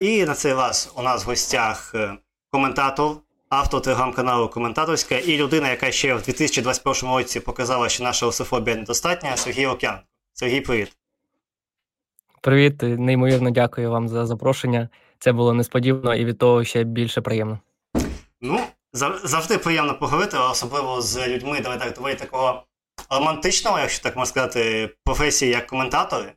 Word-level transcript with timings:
І 0.00 0.24
на 0.24 0.34
цей 0.34 0.54
раз 0.54 0.92
у 0.96 1.02
нас 1.02 1.24
в 1.24 1.28
гостях 1.28 1.92
е, 1.94 2.18
коментатор, 2.50 3.16
автор 3.48 3.82
телеграм-каналу 3.82 4.48
Коментаторська 4.48 5.18
і 5.18 5.36
людина, 5.36 5.70
яка 5.70 5.90
ще 5.90 6.14
в 6.14 6.22
2021 6.22 7.10
році 7.10 7.40
показала, 7.40 7.88
що 7.88 8.04
наша 8.04 8.26
русофобія 8.26 8.76
недостатня, 8.76 9.36
Сергій 9.36 9.66
Окян. 9.66 9.98
Сергій, 10.32 10.60
привіт. 10.60 10.96
Привіт, 12.40 12.82
неймовірно 12.82 13.50
дякую 13.50 13.90
вам 13.90 14.08
за 14.08 14.26
запрошення. 14.26 14.88
Це 15.18 15.32
було 15.32 15.54
несподівано 15.54 16.14
і 16.14 16.24
від 16.24 16.38
того 16.38 16.64
ще 16.64 16.84
більше 16.84 17.20
приємно. 17.20 17.60
Ну, 18.40 18.60
завжди 19.24 19.58
приємно 19.58 19.98
поговорити, 19.98 20.36
особливо 20.38 21.00
з 21.00 21.28
людьми, 21.28 21.60
давай 21.60 21.78
так 21.78 21.94
доволі 21.94 22.14
такого 22.14 22.62
романтичного, 23.10 23.78
якщо 23.78 24.02
так 24.02 24.16
можна 24.16 24.26
сказати, 24.26 24.90
професії 25.04 25.50
як 25.50 25.66
коментатори. 25.66 26.32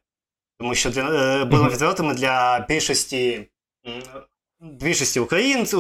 Тому 0.60 0.76
що 0.76 0.90
для, 0.90 1.02
е, 1.02 1.46
будемо 1.46 1.70
відвертими 1.70 2.14
для 2.14 2.66
більшості 2.70 3.51
більшості 4.62 5.20
українців, 5.20 5.80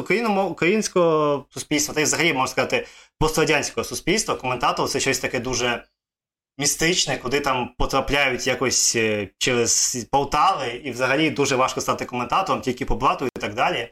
українського 0.49 1.45
суспільства, 1.49 1.93
та 1.95 2.01
й 2.01 2.03
взагалі 2.03 2.33
можна 2.33 2.47
сказати, 2.47 2.87
пострадянського 3.19 3.83
суспільства, 3.83 4.35
коментатор 4.35 4.89
це 4.89 4.99
щось 4.99 5.19
таке 5.19 5.39
дуже 5.39 5.83
містичне, 6.57 7.17
куди 7.17 7.39
там 7.39 7.69
потрапляють 7.77 8.47
якось 8.47 8.95
е, 8.95 9.29
через 9.37 9.97
Полтави, 10.11 10.81
і 10.83 10.91
взагалі 10.91 11.29
дуже 11.29 11.55
важко 11.55 11.81
стати 11.81 12.05
коментатором, 12.05 12.61
тільки 12.61 12.85
по 12.85 12.95
блату 12.95 13.25
і 13.25 13.39
так 13.39 13.53
далі. 13.53 13.89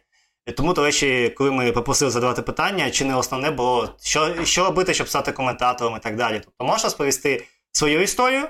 Тому, 0.57 0.73
до 0.73 0.85
речі, 0.85 1.33
коли 1.37 1.51
ми 1.51 1.71
попросили 1.71 2.11
задавати 2.11 2.41
питання, 2.41 2.91
чи 2.91 3.05
не 3.05 3.15
основне 3.15 3.51
було, 3.51 3.95
що 4.01 4.45
що 4.45 4.63
робити, 4.63 4.93
щоб 4.93 5.09
стати 5.09 5.31
коментатором 5.31 5.95
і 5.97 5.99
так 5.99 6.15
далі. 6.15 6.41
Тобто 6.45 6.65
можеш 6.65 6.83
розповісти 6.83 7.45
свою 7.71 8.01
історію, 8.01 8.47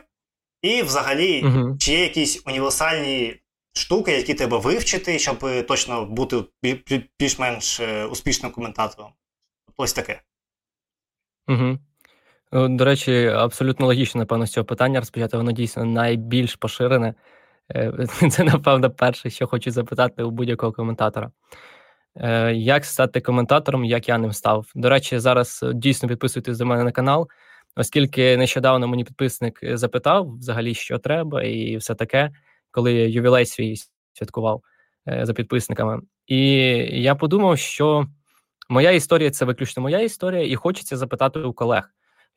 і 0.62 0.82
взагалі, 0.82 1.44
угу. 1.46 1.78
чи 1.80 1.92
є 1.92 2.02
якісь 2.02 2.44
універсальні 2.46 3.36
штуки, 3.74 4.12
які 4.12 4.34
треба 4.34 4.58
вивчити, 4.58 5.20
щоб 5.20 5.66
точно 5.68 6.06
бути 6.06 6.44
більш-менш 7.20 7.80
е, 7.80 8.06
успішним 8.06 8.52
коментатором. 8.52 9.12
Тобто 9.66 9.84
ось 9.84 9.94
таке. 9.94 10.22
Угу. 11.48 11.78
До 12.52 12.86
речі, 12.86 13.26
абсолютно 13.28 13.86
логічно, 13.86 14.20
напевно, 14.20 14.46
з 14.46 14.52
цього 14.52 14.66
питання 14.66 15.00
розпочати, 15.00 15.38
воно 15.38 15.52
дійсно 15.52 15.86
найбільш 15.86 16.56
поширене. 16.56 17.14
Е, 17.76 18.08
це, 18.32 18.44
напевно, 18.44 18.92
перше, 18.92 19.30
що 19.30 19.48
хочу 19.48 19.72
запитати 19.72 20.24
у 20.24 20.32
будь-якого 20.32 20.72
коментатора. 20.72 21.32
Е, 22.16 22.54
як 22.54 22.86
стати 22.86 23.22
коментатором, 23.22 23.86
як 23.86 24.10
я 24.10 24.18
ним 24.18 24.34
став? 24.34 24.72
До 24.76 24.90
речі, 24.90 25.20
зараз 25.20 25.66
дійсно 25.74 26.10
підписуйтесь 26.10 26.58
до 26.58 26.66
мене 26.66 26.84
на 26.84 26.92
канал, 26.92 27.28
оскільки 27.76 28.38
нещодавно 28.38 28.88
мені 28.88 29.04
підписник 29.04 29.60
запитав 29.64 30.38
взагалі, 30.38 30.74
що 30.74 30.98
треба, 30.98 31.44
і 31.44 31.78
все 31.78 31.96
таке, 31.96 32.32
коли 32.72 32.94
ювілей 32.94 33.46
свій 33.46 33.76
святкував 34.14 34.62
е, 35.08 35.26
за 35.26 35.34
підписниками. 35.34 36.02
І 36.28 36.40
я 37.02 37.16
подумав, 37.16 37.58
що 37.58 38.08
моя 38.70 38.92
історія 38.92 39.32
це 39.32 39.46
виключно 39.46 39.84
моя 39.84 40.00
історія, 40.00 40.48
і 40.48 40.56
хочеться 40.56 40.98
запитати 40.98 41.40
у 41.40 41.54
колег 41.54 41.90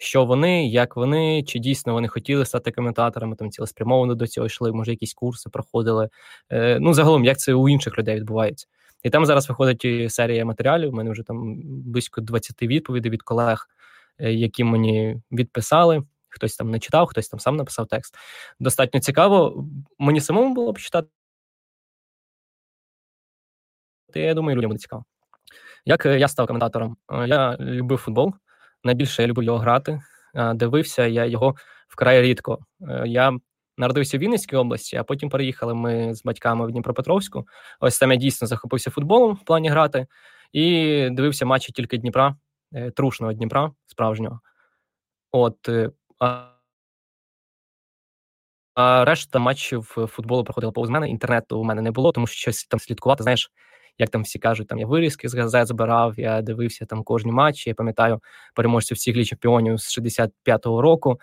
що 0.02 0.24
вони, 0.24 0.68
як 0.68 0.96
вони, 0.96 1.42
чи 1.42 1.58
дійсно 1.58 1.92
вони 1.92 2.08
хотіли 2.08 2.44
стати 2.44 2.70
коментаторами, 2.70 3.36
там 3.36 3.50
цілеспрямовано 3.50 4.14
до 4.14 4.26
цього 4.26 4.46
йшли, 4.46 4.72
може, 4.72 4.90
якісь 4.90 5.14
курси 5.14 5.50
проходили. 5.50 6.08
Е, 6.50 6.78
Ну, 6.80 6.94
загалом, 6.94 7.24
як 7.24 7.38
це 7.38 7.54
у 7.54 7.68
інших 7.68 7.98
людей 7.98 8.16
відбувається. 8.16 8.66
І 9.02 9.10
там 9.10 9.26
зараз 9.26 9.48
виходить 9.48 10.12
серія 10.12 10.44
матеріалів. 10.44 10.88
У 10.88 10.92
мене 10.92 11.10
вже 11.10 11.22
там 11.22 11.60
близько 11.64 12.20
20 12.20 12.62
відповідей 12.62 13.10
від 13.10 13.22
колег, 13.22 13.68
е, 14.18 14.32
які 14.32 14.64
мені 14.64 15.20
відписали. 15.32 16.02
Хтось 16.32 16.56
там 16.56 16.70
не 16.70 16.78
читав, 16.78 17.06
хтось 17.06 17.28
там 17.28 17.40
сам 17.40 17.56
написав 17.56 17.86
текст. 17.86 18.14
Достатньо 18.60 19.00
цікаво. 19.00 19.66
Мені 19.98 20.20
самому 20.20 20.54
було 20.54 20.72
почитати. 20.72 21.08
Я 24.14 24.34
думаю, 24.34 24.56
людям 24.56 24.68
буде 24.68 24.80
цікаво. 24.80 25.04
Як 25.84 26.06
е, 26.06 26.18
я 26.18 26.28
став 26.28 26.46
коментатором? 26.46 26.96
Е, 27.12 27.28
я 27.28 27.56
любив 27.60 27.98
футбол 27.98 28.34
найбільше 28.84 29.22
я 29.22 29.28
люблю 29.28 29.42
його 29.42 29.58
грати. 29.58 30.02
Дивився 30.54 31.06
я 31.06 31.24
його 31.24 31.54
вкрай 31.88 32.22
рідко. 32.22 32.58
Е, 32.88 33.02
я 33.06 33.38
народився 33.76 34.18
в 34.18 34.20
Вінницькій 34.20 34.56
області, 34.56 34.96
а 34.96 35.04
потім 35.04 35.28
переїхали 35.28 35.74
ми 35.74 36.14
з 36.14 36.24
батьками 36.24 36.66
в 36.66 36.70
Дніпропетровську. 36.70 37.46
Ось 37.80 37.98
там 37.98 38.10
я 38.10 38.16
дійсно 38.16 38.46
захопився 38.46 38.90
футболом 38.90 39.34
в 39.34 39.44
плані 39.44 39.68
грати 39.68 40.06
і 40.52 41.08
дивився 41.10 41.46
матчі 41.46 41.72
тільки 41.72 41.98
Дніпра, 41.98 42.36
е, 42.74 42.90
трушного 42.90 43.32
Дніпра, 43.32 43.72
справжнього. 43.86 44.40
От. 45.32 45.68
Е, 46.22 46.52
а 48.74 49.04
решта 49.04 49.38
матчів 49.38 49.82
футболу 49.82 50.44
проходила 50.44 50.72
повз 50.72 50.88
мене. 50.88 51.08
Інтернету 51.08 51.60
у 51.60 51.64
мене 51.64 51.82
не 51.82 51.90
було, 51.90 52.12
тому 52.12 52.26
що 52.26 52.36
щось 52.36 52.64
там 52.64 52.80
слідкувати. 52.80 53.22
Знаєш, 53.22 53.50
як 53.98 54.10
там 54.10 54.22
всі 54.22 54.38
кажуть, 54.38 54.68
там 54.68 54.78
я 54.78 54.86
вирізки 54.86 55.28
з 55.28 55.34
газет 55.34 55.66
збирав, 55.68 56.18
я 56.20 56.42
дивився 56.42 56.86
там 56.86 57.02
кожні 57.02 57.32
матчі. 57.32 57.70
Я 57.70 57.74
пам'ятаю 57.74 58.20
переможців 58.54 58.96
всіх 58.96 59.16
ліг 59.16 59.26
чемпіонів 59.26 59.78
з 59.78 59.98
65-го 59.98 60.82
року. 60.82 61.20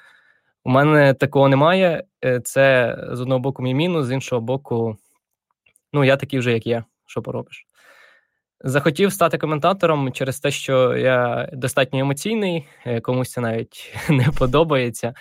У 0.63 0.69
мене 0.69 1.13
такого 1.13 1.49
немає. 1.49 2.03
Е, 2.25 2.39
це 2.43 2.97
з 3.11 3.21
одного 3.21 3.39
боку 3.39 3.63
мій 3.63 3.73
мінус, 3.73 4.05
з 4.05 4.11
іншого 4.11 4.41
боку, 4.41 4.97
ну 5.93 6.03
я 6.03 6.17
такий 6.17 6.39
вже, 6.39 6.53
як 6.53 6.67
є, 6.67 6.83
що 7.05 7.21
поробиш. 7.21 7.65
Захотів 8.61 9.13
стати 9.13 9.37
коментатором 9.37 10.11
через 10.11 10.39
те, 10.39 10.51
що 10.51 10.97
я 10.97 11.49
достатньо 11.53 11.99
емоційний, 11.99 12.67
е, 12.85 13.01
комусь 13.01 13.31
це 13.31 13.41
навіть 13.41 13.97
не 14.09 14.29
подобається. 14.37 15.13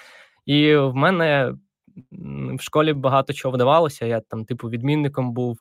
І 0.47 0.76
в 0.76 0.94
мене 0.94 1.54
в 2.59 2.60
школі 2.60 2.93
багато 2.93 3.32
чого 3.32 3.54
вдавалося. 3.54 4.06
Я 4.06 4.21
там, 4.21 4.44
типу, 4.44 4.69
відмінником 4.69 5.32
був. 5.32 5.59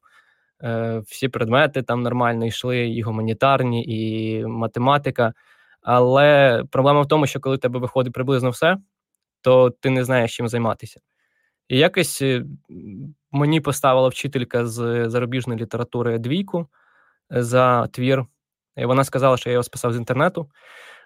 Е, 0.64 1.02
всі 1.08 1.28
предмети 1.28 1.82
там 1.82 2.02
нормально 2.02 2.46
йшли, 2.46 2.90
і 2.90 3.02
гуманітарні, 3.02 3.86
і 3.88 4.46
математика. 4.46 5.34
Але 5.82 6.64
проблема 6.72 7.02
в 7.02 7.08
тому, 7.08 7.28
що 7.28 7.40
коли 7.40 7.58
тебе 7.58 7.80
виходить 7.80 8.14
приблизно 8.14 8.50
все, 8.50 8.78
то 9.42 9.70
ти 9.70 9.90
не 9.90 10.04
знаєш, 10.04 10.36
чим 10.36 10.48
займатися. 10.48 11.00
І 11.68 11.78
якось 11.78 12.22
е, 12.22 12.44
мені 13.32 13.62
поставила 13.62 14.08
вчителька 14.08 14.66
з 14.66 15.09
зарубіжної 15.09 15.59
літератури 15.59 16.20
двійку 16.20 16.68
за 17.30 17.88
твір. 17.88 18.26
І 18.78 18.86
вона 18.86 19.04
сказала, 19.04 19.38
що 19.38 19.50
я 19.50 19.54
його 19.54 19.64
списав 19.64 19.94
з 19.94 19.98
інтернету. 19.98 20.50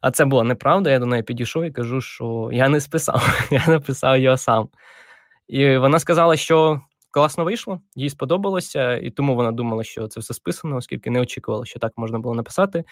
А 0.01 0.11
це 0.11 0.25
була 0.25 0.43
неправда. 0.43 0.89
Я 0.91 0.99
до 0.99 1.05
неї 1.05 1.23
підійшов 1.23 1.63
і 1.63 1.71
кажу, 1.71 2.01
що 2.01 2.49
я 2.53 2.69
не 2.69 2.81
списав, 2.81 3.47
я 3.51 3.63
написав 3.67 4.19
його 4.19 4.37
сам. 4.37 4.69
І 5.47 5.77
вона 5.77 5.99
сказала, 5.99 6.37
що 6.37 6.81
класно 7.11 7.43
вийшло, 7.43 7.81
їй 7.95 8.09
сподобалося, 8.09 8.97
і 8.97 9.09
тому 9.09 9.35
вона 9.35 9.51
думала, 9.51 9.83
що 9.83 10.07
це 10.07 10.19
все 10.19 10.33
списано, 10.33 10.75
оскільки 10.75 11.09
не 11.09 11.19
очікувала, 11.19 11.65
що 11.65 11.79
так 11.79 11.93
можна 11.97 12.19
було 12.19 12.35
написати. 12.35 12.83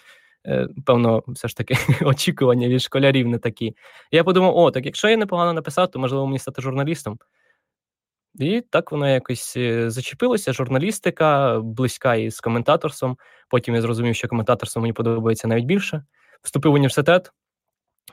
Е, 0.46 0.68
певно, 0.86 1.22
все 1.28 1.48
ж 1.48 1.56
таки 1.56 1.76
очікування 2.04 2.68
від 2.68 2.82
школярів 2.82 3.28
не 3.28 3.38
такі. 3.38 3.76
я 4.12 4.24
подумав: 4.24 4.56
о, 4.56 4.70
так 4.70 4.86
якщо 4.86 5.08
я 5.08 5.16
непогано 5.16 5.52
написав, 5.52 5.90
то 5.90 5.98
можливо 5.98 6.26
мені 6.26 6.38
стати 6.38 6.62
журналістом. 6.62 7.18
І 8.34 8.60
так 8.60 8.92
воно 8.92 9.08
якось 9.08 9.56
е, 9.56 9.90
зачепилося. 9.90 10.52
Журналістика 10.52 11.60
близька 11.60 12.14
із 12.14 12.40
коментаторством. 12.40 13.18
Потім 13.48 13.74
я 13.74 13.80
зрозумів, 13.80 14.14
що 14.14 14.28
коментаторство 14.28 14.82
мені 14.82 14.92
подобається 14.92 15.48
навіть 15.48 15.64
більше. 15.64 16.04
Вступив 16.42 16.72
в 16.72 16.74
університет 16.74 17.32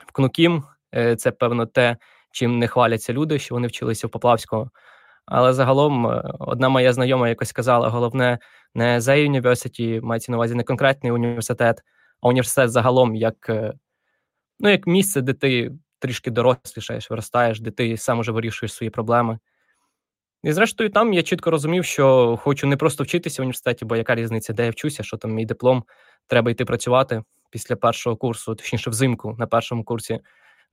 в 0.06 0.12
КНУКІМ. 0.12 0.64
Е, 0.94 1.16
це 1.16 1.30
певно 1.30 1.66
те, 1.66 1.96
чим 2.32 2.58
не 2.58 2.68
хваляться 2.68 3.12
люди, 3.12 3.38
що 3.38 3.54
вони 3.54 3.68
вчилися 3.68 4.06
в 4.06 4.10
Поплавського. 4.10 4.70
Але 5.26 5.52
загалом 5.52 6.06
е, 6.06 6.22
одна 6.38 6.68
моя 6.68 6.92
знайома 6.92 7.28
якось 7.28 7.48
сказала: 7.48 7.88
головне 7.88 8.38
не 8.74 9.00
за 9.00 9.12
University, 9.12 10.00
мається 10.00 10.32
на 10.32 10.38
увазі 10.38 10.54
не 10.54 10.62
конкретний 10.62 11.12
університет, 11.12 11.82
а 12.20 12.28
університет 12.28 12.70
загалом 12.70 13.14
як 13.14 13.50
ну, 14.60 14.70
як 14.70 14.86
місце, 14.86 15.20
де 15.20 15.32
ти 15.32 15.72
трішки 15.98 16.30
дорослішаєш, 16.30 17.10
виростаєш, 17.10 17.60
де 17.60 17.70
ти 17.70 17.96
сам 17.96 18.18
уже 18.18 18.32
вирішуєш 18.32 18.72
свої 18.72 18.90
проблеми. 18.90 19.38
І, 20.42 20.52
зрештою, 20.52 20.90
там 20.90 21.12
я 21.12 21.22
чітко 21.22 21.50
розумів, 21.50 21.84
що 21.84 22.36
хочу 22.42 22.66
не 22.66 22.76
просто 22.76 23.04
вчитися 23.04 23.42
в 23.42 23.44
університеті, 23.44 23.84
бо 23.84 23.96
яка 23.96 24.14
різниця, 24.14 24.52
де 24.52 24.64
я 24.64 24.70
вчуся, 24.70 25.02
що 25.02 25.16
там 25.16 25.30
мій 25.30 25.46
диплом, 25.46 25.84
треба 26.26 26.50
йти 26.50 26.64
працювати 26.64 27.22
після 27.50 27.76
першого 27.76 28.16
курсу, 28.16 28.54
точніше, 28.54 28.90
взимку 28.90 29.36
на 29.38 29.46
першому 29.46 29.84
курсі 29.84 30.20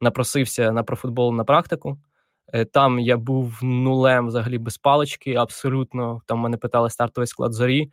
напросився 0.01 0.71
на 0.71 0.83
профутбол 0.83 1.35
на 1.35 1.43
практику. 1.43 1.97
Е, 2.53 2.65
там 2.65 2.99
я 2.99 3.17
був 3.17 3.59
нулем 3.63 4.27
взагалі 4.27 4.57
без 4.57 4.77
палички, 4.77 5.35
абсолютно. 5.35 6.21
Там 6.25 6.39
мене 6.39 6.57
питали 6.57 6.89
стартовий 6.89 7.27
склад 7.27 7.53
зорі. 7.53 7.91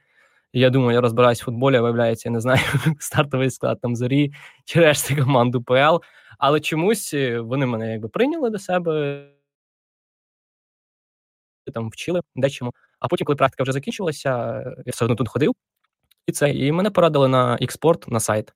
я 0.52 0.70
думаю, 0.70 0.92
я 0.92 1.00
розбираюсь 1.00 1.42
в 1.42 1.44
футболі, 1.44 1.76
а 1.76 1.80
виявляється, 1.80 2.28
я 2.28 2.32
не 2.32 2.40
знаю 2.40 2.60
стартовий 2.98 3.50
склад 3.50 3.80
там 3.80 3.96
зорі 3.96 4.32
чи 4.64 4.80
решти 4.80 5.16
команду 5.16 5.62
ПЛ. 5.62 5.96
Але 6.38 6.60
чомусь 6.60 7.14
е, 7.14 7.40
вони 7.40 7.66
мене 7.66 7.92
якби 7.92 8.08
прийняли 8.08 8.50
до 8.50 8.58
себе, 8.58 9.24
там 11.70 11.88
вчили 11.88 12.20
дечому. 12.36 12.72
А 13.00 13.08
потім, 13.08 13.24
коли 13.24 13.36
практика 13.36 13.62
вже 13.62 13.72
закінчилася, 13.72 14.28
я 14.86 14.90
все 14.92 15.04
одно 15.04 15.16
тут 15.16 15.28
ходив, 15.28 15.52
і 16.26 16.32
це, 16.32 16.50
і 16.50 16.72
мене 16.72 16.90
порадили 16.90 17.28
на 17.28 17.58
експорт 17.60 18.08
на 18.08 18.20
сайт. 18.20 18.52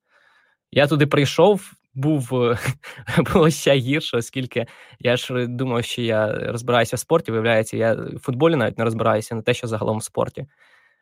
Я 0.72 0.86
туди 0.86 1.06
прийшов, 1.06 1.72
був 1.94 2.30
було 3.32 3.50
ще 3.50 3.74
гірше, 3.74 4.16
оскільки 4.16 4.66
я 5.00 5.16
ж 5.16 5.46
думав, 5.46 5.84
що 5.84 6.02
я 6.02 6.32
розбираюся 6.32 6.96
в 6.96 6.98
спорті. 6.98 7.30
Виявляється, 7.30 7.76
я 7.76 7.94
в 7.94 8.18
футболі 8.18 8.56
навіть 8.56 8.78
не 8.78 8.84
розбираюся 8.84 9.34
на 9.34 9.42
те, 9.42 9.54
що 9.54 9.66
загалом 9.66 9.98
в 9.98 10.04
спорті. 10.04 10.46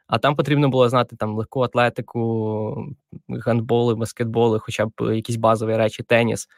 А 0.06 0.18
там 0.18 0.36
потрібно 0.36 0.68
було 0.68 0.88
знати 0.88 1.16
там 1.16 1.36
легку 1.36 1.60
атлетику, 1.60 2.94
гандболи, 3.28 3.94
баскетболи, 3.94 4.58
хоча 4.58 4.86
б 4.86 4.92
якісь 5.14 5.36
базові 5.36 5.76
речі, 5.76 6.02
теніс. 6.02 6.48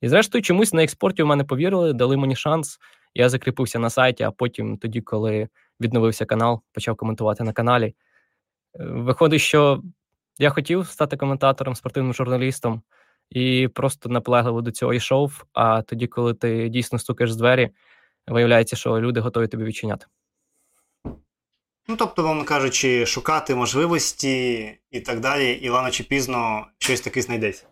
І 0.00 0.08
зрештою, 0.08 0.42
чомусь 0.42 0.72
на 0.72 0.82
експорті 0.82 1.22
в 1.22 1.26
мене 1.26 1.44
повірили, 1.44 1.92
дали 1.92 2.16
мені 2.16 2.36
шанс. 2.36 2.78
Я 3.14 3.28
закріпився 3.28 3.78
на 3.78 3.90
сайті, 3.90 4.22
а 4.22 4.30
потім, 4.30 4.78
тоді, 4.78 5.00
коли 5.00 5.48
відновився 5.80 6.24
канал, 6.24 6.60
почав 6.72 6.96
коментувати 6.96 7.44
на 7.44 7.52
каналі. 7.52 7.84
Е, 7.84 7.94
виходить, 8.84 9.40
що 9.40 9.82
я 10.38 10.50
хотів 10.50 10.86
стати 10.86 11.16
коментатором, 11.16 11.74
спортивним 11.74 12.14
журналістом, 12.14 12.82
і 13.30 13.68
просто 13.74 14.08
наполегливо 14.08 14.62
до 14.62 14.70
цього 14.70 14.94
йшов. 14.94 15.44
А 15.52 15.82
тоді, 15.82 16.06
коли 16.06 16.34
ти 16.34 16.68
дійсно 16.68 16.98
стукаєш 16.98 17.32
з 17.32 17.36
двері, 17.36 17.70
виявляється, 18.26 18.76
що 18.76 19.00
люди 19.00 19.20
готові 19.20 19.48
тобі 19.48 19.64
відчиняти. 19.64 20.06
Ну, 21.88 21.96
тобто, 21.96 22.22
вам 22.22 22.44
кажучи, 22.44 23.06
шукати 23.06 23.54
можливості 23.54 24.62
і 24.90 25.00
так 25.00 25.20
далі, 25.20 25.52
і 25.52 25.70
рано 25.70 25.90
чи 25.90 26.04
пізно 26.04 26.66
щось 26.78 27.00
таке 27.00 27.22
знайдеться. 27.22 27.66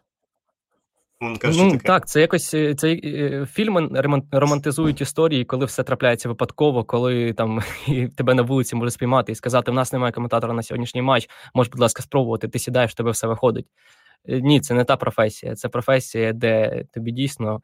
Ну, 1.23 1.71
таке. 1.71 1.79
Так, 1.79 2.07
це 2.07 2.21
якось 2.21 2.55
е, 2.55 2.75
це 2.75 2.93
е, 2.93 3.47
фільми 3.51 3.89
романтизують 4.33 5.01
історії, 5.01 5.45
коли 5.45 5.65
все 5.65 5.83
трапляється 5.83 6.29
випадково, 6.29 6.85
коли 6.85 7.33
там 7.33 7.61
і 7.89 8.09
тебе 8.09 8.35
на 8.35 8.43
вулиці 8.43 8.77
може 8.77 8.91
спіймати 8.91 9.33
і 9.33 9.35
сказати: 9.35 9.71
в 9.71 9.75
нас 9.75 9.93
немає 9.93 10.13
коментатора 10.13 10.55
на 10.55 10.63
сьогоднішній 10.63 11.03
матч, 11.03 11.29
можеш, 11.55 11.71
будь 11.71 11.81
ласка, 11.81 12.03
спробувати. 12.03 12.49
Ти 12.49 12.59
сідаєш, 12.59 12.91
в 12.91 12.95
тебе 12.95 13.11
все 13.11 13.27
виходить. 13.27 13.67
Е, 14.29 14.41
ні, 14.41 14.61
це 14.61 14.75
не 14.75 14.85
та 14.85 14.97
професія. 14.97 15.55
Це 15.55 15.69
професія, 15.69 16.33
де 16.33 16.85
тобі 16.95 17.13
дійсно 17.13 17.61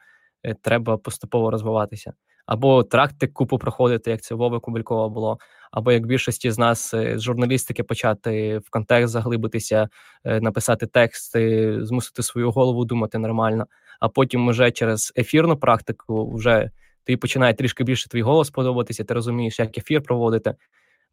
треба 0.63 0.97
поступово 0.97 1.51
розвиватися. 1.51 2.13
Або 2.47 2.83
трактик 2.83 3.33
купу 3.33 3.59
проходити, 3.59 4.11
як 4.11 4.21
це 4.23 4.35
Вови 4.35 4.61
Кубелькова 4.61 5.09
було, 5.09 5.39
або 5.71 5.93
як 5.93 6.07
більшості 6.07 6.51
з 6.51 6.59
нас 6.59 6.91
з 6.91 7.21
журналістики 7.21 7.83
почати 7.83 8.59
в 8.59 8.71
контекст 8.71 9.13
заглибитися, 9.13 9.89
написати 10.25 10.87
тексти, 10.87 11.77
змусити 11.87 12.23
свою 12.23 12.51
голову 12.51 12.85
думати 12.85 13.19
нормально, 13.19 13.67
а 14.01 14.09
потім 14.09 14.49
вже 14.49 14.71
через 14.71 15.13
ефірну 15.17 15.57
практику 15.57 16.35
вже 16.35 16.71
тобі 17.05 17.17
починає 17.17 17.55
трішки 17.55 17.85
більше 17.85 18.09
твій 18.09 18.23
голос 18.23 18.51
подобатися, 18.51 19.05
ти 19.05 19.15
розумієш, 19.15 19.59
як 19.59 19.79
ефір 19.79 20.03
проводити. 20.03 20.55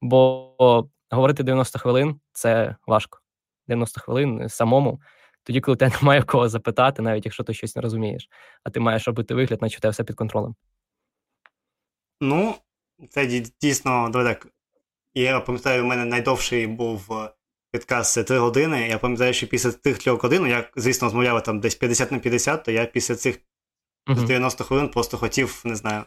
Бо 0.01 0.87
говорити 1.09 1.43
90 1.43 1.79
хвилин 1.79 2.19
це 2.31 2.75
важко. 2.87 3.19
90 3.67 4.01
хвилин 4.01 4.49
самому. 4.49 5.01
Тоді, 5.43 5.61
коли 5.61 5.77
тебе 5.77 5.95
немає 6.01 6.19
в 6.19 6.25
кого 6.25 6.49
запитати, 6.49 7.01
навіть 7.01 7.25
якщо 7.25 7.43
ти 7.43 7.53
щось 7.53 7.75
не 7.75 7.81
розумієш, 7.81 8.29
а 8.63 8.69
ти 8.69 8.79
маєш 8.79 9.07
робити 9.07 9.33
вигляд, 9.33 9.61
наче 9.61 9.77
в 9.77 9.79
тебе 9.79 9.91
все 9.91 10.03
під 10.03 10.15
контролем. 10.15 10.55
Ну, 12.21 12.55
це 13.09 13.43
дійсно 13.61 14.11
так. 14.13 14.47
Я 15.13 15.39
пам'ятаю, 15.39 15.83
у 15.83 15.87
мене 15.87 16.05
найдовший 16.05 16.67
був 16.67 17.13
е, 17.13 17.29
підказ 17.71 18.13
це 18.13 18.23
3 18.23 18.37
години. 18.37 18.87
Я 18.87 18.97
пам'ятаю, 18.97 19.33
що 19.33 19.47
після 19.47 19.71
тих 19.71 19.97
3 19.97 20.11
годин, 20.11 20.47
я, 20.47 20.69
звісно, 20.75 21.05
розмовляв 21.05 21.43
там 21.43 21.59
десь 21.59 21.75
50 21.75 22.11
на 22.11 22.19
50, 22.19 22.63
то 22.63 22.71
я 22.71 22.85
після 22.85 23.15
цих 23.15 23.39
uh-huh. 24.07 24.25
90 24.25 24.63
хвилин 24.63 24.89
просто 24.89 25.17
хотів, 25.17 25.61
не 25.65 25.75
знаю, 25.75 26.03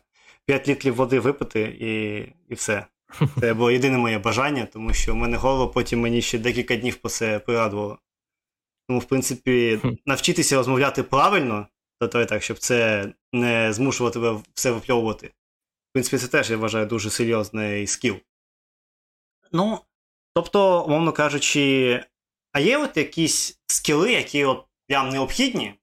5 0.46 0.68
літрів 0.68 0.94
води 0.94 1.20
випити 1.20 1.60
і 1.60 2.18
і 2.52 2.54
все. 2.54 2.86
Це 3.40 3.54
було 3.54 3.70
єдине 3.70 3.98
моє 3.98 4.18
бажання, 4.18 4.68
тому 4.72 4.94
що 4.94 5.12
в 5.12 5.16
мене 5.16 5.36
голову 5.36 5.72
потім 5.72 6.00
мені 6.00 6.22
ще 6.22 6.38
декілька 6.38 6.76
днів 6.76 6.96
по 6.96 7.08
це 7.08 7.38
пригадувало. 7.38 7.98
Тому, 8.88 9.00
в 9.00 9.04
принципі, 9.04 9.80
навчитися 10.06 10.56
розмовляти 10.56 11.02
правильно, 11.02 11.66
то 12.00 12.24
так, 12.24 12.42
щоб 12.42 12.58
це 12.58 13.08
не 13.32 13.72
змушувати 13.72 14.14
тебе 14.14 14.40
все 14.54 14.70
випльовувати. 14.70 15.30
В 15.98 16.00
принципі, 16.00 16.18
це 16.18 16.28
теж 16.28 16.50
я 16.50 16.56
вважаю 16.56 16.86
дуже 16.86 17.10
серйозний 17.10 17.86
скіл. 17.86 18.16
Ну, 19.52 19.80
тобто, 20.34 20.84
умовно 20.84 21.12
кажучи, 21.12 22.04
а 22.52 22.60
є 22.60 22.78
от 22.78 22.96
якісь 22.96 23.60
скіли, 23.66 24.12
які 24.12 24.44
от 24.44 24.64
прям 24.88 25.08
необхідні, 25.08 25.74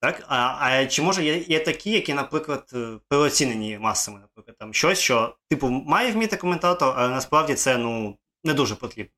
так? 0.00 0.24
А 0.28 0.56
а 0.60 0.86
чи 0.86 1.02
може 1.02 1.24
є 1.24 1.38
є 1.38 1.60
такі, 1.60 1.90
які, 1.90 2.14
наприклад, 2.14 2.70
е, 2.74 2.98
переоцінені 3.08 3.78
масами, 3.78 4.20
наприклад, 4.20 4.56
там 4.58 4.74
щось, 4.74 4.98
що, 4.98 5.36
типу, 5.48 5.68
має 5.68 6.12
вміти 6.12 6.36
коментатор, 6.36 6.94
але 6.96 7.08
насправді 7.08 7.54
це 7.54 7.78
ну, 7.78 8.18
не 8.44 8.54
дуже 8.54 8.74
потрібно. 8.74 9.12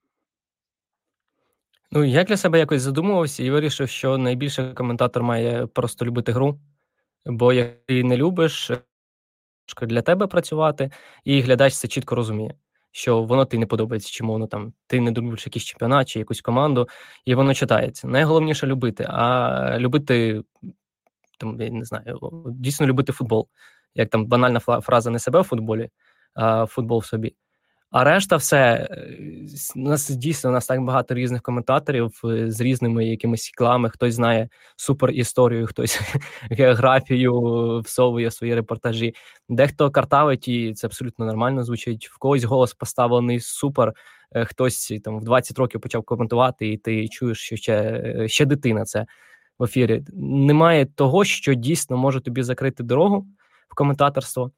Ну, 1.91 2.05
я 2.05 2.25
для 2.25 2.37
себе 2.37 2.59
якось 2.59 2.83
задумувався 2.83 3.43
і 3.43 3.51
вирішив, 3.51 3.89
що 3.89 4.19
найбільше 4.19 4.75
коментатор 4.75 5.23
має 5.23 5.67
просто 5.67 6.05
любити 6.05 6.33
гру, 6.33 6.61
бо 7.27 7.53
як 7.53 7.87
ти 7.87 8.05
не 8.05 8.17
любиш, 8.17 8.71
для 9.83 10.03
тебе 10.03 10.27
працювати, 10.27 10.91
і 11.25 11.41
глядач 11.41 11.75
це 11.75 11.89
чітко 11.89 12.15
розуміє 12.15 12.55
що 12.97 13.23
воно 13.23 13.45
ти 13.45 13.59
не 13.59 13.67
подобається, 13.67 14.11
чому 14.11 14.33
воно 14.33 14.47
там 14.47 14.73
ти 14.87 15.01
не 15.01 15.11
любиш 15.11 15.47
якийсь 15.47 15.65
чемпіонат 15.65 16.09
чи 16.09 16.19
якусь 16.19 16.41
команду, 16.41 16.89
і 17.25 17.35
воно 17.35 17.55
читається. 17.55 18.09
Найголовніше 18.09 18.67
любити, 18.67 19.07
а 19.09 19.79
любити 19.79 20.43
там, 21.39 21.61
я 21.61 21.71
не 21.71 21.85
знаю, 21.85 22.21
дійсно 22.47 22.87
любити 22.87 23.13
футбол. 23.13 23.49
Як 23.95 24.11
там 24.11 24.27
банальна 24.27 24.61
фраза 24.61 25.11
не 25.11 25.19
себе 25.19 25.41
в 25.41 25.45
футболі, 25.45 25.91
а 26.35 26.67
футбол 26.67 26.99
в 26.99 27.07
собі. 27.07 27.35
А 27.91 28.05
решта, 28.05 28.37
все 28.37 28.89
е, 28.91 29.17
у 29.77 29.81
нас 29.81 30.11
дійсно 30.11 30.51
у 30.51 30.53
нас 30.53 30.67
так 30.67 30.83
багато 30.85 31.15
різних 31.15 31.43
коментаторів 31.43 32.21
е, 32.25 32.51
з 32.51 32.61
різними 32.61 33.07
якимись 33.07 33.45
циклами. 33.45 33.91
Хтось 33.91 34.15
знає 34.15 34.49
супер 34.77 35.11
історію, 35.11 35.67
хтось 35.67 36.01
географію 36.51 37.79
всовує 37.81 38.31
свої 38.31 38.55
репортажі. 38.55 39.15
Дехто 39.49 39.91
картавить, 39.91 40.49
і 40.49 40.75
це 40.75 40.87
абсолютно 40.87 41.25
нормально 41.27 41.63
звучить. 41.63 42.09
В 42.13 42.19
когось 42.19 42.45
голос 42.45 42.75
поставлений 42.75 43.41
супер. 43.41 43.93
Е, 44.33 44.45
хтось 44.45 44.93
там 45.05 45.21
в 45.21 45.25
20 45.25 45.59
років 45.59 45.81
почав 45.81 46.03
коментувати, 46.03 46.69
і 46.69 46.77
ти 46.77 47.09
чуєш, 47.09 47.39
що 47.39 47.57
ще 47.57 48.03
ще 48.29 48.45
дитина 48.45 48.85
це 48.85 49.07
в 49.59 49.65
ефірі. 49.65 50.05
Немає 50.15 50.87
того, 50.87 51.25
що 51.25 51.55
дійсно 51.55 51.97
може 51.97 52.21
тобі 52.21 52.43
закрити 52.43 52.83
дорогу 52.83 53.27
в 53.69 53.75
коментаторство. 53.75 54.51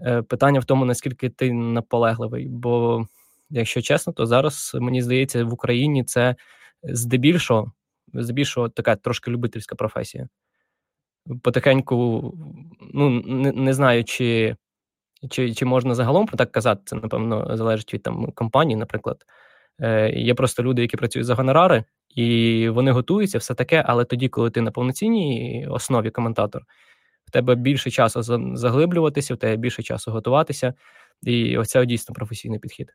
Е, 0.00 0.22
питання 0.22 0.60
в 0.60 0.64
тому, 0.64 0.84
наскільки 0.84 1.28
ти 1.28 1.52
наполегливий. 1.52 2.48
Бо, 2.48 3.04
якщо 3.50 3.82
чесно, 3.82 4.12
то 4.12 4.26
зараз 4.26 4.76
мені 4.80 5.02
здається, 5.02 5.44
в 5.44 5.52
Україні 5.52 6.04
це 6.04 6.36
здебільшого, 6.82 7.72
здебільшого 8.14 8.68
така 8.68 8.96
трошки 8.96 9.30
любительська 9.30 9.74
професія. 9.74 10.28
Потихеньку, 11.42 12.34
ну 12.94 13.10
не, 13.10 13.52
не 13.52 13.74
знаю, 13.74 14.04
чи 14.04 14.56
чи, 15.30 15.54
чи 15.54 15.64
можна 15.64 15.94
загалом 15.94 16.26
про 16.26 16.36
так 16.36 16.52
казати, 16.52 16.82
це, 16.84 16.96
напевно, 16.96 17.56
залежить 17.56 17.94
від 17.94 18.02
там 18.02 18.32
компанії, 18.32 18.76
наприклад. 18.76 19.24
Е, 19.80 20.10
Є 20.10 20.34
просто 20.34 20.62
люди, 20.62 20.82
які 20.82 20.96
працюють 20.96 21.26
за 21.26 21.34
гонорари, 21.34 21.84
і 22.14 22.68
вони 22.68 22.90
готуються, 22.90 23.38
все 23.38 23.54
таке, 23.54 23.84
але 23.86 24.04
тоді, 24.04 24.28
коли 24.28 24.50
ти 24.50 24.60
на 24.60 24.70
повноцінній 24.70 25.66
основі 25.70 26.10
коментатор, 26.10 26.62
в 27.28 27.30
тебе 27.30 27.54
більше 27.54 27.90
часу 27.90 28.22
заглиблюватися, 28.56 29.34
в 29.34 29.36
тебе 29.36 29.56
більше 29.56 29.82
часу 29.82 30.10
готуватися, 30.10 30.74
і 31.22 31.58
оце 31.58 31.86
дійсно 31.86 32.14
професійний 32.14 32.58
підхід. 32.58 32.94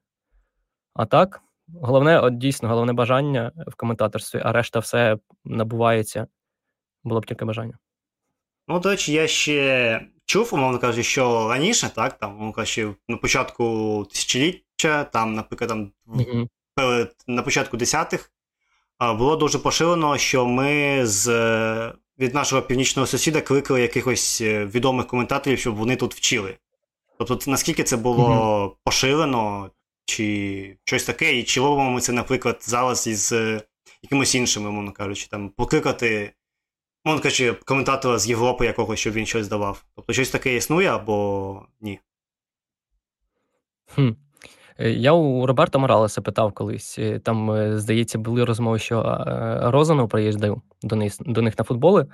А 0.94 1.06
так, 1.06 1.42
головне, 1.82 2.20
от 2.20 2.38
дійсно, 2.38 2.70
головне 2.70 2.94
бажання 2.94 3.52
в 3.68 3.76
коментаторстві, 3.76 4.42
а 4.44 4.52
решта 4.52 4.80
все 4.80 5.18
набувається, 5.46 6.28
було 7.04 7.22
б 7.22 7.26
тільки 7.26 7.46
бажання. 7.46 7.78
Ну, 8.68 8.80
до 8.80 8.90
речі, 8.90 9.14
я 9.14 9.28
ще 9.28 10.02
чув, 10.26 10.50
умовно 10.54 10.80
кажучи, 10.80 11.04
що 11.04 11.50
раніше, 11.50 11.90
так, 11.96 12.18
там, 12.18 12.36
умовно 12.36 12.54
кажучи, 12.54 12.96
на 13.08 13.18
початку 13.18 14.08
тисячоліття, 14.10 15.04
там, 15.04 15.34
наприклад, 15.34 15.70
там, 15.70 15.92
mm-hmm. 16.08 16.48
перед, 16.76 17.16
на 17.28 17.42
початку 17.42 17.78
десятих, 17.78 18.32
було 19.00 19.36
дуже 19.36 19.60
поширено, 19.60 20.18
що 20.18 20.46
ми 20.46 21.06
з 21.06 21.28
від 22.20 22.34
нашого 22.34 22.62
північного 22.62 23.08
сусіда 23.08 23.42
кликали 23.42 23.82
якихось 23.82 24.42
е, 24.42 24.66
відомих 24.66 25.08
коментаторів, 25.08 25.60
щоб 25.60 25.76
вони 25.76 25.96
тут 25.96 26.16
вчили. 26.16 26.58
Тобто, 27.18 27.52
наскільки 27.52 27.84
це 27.84 27.98
було 27.98 28.28
mm-hmm. 28.28 28.76
поширено, 28.84 29.72
чи 30.06 30.78
щось 30.84 31.04
таке, 31.04 31.40
і 31.40 31.44
чи 31.44 31.60
робимо 31.60 31.92
ми 31.92 32.02
це, 32.02 32.14
наприклад, 32.14 32.58
зараз 32.62 33.08
із 33.08 33.32
е, 33.32 33.62
якимось 34.02 34.36
іншими, 34.36 34.72
мовно 34.72 34.92
кажучи, 34.92 35.28
там 35.32 35.50
покликати, 35.50 36.34
мовно 37.06 37.22
кажучи, 37.22 37.54
коментатора 37.54 38.20
з 38.20 38.30
Європи 38.30 38.66
якогось, 38.66 39.00
щоб 39.00 39.14
він 39.14 39.26
щось 39.26 39.48
давав. 39.48 39.86
Тобто 39.96 40.14
щось 40.14 40.30
таке 40.30 40.56
існує 40.56 40.88
або 40.88 41.66
ні. 41.82 42.00
Хм. 43.96 44.10
Е, 44.80 44.90
я 44.90 45.12
у 45.14 45.46
Роберта 45.46 45.80
Моралеса 45.80 46.22
питав 46.22 46.52
колись. 46.54 47.00
Там, 47.24 47.52
здається, 47.80 48.18
були 48.20 48.46
розмови, 48.46 48.80
що 48.80 49.24
Розанов 49.62 50.10
приїздив 50.10 50.62
до 50.84 50.96
них 50.96 51.14
до 51.20 51.42
них 51.42 51.60
на 51.60 51.66
футболи. 51.66 52.08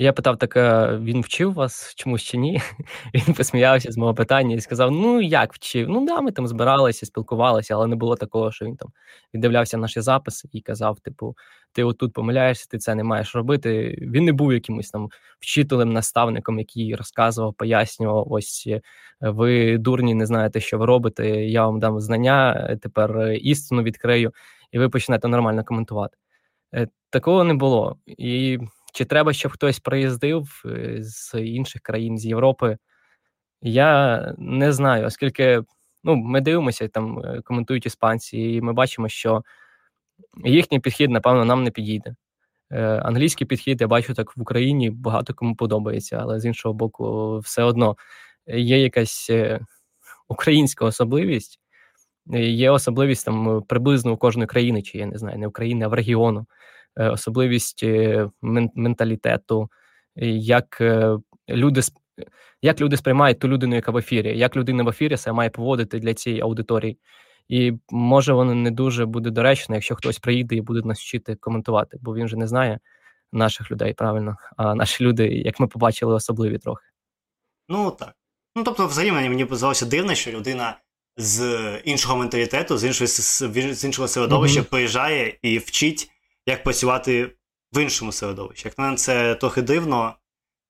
Я 0.00 0.12
питав 0.12 0.38
так: 0.38 0.56
він 1.00 1.20
вчив 1.20 1.52
вас 1.54 1.94
чомусь 1.94 2.22
чи 2.22 2.36
ні? 2.36 2.60
Він 3.14 3.34
посміявся 3.34 3.92
з 3.92 3.96
мого 3.96 4.14
питання 4.14 4.54
і 4.54 4.60
сказав: 4.60 4.90
Ну, 4.90 5.20
як 5.20 5.54
вчив? 5.54 5.88
Ну, 5.88 6.06
да, 6.06 6.20
ми 6.20 6.32
там 6.32 6.46
збиралися, 6.46 7.06
спілкувалися, 7.06 7.74
але 7.74 7.86
не 7.86 7.96
було 7.96 8.16
такого, 8.16 8.52
що 8.52 8.64
він 8.64 8.76
там 8.76 8.88
віддивлявся 9.34 9.76
наші 9.76 10.00
записи 10.00 10.48
і 10.52 10.60
казав: 10.60 11.00
типу, 11.00 11.36
ти 11.72 11.84
отут 11.84 12.12
помиляєшся, 12.12 12.66
ти 12.70 12.78
це 12.78 12.94
не 12.94 13.04
маєш 13.04 13.34
робити. 13.34 13.98
Він 14.00 14.24
не 14.24 14.32
був 14.32 14.52
якимось 14.52 14.90
там 14.90 15.08
вчителем, 15.40 15.92
наставником, 15.92 16.58
який 16.58 16.94
розказував, 16.94 17.54
пояснював: 17.54 18.32
ось 18.32 18.64
е, 18.66 18.80
ви 19.20 19.78
дурні, 19.78 20.14
не 20.14 20.26
знаєте, 20.26 20.60
що 20.60 20.78
ви 20.78 20.86
робите. 20.86 21.28
Я 21.46 21.66
вам 21.66 21.80
дам 21.80 22.00
знання, 22.00 22.66
е, 22.70 22.76
тепер 22.76 23.18
е, 23.18 23.36
істину 23.36 23.82
відкрию, 23.82 24.32
і 24.72 24.78
ви 24.78 24.88
почнете 24.88 25.28
нормально 25.28 25.64
коментувати. 25.64 26.16
Такого 27.10 27.44
не 27.44 27.54
було. 27.54 27.96
І 28.06 28.58
чи 28.92 29.04
треба, 29.04 29.32
щоб 29.32 29.52
хтось 29.52 29.80
приїздив 29.80 30.62
з 30.98 31.40
інших 31.40 31.82
країн 31.82 32.18
з 32.18 32.26
Європи? 32.26 32.78
Я 33.62 34.34
не 34.38 34.72
знаю, 34.72 35.06
оскільки 35.06 35.62
ну, 36.04 36.16
ми 36.16 36.40
дивимося, 36.40 36.88
там 36.88 37.22
коментують 37.44 37.86
іспанці, 37.86 38.38
і 38.38 38.60
ми 38.60 38.72
бачимо, 38.72 39.08
що 39.08 39.42
їхній 40.44 40.80
підхід, 40.80 41.10
напевно, 41.10 41.44
нам 41.44 41.64
не 41.64 41.70
підійде. 41.70 42.14
Е, 42.70 42.82
англійський 42.82 43.46
підхід, 43.46 43.80
я 43.80 43.86
бачу 43.86 44.14
так 44.14 44.36
в 44.36 44.40
Україні 44.40 44.90
багато 44.90 45.34
кому 45.34 45.54
подобається, 45.54 46.18
але 46.22 46.40
з 46.40 46.44
іншого 46.44 46.74
боку, 46.74 47.38
все 47.38 47.62
одно 47.62 47.96
є 48.46 48.82
якась 48.82 49.30
е, 49.30 49.60
українська 50.28 50.84
особливість, 50.84 51.60
є 52.36 52.70
особливість 52.70 53.24
там 53.24 53.62
приблизно 53.68 54.12
у 54.12 54.16
кожної 54.16 54.46
країни, 54.46 54.82
чи 54.82 54.98
я 54.98 55.06
не 55.06 55.18
знаю, 55.18 55.38
не 55.38 55.46
України, 55.46 55.84
а 55.84 55.88
в 55.88 55.94
регіону, 55.94 56.46
е, 56.96 57.08
особливість 57.08 57.84
менталітету, 58.74 59.70
як 60.40 60.82
люди 61.48 61.80
як 62.62 62.80
люди 62.80 62.96
сприймають 62.96 63.38
ту 63.38 63.48
людину, 63.48 63.74
яка 63.74 63.92
в 63.92 63.96
ефірі, 63.96 64.38
як 64.38 64.56
людина 64.56 64.82
в 64.82 64.88
ефірі 64.88 65.16
себе 65.16 65.36
має 65.36 65.50
поводити 65.50 65.98
для 65.98 66.14
цієї 66.14 66.42
аудиторії. 66.42 66.98
І 67.48 67.72
може 67.90 68.32
воно 68.32 68.54
не 68.54 68.70
дуже 68.70 69.06
буде 69.06 69.30
доречно, 69.30 69.74
якщо 69.74 69.94
хтось 69.94 70.18
приїде 70.18 70.56
і 70.56 70.60
буде 70.60 70.88
нас 70.88 70.98
вчити 70.98 71.34
коментувати, 71.34 71.98
бо 72.00 72.14
він 72.14 72.28
же 72.28 72.36
не 72.36 72.46
знає 72.46 72.78
наших 73.32 73.70
людей 73.70 73.94
правильно. 73.94 74.36
А 74.56 74.74
наші 74.74 75.04
люди, 75.04 75.28
як 75.28 75.60
ми 75.60 75.66
побачили, 75.66 76.14
особливі 76.14 76.58
трохи. 76.58 76.84
Ну 77.68 77.90
так. 77.90 78.14
Ну 78.56 78.62
тобто, 78.62 78.86
взагалі 78.86 79.12
мені 79.12 79.28
мені 79.28 79.46
здалося 79.50 79.86
дивно, 79.86 80.14
що 80.14 80.30
людина 80.30 80.78
з 81.16 81.58
іншого 81.84 82.16
менталітету, 82.16 82.78
з 82.78 82.84
іншого 82.84 83.08
з 83.74 83.84
іншого 83.84 84.08
середовища 84.08 84.60
mm-hmm. 84.60 84.70
приїжджає 84.70 85.38
і 85.42 85.58
вчить, 85.58 86.10
як 86.46 86.64
працювати 86.64 87.36
в 87.72 87.82
іншому 87.82 88.12
середовищі. 88.12 88.68
Як 88.68 88.78
на 88.78 88.84
мене, 88.84 88.96
це 88.96 89.34
трохи 89.34 89.62
дивно 89.62 90.14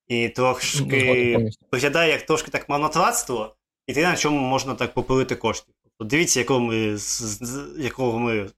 і 0.09 0.29
трошки 0.29 1.51
виглядає 1.73 2.11
як 2.11 2.23
трошки 2.23 2.51
так 2.51 2.69
марнотратство, 2.69 3.57
і 3.87 3.95
ти 3.95 4.03
на 4.03 4.17
чому 4.17 4.41
можна 4.41 4.75
так 4.75 4.95
попилити 4.95 5.37
коштів. 5.99 6.11
Дивіться, 6.11 6.41
якого 6.41 6.61
ми 6.61 6.97
якого 7.79 8.19
ми 8.19 8.51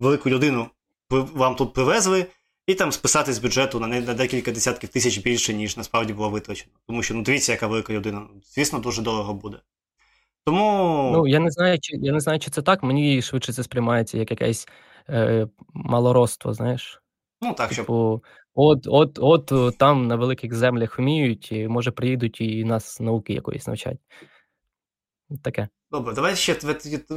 велику 0.00 0.30
людину 0.30 0.66
вам 1.10 1.54
тут 1.54 1.72
привезли, 1.72 2.26
і 2.66 2.74
там 2.74 2.92
списати 2.92 3.32
з 3.32 3.38
бюджету 3.38 3.80
на 3.80 3.86
на 3.86 4.14
декілька 4.14 4.52
десятків 4.52 4.88
тисяч 4.88 5.18
більше, 5.18 5.54
ніж 5.54 5.76
насправді 5.76 6.12
було 6.12 6.30
витрачено. 6.30 6.72
Тому 6.86 7.02
що 7.02 7.14
ну 7.14 7.22
дивіться, 7.22 7.52
яка 7.52 7.66
велика 7.66 7.92
людина. 7.92 8.26
Звісно, 8.44 8.78
дуже 8.78 9.02
дорого 9.02 9.34
буде. 9.34 9.58
Тому. 10.44 11.10
Ну, 11.12 11.26
я 11.26 11.38
не 11.38 11.50
знаю, 11.50 11.78
чи 11.80 11.96
я 11.96 12.12
не 12.12 12.20
знаю, 12.20 12.38
чи 12.38 12.50
це 12.50 12.62
так. 12.62 12.82
Мені 12.82 13.22
швидше 13.22 13.52
це 13.52 13.62
сприймається 13.62 14.18
як 14.18 14.30
якесь 14.30 14.68
е, 15.08 15.48
малородство, 15.74 16.54
знаєш. 16.54 17.02
Ну, 17.42 17.54
так, 17.54 17.70
типу, 17.74 18.22
От, 18.54 18.86
от, 18.86 19.18
от 19.18 19.78
там 19.78 20.06
на 20.06 20.16
великих 20.16 20.54
землях 20.54 20.98
вміють, 20.98 21.52
і 21.52 21.68
може 21.68 21.90
приїдуть 21.90 22.40
і 22.40 22.64
нас 22.64 23.00
науки 23.00 23.32
якоїсь 23.32 23.66
навчать. 23.66 23.98
Таке. 25.42 25.68
Добре, 25.90 26.14
давай 26.14 26.36
ще 26.36 26.54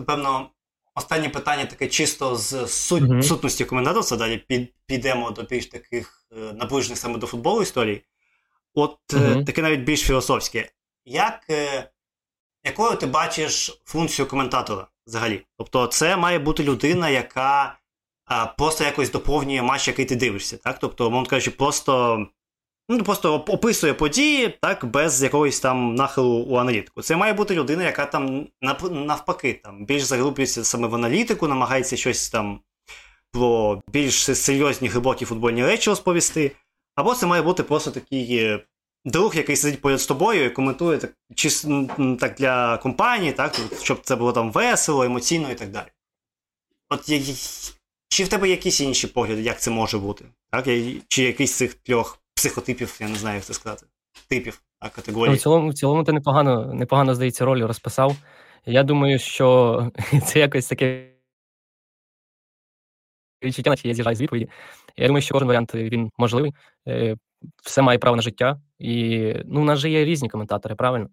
певно. 0.07 0.49
Останнє 0.95 1.29
питання 1.29 1.65
таке 1.65 1.87
чисто 1.87 2.35
з 2.35 2.67
суть, 2.67 3.03
mm-hmm. 3.03 3.23
сутності 3.23 3.65
коментаторства, 3.65 4.17
далі 4.17 4.37
під, 4.37 4.73
підемо 4.85 5.31
до 5.31 5.43
більш 5.43 5.65
таких 5.65 6.27
е, 6.31 6.53
наближених 6.53 6.97
саме 6.97 7.17
до 7.17 7.27
футболу 7.27 7.61
історій. 7.61 8.01
От 8.73 8.97
mm-hmm. 9.09 9.45
таке 9.45 9.61
навіть 9.61 9.79
більш 9.79 10.01
філософське. 10.01 10.69
Як, 11.05 11.45
е, 11.49 11.89
Якою 12.65 12.97
ти 12.97 13.05
бачиш 13.05 13.81
функцію 13.85 14.27
коментатора 14.27 14.87
взагалі? 15.07 15.45
Тобто, 15.57 15.87
це 15.87 16.17
має 16.17 16.39
бути 16.39 16.63
людина, 16.63 17.09
яка 17.09 17.77
е, 18.31 18.53
просто 18.57 18.83
якось 18.83 19.11
доповнює 19.11 19.61
матч, 19.61 19.87
який 19.87 20.05
ти 20.05 20.15
дивишся. 20.15 20.57
так? 20.57 20.79
Тобто, 20.79 21.11
мовно 21.11 21.29
кажучи, 21.29 21.51
просто 21.51 22.17
ну, 22.89 23.03
просто 23.03 23.35
описує 23.35 23.93
події 23.93 24.57
так, 24.61 24.85
без 24.85 25.23
якогось 25.23 25.59
там 25.59 25.95
нахилу 25.95 26.43
у 26.43 26.55
аналітику. 26.55 27.01
Це 27.01 27.15
має 27.15 27.33
бути 27.33 27.55
людина, 27.55 27.83
яка 27.83 28.05
там 28.05 28.47
навпаки 28.91 29.59
там 29.63 29.85
більш 29.85 30.03
заглублюється 30.03 30.63
саме 30.63 30.87
в 30.87 30.95
аналітику, 30.95 31.47
намагається 31.47 31.97
щось 31.97 32.29
там 32.29 32.59
про 33.31 33.81
більш 33.87 34.15
серйозні 34.37 34.87
глибокі 34.87 35.25
футбольні 35.25 35.65
речі 35.65 35.89
розповісти. 35.89 36.51
Або 36.95 37.15
це 37.15 37.25
має 37.25 37.41
бути 37.41 37.63
просто 37.63 37.91
такий 37.91 38.37
е, 38.37 38.63
друг, 39.05 39.35
який 39.35 39.55
сидить 39.55 39.81
поряд 39.81 40.01
з 40.01 40.05
тобою 40.05 40.45
і 40.45 40.49
коментує 40.49 40.97
так, 40.97 41.13
чи, 41.35 41.49
так 42.19 42.35
для 42.35 42.77
компанії, 42.77 43.31
так, 43.31 43.59
щоб 43.81 44.01
це 44.01 44.15
було 44.15 44.31
там 44.31 44.51
весело, 44.51 45.03
емоційно 45.03 45.51
і 45.51 45.55
так 45.55 45.71
далі. 45.71 45.87
От 46.89 47.11
Чи 48.09 48.23
в 48.23 48.27
тебе 48.27 48.49
якісь 48.49 48.81
інші 48.81 49.07
погляди, 49.07 49.41
як 49.41 49.61
це 49.61 49.71
може 49.71 49.97
бути? 49.97 50.25
Так? 50.51 50.65
Чи 51.07 51.23
якийсь 51.23 51.51
з 51.51 51.55
цих 51.55 51.73
трьох 51.73 52.22
психотипів, 52.35 52.97
я 53.01 53.09
не 53.09 53.15
знаю, 53.15 53.35
як 53.35 53.43
це 53.43 53.53
сказати. 53.53 53.85
Типів, 54.27 54.61
а 54.79 54.89
категорій. 54.89 55.29
Ну, 55.29 55.35
в 55.35 55.39
цілому, 55.39 55.69
в 55.69 55.73
цілому 55.73 56.03
ти 56.03 56.11
непогано, 56.11 56.73
непогано, 56.73 57.15
здається, 57.15 57.45
роль 57.45 57.61
розписав. 57.63 58.15
Я 58.65 58.83
думаю, 58.83 59.19
що 59.19 59.91
це 60.25 60.39
якось 60.39 60.67
таке 60.67 61.09
відчуття, 63.43 63.69
наче 63.69 63.87
я 63.87 63.93
з'їжджаю 63.93 64.15
з 64.15 64.21
відповіді. 64.21 64.49
Я 64.97 65.07
думаю, 65.07 65.21
що 65.21 65.33
кожен 65.33 65.47
варіант 65.47 65.75
він 65.75 66.11
можливий, 66.17 66.53
е, 66.87 67.15
все 67.63 67.81
має 67.81 67.99
право 67.99 68.15
на 68.15 68.21
життя. 68.21 68.61
І 68.79 69.33
ну, 69.45 69.61
у 69.61 69.63
нас 69.63 69.79
же 69.79 69.89
є 69.89 70.05
різні 70.05 70.29
коментатори, 70.29 70.75
правильно? 70.75 71.07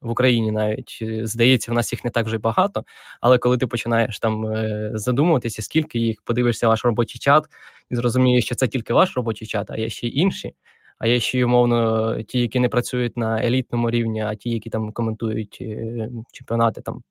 В 0.00 0.10
Україні 0.10 0.52
навіть 0.52 1.02
здається, 1.22 1.72
в 1.72 1.74
нас 1.74 1.92
їх 1.92 2.04
не 2.04 2.10
так 2.10 2.26
вже 2.26 2.38
багато. 2.38 2.84
Але 3.20 3.38
коли 3.38 3.58
ти 3.58 3.66
починаєш 3.66 4.18
там 4.18 4.46
е, 4.46 4.90
задумуватися, 4.94 5.62
скільки 5.62 5.98
їх 5.98 6.22
подивишся 6.24 6.68
ваш 6.68 6.84
робочий 6.84 7.18
чат, 7.18 7.44
і 7.90 7.96
зрозумієш, 7.96 8.44
що 8.44 8.54
це 8.54 8.68
тільки 8.68 8.94
ваш 8.94 9.16
робочий 9.16 9.48
чат, 9.48 9.70
а 9.70 9.76
є 9.76 9.88
ще 9.88 10.06
й 10.06 10.18
інші. 10.18 10.54
А 10.98 11.06
є 11.06 11.20
ще 11.20 11.44
умовно 11.44 12.22
ті, 12.22 12.40
які 12.40 12.60
не 12.60 12.68
працюють 12.68 13.16
на 13.16 13.42
елітному 13.42 13.90
рівні, 13.90 14.20
а 14.22 14.34
ті, 14.34 14.50
які 14.50 14.70
там 14.70 14.92
коментують 14.92 15.58
е, 15.60 16.08
чемпіонати 16.32 16.80
там 16.80 17.02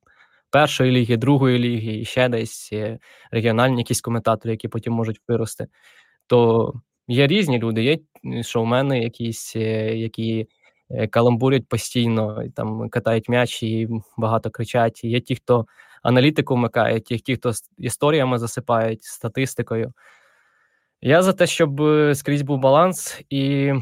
першої 0.49 0.91
ліги, 0.91 1.17
другої 1.17 1.59
ліги, 1.59 1.93
і 1.99 2.05
ще 2.05 2.29
десь 2.29 2.69
е, 2.73 2.99
регіональні 3.31 3.77
якісь 3.77 4.01
коментатори, 4.01 4.51
які 4.51 4.67
потім 4.67 4.93
можуть 4.93 5.21
вирости. 5.27 5.67
То 6.27 6.73
є 7.07 7.27
різні 7.27 7.59
люди, 7.59 7.83
є 7.83 7.97
шоумени, 8.43 9.03
якісь, 9.03 9.55
які 9.55 10.39
Е, 10.41 10.45
каламбурять 11.11 11.67
постійно, 11.67 12.43
і 12.43 12.49
там 12.49 12.89
катають 12.89 13.29
м'яч 13.29 13.63
і 13.63 13.89
багато 14.17 14.49
кричать. 14.49 15.03
Є 15.03 15.19
ті, 15.19 15.35
хто 15.35 15.65
аналітику 16.03 16.55
вмикають, 16.55 17.11
є 17.11 17.17
ті, 17.17 17.35
хто 17.35 17.51
історіями 17.77 18.37
засипають, 18.37 19.03
статистикою. 19.03 19.93
Я 21.01 21.21
за 21.21 21.33
те, 21.33 21.47
щоб 21.47 21.81
е, 21.81 22.15
скрізь 22.15 22.41
був 22.41 22.59
баланс, 22.59 23.21
і 23.29 23.73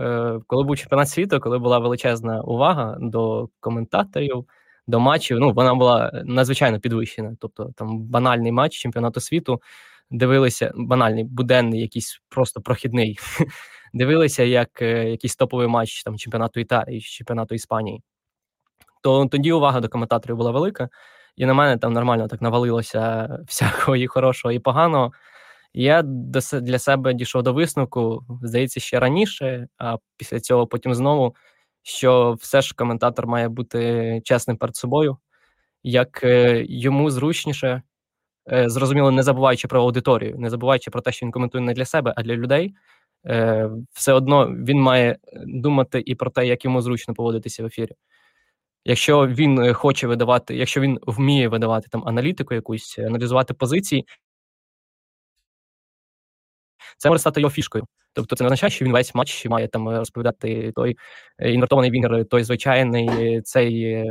е, 0.00 0.40
коли 0.46 0.64
був 0.64 0.76
чемпіонат 0.76 1.08
світу, 1.08 1.40
коли 1.40 1.58
була 1.58 1.78
величезна 1.78 2.40
увага 2.40 2.96
до 3.00 3.48
коментаторів, 3.60 4.44
до 4.86 5.00
матчів, 5.00 5.38
ну 5.38 5.52
вона 5.52 5.74
була 5.74 6.22
надзвичайно 6.24 6.80
підвищена. 6.80 7.36
Тобто 7.40 7.72
там 7.76 7.98
банальний 8.00 8.52
матч 8.52 8.78
чемпіонату 8.78 9.20
світу 9.20 9.62
дивилися, 10.10 10.72
банальний, 10.74 11.24
буденний, 11.24 11.80
якийсь 11.80 12.22
просто 12.28 12.60
прохідний 12.60 13.18
дивилися 13.94 14.42
як 14.42 14.82
е, 14.82 15.10
якийсь 15.10 15.36
топовий 15.36 15.66
матч 15.66 16.02
там 16.02 16.18
чемпіонату 16.18 16.60
Італії 16.60 17.00
чи 17.00 17.10
чемпіонату 17.10 17.54
Іспанії, 17.54 18.02
то 19.02 19.26
тоді 19.26 19.52
увага 19.52 19.80
до 19.80 19.88
коментаторів 19.88 20.36
була 20.36 20.50
велика, 20.50 20.88
і 21.36 21.46
на 21.46 21.54
мене 21.54 21.76
там 21.78 21.92
нормально 21.92 22.28
так 22.28 22.42
навалилося 22.42 23.28
всякого 23.46 23.96
і 23.96 24.06
хорошого, 24.06 24.52
і 24.52 24.58
поганого. 24.58 25.12
Я 25.74 26.02
для 26.02 26.78
себе 26.78 27.14
дійшов 27.14 27.42
до 27.42 27.52
висновку, 27.52 28.24
здається, 28.42 28.80
ще 28.80 29.00
раніше, 29.00 29.68
а 29.78 29.96
після 30.16 30.40
цього 30.40 30.66
потім 30.66 30.94
знову, 30.94 31.36
що 31.82 32.36
все 32.40 32.62
ж 32.62 32.74
коментатор 32.74 33.26
має 33.26 33.48
бути 33.48 34.20
чесним 34.24 34.56
перед 34.56 34.76
собою, 34.76 35.18
як 35.82 36.24
е, 36.24 36.64
йому 36.68 37.10
зручніше, 37.10 37.82
е, 38.52 38.68
зрозуміло, 38.68 39.10
не 39.10 39.22
забуваючи 39.22 39.68
про 39.68 39.80
аудиторію, 39.80 40.36
не 40.38 40.50
забуваючи 40.50 40.90
про 40.90 41.00
те, 41.00 41.12
що 41.12 41.26
він 41.26 41.32
коментує 41.32 41.64
не 41.64 41.72
для 41.72 41.84
себе, 41.84 42.14
а 42.16 42.22
для 42.22 42.34
людей. 42.36 42.74
Е, 43.26 43.70
все 43.92 44.12
одно 44.12 44.46
він 44.46 44.80
має 44.80 45.10
е, 45.10 45.18
думати 45.46 46.02
і 46.06 46.14
про 46.14 46.30
те, 46.30 46.46
як 46.46 46.64
йому 46.64 46.82
зручно 46.82 47.14
поводитися 47.14 47.62
в 47.62 47.66
ефірі. 47.66 47.92
Якщо 48.84 49.26
він 49.26 49.58
е, 49.58 49.72
хоче 49.72 50.06
видавати, 50.06 50.56
якщо 50.56 50.80
він 50.80 50.98
вміє 51.06 51.48
видавати 51.48 51.88
там 51.90 52.08
аналітику, 52.08 52.54
якусь 52.54 52.98
аналізувати 52.98 53.54
позиції, 53.54 54.06
це 56.98 57.08
може 57.08 57.18
стати 57.20 57.40
його 57.40 57.50
фішкою. 57.50 57.84
Тобто 58.12 58.36
це 58.36 58.44
не 58.44 58.46
означає, 58.46 58.70
що 58.70 58.84
він 58.84 58.92
весь 58.92 59.14
матч 59.14 59.46
має 59.46 59.68
там 59.68 59.88
розповідати 59.88 60.72
той 60.72 60.96
інвертований 61.38 61.90
вінгер, 61.90 62.24
той 62.24 62.44
звичайний 62.44 63.40
цей 63.42 64.04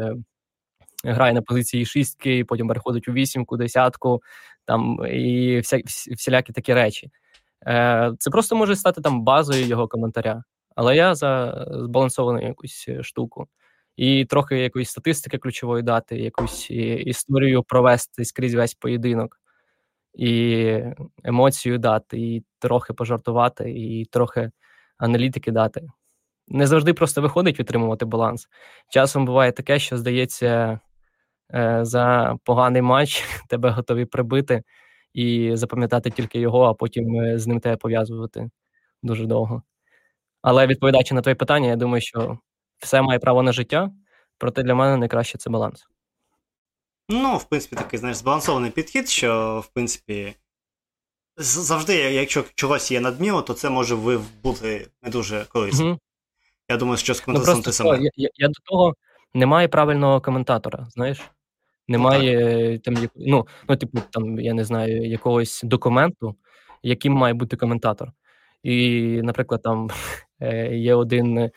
грає 1.03 1.33
на 1.33 1.41
позиції 1.41 1.85
шістки, 1.85 2.45
потім 2.45 2.67
переходить 2.67 3.07
у 3.07 3.13
вісімку, 3.13 3.57
десятку, 3.57 4.21
там 4.65 4.99
і 5.11 5.59
вся, 5.59 5.81
всілякі 6.15 6.53
такі 6.53 6.73
речі. 6.73 7.09
Е, 7.67 8.13
Це 8.19 8.29
просто 8.29 8.55
може 8.55 8.75
стати 8.75 9.01
там 9.01 9.23
базою 9.23 9.65
його 9.65 9.87
коментаря. 9.87 10.43
Але 10.75 10.95
я 10.95 11.15
за 11.15 11.65
збалансовану 11.71 12.41
якусь 12.41 12.89
штуку. 13.01 13.47
І 13.97 14.25
трохи 14.25 14.59
якоїсь 14.59 14.89
статистики 14.89 15.37
ключової 15.37 15.83
дати, 15.83 16.17
якусь 16.17 16.71
історію 16.71 17.63
провести 17.63 18.25
скрізь 18.25 18.53
весь 18.53 18.73
поєдинок, 18.73 19.39
і 20.13 20.79
емоцію 21.23 21.77
дати, 21.77 22.19
і 22.19 22.43
трохи 22.59 22.93
пожартувати, 22.93 23.71
і 23.71 24.05
трохи 24.05 24.51
аналітики 24.97 25.51
дати. 25.51 25.87
Не 26.47 26.67
завжди 26.67 26.93
просто 26.93 27.21
виходить 27.21 27.57
підтримувати 27.57 28.05
баланс. 28.05 28.47
Часом 28.89 29.25
буває 29.25 29.51
таке, 29.51 29.79
що 29.79 29.97
здається, 29.97 30.79
Е, 31.53 31.79
за 31.85 32.35
поганий 32.43 32.81
матч 32.81 33.23
тебе 33.49 33.69
готові 33.69 34.05
прибити 34.05 34.63
і 35.17 35.55
запам'ятати 35.55 36.09
тільки 36.09 36.39
його, 36.39 36.63
а 36.63 36.73
потім 36.73 37.21
е, 37.21 37.39
з 37.39 37.47
ним 37.47 37.59
тебе 37.59 37.77
пов'язувати 37.77 38.49
дуже 39.03 39.25
довго. 39.25 39.63
Але 40.41 40.67
відповідаючи 40.67 41.15
на 41.15 41.21
твоє 41.21 41.35
питання, 41.35 41.67
я 41.67 41.75
думаю, 41.75 42.01
що 42.01 42.39
все 42.77 43.01
має 43.01 43.19
право 43.19 43.43
на 43.43 43.51
життя, 43.51 43.91
проте 44.37 44.63
для 44.63 44.75
мене 44.75 44.97
найкраще 44.97 45.37
це 45.37 45.49
баланс. 45.49 45.87
Ну, 47.09 47.37
в 47.37 47.43
принципі, 47.43 47.75
такий 47.75 47.99
знаєш, 47.99 48.17
збалансований 48.17 48.71
підхід, 48.71 49.09
що, 49.09 49.59
в 49.65 49.67
принципі, 49.73 50.33
завжди, 51.37 51.95
якщо 51.95 52.43
чогось 52.55 52.91
є 52.91 52.99
надміру, 52.99 53.41
то 53.41 53.53
це 53.53 53.69
може 53.69 53.95
бути 54.43 54.87
не 55.03 55.09
дуже 55.09 55.45
корисно. 55.49 55.85
Угу. 55.85 55.99
Я 56.69 56.77
думаю, 56.77 56.97
що 56.97 57.13
з 57.13 57.21
коментатором 57.21 57.59
ну, 57.59 57.63
те 57.63 57.71
саме. 57.71 57.89
Я, 57.89 58.09
я, 58.15 58.29
я 58.35 58.47
до 58.47 58.59
того 58.63 58.93
немає 59.33 59.67
правильного 59.67 60.21
коментатора, 60.21 60.87
знаєш? 60.89 61.21
Немає 61.87 62.71
ну, 62.71 62.79
там 62.79 63.09
ну, 63.15 63.47
ну, 63.69 63.75
типу, 63.75 63.99
там, 64.09 64.39
я 64.39 64.53
не 64.53 64.63
знаю, 64.65 65.09
якогось 65.09 65.61
документу, 65.63 66.35
яким 66.83 67.13
має 67.13 67.33
бути 67.33 67.57
коментатор. 67.57 68.11
І, 68.63 69.01
наприклад, 69.23 69.61
там 69.61 69.89
е, 70.41 70.75
є 70.75 70.95
один 70.95 71.51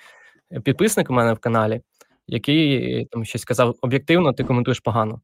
підписник 0.64 1.10
у 1.10 1.12
мене 1.12 1.32
в 1.32 1.38
каналі, 1.38 1.80
який 2.26 3.04
там 3.04 3.24
щось 3.24 3.42
сказав: 3.42 3.76
об'єктивно, 3.82 4.32
ти 4.32 4.44
коментуєш 4.44 4.80
погано. 4.80 5.20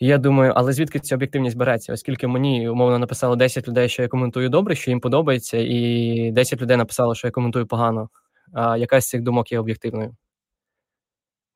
Я 0.00 0.18
думаю, 0.18 0.52
але 0.56 0.72
звідки 0.72 0.98
ця 1.00 1.14
об'єктивність 1.14 1.56
береться? 1.56 1.92
Оскільки 1.92 2.26
мені 2.26 2.68
умовно 2.68 2.98
написало 2.98 3.36
10 3.36 3.68
людей, 3.68 3.88
що 3.88 4.02
я 4.02 4.08
коментую 4.08 4.48
добре, 4.48 4.74
що 4.74 4.90
їм 4.90 5.00
подобається, 5.00 5.58
і 5.58 6.30
10 6.32 6.62
людей 6.62 6.76
написало, 6.76 7.14
що 7.14 7.26
я 7.28 7.30
коментую 7.32 7.66
погано. 7.66 8.08
А 8.52 8.76
якась 8.76 9.04
з 9.04 9.08
цих 9.08 9.22
думок 9.22 9.52
є 9.52 9.58
об'єктивною. 9.58 10.16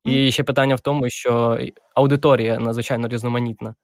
І 0.04 0.32
ще 0.32 0.42
питання 0.42 0.74
в 0.74 0.80
тому, 0.80 1.10
що 1.10 1.58
аудиторія 1.94 2.58
надзвичайно 2.58 3.08
різноманітна, 3.08 3.74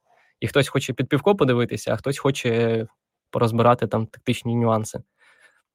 і 0.41 0.49
хтось 0.49 0.69
хоче 0.69 0.93
під 0.93 1.09
півко 1.09 1.37
подивитися, 1.37 1.93
а 1.93 1.97
хтось 1.97 2.19
хоче 2.19 2.87
порозбирати 3.31 3.87
там 3.87 4.07
тактичні 4.07 4.57
нюанси. 4.57 5.01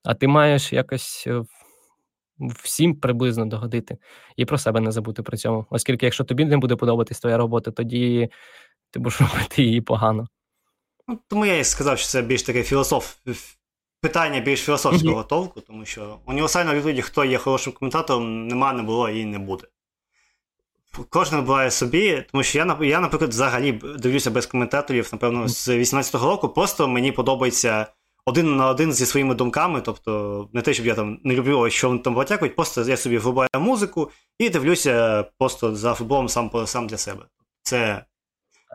А 0.04 0.14
ти 0.14 0.28
маєш 0.28 0.74
якось 0.74 1.24
е, 1.28 1.44
всім 2.64 2.96
приблизно 2.96 3.46
догодити 3.46 3.98
і 4.36 4.46
про 4.46 4.58
себе 4.58 4.80
не 4.80 4.92
забути 4.92 5.24
при 5.24 5.38
цьому. 5.38 5.66
Оскільки, 5.70 6.06
якщо 6.06 6.24
тобі 6.24 6.46
не 6.46 6.58
буде 6.58 6.76
подобатись 6.76 7.20
твоя 7.20 7.38
робота, 7.38 7.72
тоді 7.72 8.30
ти 8.92 9.00
будеш 9.00 9.22
робити 9.22 9.64
її 9.64 9.82
погано. 9.82 10.28
Ну, 11.08 11.20
Тому 11.28 11.46
я 11.46 11.58
і 11.58 11.64
сказав, 11.64 12.00
що 12.00 12.08
це 12.08 12.22
більш 12.22 12.44
таке 12.44 12.64
філософ... 12.64 13.16
питання 14.02 14.40
більш 14.40 14.62
філософського 14.62 15.22
mm-hmm. 15.22 15.28
толку, 15.28 15.62
тому 15.62 15.86
що 15.86 16.20
універсальної 16.26 16.78
відповіді, 16.78 17.02
хто 17.02 17.26
є 17.26 17.38
хорошим 17.38 17.74
коментатором, 17.74 18.48
нема, 18.48 18.74
не 18.74 18.84
було 18.84 19.10
і 19.10 19.26
не 19.26 19.40
буде. 19.40 19.68
Кожен 21.10 21.40
вибирає 21.40 21.72
собі, 21.72 22.26
тому 22.32 22.44
що 22.44 22.58
я, 22.58 22.78
я, 22.82 23.00
наприклад, 23.00 23.30
взагалі 23.30 23.72
дивлюся 23.72 24.32
без 24.32 24.46
коментаторів, 24.46 25.10
напевно, 25.12 25.48
з 25.48 25.70
18-го 25.70 26.28
року. 26.28 26.50
Просто 26.50 26.88
мені 26.88 27.12
подобається 27.12 27.88
один 28.26 28.56
на 28.56 28.70
один 28.70 28.94
зі 28.94 29.06
своїми 29.06 29.36
думками. 29.36 29.82
Тобто, 29.82 30.50
не 30.54 30.62
те, 30.62 30.74
щоб 30.74 30.86
я 30.86 30.96
там 30.96 31.20
не 31.24 31.36
люблю, 31.36 31.70
що 31.70 31.88
вони 31.88 32.00
там 32.00 32.16
батякують, 32.16 32.56
просто 32.56 32.82
я 32.82 32.98
собі 32.98 33.18
врубаю 33.18 33.50
музику 33.60 34.12
і 34.40 34.50
дивлюся 34.50 35.24
просто 35.40 35.76
за 35.76 35.94
футболом 35.94 36.30
сам 36.30 36.52
сам 36.66 36.88
для 36.88 36.98
себе. 36.98 37.26
Це 37.64 38.06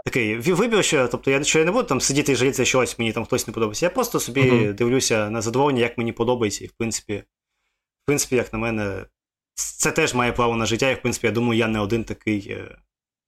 такий 0.04 0.36
вибір, 0.36 0.84
що 0.84 1.08
тобто 1.08 1.30
я 1.30 1.44
що 1.44 1.58
я 1.58 1.64
не 1.64 1.70
буду 1.70 1.84
там 1.84 2.00
сидіти 2.00 2.32
і 2.32 2.36
жалітися, 2.36 2.64
що 2.64 2.78
ось 2.78 2.98
мені 2.98 3.12
там 3.12 3.24
хтось 3.24 3.46
не 3.46 3.52
подобається. 3.52 3.86
Я 3.86 3.90
просто 3.90 4.20
собі 4.20 4.42
uh-huh. 4.42 4.72
дивлюся 4.72 5.30
на 5.30 5.42
задоволення, 5.42 5.80
як 5.80 5.98
мені 5.98 6.12
подобається, 6.12 6.64
і 6.64 6.66
в 6.66 6.72
принципі, 6.72 7.22
в 8.02 8.06
принципі, 8.06 8.36
як 8.36 8.52
на 8.52 8.58
мене 8.58 9.04
це 9.58 9.92
теж 9.92 10.14
має 10.14 10.32
право 10.32 10.56
на 10.56 10.66
життя, 10.66 10.90
і 10.90 10.94
в 10.94 11.02
принципі, 11.02 11.26
я 11.26 11.32
думаю, 11.32 11.58
я 11.58 11.68
не 11.68 11.80
один 11.80 12.04
такий, 12.04 12.48
е, 12.50 12.78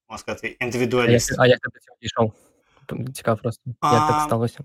можна 0.09 0.19
сказати, 0.19 0.57
індивідуаліст. 0.61 1.35
А 1.39 1.47
як 1.47 1.59
ти 1.61 1.69
до 1.75 1.81
цього 1.81 1.97
дійшов? 2.03 2.33
Цікаво 3.15 3.39
просто. 3.43 3.63
Як 3.83 4.09
так 4.09 4.23
сталося? 4.27 4.59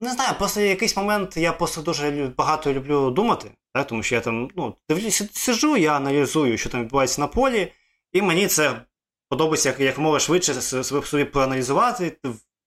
Не 0.00 0.12
знаю, 0.12 0.34
просто 0.38 0.60
якийсь 0.60 0.96
момент 0.96 1.36
я 1.36 1.52
просто 1.52 1.82
дуже 1.82 2.32
багато 2.36 2.72
люблю 2.72 3.10
думати, 3.10 3.50
так? 3.74 3.86
тому 3.86 4.02
що 4.02 4.14
я 4.14 4.20
там 4.20 4.50
ну, 4.56 4.76
дивлюся, 4.88 5.28
сижу, 5.32 5.76
я 5.76 5.96
аналізую, 5.96 6.58
що 6.58 6.70
там 6.70 6.82
відбувається 6.82 7.20
на 7.20 7.26
полі, 7.26 7.72
і 8.12 8.22
мені 8.22 8.46
це 8.46 8.82
подобається 9.28 9.68
як 9.68 9.80
якомога 9.80 10.18
швидше 10.18 10.54
собі 11.02 11.24
проаналізувати, 11.24 12.16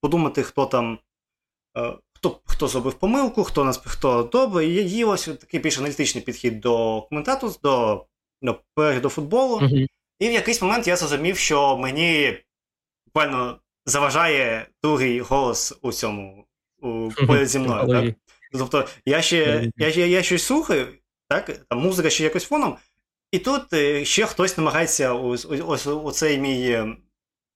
подумати, 0.01 0.43
хто 0.43 0.65
там. 0.65 0.99
Е, 1.77 1.93
хто 2.13 2.39
хто 2.45 2.67
зробив 2.67 2.93
помилку, 2.93 3.43
хто 3.43 3.63
нас 3.63 3.81
хто 3.85 4.23
добре, 4.23 4.65
і 4.65 4.87
є 4.87 5.05
ось 5.05 5.25
такий 5.25 5.59
більш 5.59 5.77
аналітичний 5.77 6.23
підхід 6.23 6.59
до 6.59 7.01
коментату, 7.01 7.55
до 7.63 8.05
ну, 8.45 8.59
перегляду 8.75 9.09
футболу. 9.09 9.59
Uh-huh. 9.59 9.87
І 10.19 10.29
в 10.29 10.31
якийсь 10.31 10.61
момент 10.61 10.87
я 10.87 10.95
зрозумів, 10.95 11.37
що 11.37 11.77
мені 11.77 12.37
буквально 13.05 13.59
заважає 13.85 14.67
другий 14.83 15.19
голос 15.19 15.73
у 15.81 15.91
цьому 15.91 16.45
у 16.81 17.09
поряд 17.27 17.47
зі 17.47 17.59
мною. 17.59 17.87
Так? 17.87 18.15
Тобто 18.51 18.87
я 19.05 19.21
ще 19.21 19.71
я, 19.77 19.87
я, 19.87 20.05
я 20.05 20.23
щось 20.23 20.43
слухаю, 20.43 20.87
так? 21.29 21.65
там 21.69 21.79
музика 21.79 22.09
ще 22.09 22.23
якось 22.23 22.45
фоном, 22.45 22.77
і 23.31 23.39
тут 23.39 23.73
е, 23.73 24.05
ще 24.05 24.25
хтось 24.25 24.57
намагається 24.57 25.13
у 25.13 26.11
цей 26.11 26.37
мій 26.39 26.69
е, 26.69 26.95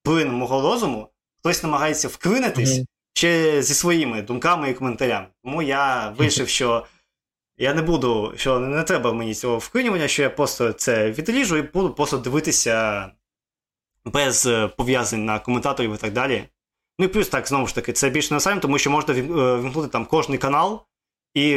плин 0.04 0.32
мого 0.32 0.62
розуму, 0.62 1.10
хтось 1.39 1.63
намагається 1.63 2.08
вклинитись 2.08 2.82
ще 3.13 3.62
зі 3.62 3.73
своїми 3.73 4.21
думками 4.21 4.69
і 4.69 4.73
коментарями. 4.73 5.28
Тому 5.43 5.62
я 5.62 6.10
вирішив, 6.17 6.49
що. 6.49 6.86
Я 7.62 7.74
не 7.74 7.82
буду, 7.82 8.34
що 8.36 8.60
не 8.60 8.84
треба 8.84 9.13
мені 9.13 9.34
цього 9.34 9.58
вклинювання, 9.58 10.08
що 10.08 10.24
я 10.24 10.30
просто 10.30 10.74
це 10.74 11.12
відріжу 11.12 11.58
і 11.58 11.62
буду 11.62 11.93
просто 11.93 12.17
дивитися 12.17 13.12
без 14.06 14.45
е, 14.45 14.67
пов'язань 14.67 15.26
на 15.26 15.39
коментаторів 15.39 15.93
і 15.93 15.98
так 15.98 16.13
далі. 16.13 16.43
Ну 17.00 17.06
і 17.06 17.08
плюс 17.08 17.30
так, 17.30 17.48
знову 17.48 17.67
ж 17.67 17.76
таки, 17.76 17.93
це 17.93 18.10
більше 18.10 18.34
не 18.34 18.39
сайм, 18.39 18.60
тому 18.60 18.78
що 18.78 18.91
можна 18.91 19.13
е, 19.13 19.22
вімкнути 19.62 19.88
там 19.88 20.06
кожний 20.06 20.38
канал, 20.38 20.82
і 21.34 21.50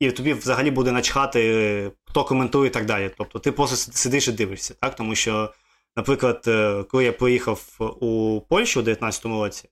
і 0.00 0.10
тобі 0.10 0.32
взагалі 0.32 0.70
буде 0.70 0.92
начхати, 0.92 1.92
хто 2.04 2.24
коментує 2.24 2.70
і 2.70 2.72
так 2.72 2.86
далі. 2.86 3.10
Тобто 3.18 3.38
ти 3.38 3.52
просто 3.52 3.76
сидиш 3.76 4.28
і 4.28 4.32
дивишся, 4.32 4.74
так? 4.80 4.94
Тому 4.94 5.14
що, 5.14 5.52
наприклад, 5.96 6.44
е, 6.46 6.82
коли 6.82 7.04
я 7.04 7.12
поїхав 7.12 7.76
у 8.00 8.40
Польщу 8.48 8.80
у 8.80 8.84
19-му 8.84 9.44
році, 9.44 9.68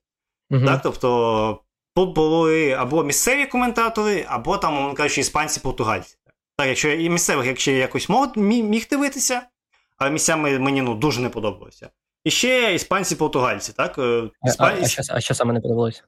uh 0.51 0.65
так, 0.65 0.81
тобто 0.83 1.59
Тут 1.95 2.15
були 2.15 2.71
або 2.71 3.03
місцеві 3.03 3.45
коментатори, 3.45 4.25
або 4.27 4.57
там, 4.57 4.73
мовно 4.73 4.93
кажучи, 4.93 5.21
іспанці 5.21 5.59
португальці. 5.59 6.17
Так, 6.57 6.67
якщо 6.67 6.91
і 6.91 7.09
місцевих, 7.09 7.47
якщо 7.47 7.71
якось 7.71 8.09
мог, 8.09 8.37
міг 8.37 8.87
дивитися, 8.89 9.41
але 9.97 10.11
місцями 10.11 10.59
мені 10.59 10.81
ну, 10.81 10.95
дуже 10.95 11.21
не 11.21 11.29
подобалося. 11.29 11.89
І 12.23 12.31
ще 12.31 12.75
іспанці-португальці, 12.75 13.73
так? 13.73 13.99
Іспан... 14.43 14.73
А, 14.79 14.81
а, 14.81 14.87
що, 14.87 15.01
а 15.09 15.21
що 15.21 15.33
саме 15.33 15.53
не 15.53 15.61
подобалося? 15.61 16.03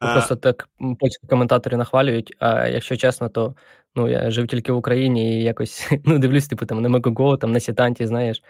А... 0.00 0.12
Просто 0.12 0.36
так 0.36 0.68
польські 1.00 1.26
коментатори 1.26 1.76
нахвалюють, 1.76 2.36
а 2.38 2.66
якщо 2.66 2.96
чесно, 2.96 3.28
то 3.28 3.54
ну, 3.94 4.08
я 4.08 4.30
жив 4.30 4.46
тільки 4.46 4.72
в 4.72 4.76
Україні 4.76 5.40
і 5.40 5.42
якось 5.42 5.88
ну, 6.04 6.18
дивлюсь, 6.18 6.48
типу, 6.48 6.66
там 6.66 6.82
на 6.82 6.88
Мегого, 6.88 7.36
там 7.36 7.52
на 7.52 7.60
Сітанті, 7.60 8.06
знаєш, 8.06 8.42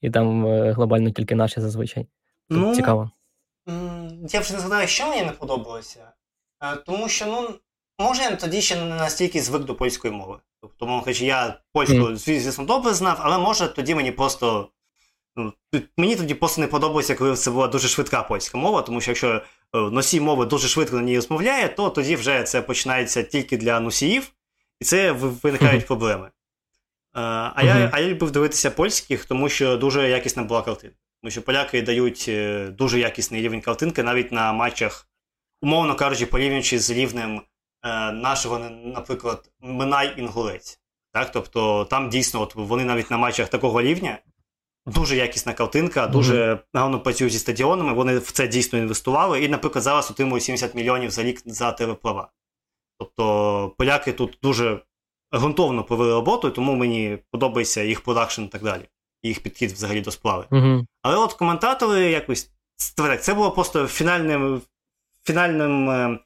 і 0.00 0.10
там 0.10 0.46
е, 0.46 0.72
глобально 0.72 1.10
тільки 1.10 1.34
наші 1.34 1.60
зазвичай. 1.60 2.06
Тут 2.50 2.58
ну, 2.58 2.74
цікаво. 2.74 3.10
Я 4.28 4.40
вже 4.40 4.54
не 4.54 4.60
знаю, 4.60 4.88
що 4.88 5.08
мені 5.08 5.22
не 5.22 5.32
подобалося. 5.32 6.13
Е, 6.72 6.76
тому 6.76 7.08
що, 7.08 7.26
ну, 7.26 7.54
може, 7.98 8.22
я 8.22 8.36
тоді 8.36 8.60
ще 8.60 8.76
не 8.76 8.84
настільки 8.84 9.40
звик 9.40 9.62
до 9.62 9.74
польської 9.74 10.14
мови. 10.14 10.38
Тобто, 10.60 10.86
мов 10.86 11.04
хоч 11.04 11.20
я 11.20 11.60
польську, 11.72 11.96
mm. 11.96 12.16
звісно, 12.16 12.64
добре 12.64 12.94
знав, 12.94 13.18
але 13.20 13.38
може 13.38 13.68
тоді 13.68 13.94
мені 13.94 14.12
просто. 14.12 14.68
Ну, 15.36 15.52
Мені 15.96 16.16
тоді 16.16 16.34
просто 16.34 16.60
не 16.60 16.66
подобається, 16.66 17.14
коли 17.14 17.36
це 17.36 17.50
була 17.50 17.66
дуже 17.66 17.88
швидка 17.88 18.22
польська 18.22 18.58
мова, 18.58 18.82
тому 18.82 19.00
що 19.00 19.10
якщо 19.10 19.28
е, 19.28 19.42
носій 19.78 20.20
мови 20.20 20.46
дуже 20.46 20.68
швидко 20.68 20.96
на 20.96 21.02
ній 21.02 21.16
розмовляє, 21.16 21.68
то 21.68 21.90
тоді 21.90 22.16
вже 22.16 22.42
це 22.42 22.62
починається 22.62 23.22
тільки 23.22 23.56
для 23.56 23.80
носіїв, 23.80 24.32
і 24.80 24.84
це 24.84 25.12
виникають 25.12 25.82
mm-hmm. 25.82 25.86
проблеми. 25.86 26.30
А 27.12 27.20
mm-hmm. 27.20 27.66
я 27.66 27.90
а 27.92 28.00
я 28.00 28.08
любив 28.08 28.30
дивитися 28.30 28.70
польських, 28.70 29.24
тому 29.24 29.48
що 29.48 29.76
дуже 29.76 30.08
якісна 30.08 30.42
була 30.42 30.62
картинка. 30.62 30.96
Тому 31.22 31.30
що 31.30 31.42
поляки 31.42 31.82
дають 31.82 32.24
е, 32.28 32.68
дуже 32.68 32.98
якісний 32.98 33.42
рівень 33.42 33.60
картинки 33.60 34.02
навіть 34.02 34.32
на 34.32 34.52
матчах 34.52 35.08
умовно 35.64 35.94
кажучи, 35.96 36.26
порівнюючи 36.26 36.78
з 36.78 36.90
рівнем 36.90 37.40
е, 37.84 38.12
нашого, 38.12 38.58
наприклад, 38.84 39.50
Минай 39.60 40.20
Інгулець. 40.20 40.80
Так? 41.12 41.32
Тобто 41.32 41.84
там 41.84 42.08
дійсно 42.10 42.40
от 42.40 42.54
вони 42.54 42.84
навіть 42.84 43.10
на 43.10 43.16
матчах 43.16 43.48
такого 43.48 43.82
рівня 43.82 44.18
дуже 44.86 45.16
якісна 45.16 45.52
картинка, 45.52 46.06
дуже 46.06 46.52
mm-hmm. 46.52 46.58
гарно 46.74 47.00
працюють 47.00 47.32
зі 47.32 47.38
стадіонами, 47.38 47.92
вони 47.92 48.18
в 48.18 48.30
це 48.30 48.48
дійсно 48.48 48.78
інвестували. 48.78 49.44
І, 49.44 49.48
наприклад, 49.48 49.82
зараз 49.82 50.10
отримують 50.10 50.44
70 50.44 50.74
мільйонів 50.74 51.10
за 51.10 51.22
рік 51.22 51.42
за 51.46 51.72
телеплава. 51.72 52.28
Тобто 52.98 53.74
поляки 53.78 54.12
тут 54.12 54.38
дуже 54.42 54.80
ґрунтовно 55.34 55.84
провели 55.84 56.12
роботу, 56.12 56.50
тому 56.50 56.74
мені 56.74 57.18
подобається 57.30 57.82
їх 57.82 58.00
продакшн 58.00 58.42
і 58.42 58.48
так 58.48 58.62
далі, 58.62 58.82
їх 59.22 59.42
підхід 59.42 59.72
взагалі 59.72 60.00
до 60.00 60.10
справи. 60.10 60.44
Mm-hmm. 60.50 60.86
Але 61.02 61.16
от 61.16 61.32
коментатори 61.32 62.10
якось 62.10 62.50
це 63.20 63.34
було 63.34 63.50
просто 63.50 63.86
фінальним 63.86 64.62
фінальним 65.24 65.90
е, 65.90 66.18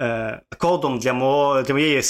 е, 0.00 0.40
кодом 0.58 0.98
для 0.98 1.12
мого, 1.12 1.62
для 1.62 1.74
моєї 1.74 2.02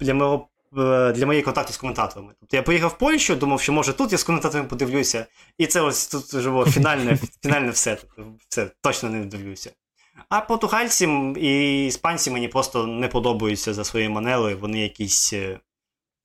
для 0.00 0.14
мого 0.14 0.48
Е, 0.78 1.12
для 1.12 1.26
моєї 1.26 1.42
контакту 1.42 1.72
з 1.72 1.76
коментаторами. 1.76 2.32
Тобто 2.40 2.56
я 2.56 2.62
поїхав 2.62 2.90
в 2.90 2.98
Польщу, 2.98 3.36
думав, 3.36 3.60
що 3.60 3.72
може 3.72 3.92
тут 3.92 4.12
я 4.12 4.18
з 4.18 4.24
коментаторами 4.24 4.68
подивлюся, 4.68 5.26
і 5.58 5.66
це 5.66 5.80
ось 5.80 6.06
тут 6.06 6.24
вже 6.24 6.50
було 6.50 6.66
фінальне 6.66 7.18
фінальне 7.42 7.70
все. 7.70 7.96
Тобто, 7.96 8.32
все, 8.48 8.70
точно 8.80 9.10
не 9.10 9.24
дивлюся. 9.24 9.70
А 10.28 10.40
португальці 10.40 11.08
і 11.36 11.86
іспанці 11.86 12.30
мені 12.30 12.48
просто 12.48 12.86
не 12.86 13.08
подобаються 13.08 13.74
за 13.74 13.84
своєю 13.84 14.10
манерою, 14.10 14.58
вони 14.58 14.80
якісь. 14.80 15.34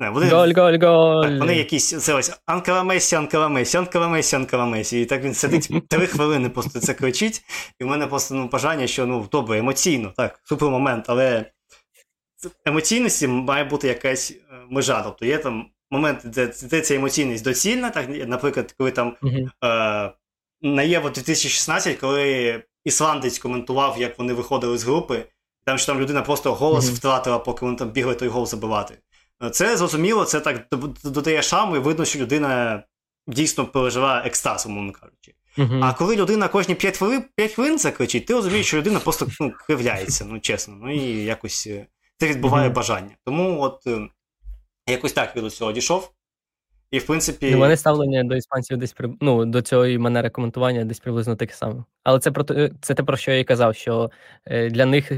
Не, 0.01 0.09
вони, 0.09 0.29
голь, 0.29 0.53
голь, 0.55 0.77
голь. 0.81 1.23
Так, 1.23 1.39
вони 1.39 1.55
якісь 1.55 2.03
це 2.03 2.13
ось 2.13 2.31
Анкела 2.45 2.83
Месі, 2.83 3.15
Анкела 3.15 3.49
Месі, 3.49 3.77
Анкела 3.77 4.07
Месі, 4.07 4.35
Анкела 4.35 4.65
Месі. 4.65 5.01
І 5.01 5.05
так 5.05 5.23
він 5.23 5.33
сидить 5.33 5.71
три 5.89 6.07
хвилини, 6.07 6.49
просто 6.49 6.79
це 6.79 6.93
кричить. 6.93 7.41
І 7.79 7.83
в 7.83 7.87
мене 7.87 8.07
просто 8.07 8.35
ну, 8.35 8.47
бажання, 8.47 8.87
що 8.87 9.05
ну 9.05 9.27
добре, 9.31 9.59
емоційно, 9.59 10.13
так, 10.17 10.39
супер 10.43 10.69
момент, 10.69 11.05
але 11.07 11.45
емоційності 12.65 13.27
має 13.27 13.63
бути 13.63 13.87
якась 13.87 14.31
е, 14.31 14.35
межа. 14.69 15.01
Тобто 15.01 15.25
є 15.25 15.37
там 15.37 15.65
момент, 15.91 16.21
де, 16.23 16.53
де 16.63 16.81
ця 16.81 16.95
емоційність 16.95 17.43
доцільна, 17.43 17.89
так, 17.89 18.05
наприклад, 18.27 18.75
коли 18.77 18.91
там 18.91 19.15
uh-huh. 19.21 19.49
е, 19.63 20.13
на 20.61 20.83
Євро 20.83 21.09
2016, 21.09 21.97
коли 21.97 22.63
ісландець 22.85 23.39
коментував, 23.39 23.95
як 23.99 24.19
вони 24.19 24.33
виходили 24.33 24.77
з 24.77 24.83
групи, 24.83 25.25
там 25.65 25.77
що 25.77 25.87
там 25.87 26.01
людина 26.01 26.21
просто 26.21 26.53
голос 26.53 26.85
uh-huh. 26.85 26.95
втратила, 26.95 27.39
поки 27.39 27.65
вони 27.65 27.77
там 27.77 27.89
бігли 27.89 28.15
той 28.15 28.27
гол 28.27 28.45
забивати. 28.45 28.97
Це 29.51 29.77
зрозуміло, 29.77 30.25
це 30.25 30.39
так 30.39 30.67
додає 31.03 31.41
шаму, 31.41 31.75
і 31.75 31.79
видно, 31.79 32.05
що 32.05 32.19
людина 32.19 32.83
дійсно 33.27 33.65
переживає 33.65 34.27
екстаз, 34.27 34.65
умовно 34.65 34.91
кажучи. 34.91 35.33
Uh-huh. 35.57 35.83
А 35.83 35.93
коли 35.93 36.15
людина 36.15 36.47
кожні 36.47 36.75
5 36.75 36.97
хвилин 36.97 37.23
5 37.35 37.51
хвилин 37.51 37.79
закричить, 37.79 38.25
ти 38.25 38.33
розумієш, 38.33 38.67
що 38.67 38.77
людина 38.77 38.99
просто 38.99 39.27
ну, 39.39 39.53
кривляється, 39.67 40.25
ну 40.25 40.39
чесно. 40.39 40.77
Ну 40.81 40.93
і 40.93 41.23
якось 41.23 41.67
е, 41.67 41.85
це 42.17 42.27
відбуває 42.27 42.69
mm-hmm. 42.69 42.73
бажання. 42.73 43.11
Тому 43.25 43.61
от 43.61 43.87
е, 43.87 44.09
якось 44.87 45.13
так 45.13 45.31
до 45.35 45.49
цього 45.49 45.71
дійшов. 45.71 46.11
І, 46.91 46.99
в 46.99 47.05
принципі. 47.05 47.55
У 47.55 47.57
мене 47.57 47.77
ставлення 47.77 48.23
до 48.23 48.35
іспанців 48.35 48.77
десь 48.77 48.95
ну, 49.21 49.45
до 49.45 49.61
цієї 49.61 49.97
манери 49.97 50.29
коментування 50.29 50.85
десь 50.85 50.99
приблизно 50.99 51.35
таке 51.35 51.53
саме. 51.53 51.83
Але 52.03 52.19
це 52.19 52.31
про 52.31 52.43
це 52.81 52.93
те, 52.93 53.03
про 53.03 53.17
що 53.17 53.31
я 53.31 53.39
і 53.39 53.43
казав, 53.43 53.75
що 53.75 54.11
е, 54.45 54.69
для 54.69 54.85
них, 54.85 55.11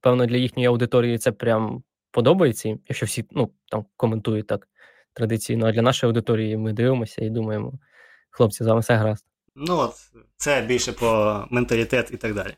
певно, 0.00 0.26
для 0.26 0.36
їхньої 0.36 0.66
аудиторії 0.66 1.18
це 1.18 1.32
прям 1.32 1.82
подобається, 2.10 2.78
якщо 2.88 3.06
всі 3.06 3.24
ну, 3.30 3.50
там 3.70 3.84
коментують 3.96 4.46
так 4.46 4.68
традиційно. 5.12 5.66
А 5.66 5.72
для 5.72 5.82
нашої 5.82 6.08
аудиторії 6.08 6.56
ми 6.56 6.72
дивимося 6.72 7.24
і 7.24 7.30
думаємо, 7.30 7.72
хлопці, 8.30 8.64
з 8.64 8.66
вами 8.66 8.80
все 8.80 8.94
гаразд. 8.94 9.24
Ну 9.54 9.78
от, 9.78 9.94
це 10.36 10.62
більше 10.62 10.92
про 10.92 11.44
менталітет 11.50 12.10
і 12.12 12.16
так 12.16 12.34
далі. 12.34 12.54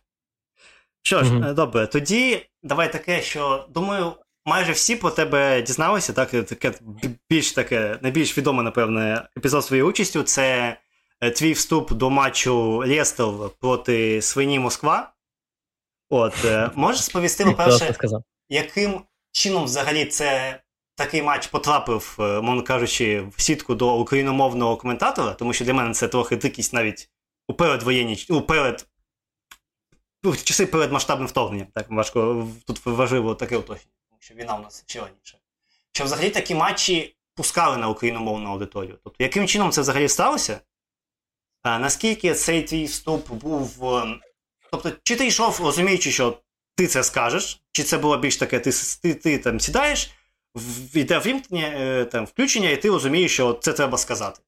Що 1.03 1.25
ж, 1.25 1.33
mm-hmm. 1.33 1.55
добре, 1.55 1.87
тоді 1.87 2.47
давай 2.63 2.93
таке, 2.93 3.23
що 3.23 3.67
думаю, 3.71 4.13
майже 4.47 4.73
всі 4.73 4.97
про 4.97 5.11
тебе 5.11 5.63
дізналися. 5.63 6.13
Так, 6.13 6.31
таке 6.31 6.73
більш 7.31 7.53
таке, 7.53 7.99
найбільш 8.03 8.39
відоме, 8.39 8.63
напевне, 8.63 9.29
епізод 9.37 9.65
своєю 9.65 9.87
участю 9.87 10.23
це 10.23 10.77
е, 11.21 11.31
твій 11.31 11.53
вступ 11.53 11.93
до 11.93 12.11
матчу 12.11 12.83
Рєстов 12.83 13.51
проти 13.61 14.23
Свині 14.23 14.59
Москва. 14.59 15.13
От, 16.11 16.45
е, 16.45 16.71
можеш 16.75 17.05
сповісти, 17.05 17.45
по-перше, 17.45 17.95
яким 18.49 19.01
чином 19.33 19.65
взагалі 19.65 20.05
це 20.05 20.61
такий 20.95 21.23
матч 21.23 21.47
потрапив, 21.47 22.15
мовно 22.19 22.63
кажучи, 22.63 23.21
в 23.37 23.43
сітку 23.43 23.75
до 23.75 23.99
україномовного 23.99 24.77
коментатора, 24.77 25.35
тому 25.35 25.53
що 25.53 25.65
для 25.65 25.75
мене 25.75 25.95
це 25.95 26.09
трохи 26.09 26.37
дикість 26.37 26.73
навіть 26.73 27.11
у 27.49 27.55
передвоєнні, 27.55 28.27
у 28.31 28.41
перед 28.41 28.87
Ну, 30.25 30.31
в 30.31 30.45
часи 30.45 30.67
перед 30.67 30.93
масштабним 30.93 31.29
вторгненням, 31.29 31.67
так 31.75 31.91
важко 31.91 32.49
тут 32.67 32.87
важливо 32.87 33.35
таке 33.35 33.57
уточнення, 33.57 33.97
тому 34.09 34.21
що 34.21 34.35
війна 34.35 34.57
у 34.57 34.63
нас 34.63 34.85
ще 34.87 35.01
раніше. 35.01 35.39
Що 35.93 36.05
взагалі 36.05 36.31
такі 36.31 36.55
матчі 36.55 37.17
пускали 37.35 37.77
на 37.77 37.89
україномовну 37.89 38.51
аудиторію. 38.51 38.99
Тобто, 39.05 39.25
яким 39.25 39.47
чином 39.47 39.71
це 39.71 39.81
взагалі 39.81 40.09
сталося? 40.09 40.61
А, 41.63 41.79
Наскільки 41.79 42.35
цей 42.35 42.63
твій 42.63 42.85
вступ 42.85 43.31
був. 43.31 43.85
Ем, 43.95 44.21
тобто, 44.71 44.93
чи 45.03 45.17
ти 45.17 45.27
йшов, 45.27 45.61
розуміючи, 45.61 46.11
що 46.11 46.39
ти 46.75 46.87
це 46.87 47.03
скажеш, 47.03 47.63
чи 47.73 47.83
це 47.83 47.99
було 47.99 48.19
більш 48.19 48.37
таке, 48.37 48.61
ти 48.61 48.71
ти, 49.03 49.15
ти 49.15 49.39
там 49.39 49.61
сідаєш, 49.61 50.11
йде 50.95 51.19
вимкнення, 51.19 51.69
е, 51.69 52.05
там, 52.05 52.25
включення, 52.25 52.71
і 52.71 52.77
ти 52.77 52.89
розумієш, 52.89 53.33
що 53.33 53.53
це 53.53 53.73
треба 53.73 53.99
сказати. 53.99 54.41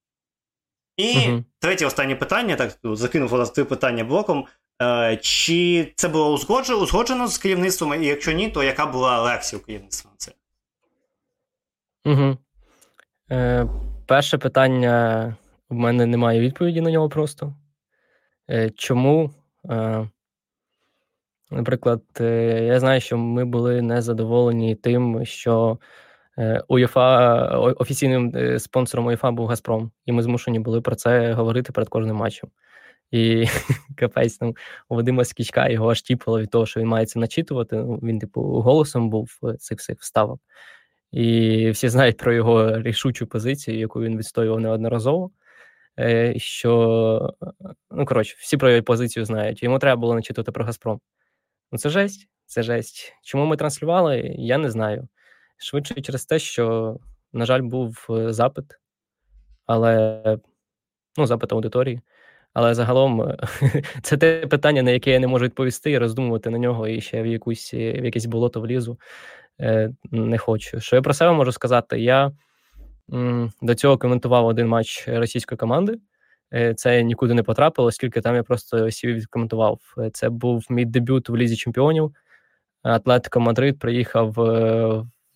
І 0.97 1.07
uh 1.07 1.45
третє 1.59 1.87
останнє 1.87 2.17
питання, 2.17 2.57
так 2.57 2.79
закинув 2.83 3.53
три 3.53 3.65
питання 3.65 4.05
блоком. 4.05 4.47
Е, 4.83 5.17
чи 5.17 5.93
це 5.97 6.09
було 6.09 6.33
узгоджено 6.33 6.79
узгоджено 6.79 7.29
з 7.29 7.39
керівництвом, 7.39 8.03
і 8.03 8.07
якщо 8.07 8.33
ні, 8.33 8.49
то 8.49 8.63
яка 8.63 8.87
була 8.87 9.23
лекція 9.23 9.63
у 9.63 9.65
керівництва 9.65 10.11
на 10.11 10.17
це? 10.17 10.33
Угу. 12.05 12.39
Е, 13.31 13.67
Перше 14.07 14.39
питання 14.39 15.37
в 15.69 15.75
мене 15.75 16.07
немає 16.07 16.41
відповіді 16.41 16.81
на 16.81 16.91
нього 16.91 17.09
просто. 17.09 17.55
Е, 18.51 18.71
Чому? 18.71 19.31
Е, 19.71 20.09
Наприклад, 21.51 22.03
е, 22.21 22.65
я 22.65 22.81
знаю, 22.81 23.01
що 23.01 23.19
ми 23.19 23.45
були 23.45 23.83
незадоволені 23.83 24.75
тим, 24.75 25.25
що 25.25 25.79
е, 26.39 26.63
УЄФА 26.69 27.45
офіційним 27.59 28.33
е, 28.37 28.59
спонсором 28.59 29.07
УЄФА 29.07 29.31
був 29.31 29.47
Газпром, 29.47 29.91
і 30.07 30.13
ми 30.13 30.23
змушені 30.23 30.59
були 30.59 30.81
про 30.81 30.95
це 30.95 31.33
говорити 31.33 31.73
перед 31.73 31.89
кожним 31.89 32.17
матчем. 32.17 32.51
І 33.11 33.47
капець 33.97 34.37
там 34.37 34.55
Вадима 34.89 35.25
Скічка 35.25 35.69
його 35.69 35.91
аж 35.91 36.03
тіпало 36.03 36.41
від 36.41 36.51
того, 36.51 36.67
що 36.67 36.81
він 36.81 36.89
має 36.89 37.07
це 37.07 37.19
начитувати. 37.19 37.77
Ну, 37.77 38.01
він, 38.03 38.19
типу, 38.19 38.43
голосом 38.43 39.11
був 39.11 39.31
цих 39.59 39.79
всіх 39.79 40.01
вставок. 40.01 40.41
І 41.13 41.71
всі 41.71 41.89
знають 41.89 42.17
про 42.17 42.33
його 42.33 42.83
рішучу 42.83 43.27
позицію, 43.27 43.79
яку 43.79 44.01
він 44.03 44.19
відстоював 44.19 44.61
неодноразово. 44.61 45.31
Що, 46.37 47.35
ну, 47.91 48.07
коротше, 48.07 48.37
всі 48.39 48.57
про 48.57 48.71
його 48.71 48.83
позицію 48.83 49.25
знають. 49.25 49.63
Йому 49.63 49.79
треба 49.79 50.01
було 50.01 50.15
начитувати 50.15 50.53
про 50.53 50.65
Газпром. 50.65 51.01
Ну, 51.73 51.79
це 51.79 51.89
жесть, 51.89 52.29
це 52.47 52.63
жесть. 52.63 53.13
Чому 53.23 53.47
ми 53.47 53.57
транслювали, 53.57 54.35
я 54.39 54.59
не 54.59 54.71
знаю. 54.71 55.09
Швидше 55.57 55.95
через 55.95 56.27
те, 56.27 56.39
що, 56.39 56.97
на 57.33 57.47
жаль, 57.47 57.61
був 57.63 58.07
е, 58.11 58.33
запит, 58.33 58.65
але 59.67 60.23
ну, 61.17 61.27
запит 61.27 61.53
аудиторії. 61.53 62.01
Але 62.53 62.75
загалом 62.75 63.23
е, 63.23 63.37
це 64.03 64.17
те 64.17 64.47
питання, 64.47 64.83
на 64.83 64.91
яке 64.91 65.11
я 65.11 65.19
не 65.19 65.27
можу 65.27 65.45
відповісти, 65.45 65.91
і 65.91 65.99
роздумувати 65.99 66.51
на 66.51 66.59
нього 66.59 66.89
і 66.89 67.01
ще 67.01 67.23
в 67.23 67.27
якусь 67.27 67.75
е, 67.75 67.93
в 67.93 68.05
якесь 68.05 68.27
болото 68.27 68.61
влізу 68.61 68.99
не 70.11 70.39
хочу. 70.39 70.81
Що 70.81 70.97
я 70.97 71.03
про 71.03 71.15
себе 71.15 71.33
можу 71.33 71.53
сказати? 71.53 72.01
Я 72.01 72.33
до 73.63 73.75
цього 73.75 73.99
коментував 73.99 74.47
один 74.47 74.69
матч 74.69 75.09
російської 75.09 75.59
команди. 75.59 75.99
Це 76.77 77.03
нікуди 77.03 77.35
не 77.35 77.43
потрапило, 77.43 77.89
оскільки 77.89 78.21
там 78.21 78.35
я 78.35 78.43
просто 78.43 78.91
сів 78.91 79.15
відкоментував. 79.15 79.81
Це 80.13 80.29
був 80.29 80.67
мій 80.71 80.85
дебют 80.85 81.29
в 81.29 81.37
Лізі 81.37 81.57
Чемпіонів. 81.57 82.15
Атлетико 82.83 83.41
Мадрид 83.41 83.79
приїхав 83.79 84.33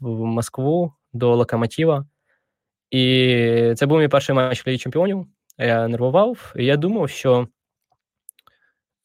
в 0.00 0.24
Москву 0.24 0.92
до 1.12 1.36
Локомотива. 1.36 2.06
І 2.90 3.74
це 3.76 3.86
був 3.86 3.98
мій 3.98 4.08
перший 4.08 4.34
матч 4.34 4.66
в 4.66 4.68
Лізі 4.68 4.78
Чемпіонів 4.78 5.26
я 5.58 5.88
нервував, 5.88 6.52
і 6.56 6.64
я 6.64 6.76
думав, 6.76 7.10
що 7.10 7.48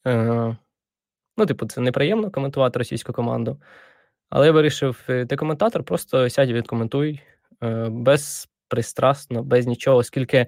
е, 0.06 0.56
ну, 1.36 1.46
типу, 1.46 1.66
це 1.66 1.80
неприємно 1.80 2.30
коментувати 2.30 2.78
російську 2.78 3.12
команду. 3.12 3.60
Але 4.30 4.46
я 4.46 4.52
вирішив: 4.52 5.04
е, 5.08 5.26
ти 5.26 5.36
коментатор, 5.36 5.84
просто 5.84 6.30
сядь 6.30 6.50
і 6.50 6.54
відкоментуй 6.54 7.20
е, 7.62 7.88
безпристрасно, 7.90 9.42
без 9.42 9.66
нічого, 9.66 9.96
оскільки 9.96 10.46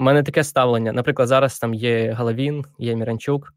в 0.00 0.02
мене 0.02 0.22
таке 0.22 0.44
ставлення. 0.44 0.92
Наприклад, 0.92 1.28
зараз 1.28 1.58
там 1.58 1.74
є 1.74 2.12
Галавін, 2.12 2.64
є 2.78 2.96
Міранчук, 2.96 3.54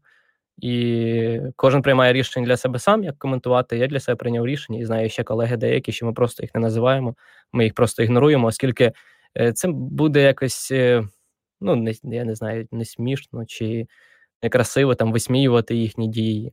і 0.58 1.40
кожен 1.56 1.82
приймає 1.82 2.12
рішення 2.12 2.46
для 2.46 2.56
себе 2.56 2.78
сам, 2.78 3.04
як 3.04 3.18
коментувати. 3.18 3.78
Я 3.78 3.86
для 3.86 4.00
себе 4.00 4.16
прийняв 4.16 4.46
рішення 4.46 4.78
і 4.78 4.84
знаю 4.84 5.08
ще 5.08 5.24
колеги 5.24 5.56
деякі, 5.56 5.92
що 5.92 6.06
ми 6.06 6.12
просто 6.12 6.42
їх 6.42 6.54
не 6.54 6.60
називаємо, 6.60 7.14
ми 7.52 7.64
їх 7.64 7.74
просто 7.74 8.02
ігноруємо, 8.02 8.46
оскільки 8.46 8.92
Е, 9.38 9.52
це 9.52 9.68
буде 9.68 10.22
якось, 10.22 10.70
е, 10.70 11.02
ну, 11.60 11.76
не, 11.76 11.94
я 12.02 12.24
не 12.24 12.34
знаю, 12.34 12.68
не 12.72 12.84
смішно 12.84 13.44
чи 13.46 13.86
некрасиво 14.42 14.94
там 14.94 15.12
висміювати 15.12 15.74
їхні 15.74 16.08
дії. 16.08 16.52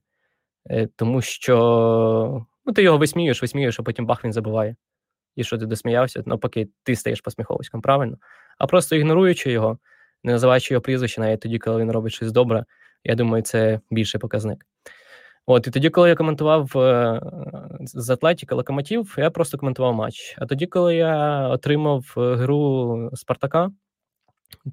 Е, 0.70 0.88
тому 0.96 1.22
що 1.22 2.46
Ну, 2.66 2.74
ти 2.74 2.84
його 2.84 2.98
висміюєш, 2.98 3.42
висміюєш, 3.42 3.80
а 3.80 3.84
потім 3.84 4.06
бах 4.06 4.26
він 4.26 4.34
забуває. 4.34 4.76
І 5.36 5.44
що 5.44 5.58
ти 5.58 5.66
досміявся, 5.66 6.24
навпаки, 6.26 6.68
ти 6.84 6.96
стаєш 6.96 7.22
посміховиськом, 7.22 7.82
правильно? 7.82 8.18
А 8.62 8.68
просто 8.68 8.96
ігноруючи 8.96 9.52
його, 9.52 9.78
не 10.24 10.32
називаючи 10.32 10.74
його 10.74 10.82
прізвище, 10.82 11.22
навіть 11.22 11.40
тоді, 11.40 11.60
коли 11.60 11.82
він 11.82 11.92
робить 11.92 12.14
щось 12.14 12.32
добре, 12.32 12.66
я 13.04 13.16
думаю, 13.16 13.44
це 13.44 13.80
більший 13.92 14.20
показник. 14.20 14.66
От, 15.46 15.68
і 15.68 15.72
тоді, 15.72 15.90
коли 15.90 16.10
я 16.10 16.16
коментував 16.16 16.78
е, 16.78 17.22
з 17.82 18.10
Атлетіка 18.10 18.56
Локомотив, 18.56 19.16
я 19.18 19.30
просто 19.30 19.58
коментував 19.58 19.94
матч. 19.94 20.36
А 20.38 20.46
тоді, 20.46 20.68
коли 20.68 20.96
я 20.96 21.48
отримав 21.48 22.14
е, 22.18 22.36
гру 22.36 23.10
Спартака, 23.14 23.72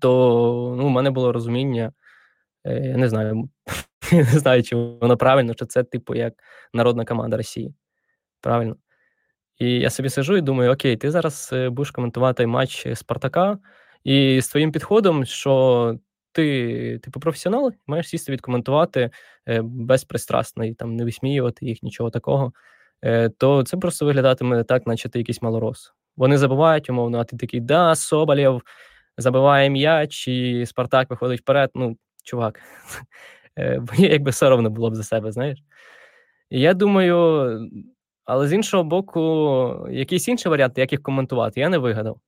то 0.01 0.74
ну, 0.79 0.87
у 0.87 0.88
мене 0.88 1.11
було 1.11 1.33
розуміння, 1.33 1.92
е, 2.64 2.81
я 2.81 2.96
не 2.96 3.09
знаю, 3.09 3.48
не 4.12 4.24
знаю, 4.24 4.62
чи 4.62 4.77
воно 4.77 5.16
правильно, 5.16 5.53
що 5.53 5.66
це, 5.66 5.83
типу, 5.83 6.14
як 6.14 6.35
народна 6.74 7.05
команда 7.05 7.37
Росії. 7.37 7.74
Правильно? 8.40 8.77
І 9.59 9.71
я 9.71 9.90
собі 9.90 10.09
сижу 10.09 10.37
і 10.37 10.40
думаю: 10.40 10.73
окей, 10.73 10.97
ти 10.97 11.11
зараз 11.11 11.55
будеш 11.71 11.90
коментувати 11.90 12.47
матч 12.47 12.87
Спартака, 12.94 13.59
і 14.05 14.40
з 14.40 14.49
твоїм 14.49 14.73
підходом, 14.73 15.25
що 15.25 15.94
ти, 16.33 16.99
типу, 16.99 17.21
професіонал, 17.21 17.73
маєш 17.87 18.09
сісти 18.09 18.33
відкоментувати 18.33 19.11
е, 19.49 19.61
безпристрасно 19.62 20.64
і 20.64 20.75
там 20.75 20.97
не 20.97 21.05
висміювати 21.05 21.66
їх, 21.66 21.83
нічого 21.83 22.11
такого, 22.11 22.53
е, 23.05 23.29
то 23.29 23.62
це 23.62 23.77
просто 23.77 24.07
виглядатиме 24.07 24.64
так, 24.64 24.87
наче 24.87 25.09
ти 25.09 25.18
якийсь 25.18 25.42
малорос. 25.42 25.92
Вони 26.16 26.38
забувають, 26.38 26.90
умовно, 26.90 27.18
а 27.18 27.25
ти 27.25 27.37
такий, 27.37 27.61
да, 27.61 27.94
Соболєв 27.94 28.62
забиває 29.18 29.71
м'яч, 29.71 30.29
і 30.29 30.66
Спартак 30.66 31.11
виходить 31.11 31.40
вперед. 31.40 31.71
Ну, 31.75 31.97
чувак, 32.25 32.61
е, 33.59 33.81
мені 33.90 34.09
якби 34.09 34.33
соромно 34.33 34.71
було 34.71 34.90
б 34.90 34.94
за 34.94 35.05
себе, 35.05 35.33
знаєш. 35.33 35.59
Я 36.51 36.75
думаю, 36.75 37.59
але 38.29 38.49
з 38.49 38.53
іншого 38.53 38.85
боку, 38.85 39.21
якийсь 39.91 40.29
інший 40.29 40.51
варіант, 40.51 40.79
як 40.79 40.93
їх 40.93 41.03
коментувати, 41.03 41.61
я 41.61 41.69
не 41.69 41.79
вигадав. 41.79 42.21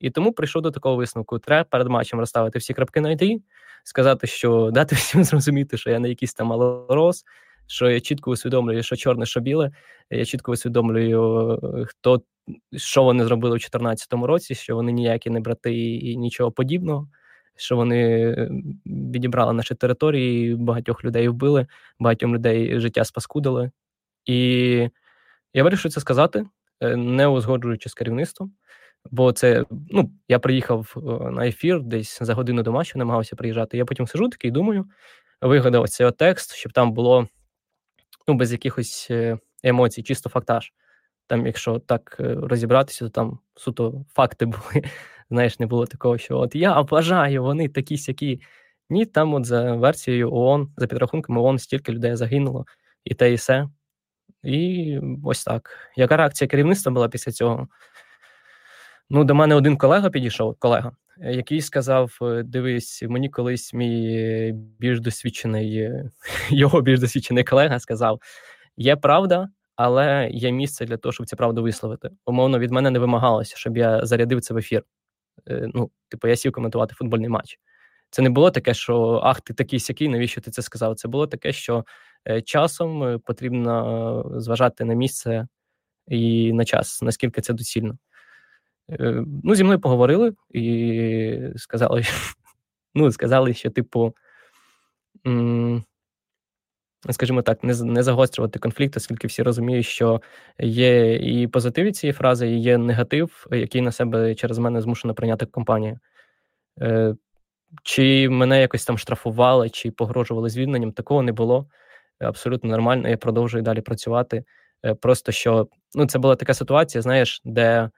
І 0.00 0.10
тому 0.10 0.32
прийшов 0.32 0.62
до 0.62 0.70
такого 0.70 0.96
висновку: 0.96 1.38
треба 1.38 1.64
перед 1.64 1.88
матчем 1.88 2.20
розставити 2.20 2.58
всі 2.58 2.74
крапки 2.74 3.00
на 3.00 3.10
«і», 3.10 3.42
сказати, 3.84 4.26
що 4.26 4.70
дати 4.74 4.94
всім 4.94 5.24
зрозуміти, 5.24 5.76
що 5.76 5.90
я 5.90 5.98
не 5.98 6.08
якийсь 6.08 6.34
там 6.34 6.46
малорос, 6.46 7.24
що 7.66 7.90
я 7.90 8.00
чітко 8.00 8.30
усвідомлюю, 8.30 8.82
що 8.82 8.96
чорне, 8.96 9.26
що 9.26 9.40
біле. 9.40 9.70
Я 10.10 10.24
чітко 10.24 10.52
усвідомлюю, 10.52 11.58
хто 11.88 12.22
що 12.76 13.02
вони 13.02 13.24
зробили 13.24 13.52
у 13.52 13.58
2014 13.58 14.12
році, 14.12 14.54
що 14.54 14.76
вони 14.76 14.92
ніякі 14.92 15.30
не 15.30 15.40
брати 15.40 15.74
і 15.94 16.16
нічого 16.16 16.50
подібного. 16.50 17.08
Що 17.56 17.76
вони 17.76 18.34
відібрали 18.86 19.52
наші 19.52 19.74
території, 19.74 20.56
багатьох 20.56 21.04
людей 21.04 21.28
вбили, 21.28 21.66
багатьом 21.98 22.34
людей 22.34 22.80
життя 22.80 23.04
спаскудили. 23.04 23.70
І 24.26 24.88
я 25.54 25.64
вирішив 25.64 25.92
це 25.92 26.00
сказати, 26.00 26.46
е, 26.80 26.96
не 26.96 27.26
узгоджуючи 27.26 27.88
з 27.88 27.94
керівництвом. 27.94 28.52
Бо 29.10 29.32
це, 29.32 29.64
ну, 29.90 30.10
я 30.28 30.38
приїхав 30.38 30.94
е, 30.96 31.30
на 31.30 31.46
ефір 31.46 31.80
десь 31.82 32.18
за 32.22 32.34
годину 32.34 32.62
до 32.62 32.72
матчу, 32.72 32.98
намагався 32.98 33.36
приїжджати. 33.36 33.76
Я 33.76 33.84
потім 33.84 34.06
сижу 34.06 34.28
такий 34.28 34.50
думаю, 34.50 34.84
вигадав 35.40 35.88
цей 35.88 36.10
текст, 36.12 36.54
щоб 36.54 36.72
там 36.72 36.92
було 36.92 37.28
ну, 38.28 38.34
без 38.34 38.52
якихось 38.52 39.08
е, 39.10 39.38
емоцій, 39.62 40.02
чисто 40.02 40.30
фактаж. 40.30 40.72
Там, 41.26 41.46
якщо 41.46 41.78
так 41.78 42.16
розібратися, 42.18 43.04
то 43.04 43.10
там 43.10 43.38
суто 43.54 44.04
факти 44.08 44.46
були. 44.46 44.84
Знаєш, 45.30 45.58
не 45.58 45.66
було 45.66 45.86
такого, 45.86 46.18
що 46.18 46.38
от 46.38 46.54
я 46.54 46.80
обважаю, 46.80 47.42
вони 47.42 47.68
такі 47.68 47.98
сякі. 47.98 48.40
Ні, 48.90 49.06
там, 49.06 49.34
от 49.34 49.44
за 49.44 49.76
версією 49.76 50.34
ООН, 50.34 50.72
за 50.76 50.86
підрахунками 50.86 51.40
ООН, 51.40 51.58
стільки 51.58 51.92
людей 51.92 52.16
загинуло, 52.16 52.64
і 53.04 53.14
те, 53.14 53.32
і 53.32 53.34
все. 53.34 53.68
І 54.44 54.98
ось 55.24 55.44
так. 55.44 55.78
Яка 55.96 56.16
реакція 56.16 56.48
керівництва 56.48 56.92
була 56.92 57.08
після 57.08 57.32
цього? 57.32 57.68
Ну, 59.10 59.24
до 59.24 59.34
мене 59.34 59.54
один 59.54 59.76
колега 59.76 60.10
підійшов, 60.10 60.56
колега, 60.58 60.92
який 61.18 61.60
сказав: 61.60 62.18
«Е, 62.22 62.42
дивись, 62.42 63.02
мені 63.02 63.28
колись 63.28 63.74
мій 63.74 64.52
більш 64.54 65.00
досвідчений, 65.00 65.90
його 66.50 66.80
більш 66.80 67.00
досвідчений 67.00 67.44
колега 67.44 67.78
сказав: 67.78 68.20
є 68.76 68.96
правда, 68.96 69.48
але 69.76 70.28
є 70.32 70.52
місце 70.52 70.84
для 70.84 70.96
того, 70.96 71.12
щоб 71.12 71.26
цю 71.26 71.36
правду 71.36 71.62
висловити. 71.62 72.10
Умовно, 72.26 72.58
від 72.58 72.70
мене 72.70 72.90
не 72.90 72.98
вимагалося, 72.98 73.56
щоб 73.56 73.76
я 73.76 74.06
зарядив 74.06 74.40
це 74.40 74.54
в 74.54 74.58
ефір. 74.58 74.82
Е, 75.48 75.68
ну, 75.74 75.90
типу, 76.08 76.28
я 76.28 76.36
сів 76.36 76.52
коментувати 76.52 76.94
футбольний 76.94 77.28
матч. 77.28 77.58
Це 78.10 78.22
не 78.22 78.30
було 78.30 78.50
таке, 78.50 78.74
що 78.74 79.20
ах, 79.24 79.40
ти 79.40 79.54
такий 79.54 79.80
сякий, 79.80 80.08
навіщо 80.08 80.40
ти 80.40 80.50
це 80.50 80.62
сказав? 80.62 80.94
Це 80.94 81.08
було 81.08 81.26
таке, 81.26 81.52
що 81.52 81.78
е, 81.78 81.84
часом 82.44 83.20
потрібно 83.20 84.24
зважати 84.36 84.84
на 84.84 84.94
місце 84.94 85.46
і 86.08 86.52
на 86.52 86.64
час, 86.64 87.02
наскільки 87.02 87.40
це 87.40 87.52
доцільно. 87.52 87.98
Е, 88.90 89.24
ну, 89.44 89.54
зі 89.54 89.64
мною 89.64 89.80
поговорили 89.80 90.34
і 90.50 91.40
сказали, 91.56 92.02
що, 92.02 92.14
ну, 92.94 93.12
сказали, 93.12 93.54
що, 93.54 93.70
типу, 93.70 94.14
скажімо 97.10 97.42
так, 97.42 97.64
не 97.64 97.74
не 97.82 98.02
загострювати 98.02 98.58
конфлікт, 98.58 98.96
оскільки 98.96 99.26
всі 99.26 99.42
розуміють, 99.42 99.86
що 99.86 100.22
є 100.58 101.16
і 101.16 101.46
позитив 101.46 101.92
цієї 101.92 102.12
фрази, 102.12 102.48
і 102.48 102.60
є 102.60 102.78
негатив, 102.78 103.46
який 103.50 103.80
на 103.80 103.92
себе 103.92 104.34
через 104.34 104.58
мене 104.58 104.80
змушена 104.80 105.14
прийняти 105.14 105.46
компанія. 105.46 106.00
Е, 106.80 107.16
чи 107.82 108.28
мене 108.28 108.60
якось 108.60 108.84
там 108.84 108.98
штрафували, 108.98 109.70
чи 109.70 109.90
погрожували 109.90 110.50
звільненням, 110.50 110.92
такого 110.92 111.22
не 111.22 111.32
було. 111.32 111.66
Абсолютно 112.28 112.70
нормально, 112.70 113.08
я 113.08 113.16
продовжую 113.16 113.62
далі 113.62 113.80
працювати. 113.80 114.44
Е, 114.84 114.94
просто 114.94 115.32
що 115.32 115.68
ну, 115.94 116.06
це 116.06 116.18
була 116.18 116.36
така 116.36 116.54
ситуація, 116.54 117.02
знаєш, 117.02 117.40
де 117.44 117.90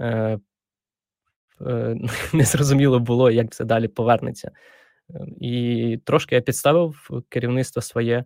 е, 0.00 0.38
е, 1.66 1.96
незрозуміло 2.32 3.00
було, 3.00 3.30
як 3.30 3.50
це 3.50 3.64
далі 3.64 3.88
повернеться. 3.88 4.50
І 5.40 5.98
трошки 6.04 6.34
я 6.34 6.40
підставив 6.40 7.08
керівництво 7.28 7.82
своє. 7.82 8.24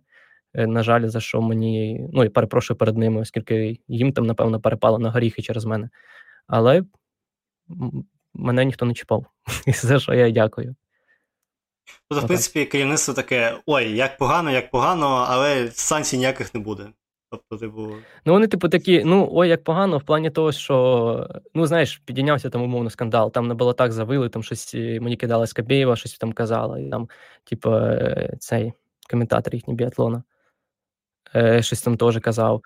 Е, 0.53 0.67
на 0.67 0.83
жаль, 0.83 1.07
за 1.07 1.19
що 1.19 1.41
мені, 1.41 2.07
ну 2.13 2.23
і 2.23 2.29
перепрошую 2.29 2.77
перед 2.77 2.97
ними, 2.97 3.21
оскільки 3.21 3.79
їм 3.87 4.13
там, 4.13 4.25
напевно, 4.25 4.61
перепало 4.61 4.99
на 4.99 5.11
горіхи 5.11 5.41
через 5.41 5.65
мене. 5.65 5.89
Але 6.47 6.83
мене 8.33 8.65
ніхто 8.65 8.85
не 8.85 8.93
чіпав. 8.93 9.25
І 9.67 9.71
за 9.71 9.99
що 9.99 10.13
я 10.13 10.29
дякую. 10.31 10.75
Тобто, 12.09 12.25
в 12.25 12.27
принципі, 12.27 12.65
керівництво 12.65 13.13
таке: 13.13 13.57
ой, 13.65 13.91
як 13.91 14.17
погано, 14.17 14.51
як 14.51 14.71
погано, 14.71 15.25
але 15.29 15.71
санкцій 15.71 16.17
ніяких 16.17 16.53
не 16.53 16.59
буде. 16.59 16.87
Тобто, 17.31 17.57
типу. 17.57 17.93
Ну, 18.25 18.33
вони, 18.33 18.47
типу, 18.47 18.69
такі, 18.69 19.03
ну 19.05 19.29
ой, 19.31 19.49
як 19.49 19.63
погано, 19.63 19.97
в 19.97 20.03
плані 20.03 20.29
того, 20.29 20.51
що 20.51 21.29
ну, 21.53 21.65
знаєш, 21.65 22.01
підійнявся 22.05 22.49
там 22.49 22.61
умовно 22.61 22.89
скандал. 22.89 23.31
Там 23.31 23.47
не 23.47 23.53
було 23.53 23.75
завили, 23.79 24.29
там 24.29 24.43
щось 24.43 24.73
мені 24.73 25.17
кидала 25.17 25.47
Скабєєва, 25.47 25.95
щось 25.95 26.17
там 26.17 26.33
казала. 26.33 26.79
І 26.79 26.89
там, 26.89 27.09
типу, 27.43 27.73
е, 27.73 28.33
цей 28.39 28.73
коментатор 29.09 29.55
їхній 29.55 29.73
біатлона, 29.73 30.23
е, 31.35 31.61
щось 31.61 31.81
там 31.81 31.97
теж 31.97 32.19
казав. 32.19 32.61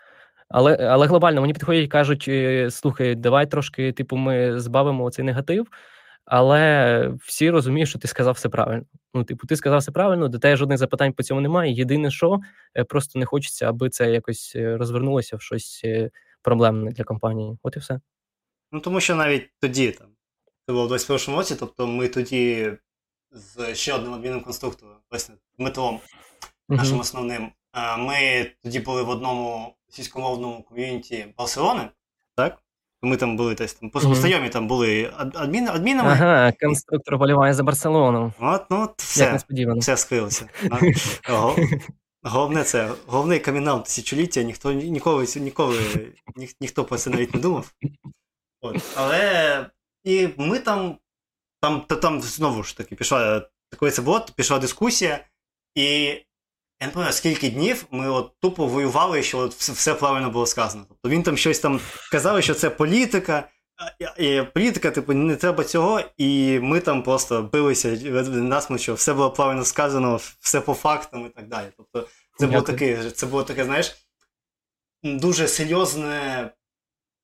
Але 0.49 0.75
але 0.75 1.07
глобально 1.07 1.41
мені 1.41 1.53
підходять 1.53 1.85
і 1.85 1.87
кажуть: 1.87 2.25
«Е, 2.27 2.71
слухай, 2.71 3.15
давай 3.15 3.49
трошки, 3.49 3.91
типу, 3.91 4.15
ми 4.15 4.59
збавимо 4.59 5.11
цей 5.11 5.25
негатив. 5.25 5.67
Але 6.25 7.13
всі 7.21 7.49
розуміють, 7.49 7.89
що 7.89 7.99
ти 7.99 8.07
сказав 8.07 8.33
все 8.33 8.49
правильно. 8.49 8.85
Ну, 9.13 9.23
типу, 9.23 9.47
ти 9.47 9.55
сказав 9.55 9.79
все 9.79 9.91
правильно, 9.91 10.27
до 10.27 10.39
тебе 10.39 10.55
жодних 10.55 10.77
запитань 10.77 11.13
по 11.13 11.23
цьому 11.23 11.41
немає. 11.41 11.73
Єдине, 11.73 12.11
що 12.11 12.39
е, 12.75 12.83
просто 12.83 13.19
не 13.19 13.25
хочеться, 13.25 13.69
аби 13.69 13.89
це 13.89 14.11
якось 14.11 14.53
е, 14.55 14.77
розвернулося 14.77 15.35
в 15.37 15.41
щось 15.41 15.81
е, 15.83 16.11
проблемне 16.41 16.91
для 16.91 17.03
компанії. 17.03 17.57
От 17.63 17.75
і 17.75 17.79
все. 17.79 17.99
Ну 18.71 18.79
тому 18.79 18.99
що 18.99 19.15
навіть 19.15 19.49
тоді, 19.59 19.91
там, 19.91 20.07
це 20.65 20.73
було 20.73 20.85
в 20.85 20.87
21 20.87 21.35
році, 21.35 21.55
тобто 21.59 21.87
ми 21.87 22.07
тоді 22.07 22.71
з 23.31 23.75
ще 23.75 23.93
одним 23.93 24.13
адмінним 24.13 24.41
конструктором, 24.41 24.95
власне, 25.11 25.35
Дмитром, 25.57 25.99
нашим 26.69 26.97
uh-huh. 26.97 27.01
основним, 27.01 27.51
ми 27.97 28.51
тоді 28.63 28.79
були 28.79 29.03
в 29.03 29.09
одному 29.09 29.75
російськомовному 29.87 30.63
ком'юніті 30.63 31.33
Барселони, 31.37 31.89
так? 32.35 32.63
Ми 33.03 33.17
там 33.17 33.37
були 33.37 33.55
десь 33.55 33.73
там, 33.73 33.89
mm-hmm. 33.89 34.15
знайомі 34.15 34.49
там 34.49 34.67
були 34.67 35.13
адмін, 35.15 35.69
адмінами. 35.69 36.09
Ага, 36.09 36.53
конструктор 36.61 37.17
боліває 37.17 37.53
за 37.53 37.63
Барселону. 37.63 38.33
От, 38.39 38.61
ну, 38.69 38.83
от 38.83 39.01
все, 39.01 39.39
все 39.79 39.97
скрилося. 39.97 40.49
Головне 42.23 42.63
це, 42.63 42.91
головний 43.07 43.39
камінал 43.39 43.83
тисячоліття, 43.83 44.43
ніхто 44.43 44.71
ніколи 44.71 45.27
ніколи 45.35 45.79
ні, 46.35 46.49
ніхто 46.59 46.85
про 46.85 46.97
це 46.97 47.09
навіть 47.09 47.33
не 47.33 47.41
думав. 47.41 47.73
От. 48.61 48.81
Але 48.95 49.65
і 50.03 50.29
ми 50.37 50.59
там, 50.59 50.97
там, 51.61 51.81
там 51.81 52.21
знову 52.21 52.63
ж 52.63 52.77
таки 52.77 52.95
пішла, 52.95 53.49
коли 53.79 53.91
це 53.91 54.01
було, 54.01 54.25
пішла 54.35 54.59
дискусія, 54.59 55.25
і 55.75 56.15
я 56.81 56.87
не 56.87 56.93
пам'ятаю, 56.93 57.13
скільки 57.13 57.49
днів 57.49 57.85
ми 57.91 58.09
от 58.09 58.31
тупо 58.39 58.65
воювали, 58.65 59.23
що 59.23 59.37
от 59.37 59.53
все, 59.53 59.93
правильно 59.93 60.29
було 60.29 60.45
сказано. 60.45 60.85
Тобто 60.89 61.09
він 61.09 61.23
там 61.23 61.37
щось 61.37 61.59
там 61.59 61.79
казав, 62.11 62.43
що 62.43 62.53
це 62.53 62.69
політика, 62.69 63.49
і 64.17 64.41
політика, 64.53 64.91
типу, 64.91 65.13
не 65.13 65.35
треба 65.35 65.63
цього, 65.63 66.01
і 66.17 66.59
ми 66.59 66.79
там 66.79 67.03
просто 67.03 67.49
билися 67.51 67.89
насмерть, 68.25 68.81
що 68.81 68.93
все 68.93 69.13
було 69.13 69.31
правильно 69.31 69.65
сказано, 69.65 70.19
все 70.39 70.61
по 70.61 70.73
фактам 70.73 71.25
і 71.25 71.29
так 71.29 71.47
далі. 71.47 71.67
Тобто, 71.77 72.07
це 72.39 72.47
було 72.47 72.61
таке, 72.61 73.11
це 73.11 73.25
було 73.25 73.43
таке, 73.43 73.65
знаєш. 73.65 73.95
дуже 75.03 75.47
серйозне, 75.47 76.49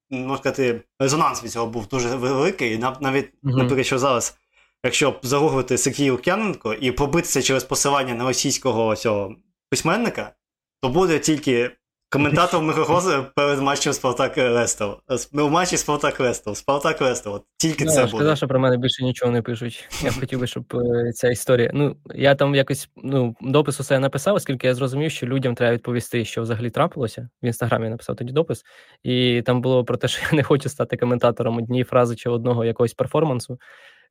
можна 0.09 0.37
сказати, 0.37 0.81
резонанс 0.99 1.43
від 1.43 1.51
цього 1.51 1.67
був 1.67 1.87
дуже 1.87 2.15
великий. 2.15 2.77
Навіть, 2.77 3.25
mm-hmm. 3.25 3.57
наприклад, 3.57 3.85
що 3.85 3.99
зараз, 3.99 4.37
якщо 4.83 5.19
загуглити 5.23 5.77
Сергій 5.77 6.09
Лук'яненко 6.09 6.73
і 6.73 6.91
пробитися 6.91 7.41
через 7.41 7.63
посилання 7.63 8.13
на 8.13 8.23
російського 8.23 8.95
цього 8.95 9.35
письменника, 9.69 10.35
то 10.81 10.89
буде 10.89 11.19
тільки 11.19 11.71
Коментатор 12.09 12.61
Михайло 12.61 13.25
перед 13.35 13.59
матчем 13.59 13.93
Спартак 13.93 14.37
Рестов. 14.37 14.99
У 15.33 15.49
матчі 15.49 15.77
Спартак 15.77 16.19
Рестов. 16.19 16.57
Спартак 16.57 17.01
Рестов. 17.01 17.41
Тільки 17.57 17.85
ну, 17.85 17.91
це 17.91 18.05
буде. 18.05 18.17
Сказав, 18.17 18.37
що 18.37 18.47
про 18.47 18.59
мене 18.59 18.77
більше 18.77 19.03
нічого 19.03 19.31
не 19.31 19.41
пишуть. 19.41 19.89
Я 20.03 20.11
хотів 20.11 20.39
би, 20.39 20.47
щоб 20.47 20.63
е, 20.75 21.11
ця 21.11 21.29
історія. 21.29 21.71
Ну, 21.73 21.95
я 22.15 22.35
там 22.35 22.55
якось 22.55 22.89
ну, 22.95 23.35
допис 23.41 23.79
усе 23.79 23.99
написав, 23.99 24.35
оскільки 24.35 24.67
я 24.67 24.73
зрозумів, 24.73 25.11
що 25.11 25.27
людям 25.27 25.55
треба 25.55 25.73
відповісти, 25.73 26.25
що 26.25 26.41
взагалі 26.41 26.69
трапилося. 26.69 27.29
В 27.43 27.45
інстаграмі 27.45 27.83
я 27.85 27.89
написав 27.89 28.15
тоді 28.15 28.33
допис, 28.33 28.63
і 29.03 29.41
там 29.45 29.61
було 29.61 29.85
про 29.85 29.97
те, 29.97 30.07
що 30.07 30.21
я 30.31 30.37
не 30.37 30.43
хочу 30.43 30.69
стати 30.69 30.97
коментатором 30.97 31.57
однієї 31.57 31.83
фрази 31.83 32.15
чи 32.15 32.29
одного 32.29 32.65
якогось 32.65 32.93
перформансу. 32.93 33.59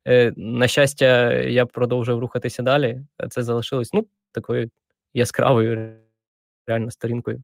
Е, 0.07 0.33
на 0.37 0.67
щастя, 0.67 1.33
я 1.33 1.65
продовжив 1.65 2.19
рухатися 2.19 2.63
далі. 2.63 3.01
Це 3.29 3.43
залишилось 3.43 3.93
ну, 3.93 4.07
такою 4.31 4.69
яскравою 5.17 5.97
реально 6.67 6.91
сторінкою. 6.91 7.43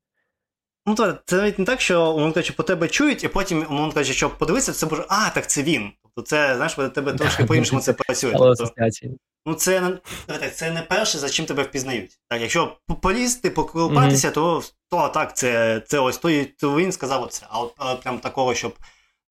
Ну, 0.86 0.96
то 0.96 1.18
це 1.26 1.36
навіть 1.36 1.60
не 1.60 1.66
так, 1.66 1.82
що 1.82 2.12
умовно 2.12 2.34
кажучи, 2.34 2.54
по 2.54 2.64
тебе 2.64 2.88
чують, 2.88 3.24
і 3.24 3.28
потім, 3.28 3.66
умовно 3.70 3.94
кажучи, 3.94 4.14
щоб 4.14 4.38
подивитися, 4.38 4.74
це 4.74 4.86
може, 4.86 5.06
а, 5.10 5.30
так 5.30 5.48
це 5.48 5.64
він. 5.64 5.92
Тобто 6.04 6.22
це, 6.22 6.56
знаєш, 6.56 6.74
по 6.74 6.90
тебе 6.90 7.14
трошки 7.14 7.46
по-іншому 7.46 7.82
це 7.82 7.94
працює. 7.94 8.32
Тобто, 8.38 8.72
ну, 9.46 9.54
це 9.54 10.00
це 10.54 10.72
не 10.72 10.82
перше, 10.82 11.18
за 11.18 11.30
чим 11.30 11.46
тебе 11.46 11.64
впізнають. 11.64 12.20
Так, 12.28 12.42
Якщо 12.42 12.78
полізти, 13.02 13.50
поколупатися, 13.50 14.30
mm-hmm. 14.30 14.34
то 14.34 14.64
то 14.90 15.10
так, 15.10 15.38
це 15.38 15.82
це 15.88 16.00
ось 16.00 16.18
той, 16.18 16.46
то 16.46 16.76
він 16.76 16.92
сказав 16.92 17.24
оце. 17.24 17.46
А 17.50 17.60
от, 17.60 18.02
прям 18.04 18.20
такого, 18.20 18.56
щоб 18.56 18.74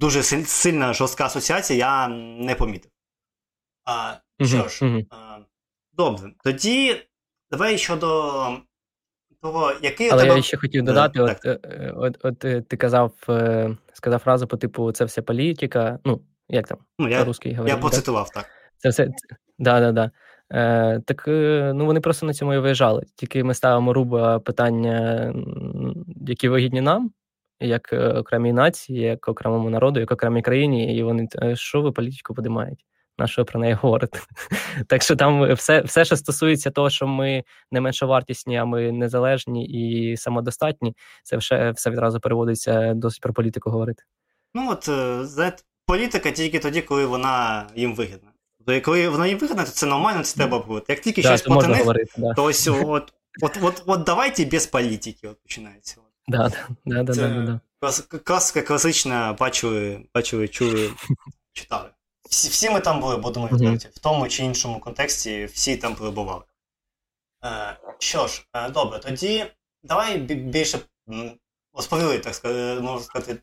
дуже 0.00 0.22
сильна 0.22 0.92
жорстка 0.92 1.26
асоціація, 1.26 1.78
я 1.78 2.09
не 2.38 2.55
помітив. 2.55 2.90
А, 3.85 4.14
Що 4.40 4.68
ж, 4.68 4.85
mm-hmm. 4.85 5.07
а, 5.11 5.38
добре. 5.92 6.31
Тоді 6.44 7.07
давай 7.52 7.78
щодо 7.78 8.08
того, 9.42 9.72
який 9.82 10.10
Але 10.10 10.22
тебе... 10.22 10.36
я 10.36 10.42
ще 10.42 10.56
хотів 10.56 10.84
додати: 10.84 11.20
от, 11.20 11.30
от, 11.30 11.46
е, 11.64 11.92
от, 11.96 12.18
от 12.22 12.44
е, 12.44 12.60
ти 12.60 12.76
казав, 12.76 13.12
е, 13.28 13.76
сказав 13.92 14.20
фразу 14.20 14.46
по 14.46 14.56
типу, 14.56 14.92
це 14.92 15.04
все 15.04 15.22
політика. 15.22 15.98
Ну, 16.04 16.20
як 16.48 16.68
там? 16.68 16.78
Ну, 16.98 17.08
я, 17.08 17.18
говорить, 17.18 17.44
я 17.66 17.76
поцитував, 17.76 18.30
так. 18.30 18.46
Це 18.78 18.88
все. 18.88 19.08
Да, 19.58 19.80
да, 19.80 19.92
да. 19.92 20.10
Е, 20.52 21.00
Так 21.06 21.24
ну 21.76 21.86
вони 21.86 22.00
просто 22.00 22.26
на 22.26 22.34
цьому 22.34 22.54
і 22.54 22.58
виїжджали. 22.58 23.04
Тільки 23.16 23.44
ми 23.44 23.54
ставимо 23.54 23.92
руба 23.92 24.38
питання, 24.38 25.34
які 26.16 26.48
вигідні 26.48 26.80
нам, 26.80 27.10
як 27.60 27.92
окремій 27.92 28.52
нації, 28.52 29.00
як 29.00 29.28
окремому 29.28 29.70
народу, 29.70 30.00
як 30.00 30.12
окремій 30.12 30.42
країні, 30.42 30.96
і 30.96 31.02
вони 31.02 31.28
що 31.54 31.82
ви 31.82 31.92
політику 31.92 32.34
подимають? 32.34 32.84
На 33.18 33.27
що 33.27 33.44
про 33.44 33.61
неї 33.61 33.75
говорити. 33.75 34.20
Так 34.87 35.03
що 35.03 35.16
там 35.16 35.55
все, 35.55 35.81
все, 35.81 36.05
що 36.05 36.16
стосується 36.16 36.70
того, 36.70 36.90
що 36.90 37.07
ми 37.07 37.44
не 37.70 37.81
меншовартісні, 37.81 38.57
а 38.57 38.64
ми 38.64 38.92
незалежні 38.92 39.66
і 39.66 40.16
самодостатні, 40.16 40.96
це 41.22 41.37
все, 41.37 41.70
все 41.70 41.90
відразу 41.90 42.20
переводиться 42.20 42.94
досить 42.94 43.20
про 43.20 43.33
політику 43.33 43.70
говорити. 43.70 44.03
Ну 44.55 44.70
от 44.70 44.88
е, 44.88 45.25
знаєте, 45.25 45.62
політика 45.87 46.31
тільки 46.31 46.59
тоді, 46.59 46.83
коли 46.83 47.07
вона 47.07 47.66
їм 47.77 47.94
вигідна. 47.94 48.29
Тобто, 48.66 48.81
коли 48.81 49.09
вона 49.09 49.27
їм 49.27 49.38
вигідна, 49.38 49.64
то 49.64 49.70
це 49.70 49.87
нормально, 49.87 50.22
це 50.22 50.37
треба 50.37 50.59
буде. 50.59 50.85
Як 50.88 51.01
тільки 51.01 51.22
да, 51.22 51.29
щось 51.29 51.42
проти 51.42 51.68
них, 51.68 51.79
говорити, 51.79 52.12
да. 52.16 52.35
то 52.35 52.44
ось 52.44 52.68
от, 52.85 53.12
от, 53.42 53.59
от, 53.62 53.83
от 53.87 54.03
давайте 54.03 54.44
без 54.44 54.66
політики 54.66 55.29
от 55.29 55.42
починається. 55.42 55.96
Да, 56.29 56.53
да, 56.85 57.03
да, 57.03 57.14
да, 57.14 57.29
да, 57.29 57.61
Класика 58.25 58.62
класична, 58.62 59.37
бачили, 59.40 60.07
бачили, 60.14 60.48
чули, 60.48 60.90
читали. 61.53 61.90
Всі 62.32 62.48
всі 62.48 62.70
ми 62.70 62.80
там 62.80 63.00
були, 63.00 63.16
будемо 63.16 63.46
відверті. 63.46 63.88
В 63.88 63.98
тому 63.98 64.28
чи 64.28 64.44
іншому 64.44 64.80
контексті 64.80 65.44
всі 65.44 65.76
там 65.76 65.94
перебували. 65.94 66.42
Е, 67.44 67.76
Що 67.98 68.26
ж, 68.26 68.46
е, 68.52 68.70
добре, 68.70 68.98
тоді 68.98 69.46
давай 69.82 70.18
більше 70.18 70.78
розповіли, 71.74 72.18
так 72.18 72.34
сказати, 72.34 72.80
можна 72.80 73.00
сказати, 73.06 73.36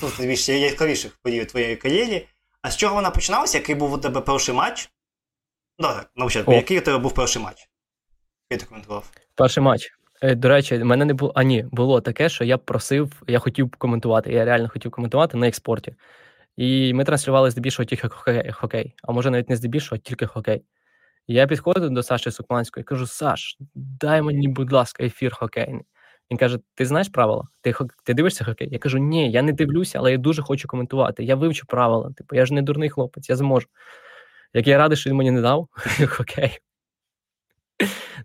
тут 0.00 0.20
більш 0.20 0.48
яскравіших 0.48 1.18
подій 1.22 1.42
у 1.42 1.44
твоєї 1.44 1.76
кар'єрі. 1.76 2.28
А 2.62 2.70
з 2.70 2.76
чого 2.76 2.94
вона 2.94 3.10
починалася? 3.10 3.58
Який 3.58 3.74
був 3.74 3.92
у 3.92 3.98
тебе 3.98 4.20
перший 4.20 4.54
матч? 4.54 4.90
Ну, 5.78 5.88
так, 5.88 6.10
на 6.16 6.24
початку, 6.24 6.52
який 6.52 6.78
у 6.78 6.82
тебе 6.82 6.98
був 6.98 7.14
перший 7.14 7.42
матч? 7.42 7.68
Який 8.50 8.64
ти 8.64 8.68
коментував? 8.68 9.10
Перший 9.34 9.62
матч. 9.62 9.92
Е, 10.22 10.34
до 10.34 10.48
речі, 10.48 10.78
в 10.78 10.84
мене 10.84 11.04
не 11.04 11.14
було. 11.14 11.32
А 11.34 11.42
ні, 11.42 11.66
було 11.72 12.00
таке, 12.00 12.28
що 12.28 12.44
я 12.44 12.58
просив, 12.58 13.22
я 13.26 13.38
хотів 13.38 13.70
коментувати. 13.78 14.32
Я 14.32 14.44
реально 14.44 14.68
хотів 14.68 14.90
коментувати 14.90 15.36
на 15.36 15.48
експорті. 15.48 15.94
І 16.56 16.94
ми 16.94 17.04
транслювали 17.04 17.50
здебільшого 17.50 17.86
тільки 17.86 18.08
хокей, 18.52 18.94
а 19.02 19.12
може 19.12 19.30
навіть 19.30 19.48
не 19.48 19.56
здебільшого, 19.56 19.96
а 19.96 20.08
тільки 20.08 20.26
хокей. 20.26 20.64
Я 21.26 21.46
підходив 21.46 21.90
до 21.90 22.02
Саші 22.02 22.30
Сукманської 22.30 22.82
і 22.82 22.84
кажу: 22.84 23.06
Саш, 23.06 23.56
дай 23.74 24.22
мені, 24.22 24.48
будь 24.48 24.72
ласка, 24.72 25.04
ефір 25.04 25.34
хокейний. 25.34 25.84
Він 26.30 26.38
каже: 26.38 26.58
Ти 26.74 26.86
знаєш 26.86 27.08
правила? 27.08 27.48
Ти 27.60 27.74
ти 28.04 28.14
дивишся 28.14 28.44
хокей? 28.44 28.68
Я 28.72 28.78
кажу, 28.78 28.98
ні, 28.98 29.30
я 29.30 29.42
не 29.42 29.52
дивлюся, 29.52 29.98
але 29.98 30.12
я 30.12 30.18
дуже 30.18 30.42
хочу 30.42 30.68
коментувати. 30.68 31.24
Я 31.24 31.36
вивчу 31.36 31.66
правила. 31.66 32.12
Типу, 32.16 32.36
я 32.36 32.46
ж 32.46 32.54
не 32.54 32.62
дурний 32.62 32.90
хлопець, 32.90 33.28
я 33.30 33.36
зможу. 33.36 33.66
Як 34.54 34.66
я 34.66 34.78
радий, 34.78 34.96
що 34.96 35.10
він 35.10 35.16
мені 35.16 35.30
не 35.30 35.40
дав 35.40 35.68
хокей. 36.08 36.58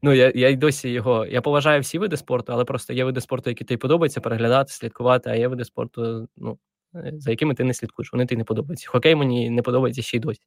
Ну, 0.02 0.14
я 0.14 0.32
я 0.36 0.54
досі 0.56 0.90
його. 0.90 1.26
Я 1.26 1.42
поважаю 1.42 1.82
всі 1.82 2.00
види 2.00 2.18
спорту, 2.18 2.54
але 2.54 2.66
просто 2.66 2.94
є 2.94 3.04
види 3.06 3.22
спорту, 3.22 3.50
які 3.50 3.64
тобі 3.64 3.78
подобається 3.78 4.22
переглядати, 4.22 4.74
слідкувати, 4.74 5.30
а 5.30 5.36
є 5.36 5.48
види 5.48 5.66
спорту, 5.66 6.28
ну, 6.38 6.58
за 6.94 7.32
якими 7.32 7.54
ти 7.54 7.64
не 7.64 7.74
слідкуєш. 7.74 8.14
Вони 8.14 8.26
тобі 8.26 8.38
не 8.38 8.44
подобаються. 8.44 8.90
Хокей 8.90 9.16
мені 9.16 9.50
не 9.50 9.62
подобається 9.62 10.02
ще 10.02 10.18
й 10.18 10.20
досі. 10.20 10.42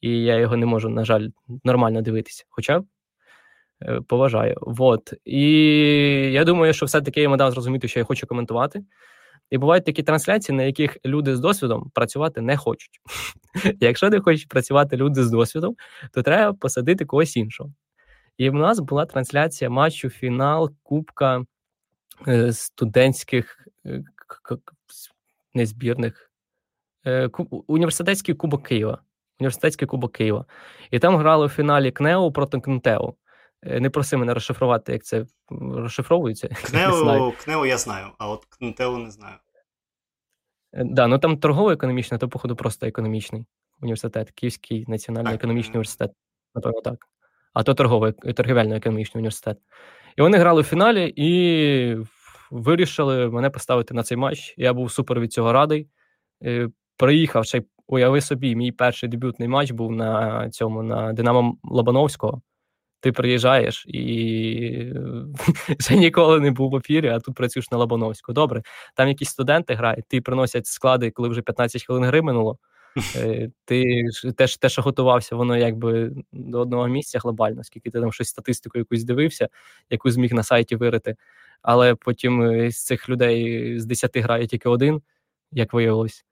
І 0.00 0.22
я 0.22 0.36
його 0.36 0.56
не 0.56 0.66
можу, 0.66 0.88
на 0.88 1.04
жаль, 1.04 1.28
нормально 1.64 2.02
дивитися. 2.02 2.44
Хоча 2.48 2.82
е, 3.82 4.00
поважаю. 4.00 4.56
Вот. 4.60 5.14
І 5.24 5.42
я 6.32 6.44
думаю, 6.44 6.72
що 6.72 6.86
все-таки 6.86 7.20
я 7.20 7.22
йому 7.24 7.36
дав 7.36 7.52
зрозуміти, 7.52 7.88
що 7.88 8.00
я 8.00 8.04
хочу 8.04 8.26
коментувати. 8.26 8.84
І 9.50 9.58
бувають 9.58 9.84
такі 9.84 10.02
трансляції, 10.02 10.56
на 10.56 10.62
яких 10.62 10.96
люди 11.04 11.36
з 11.36 11.40
досвідом 11.40 11.90
працювати 11.94 12.40
не 12.40 12.56
хочуть. 12.56 13.00
Якщо 13.80 14.10
не 14.10 14.20
хочуть 14.20 14.48
працювати 14.48 14.96
люди 14.96 15.24
з 15.24 15.30
досвідом, 15.30 15.76
то 16.12 16.22
треба 16.22 16.52
посадити 16.52 17.04
когось 17.04 17.36
іншого. 17.36 17.72
І 18.38 18.50
в 18.50 18.54
нас 18.54 18.80
була 18.80 19.06
трансляція 19.06 19.70
матчу 19.70 20.10
фінал 20.10 20.70
Кубка 20.82 21.44
е, 22.28 22.52
студентських 22.52 23.66
не 25.54 25.66
збірних. 25.66 26.30
Е, 27.06 27.30
Університетський 27.66 28.34
Кубок 28.34 28.66
Києва. 28.66 28.98
Університетський 29.40 29.88
Кубок 29.88 30.12
Києва. 30.12 30.44
І 30.90 30.98
там 30.98 31.16
грали 31.16 31.46
у 31.46 31.48
фіналі 31.48 31.90
КНЕУ 31.90 32.32
проти 32.32 32.60
КНТЕУ. 32.60 33.14
Е, 33.62 33.80
не 33.80 33.90
проси 33.90 34.16
мене 34.16 34.34
розшифрувати, 34.34 34.92
як 34.92 35.04
це 35.04 35.24
розшифровується. 35.50 36.48
КНЕУ, 36.70 37.32
КНЕУ 37.44 37.66
я 37.66 37.78
знаю, 37.78 38.06
а 38.18 38.28
от 38.28 38.44
КНТЕУ 38.44 38.98
не 38.98 39.10
знаю. 39.10 39.36
Е, 40.72 40.84
да, 40.84 41.06
ну 41.06 41.18
там 41.18 41.38
торгово-економічний, 41.38 42.20
то, 42.20 42.28
походу, 42.28 42.56
просто 42.56 42.86
економічний 42.86 43.46
університет, 43.80 44.30
Київський 44.30 44.84
національний 44.88 45.32
так. 45.32 45.40
економічний 45.40 45.72
університет, 45.72 46.10
напевно, 46.54 46.80
так. 46.80 47.06
А 47.54 47.62
то 47.62 47.74
торговий 47.74 48.12
торгівельно-економічний 48.12 49.18
університет. 49.18 49.58
І 50.16 50.22
вони 50.22 50.38
грали 50.38 50.60
у 50.60 50.64
фіналі, 50.64 51.12
і 51.16 51.96
вирішили 52.50 53.30
мене 53.30 53.50
поставити 53.50 53.94
на 53.94 54.02
цей 54.02 54.16
матч. 54.16 54.54
Я 54.56 54.72
був 54.72 54.92
супер 54.92 55.20
від 55.20 55.32
цього 55.32 55.52
радий. 55.52 55.88
Е, 56.44 56.68
приїхав 56.96 57.44
ще 57.44 57.62
уяви 57.86 58.20
собі, 58.20 58.56
мій 58.56 58.72
перший 58.72 59.08
дебютний 59.08 59.48
матч 59.48 59.70
був 59.70 59.92
на 59.92 60.50
цьому 60.50 60.82
на 60.82 61.12
Динамо 61.12 61.56
Лобановського. 61.64 62.42
Ти 63.00 63.12
приїжджаєш 63.12 63.86
і 63.88 64.92
ще 65.80 65.96
ніколи 65.96 66.40
не 66.40 66.50
був 66.50 66.70
в 66.70 66.76
ефірі, 66.76 67.08
а 67.08 67.20
тут 67.20 67.34
працюєш 67.34 67.70
на 67.70 67.78
Лобановську. 67.78 68.32
Добре, 68.32 68.62
там 68.94 69.08
якісь 69.08 69.28
студенти 69.28 69.74
грають, 69.74 70.04
ти 70.08 70.20
приносять 70.20 70.66
склади, 70.66 71.10
коли 71.10 71.28
вже 71.28 71.42
15 71.42 71.84
хвилин 71.84 72.04
гри 72.04 72.22
минуло. 72.22 72.58
Е, 73.16 73.50
ти 73.64 74.04
теж 74.36 74.56
те, 74.56 74.68
що 74.68 74.82
готувався, 74.82 75.36
воно 75.36 75.56
якби 75.56 76.12
до 76.32 76.60
одного 76.60 76.88
місця 76.88 77.18
глобально, 77.18 77.64
скільки 77.64 77.90
ти 77.90 78.00
там 78.00 78.12
щось 78.12 78.28
статистику 78.28 78.78
якусь 78.78 79.04
дивився, 79.04 79.48
яку 79.90 80.10
зміг 80.10 80.32
на 80.32 80.42
сайті 80.42 80.76
вирити 80.76 81.16
але 81.62 81.94
потім 81.94 82.42
е, 82.42 82.70
з 82.70 82.84
цих 82.84 83.08
людей 83.08 83.78
з 83.80 83.86
10 83.86 84.16
грає 84.16 84.46
тільки 84.46 84.68
один, 84.68 85.02
як 85.52 85.72
виявилось. 85.72 86.24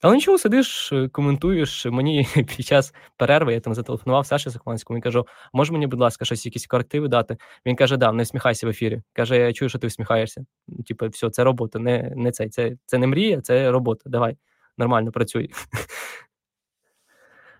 Але 0.00 0.14
нічого, 0.14 0.38
сидиш, 0.38 0.92
е, 0.92 1.08
коментуєш. 1.08 1.86
Мені 1.86 2.28
під 2.56 2.66
час 2.66 2.94
перерви 3.16 3.54
я 3.54 3.60
там 3.60 3.74
зателефонував 3.74 4.26
Саші 4.26 4.50
Сахманському 4.50 4.98
і 4.98 5.02
кажу: 5.02 5.26
може 5.52 5.72
мені, 5.72 5.86
будь 5.86 6.00
ласка, 6.00 6.24
щось, 6.24 6.46
якісь 6.46 6.66
корективи 6.66 7.08
дати? 7.08 7.36
Він 7.66 7.76
каже: 7.76 7.96
Да, 7.96 8.12
не 8.12 8.22
всміхайся 8.22 8.66
в 8.66 8.70
ефірі. 8.70 9.02
Каже, 9.12 9.36
я 9.38 9.52
чую, 9.52 9.68
що 9.68 9.78
ти 9.78 9.86
всміхаєшся. 9.86 10.44
Типу, 10.86 11.08
все, 11.08 11.30
це 11.30 11.44
робота, 11.44 11.78
не 11.78 12.12
не 12.16 12.32
цей. 12.32 12.48
Це 12.48 12.76
це 12.86 12.98
не 12.98 13.06
мрія, 13.06 13.40
це 13.40 13.70
робота. 13.70 14.10
Давай, 14.10 14.36
нормально 14.78 15.12
працюй. 15.12 15.50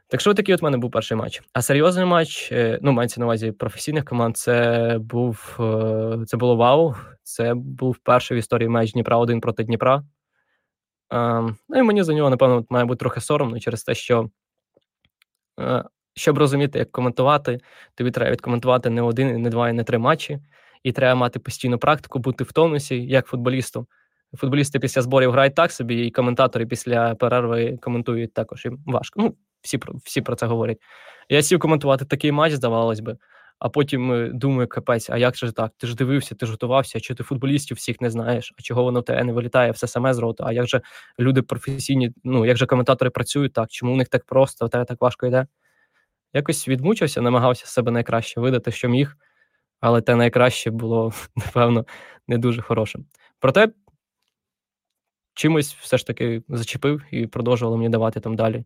Так 0.09 0.21
що 0.21 0.35
такий 0.35 0.55
от 0.55 0.61
в 0.61 0.65
мене 0.65 0.77
був 0.77 0.91
перший 0.91 1.17
матч. 1.17 1.43
А 1.53 1.63
серйозний 1.63 2.05
матч, 2.05 2.53
е, 2.53 2.79
ну, 2.83 2.93
мається 2.93 3.21
на 3.21 3.27
увазі 3.27 3.53
професійних 3.53 4.05
команд, 4.05 4.37
це 4.37 4.97
був 5.01 5.57
е, 5.61 6.25
це 6.27 6.37
було 6.37 6.57
вау. 6.57 6.95
Це 7.23 7.55
був 7.55 7.97
перший 7.99 8.37
в 8.37 8.39
історії 8.39 8.69
матч 8.69 8.93
Дніпра 8.93 9.17
1 9.17 9.41
проти 9.41 9.65
Дніпра. 9.65 10.05
Ем, 11.11 11.57
ну 11.69 11.79
і 11.79 11.83
мені 11.83 12.03
за 12.03 12.15
нього, 12.15 12.31
напевно, 12.31 12.65
має 12.71 12.85
бути 12.85 12.99
трохи 12.99 13.21
соромно 13.21 13.61
через 13.61 13.85
те, 13.85 13.95
що 13.95 14.31
е, 15.61 15.85
щоб 16.15 16.39
розуміти, 16.39 16.79
як 16.79 16.93
коментувати, 16.93 17.61
тобі 17.95 18.11
треба 18.11 18.31
відкоментувати 18.31 18.91
не 18.91 19.03
один, 19.03 19.43
не 19.43 19.51
два, 19.51 19.69
і 19.69 19.73
не 19.73 19.85
три 19.85 19.99
матчі, 19.99 20.39
і 20.83 20.93
треба 20.93 21.15
мати 21.15 21.39
постійну 21.39 21.79
практику, 21.79 22.19
бути 22.19 22.45
в 22.45 22.53
тонусі, 22.53 23.07
як 23.07 23.27
футболісту. 23.27 23.87
Футболісти 24.37 24.79
після 24.79 25.03
зборів 25.03 25.33
грають 25.33 25.55
так 25.55 25.73
собі, 25.73 26.07
і 26.07 26.11
коментатори 26.11 26.67
після 26.67 27.15
перерви 27.15 27.79
коментують 27.83 28.35
також 28.35 28.65
їм 28.65 28.79
важко. 28.87 29.21
Ну, 29.23 29.37
всі 29.63 29.79
всі 30.05 30.21
про 30.21 30.37
це 30.37 30.47
говорять. 30.47 30.79
Я 31.29 31.43
сів 31.43 31.59
коментувати 31.59 32.05
такий 32.05 32.33
матч, 32.33 32.53
здавалось 32.53 33.01
би, 33.01 33.17
а 33.59 33.69
потім 33.69 34.13
е, 34.13 34.31
думаю, 34.35 34.69
капець, 34.69 35.11
а 35.11 35.17
як 35.19 35.37
же 35.37 35.53
так? 35.53 35.73
Ти 35.79 35.87
ж 35.87 35.97
дивився, 35.97 36.35
ти 36.35 36.47
ж 36.47 36.53
готувався, 36.53 37.01
чи 37.01 37.15
ти 37.15 37.25
футболістів 37.25 37.77
всіх 37.77 38.01
не 38.01 38.11
знаєш, 38.11 38.53
а 38.59 38.63
чого 38.63 38.85
воно 38.85 39.01
в 39.01 39.05
тебе 39.05 39.25
не 39.25 39.33
вилітає 39.33 39.71
все 39.71 39.87
саме 39.87 40.15
з 40.15 40.19
роту? 40.19 40.45
А 40.47 40.53
як 40.53 40.67
же 40.67 40.81
люди 41.19 41.43
професійні, 41.43 42.11
ну 42.25 42.47
як 42.47 42.57
же 42.57 42.67
коментатори 42.67 43.11
працюють 43.11 43.53
так? 43.53 43.71
Чому 43.71 43.93
у 43.93 43.97
них 43.97 44.09
так 44.09 44.25
просто, 44.25 44.67
в 44.67 44.71
тебе 44.71 44.85
так 44.85 45.01
важко 45.01 45.27
йде? 45.27 45.47
Якось 46.33 46.69
відмучився, 46.69 47.21
намагався 47.21 47.67
себе 47.67 47.91
найкраще 47.91 48.41
видати, 48.41 48.71
що 48.71 48.89
міг, 48.89 49.17
але 49.81 50.01
те 50.01 50.15
найкраще 50.15 50.71
було, 50.71 51.13
напевно, 51.37 51.87
не 52.29 52.39
дуже 52.39 52.63
хорошим. 52.63 53.07
Проте 53.41 53.69
чимось 55.35 55.75
все 55.75 55.99
ж 55.99 56.07
таки 56.07 56.43
зачепив 56.49 57.03
і 57.11 57.27
продовжувало 57.27 57.77
мені 57.77 57.89
давати 57.89 58.21
там 58.21 58.37
далі 58.37 58.65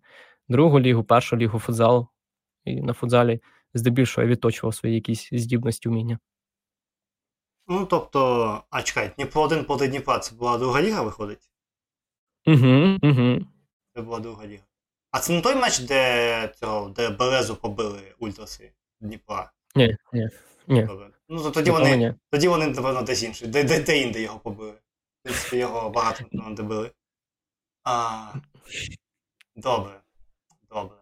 другу 0.49 0.81
лігу, 0.81 1.05
першу 1.05 1.37
лігу 1.37 1.59
футзал. 1.59 2.09
І 2.64 2.81
на 2.81 2.93
футзалі 2.93 3.41
здебільшого 3.75 4.25
я 4.25 4.31
відточував 4.31 4.75
свої 4.75 4.95
якісь 4.95 5.29
здібності 5.33 5.89
вміння. 5.89 6.19
Ну, 7.69 7.87
тобто, 7.87 8.62
а 8.71 8.83
чекай, 8.83 9.11
Дніпро 9.16 9.43
один 9.43 9.64
проти 9.64 9.89
Дніпра, 9.89 10.19
це 10.19 10.35
була 10.35 10.59
друга 10.59 10.83
ліга 10.83 11.03
виходить? 11.03 11.51
Угу, 12.47 12.99
угу. 13.03 13.47
Це 13.95 14.03
була 14.03 14.21
друга 14.21 14.47
ліга. 14.47 14.62
А 15.11 15.19
це 15.19 15.33
не 15.33 15.41
той 15.41 15.55
матч, 15.55 15.79
де 15.79 16.53
цього, 16.61 16.89
де 16.89 17.11
Березу 17.11 17.57
побили 17.57 18.01
ультраси 18.19 18.73
Дніпра? 19.01 19.53
Ні, 19.75 19.97
ні. 20.12 20.29
ні. 20.66 20.83
Добре. 20.83 21.11
Ну, 21.29 21.43
то 21.43 21.51
тоді 21.51 21.71
вони, 21.71 21.97
ні. 21.97 22.14
тоді 22.31 22.49
вони, 22.49 22.66
напевно, 22.66 23.03
десь 23.03 23.23
інші. 23.23 23.47
Де, 23.47 23.64
де, 23.64 23.83
де 23.83 23.99
інде 23.99 24.23
його 24.23 24.39
побили. 24.39 24.75
В 25.19 25.23
принципі, 25.23 25.57
його 25.57 25.91
багато 25.91 26.25
били. 26.62 26.91
А, 27.85 28.33
Добре. 29.57 30.01
Добре. 30.71 30.97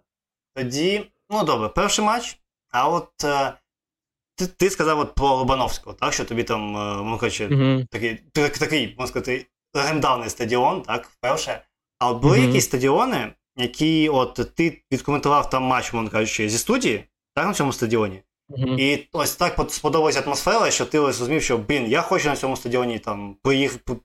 Тоді, 0.55 1.11
ну 1.31 1.45
добре, 1.45 1.69
перший 1.69 2.05
матч. 2.05 2.39
А 2.71 2.89
от 2.89 3.25
е, 3.25 3.53
ти 4.37 4.47
ти 4.47 4.71
сказав 4.71 4.99
от 4.99 5.15
про 5.15 5.29
Лобановського, 5.29 5.97
так? 5.97 6.13
Що 6.13 6.25
тобі 6.25 6.45
там, 6.45 6.77
е, 6.77 7.03
ну, 7.05 7.19
коротше, 7.19 7.49
mm-hmm. 7.49 7.87
такий, 7.87 8.17
такий, 8.59 8.89
можна 8.89 9.07
сказати, 9.07 9.47
легендарний 9.75 10.31
стадіон, 10.31 10.83
так, 10.83 11.07
вперше. 11.07 11.63
А 11.99 12.11
от 12.11 12.23
були 12.23 12.39
mm-hmm. 12.39 12.47
якісь 12.47 12.65
стадіони, 12.65 13.33
які 13.57 14.09
от 14.09 14.55
ти 14.55 14.83
відкоментував 14.93 15.51
там 15.51 15.63
матч, 15.63 15.93
мовно 15.93 16.11
кажучи, 16.11 16.49
зі 16.49 16.59
студії, 16.59 17.05
так, 17.35 17.47
на 17.47 17.55
цьому 17.55 17.73
стадіоні. 17.73 18.23
Mm-hmm. 18.51 18.81
І 18.81 19.09
ось 19.13 19.37
так 19.37 19.71
сподобалася 19.71 20.21
атмосфера, 20.21 20.71
що 20.71 20.87
ти 20.87 20.99
ось 20.99 21.21
розумів, 21.21 21.43
що 21.43 21.59
блін, 21.59 21.87
я 21.87 22.03
хочу 22.03 22.29
на 22.29 22.37
цьому 22.37 22.57
стадіоні 22.57 22.99
там 22.99 23.37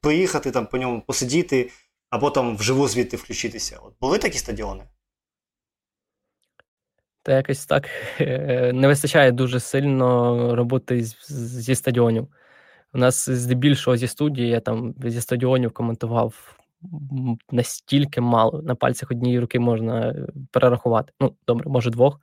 приїхати, 0.01 0.51
там 0.51 0.67
по 0.67 0.77
ньому 0.77 1.01
посидіти, 1.01 1.71
або 2.09 2.29
там 2.29 2.57
вживу 2.57 2.87
звідти 2.87 3.17
включитися. 3.17 3.79
От 3.83 3.93
були 4.01 4.17
такі 4.17 4.37
стадіони? 4.37 4.83
Та 7.23 7.35
якось 7.35 7.65
так 7.65 7.89
не 8.73 8.87
вистачає 8.87 9.31
дуже 9.31 9.59
сильно 9.59 10.55
роботи 10.55 11.03
зі 11.29 11.75
стадіонів. 11.75 12.27
У 12.93 12.97
нас 12.97 13.29
здебільшого 13.29 13.97
зі 13.97 14.07
студії, 14.07 14.49
я 14.49 14.59
там 14.59 14.95
зі 15.03 15.21
стадіонів 15.21 15.71
коментував 15.71 16.57
настільки 17.51 18.21
мало. 18.21 18.61
На 18.61 18.75
пальцях 18.75 19.11
однієї 19.11 19.39
руки 19.39 19.59
можна 19.59 20.09
е, 20.09 20.27
перерахувати. 20.51 21.13
Ну, 21.19 21.33
добре, 21.47 21.69
може 21.69 21.89
двох, 21.89 22.19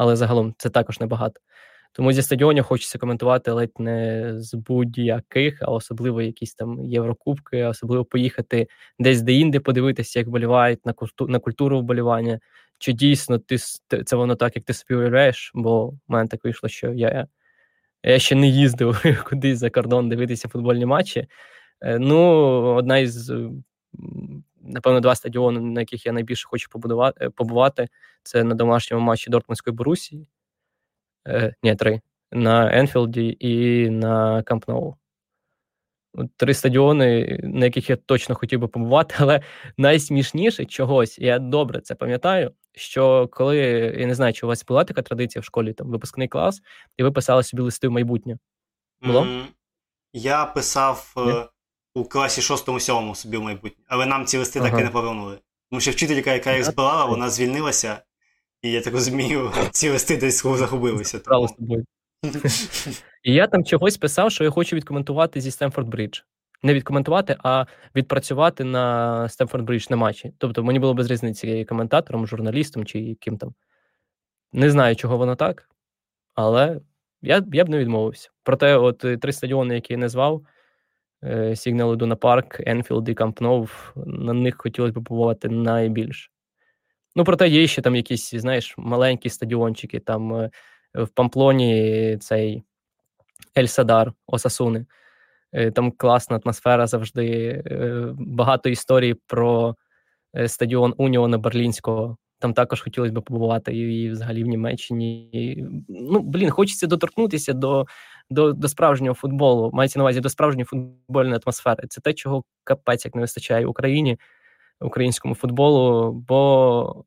але 0.00 0.16
загалом 0.16 0.54
це 0.58 0.70
також 0.70 1.00
небагато. 1.00 1.40
Тому 1.92 2.12
зі 2.12 2.22
стадіонів 2.22 2.64
хочеться 2.64 2.98
коментувати 2.98 3.50
ледь 3.50 3.72
не 3.78 4.32
з 4.40 4.54
будь-яких, 4.54 5.62
а 5.62 5.66
особливо 5.66 6.22
якісь 6.22 6.54
там 6.54 6.84
Єврокубки, 6.84 7.64
особливо 7.64 8.04
поїхати 8.04 8.66
десь 8.98 9.22
де-інде, 9.22 9.60
подивитися, 9.60 10.18
як 10.18 10.28
вболівають 10.28 10.86
на 10.86 10.92
культуру, 10.92 11.32
на 11.32 11.38
культуру 11.38 11.80
вболівання 11.80 12.40
чи 12.78 12.92
дійсно 12.92 13.38
ти 13.38 13.58
це 14.04 14.16
воно 14.16 14.36
так, 14.36 14.56
як 14.56 14.64
ти 14.64 14.72
собі 14.74 14.94
уявляєш, 14.94 15.50
бо 15.54 15.86
в 15.86 15.98
мене 16.08 16.28
так 16.28 16.44
вийшло, 16.44 16.68
що 16.68 16.92
я 16.92 17.26
я 18.02 18.18
ще 18.18 18.34
не 18.34 18.48
їздив 18.48 19.02
кудись 19.28 19.58
за 19.58 19.70
кордон 19.70 20.08
дивитися 20.08 20.48
футбольні 20.48 20.86
матчі. 20.86 21.26
Е, 21.80 21.98
ну, 21.98 22.18
одна 22.74 22.98
із, 22.98 23.32
напевно, 24.60 25.00
два 25.00 25.14
стадіони, 25.14 25.60
на 25.60 25.80
яких 25.80 26.06
я 26.06 26.12
найбільше 26.12 26.48
хочу 26.48 26.70
побудувати, 26.70 27.30
побувати, 27.30 27.88
це 28.22 28.44
на 28.44 28.54
домашньому 28.54 29.04
матчі 29.04 29.30
Дортмундської 29.30 29.76
Борусії. 29.76 30.28
Е, 31.28 31.54
ні, 31.62 31.76
три. 31.76 32.00
На 32.32 32.78
Енфілді 32.78 33.36
і 33.40 33.90
на 33.90 34.42
Камп 34.42 34.68
Ноу 34.68 34.96
три 36.36 36.54
стадіони, 36.54 37.38
на 37.42 37.64
яких 37.64 37.90
я 37.90 37.96
точно 37.96 38.34
хотів 38.34 38.60
би 38.60 38.68
побувати, 38.68 39.14
але 39.18 39.40
найсмішніше 39.76 40.64
чогось, 40.64 41.18
я 41.18 41.38
добре 41.38 41.80
це 41.80 41.94
пам'ятаю. 41.94 42.52
Що 42.74 43.28
коли 43.32 43.56
я 43.98 44.06
не 44.06 44.14
знаю, 44.14 44.32
чи 44.32 44.46
у 44.46 44.48
вас 44.48 44.64
була 44.64 44.84
така 44.84 45.02
традиція 45.02 45.40
в 45.40 45.44
школі, 45.44 45.72
там 45.72 45.90
випускний 45.90 46.28
клас, 46.28 46.62
і 46.96 47.02
ви 47.02 47.12
писали 47.12 47.42
собі 47.42 47.62
листи 47.62 47.88
в 47.88 47.90
майбутнє? 47.90 48.38
Було? 49.02 49.22
Mm, 49.22 49.44
я 50.12 50.44
писав 50.44 51.12
yeah. 51.16 51.48
Е, 51.96 52.00
у 52.00 52.04
класі 52.04 52.40
6-7 52.40 53.14
собі 53.14 53.36
в 53.36 53.42
майбутнє, 53.42 53.84
але 53.88 54.06
нам 54.06 54.26
ці 54.26 54.38
листи 54.38 54.58
ага. 54.58 54.70
так 54.70 54.80
і 54.80 54.84
не 54.84 54.90
повернули. 54.90 55.38
Тому 55.70 55.80
що 55.80 55.90
вчителька, 55.90 56.32
яка 56.32 56.52
їх 56.52 56.64
збирала, 56.64 57.04
вона 57.04 57.30
звільнилася, 57.30 58.02
і 58.62 58.70
я 58.70 58.80
так 58.80 58.94
розумію, 58.94 59.52
ці 59.70 59.90
листи 59.90 60.16
десь 60.16 60.42
загубилися. 60.42 61.18
Тому... 61.18 61.48
І 63.22 63.34
я 63.34 63.46
там 63.46 63.64
чогось 63.64 63.96
писав, 63.96 64.32
що 64.32 64.44
я 64.44 64.50
хочу 64.50 64.76
відкоментувати 64.76 65.40
зі 65.40 65.50
Стемфорд 65.50 65.88
Бридж. 65.88 66.20
Не 66.62 66.74
відкоментувати, 66.74 67.36
а 67.42 67.64
відпрацювати 67.96 68.64
на 68.64 69.28
Стемфорд 69.28 69.64
Бридж 69.64 69.86
на 69.90 69.96
матчі. 69.96 70.32
Тобто 70.38 70.64
мені 70.64 70.78
було 70.78 70.94
без 70.94 71.10
різниці 71.10 71.64
коментатором, 71.64 72.26
журналістом 72.26 72.84
чи 72.84 72.98
яким 72.98 73.38
там. 73.38 73.54
Не 74.52 74.70
знаю, 74.70 74.96
чого 74.96 75.16
воно 75.16 75.36
так, 75.36 75.68
але 76.34 76.80
я 77.22 77.42
я 77.52 77.64
б 77.64 77.68
не 77.68 77.78
відмовився. 77.78 78.30
Проте, 78.42 78.76
от 78.76 78.98
три 79.20 79.32
стадіони, 79.32 79.74
які 79.74 79.92
я 79.92 79.98
назвав: 79.98 80.42
Сігнал 81.54 81.96
Ідуна 81.96 82.16
Парк, 82.16 82.60
Енфілд 82.66 83.08
і 83.08 83.14
Камп 83.14 83.40
Ноу, 83.40 83.68
на 84.06 84.32
них 84.32 84.54
хотілося 84.58 84.92
б 84.92 85.04
побувати 85.04 85.48
найбільше. 85.48 86.30
Ну, 87.16 87.24
проте 87.24 87.48
є 87.48 87.66
ще 87.66 87.82
там 87.82 87.96
якісь, 87.96 88.34
знаєш, 88.34 88.74
маленькі 88.78 89.30
стадіончики. 89.30 90.00
Там 90.00 90.34
е, 90.34 90.50
в 90.94 91.08
Памплоні 91.08 92.16
цей 92.20 92.62
Ель 93.58 93.66
Садар, 93.66 94.12
Осасуни. 94.26 94.86
Е, 95.52 95.70
там 95.70 95.92
класна 95.92 96.40
атмосфера 96.44 96.86
завжди. 96.86 97.26
Е, 97.66 98.06
багато 98.18 98.68
історій 98.68 99.14
про 99.26 99.76
е, 100.36 100.48
стадіон 100.48 100.94
Уніона 100.96 101.38
Берлінського. 101.38 102.16
Там 102.38 102.54
також 102.54 102.80
хотілося 102.80 103.12
б 103.12 103.22
побувати 103.24 103.76
і 103.76 104.10
взагалі 104.10 104.44
в 104.44 104.46
Німеччині. 104.46 105.66
Ну, 105.88 106.20
блін, 106.20 106.50
хочеться 106.50 106.86
доторкнутися 106.86 107.52
до 107.52 107.86
до, 108.30 108.52
до 108.52 108.68
справжнього 108.68 109.14
футболу. 109.14 109.70
Мається 109.72 109.98
на 109.98 110.02
увазі 110.02 110.20
до 110.20 110.28
справжньої 110.28 110.64
футбольної 110.64 111.40
атмосфери. 111.44 111.88
Це 111.88 112.00
те, 112.00 112.14
чого 112.14 112.44
капець 112.64 113.04
як 113.04 113.14
не 113.14 113.20
вистачає 113.20 113.66
Україні, 113.66 114.18
українському 114.80 115.34
футболу, 115.34 116.12
бо 116.12 117.04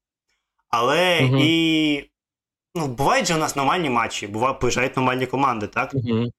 Але 0.68 1.20
mm-hmm. 1.20 1.40
і 1.42 2.10
ну, 2.74 2.86
бувають 2.86 3.26
же 3.26 3.34
у 3.34 3.38
нас 3.38 3.56
нормальні 3.56 3.90
матчі, 3.90 4.26
бувають, 4.26 4.58
приїжджають 4.58 4.96
нормальні 4.96 5.26
команди, 5.26 5.66
так? 5.66 5.94
Mm-hmm. 5.94 6.30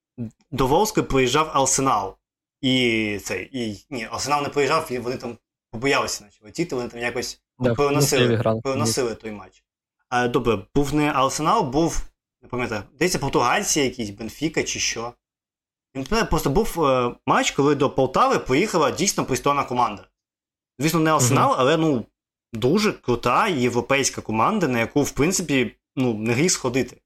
До 0.51 0.67
Волської 0.67 1.05
приїжджав 1.05 1.51
Арсенал. 1.53 2.15
І 2.61 3.19
цей, 3.23 3.49
і 3.53 3.85
ні, 3.89 4.07
Арсенал 4.11 4.43
не 4.43 4.49
приїжджав, 4.49 4.87
і 4.91 4.99
вони 4.99 5.17
там 5.17 5.37
побоялися 5.71 6.23
наче 6.23 6.39
летіти, 6.43 6.75
вони 6.75 6.87
там 6.87 6.99
якось 6.99 7.41
да, 7.59 7.75
переносили 7.75 8.59
переносили 8.63 9.15
той 9.15 9.31
матч. 9.31 9.63
А, 10.09 10.27
Добре, 10.27 10.59
був 10.75 10.93
не 10.93 11.11
Арсенал, 11.11 11.69
був 11.69 12.05
не 12.41 12.49
пам'ятаю, 12.49 12.83
здається, 12.95 13.19
португальці 13.19 13.81
якісь, 13.81 14.09
Бенфіка 14.09 14.63
чи 14.63 14.79
що. 14.79 15.13
Просто 16.29 16.49
був 16.49 16.85
е, 16.85 17.15
матч, 17.25 17.51
коли 17.51 17.75
до 17.75 17.89
Полтави 17.89 18.39
поїхала 18.39 18.91
дійсно 18.91 19.25
пристойна 19.25 19.63
команда. 19.63 20.07
Звісно, 20.79 20.99
не 20.99 21.11
Арсенал, 21.11 21.51
uh-huh. 21.51 21.55
але 21.57 21.77
ну, 21.77 22.05
дуже 22.53 22.93
крута 22.93 23.47
європейська 23.47 24.21
команда, 24.21 24.67
на 24.67 24.79
яку, 24.79 25.03
в 25.03 25.11
принципі, 25.11 25.75
ну, 25.95 26.13
не 26.13 26.33
гріх 26.33 26.51
сходити. 26.51 27.01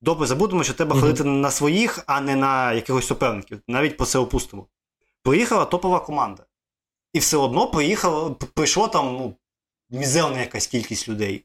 Добре, 0.00 0.26
забудемо, 0.26 0.64
що 0.64 0.74
треба 0.74 0.96
uh-huh. 0.96 1.00
ходити 1.00 1.24
на 1.24 1.50
своїх, 1.50 2.04
а 2.06 2.20
не 2.20 2.36
на 2.36 2.72
якихось 2.72 3.06
суперників. 3.06 3.60
Навіть 3.68 3.96
по 3.96 4.04
це 4.04 4.18
опустимо. 4.18 4.66
Приїхала 5.22 5.64
топова 5.64 6.00
команда. 6.00 6.44
І 7.12 7.18
все 7.18 7.36
одно 7.36 7.70
приїхало, 7.70 8.34
прийшло 8.34 8.88
там 8.88 9.12
ну, 9.12 9.34
мізерна 9.90 10.40
якась 10.40 10.66
кількість 10.66 11.08
людей. 11.08 11.44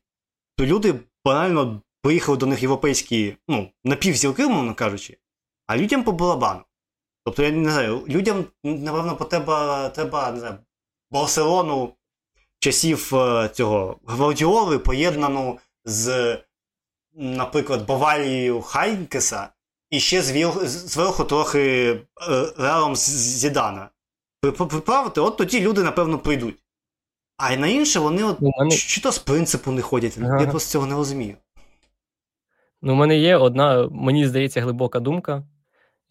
То 0.57 0.65
люди 0.65 0.95
банально 1.25 1.81
приїхали 2.01 2.37
до 2.37 2.45
них 2.45 2.61
європейські, 2.61 3.37
ну, 3.47 3.69
напівзілки, 3.83 4.47
мовно 4.47 4.75
кажучи, 4.75 5.17
а 5.67 5.77
людям 5.77 6.03
по 6.03 6.11
барабану. 6.11 6.61
Тобто, 7.25 7.43
я 7.43 7.51
не 7.51 7.71
знаю, 7.71 8.03
людям, 8.07 8.45
напевно, 8.63 9.15
треба, 9.15 9.89
треба 9.89 10.31
не 10.31 10.39
знаю, 10.39 10.57
Барселону 11.11 11.93
часів 12.59 13.15
е, 13.15 13.49
цього 13.53 13.97
Гвардіоли 14.07 14.79
поєднану 14.79 15.59
з, 15.85 16.37
наприклад, 17.13 17.85
Баварією 17.85 18.61
Хайнкеса 18.61 19.49
і 19.89 19.99
ще 19.99 20.21
зверху 20.21 21.23
трохи 21.23 21.89
е, 21.91 22.53
Реалом 22.57 22.95
Зідана. 22.95 23.89
Приправити, 24.41 25.21
от 25.21 25.37
тоді 25.37 25.59
люди, 25.59 25.83
напевно, 25.83 26.19
прийдуть. 26.19 26.55
А 27.37 27.55
на 27.55 27.67
інше 27.67 27.99
вони 27.99 28.23
от, 28.23 28.37
мене... 28.41 28.71
чи 28.71 29.01
то 29.01 29.11
з 29.11 29.19
принципу 29.19 29.71
не 29.71 29.81
ходять. 29.81 30.17
Ага. 30.21 30.41
Я 30.41 30.47
просто 30.47 30.71
цього 30.71 30.85
не 30.85 30.95
розумію. 30.95 31.35
Ну, 32.81 32.93
у 32.93 32.95
мене 32.95 33.17
є 33.17 33.37
одна, 33.37 33.89
мені 33.91 34.27
здається, 34.27 34.61
глибока 34.61 34.99
думка, 34.99 35.43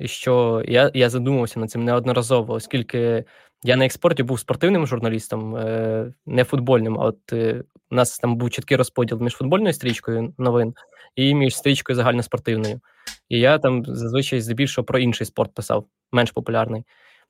що 0.09 0.63
я 0.69 0.91
я 0.95 1.11
задумався 1.11 1.61
над 1.61 1.71
цим 1.71 1.85
неодноразово, 1.85 2.55
оскільки 2.55 3.25
я 3.63 3.77
на 3.77 3.85
експорті 3.85 4.23
був 4.23 4.41
спортивним 4.41 4.87
журналістом, 4.87 5.57
е, 5.57 6.13
не 6.27 6.45
футбольним. 6.45 7.01
А 7.01 7.05
от 7.05 7.33
е, 7.33 7.65
у 7.91 7.95
нас 7.95 8.19
там 8.19 8.37
був 8.37 8.51
чіткий 8.51 8.77
розподіл 8.77 9.21
між 9.21 9.33
футбольною 9.33 9.73
стрічкою 9.73 10.35
новин 10.39 10.75
і 11.17 11.35
між 11.35 11.57
стрічкою 11.57 11.97
загальноспортивною. 11.97 12.81
І 13.29 13.39
я 13.39 13.59
там 13.59 13.85
зазвичай 13.87 14.41
здебільшого 14.41 14.85
про 14.85 14.99
інший 14.99 15.27
спорт 15.27 15.55
писав, 15.55 15.87
менш 16.13 16.31
популярний. 16.31 16.85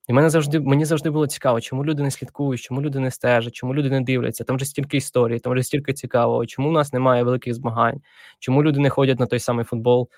І 0.08 0.12
мене 0.12 0.30
завжди 0.30 0.60
мені 0.60 0.84
завжди 0.84 1.10
було 1.10 1.26
цікаво, 1.26 1.60
чому 1.60 1.84
люди 1.84 2.02
не 2.02 2.10
слідкують, 2.10 2.60
чому 2.60 2.82
люди 2.82 2.98
не 2.98 3.10
стежать, 3.10 3.54
чому 3.54 3.74
люди 3.74 3.90
не 3.90 4.00
дивляться. 4.00 4.44
Там 4.44 4.56
вже 4.56 4.64
стільки 4.64 4.96
історій, 4.96 5.38
там 5.38 5.52
вже 5.52 5.62
стільки 5.62 5.92
цікавого, 5.92 6.46
чому 6.46 6.68
у 6.68 6.72
нас 6.72 6.92
немає 6.92 7.22
великих 7.22 7.54
змагань, 7.54 8.00
чому 8.38 8.62
люди 8.62 8.80
не 8.80 8.90
ходять 8.90 9.20
на 9.20 9.26
той 9.26 9.38
самий 9.38 9.64
футбол. 9.64 10.08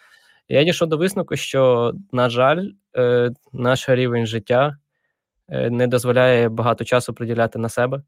Я 0.48 0.64
дійшов 0.64 0.88
до 0.88 0.96
висновку, 0.96 1.36
що, 1.36 1.92
на 2.12 2.28
жаль, 2.30 2.68
е, 2.96 3.30
наш 3.52 3.88
рівень 3.88 4.26
життя 4.26 4.76
е, 5.48 5.70
не 5.70 5.86
дозволяє 5.86 6.48
багато 6.48 6.84
часу 6.84 7.14
приділяти 7.14 7.58
на 7.58 7.68
себе. 7.68 8.02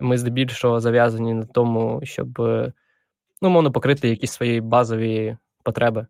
Ми 0.00 0.18
здебільшого 0.18 0.80
зав'язані 0.80 1.34
на 1.34 1.44
тому, 1.44 2.00
щоб 2.04 2.40
е, 2.40 2.72
ну, 3.42 3.50
мовно 3.50 3.72
покрити 3.72 4.08
якісь 4.08 4.32
свої 4.32 4.60
базові 4.60 5.36
потреби. 5.62 6.06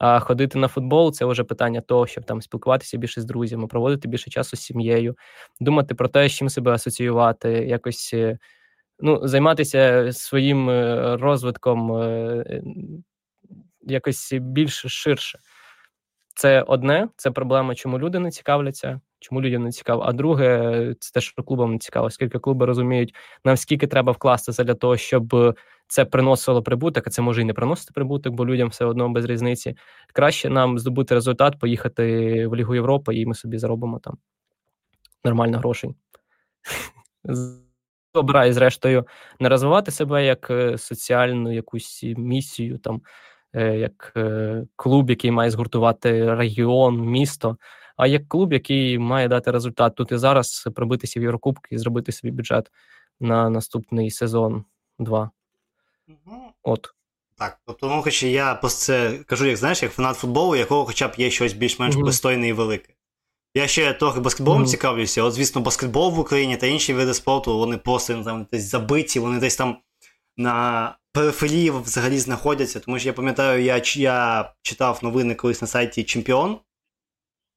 А 0.00 0.20
ходити 0.20 0.58
на 0.58 0.68
футбол 0.68 1.12
це 1.12 1.24
вже 1.24 1.44
питання 1.44 1.80
того, 1.80 2.06
щоб 2.06 2.24
там 2.24 2.42
спілкуватися 2.42 2.96
більше 2.98 3.20
з 3.20 3.24
друзями, 3.24 3.66
проводити 3.66 4.08
більше 4.08 4.30
часу 4.30 4.56
з 4.56 4.60
сім'єю, 4.60 5.16
думати 5.60 5.94
про 5.94 6.08
те, 6.08 6.28
з 6.28 6.32
чим 6.32 6.48
себе 6.48 6.72
асоціювати, 6.72 7.50
якось 7.50 8.14
ну, 9.00 9.28
займатися 9.28 10.12
своїм 10.12 10.70
розвитком 11.20 11.92
якось 13.82 14.32
більш 14.32 14.84
ширше. 14.86 15.38
Це 16.34 16.62
одне, 16.62 17.08
це 17.16 17.30
проблема, 17.30 17.74
чому 17.74 17.98
люди 17.98 18.18
не 18.18 18.30
цікавляться, 18.30 19.00
чому 19.18 19.42
людям 19.42 19.62
не 19.62 19.72
цікаво. 19.72 20.02
А 20.06 20.12
друге, 20.12 20.94
це 21.00 21.12
те, 21.12 21.20
що 21.20 21.42
клубам 21.42 21.72
не 21.72 21.78
цікаво, 21.78 22.06
оскільки 22.06 22.38
клуби 22.38 22.66
розуміють, 22.66 23.14
наскільки 23.44 23.86
треба 23.86 24.12
вкластися 24.12 24.64
для 24.64 24.74
того, 24.74 24.96
щоб 24.96 25.56
це 25.86 26.04
приносило 26.04 26.62
прибуток, 26.62 27.06
а 27.06 27.10
це 27.10 27.22
може 27.22 27.42
і 27.42 27.44
не 27.44 27.52
приносити 27.52 27.92
прибуток, 27.94 28.34
бо 28.34 28.46
людям 28.46 28.68
все 28.68 28.84
одно 28.84 29.08
без 29.08 29.24
різниці. 29.24 29.76
Краще 30.12 30.50
нам 30.50 30.78
здобути 30.78 31.14
результат, 31.14 31.58
поїхати 31.58 32.02
в 32.46 32.56
Лігу 32.56 32.74
Європи, 32.74 33.14
і 33.14 33.26
ми 33.26 33.34
собі 33.34 33.58
заробимо 33.58 33.98
там 33.98 34.18
нормально 35.24 35.58
грошей. 35.58 35.94
Обираю, 38.14 38.52
зрештою, 38.52 39.06
не 39.40 39.48
розвивати 39.48 39.90
себе 39.90 40.24
як 40.24 40.50
е, 40.50 40.78
соціальну 40.78 41.52
якусь 41.52 42.04
місію 42.16 42.78
там. 42.78 43.02
Е, 43.52 43.78
як 43.78 44.12
е, 44.16 44.66
клуб, 44.76 45.10
який 45.10 45.30
має 45.30 45.50
згуртувати 45.50 46.34
регіон, 46.34 47.00
місто, 47.00 47.56
а 47.96 48.06
як 48.06 48.28
клуб, 48.28 48.52
який 48.52 48.98
має 48.98 49.28
дати 49.28 49.50
результат 49.50 49.94
тут 49.94 50.12
і 50.12 50.16
зараз 50.16 50.68
пробитися 50.74 51.20
в 51.20 51.22
Єврокубки 51.22 51.74
і 51.74 51.78
зробити 51.78 52.12
свій 52.12 52.30
бюджет 52.30 52.70
на 53.20 53.50
наступний 53.50 54.10
сезон 54.10 54.64
2. 54.98 55.30
Угу. 56.08 56.36
От. 56.62 56.94
Так, 57.38 57.58
тобто, 57.66 57.88
ну, 57.88 58.02
хоч 58.02 58.22
я 58.22 58.54
це 58.54 59.18
кажу, 59.26 59.46
як 59.46 59.56
знаєш, 59.56 59.82
як 59.82 59.92
фанат 59.92 60.16
футболу, 60.16 60.56
якого 60.56 60.84
хоча 60.84 61.08
б 61.08 61.14
є 61.16 61.30
щось 61.30 61.52
більш-менш 61.52 61.96
mm-hmm. 61.96 62.02
пристойне 62.02 62.48
і 62.48 62.52
велике. 62.52 62.94
Я 63.54 63.66
ще 63.66 63.92
трохи 63.92 64.20
баскетболом 64.20 64.62
mm-hmm. 64.62 64.66
цікавлюся. 64.66 65.22
От, 65.22 65.32
звісно, 65.32 65.60
баскетбол 65.60 66.12
в 66.12 66.18
Україні 66.18 66.56
та 66.56 66.66
інші 66.66 66.94
види 66.94 67.14
спорту, 67.14 67.58
вони 67.58 67.76
просто 67.76 68.24
там 68.24 68.46
десь 68.52 68.62
забиті, 68.62 69.20
вони 69.20 69.40
десь 69.40 69.56
там 69.56 69.78
на 70.36 70.96
периферії 71.12 71.70
взагалі 71.70 72.18
знаходяться, 72.18 72.80
тому 72.80 72.98
що 72.98 73.08
я 73.08 73.12
пам'ятаю, 73.12 73.62
я 73.62 73.82
я 73.94 74.52
читав 74.62 75.00
новини 75.02 75.34
колись 75.34 75.62
на 75.62 75.68
сайті 75.68 76.04
Чемпіон. 76.04 76.58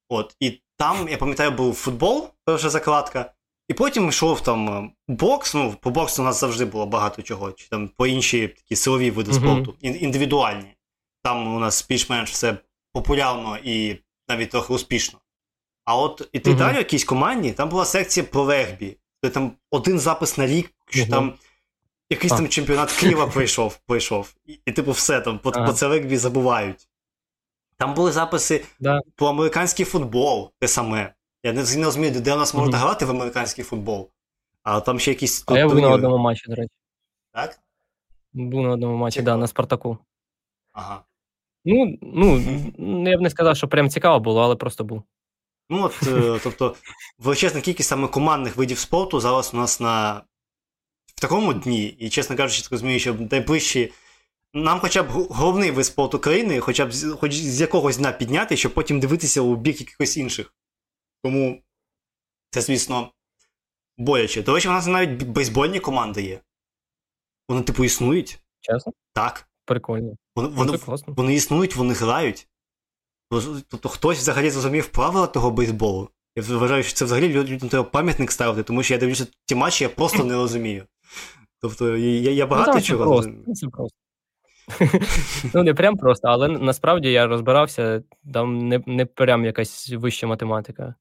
От, 0.09 0.35
І 0.39 0.61
там, 0.77 1.09
я 1.09 1.17
пам'ятаю, 1.17 1.51
був 1.51 1.75
футбол, 1.75 2.29
перша 2.45 2.69
закладка, 2.69 3.33
і 3.67 3.73
потім 3.73 4.09
йшов 4.09 4.41
там 4.41 4.69
е, 4.69 4.91
бокс. 5.07 5.53
Ну, 5.53 5.75
по 5.81 5.89
боксу 5.89 6.21
у 6.21 6.25
нас 6.25 6.39
завжди 6.39 6.65
було 6.65 6.85
багато 6.85 7.21
чого, 7.21 7.51
чи 7.51 7.67
там 7.67 7.87
по 7.87 8.07
інші 8.07 8.47
такі 8.47 8.75
силові 8.75 9.11
види 9.11 9.31
mm-hmm. 9.31 9.35
спорту, 9.35 9.75
індивідуальні. 9.81 10.75
Там 11.23 11.55
у 11.55 11.59
нас 11.59 11.87
більш-менш 11.89 12.31
все 12.31 12.57
популярно 12.93 13.57
і 13.63 13.97
навіть 14.27 14.49
трохи 14.49 14.73
успішно. 14.73 15.19
А 15.85 15.97
от 15.97 16.29
і 16.31 16.39
ти 16.39 16.53
далі 16.53 16.75
в 16.75 16.77
якійсь 16.77 17.03
команді, 17.03 17.51
там 17.51 17.69
була 17.69 17.85
секція 17.85 18.25
про 18.25 18.47
регбі. 18.47 18.97
Там 19.33 19.51
один 19.71 19.99
запис 19.99 20.37
на 20.37 20.47
рік, 20.47 20.73
що 20.89 21.03
mm-hmm. 21.03 21.09
там 21.09 21.33
Якийсь 22.09 22.33
там 22.33 22.47
чемпіонат 22.47 22.91
Києва 22.91 23.27
прийшов, 23.27 23.77
прийшов. 23.77 24.35
І, 24.45 24.59
і, 24.65 24.71
типу, 24.71 24.91
все 24.91 25.21
там 25.21 25.39
по, 25.39 25.51
по 25.51 25.73
це 25.73 25.87
регбі 25.87 26.17
забувають. 26.17 26.87
Там 27.77 27.93
були 27.93 28.11
записи 28.11 28.65
да. 28.79 29.01
про 29.15 29.27
американський 29.27 29.85
футбол, 29.85 30.51
те 30.59 30.67
саме. 30.67 31.13
Я 31.43 31.53
не 31.53 31.61
розумію, 31.85 32.21
де 32.21 32.33
у 32.33 32.37
нас 32.37 32.53
можна 32.53 32.77
mm-hmm. 32.77 32.81
грати 32.81 33.05
в 33.05 33.09
американський 33.09 33.63
футбол. 33.63 34.09
А 34.63 34.79
там 34.79 34.99
ще 34.99 35.11
якісь. 35.11 35.43
А 35.47 35.57
я 35.57 35.67
був 35.67 35.79
на 35.79 35.89
одному 35.89 36.17
матчі, 36.17 36.49
до 36.49 36.55
речі. 36.55 36.71
Так? 37.33 37.59
Був 38.33 38.63
на 38.63 38.69
одному 38.69 38.97
матчі, 38.97 39.15
так, 39.15 39.25
да, 39.25 39.37
на 39.37 39.47
Спартаку. 39.47 39.97
Ага. 40.71 41.03
Ну, 41.65 41.97
ну, 42.01 43.09
я 43.09 43.17
б 43.17 43.21
не 43.21 43.29
сказав, 43.29 43.57
що 43.57 43.67
прям 43.67 43.89
цікаво 43.89 44.19
було, 44.19 44.41
але 44.41 44.55
просто 44.55 44.83
був. 44.83 45.03
Ну, 45.69 45.83
от, 45.83 45.99
е, 46.07 46.39
тобто, 46.43 46.75
величезна 47.19 47.61
кількість 47.61 47.89
саме 47.89 48.07
командних 48.07 48.57
видів 48.57 48.77
спорту 48.77 49.19
зараз 49.19 49.53
у 49.53 49.57
нас 49.57 49.79
на 49.79 50.21
такому 51.23 51.53
дні, 51.53 51.87
і, 51.87 52.09
чесно 52.09 52.35
кажучи, 52.35 52.67
розумію, 52.71 52.99
що 52.99 53.13
найближчі. 53.31 53.93
Нам 54.53 54.79
хоча 54.79 55.03
б 55.03 55.07
головний 55.09 55.71
вид 55.71 55.85
спорту 55.85 56.19
країни, 56.19 56.59
хоча 56.59 56.85
б 56.85 56.93
з, 56.93 57.15
хоч 57.15 57.33
з 57.33 57.61
якогось 57.61 57.97
дня 57.97 58.11
підняти, 58.11 58.57
щоб 58.57 58.73
потім 58.73 58.99
дивитися 58.99 59.41
у 59.41 59.55
бік 59.55 59.79
якихось 59.81 60.17
інших. 60.17 60.53
Тому 61.23 61.61
це, 62.49 62.61
звісно, 62.61 63.11
боляче. 63.97 64.41
До 64.41 64.55
речі, 64.55 64.67
в 64.67 64.71
нас 64.71 64.87
навіть 64.87 65.23
бейсбольні 65.23 65.79
команди 65.79 66.23
є. 66.23 66.39
Вони, 67.49 67.61
типу, 67.61 67.83
існують. 67.83 68.39
Чесно? 68.61 68.93
Так. 69.13 69.47
Прикольно. 69.65 70.17
Вони 70.35 70.49
вони, 70.49 70.77
вони 71.07 71.33
існують, 71.33 71.75
вони 71.75 71.93
грають. 71.93 72.47
Тобто 73.67 73.89
хтось 73.89 74.17
взагалі 74.17 74.49
зрозумів 74.49 74.87
правила 74.87 75.27
того 75.27 75.51
бейсболу. 75.51 76.09
Я 76.35 76.43
вважаю, 76.43 76.83
що 76.83 76.93
це 76.93 77.05
взагалі 77.05 77.29
людям 77.29 77.69
треба 77.69 77.89
пам'ятник 77.89 78.31
ставити, 78.31 78.63
тому 78.63 78.83
що 78.83 78.93
я 78.93 78.99
дивлюся 78.99 79.27
ті 79.45 79.55
матчі, 79.55 79.83
я 79.83 79.89
просто 79.89 80.23
не 80.23 80.35
розумію. 80.35 80.85
Тобто 81.63 81.97
я 81.97 82.31
я 82.31 82.45
багато 82.45 82.71
ну, 82.75 82.81
чого 82.81 83.05
розумію. 83.05 83.53
Це 83.53 83.67
просто. 83.67 83.97
Ну, 85.53 85.63
не 85.63 85.73
прям 85.73 85.97
просто, 85.97 86.27
але 86.27 86.47
насправді 86.47 87.11
я 87.11 87.27
розбирався, 87.27 88.03
там 88.33 88.57
не 88.57 88.83
не 88.85 89.05
прям 89.05 89.45
якась 89.45 89.91
вища 89.91 90.27
математика. 90.27 90.95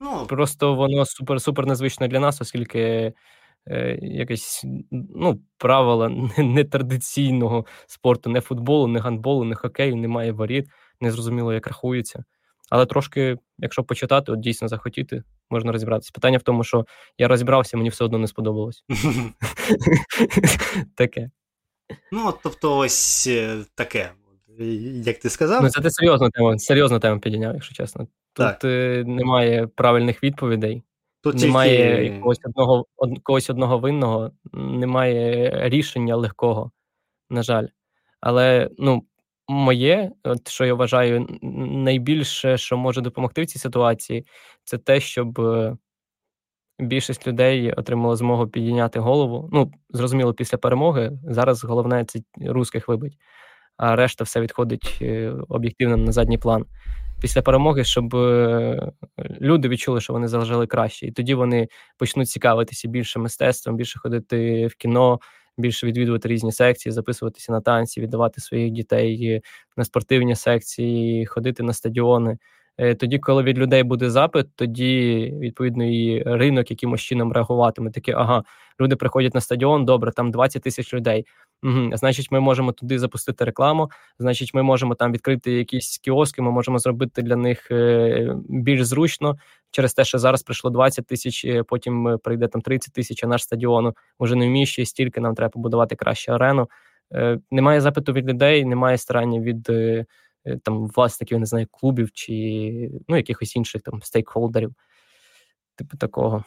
Ну, 0.00 0.26
Просто 0.26 0.74
воно 0.74 1.04
супер-супер 1.04 1.66
незвично 1.66 2.08
для 2.08 2.20
нас, 2.20 2.40
оскільки 2.40 3.12
е, 3.66 3.98
якесь 4.02 4.64
ну, 4.90 5.40
правила 5.58 6.08
нетрадиційного 6.38 7.66
спорту, 7.86 8.30
не 8.30 8.40
футболу, 8.40 8.86
не 8.86 9.00
гандболу, 9.00 9.44
не 9.44 9.54
хокею, 9.54 9.96
немає 9.96 10.32
воріт, 10.32 10.66
незрозуміло, 11.00 11.52
як 11.52 11.66
рахується. 11.66 12.24
Але 12.70 12.86
трошки, 12.86 13.38
якщо 13.58 13.84
почитати, 13.84 14.32
от 14.32 14.40
дійсно 14.40 14.68
захотіти, 14.68 15.22
можна 15.50 15.72
розібратися. 15.72 16.10
Питання 16.14 16.38
в 16.38 16.42
тому, 16.42 16.64
що 16.64 16.86
я 17.18 17.28
розібрався, 17.28 17.76
мені 17.76 17.88
все 17.88 18.04
одно 18.04 18.18
не 18.18 18.26
сподобалось. 18.26 18.84
Таке. 20.96 21.30
Ну, 22.12 22.34
тобто, 22.42 22.78
ось 22.78 23.26
е, 23.26 23.56
таке. 23.74 24.10
як 25.04 25.18
ти 25.18 25.30
сказав. 25.30 25.62
Ну, 25.62 25.70
це 25.70 25.80
ти 25.80 25.90
серйозну 25.90 26.30
тему, 26.30 26.58
серйозну 26.58 27.00
тему 27.00 27.20
підійняв, 27.20 27.54
якщо 27.54 27.74
чесно. 27.74 28.06
Тут 28.32 28.46
так. 28.46 28.64
Е, 28.64 29.04
немає 29.06 29.66
правильних 29.66 30.22
відповідей. 30.22 30.82
Тут 31.22 31.34
немає 31.34 31.96
тільки... 31.96 32.14
якогось 32.14 32.40
одного 32.44 32.86
од, 32.96 33.18
когось 33.22 33.50
одного 33.50 33.78
винного, 33.78 34.30
немає 34.52 35.52
рішення 35.68 36.16
легкого, 36.16 36.70
на 37.30 37.42
жаль. 37.42 37.66
Але 38.20 38.70
ну, 38.78 39.04
моє, 39.50 40.10
от 40.22 40.48
що 40.48 40.64
я 40.64 40.74
вважаю, 40.74 41.26
найбільше, 41.42 42.58
що 42.58 42.76
може 42.76 43.00
допомогти 43.00 43.42
в 43.42 43.46
цій 43.46 43.58
ситуації, 43.58 44.26
це 44.64 44.78
те, 44.78 45.00
щоб 45.00 45.40
е, 45.40 45.76
більшість 46.78 47.26
людей 47.26 47.72
отримала 47.72 48.16
змогу 48.16 48.48
підійняти 48.48 49.00
голову. 49.00 49.48
Ну, 49.52 49.72
зрозуміло, 49.90 50.34
після 50.34 50.58
перемоги. 50.58 51.12
Зараз 51.24 51.64
головне 51.64 52.04
це 52.04 52.20
русських 52.46 52.88
вибить, 52.88 53.18
а 53.76 53.96
решта 53.96 54.24
все 54.24 54.40
відходить 54.40 54.98
е, 55.02 55.34
об'єктивно 55.48 55.96
на 55.96 56.12
задній 56.12 56.38
план. 56.38 56.64
Після 57.20 57.42
перемоги, 57.42 57.84
щоб 57.84 58.16
е, 58.16 58.92
люди 59.40 59.68
відчули, 59.68 60.00
що 60.00 60.12
вони 60.12 60.28
залежали 60.28 60.66
краще, 60.66 61.06
і 61.06 61.12
тоді 61.12 61.34
вони 61.34 61.68
почнуть 61.98 62.28
цікавитися 62.28 62.88
більше 62.88 63.18
мистецтвом, 63.18 63.76
більше 63.76 63.98
ходити 63.98 64.66
в 64.66 64.74
кіно, 64.74 65.20
більше 65.60 65.86
відвідувати 65.86 66.28
різні 66.28 66.52
секції, 66.52 66.92
записуватися 66.92 67.52
на 67.52 67.60
танці, 67.60 68.00
віддавати 68.00 68.40
своїх 68.40 68.70
дітей 68.70 69.40
на 69.76 69.84
спортивні 69.84 70.36
секції, 70.36 71.26
ходити 71.26 71.62
на 71.62 71.72
стадіони. 71.72 72.38
Е, 72.78 72.94
тоді, 72.94 73.18
коли 73.18 73.42
від 73.42 73.58
людей 73.58 73.82
буде 73.82 74.10
запит, 74.10 74.46
тоді 74.56 75.34
відповідно 75.40 75.84
і 75.84 76.22
ринок 76.22 76.70
якимось 76.70 77.00
чином 77.00 77.32
реагуватиме. 77.32 77.90
Таке, 77.90 78.12
ага, 78.12 78.44
люди 78.80 78.96
приходять 78.96 79.34
на 79.34 79.40
стадіон, 79.40 79.84
добре, 79.84 80.12
там 80.12 80.30
20 80.30 80.62
тисяч 80.62 80.94
людей. 80.94 81.26
Угу, 81.62 81.90
Значить, 81.92 82.30
ми 82.30 82.40
можемо 82.40 82.72
туди 82.72 82.98
запустити 82.98 83.44
рекламу. 83.44 83.90
Значить, 84.18 84.54
ми 84.54 84.62
можемо 84.62 84.94
там 84.94 85.12
відкрити 85.12 85.52
якісь 85.52 85.98
кіоски. 85.98 86.42
Ми 86.42 86.50
можемо 86.50 86.78
зробити 86.78 87.22
для 87.22 87.36
них 87.36 87.70
е, 87.70 88.36
більш 88.48 88.84
зручно 88.84 89.36
через 89.70 89.94
те, 89.94 90.04
що 90.04 90.18
зараз 90.18 90.42
прийшло 90.42 90.70
20 90.70 91.06
тисяч, 91.06 91.44
е, 91.44 91.62
потім 91.62 92.18
прийде 92.24 92.48
там 92.48 92.62
30 92.62 92.94
тисяч. 92.94 93.24
а 93.24 93.26
Наш 93.26 93.42
стадіон 93.42 93.94
вже 94.20 94.34
не 94.34 94.46
вміщує 94.46 94.86
стільки. 94.86 95.20
Нам 95.20 95.34
треба 95.34 95.50
побудувати 95.50 95.96
кращу 95.96 96.32
арену. 96.32 96.68
Немає 97.50 97.80
запиту 97.80 98.12
від 98.12 98.28
людей, 98.28 98.64
немає 98.64 98.98
старання 98.98 99.40
від. 99.40 99.70
Е, 100.44 100.56
там 100.56 100.88
власників, 100.88 101.38
не 101.38 101.46
знаю, 101.46 101.66
клубів 101.70 102.12
чи 102.12 102.32
ну, 103.08 103.16
якихось 103.16 103.56
інших 103.56 103.82
там 103.82 104.02
стейкхолдерів, 104.02 104.74
типу 105.76 105.96
такого. 105.96 106.44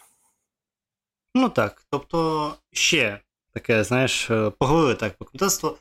Ну 1.36 1.50
так. 1.50 1.82
Тобто 1.90 2.54
ще 2.72 3.20
таке, 3.54 3.84
знаєш, 3.84 4.32
е, 4.32 4.50
поговорили 4.50 4.96
так 4.96 5.18
про 5.18 5.28
комітетство, 5.28 5.78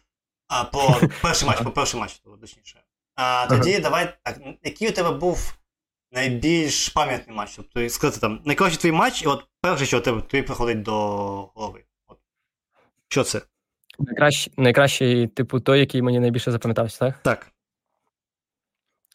а 0.49 0.64
по 0.64 1.01
перший 1.23 1.49
матч, 1.49 1.61
по 1.61 1.70
перший 1.70 2.01
матч, 2.01 2.23
точніше. 2.41 2.83
А 3.14 3.47
тоді 3.49 3.70
ага. 3.70 3.81
давай 3.81 4.14
так, 4.23 4.41
який 4.62 4.89
у 4.89 4.93
тебе 4.93 5.11
був 5.11 5.59
найбільш 6.12 6.89
пам'ятний 6.89 7.37
матч? 7.37 7.57
Тобто 7.57 7.89
сказати 7.89 8.20
там, 8.20 8.41
найкращий 8.45 8.81
твій 8.81 8.93
матч, 8.93 9.23
і 9.23 9.27
от 9.27 9.45
перше, 9.61 9.87
що 9.87 10.01
тебе 10.01 10.20
тобі 10.20 10.43
приходить 10.43 10.83
до 10.83 10.93
голови. 11.55 11.85
От. 12.07 12.18
Що 13.09 13.25
це? 13.25 13.43
Найкращий, 13.99 14.53
найкращий, 14.57 15.27
типу, 15.29 15.61
той, 15.61 15.81
який 15.81 16.03
мені 16.03 16.20
найбільше 16.20 16.51
запам'ятався, 16.51 16.99
так? 16.99 17.18
Так. 17.23 17.53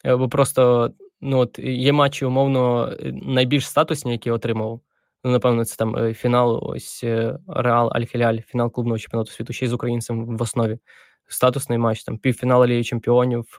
Е, 0.04 0.16
бо 0.16 0.28
просто 0.28 0.92
ну, 1.20 1.38
от 1.38 1.58
є 1.58 1.92
матчі, 1.92 2.24
умовно, 2.24 2.92
найбільш 3.12 3.68
статусні, 3.68 4.12
які 4.12 4.30
отримав. 4.30 4.80
Ну, 5.28 5.32
напевно, 5.32 5.64
це 5.64 5.76
там 5.76 5.96
е, 5.96 6.14
фінал, 6.14 6.58
ось 6.62 7.00
е, 7.04 7.38
Реал 7.48 7.88
Аль-Хіляль, 7.88 8.42
фінал 8.42 8.72
клубного 8.72 8.98
чемпіонату 8.98 9.30
світу, 9.30 9.52
ще 9.52 9.64
й 9.64 9.68
з 9.68 9.72
українцем 9.72 10.36
в 10.36 10.42
основі. 10.42 10.78
Статусний 11.26 11.78
матч, 11.78 12.04
там 12.04 12.18
півфінал 12.18 12.64
Ліги 12.64 12.84
Чемпіонів, 12.84 13.58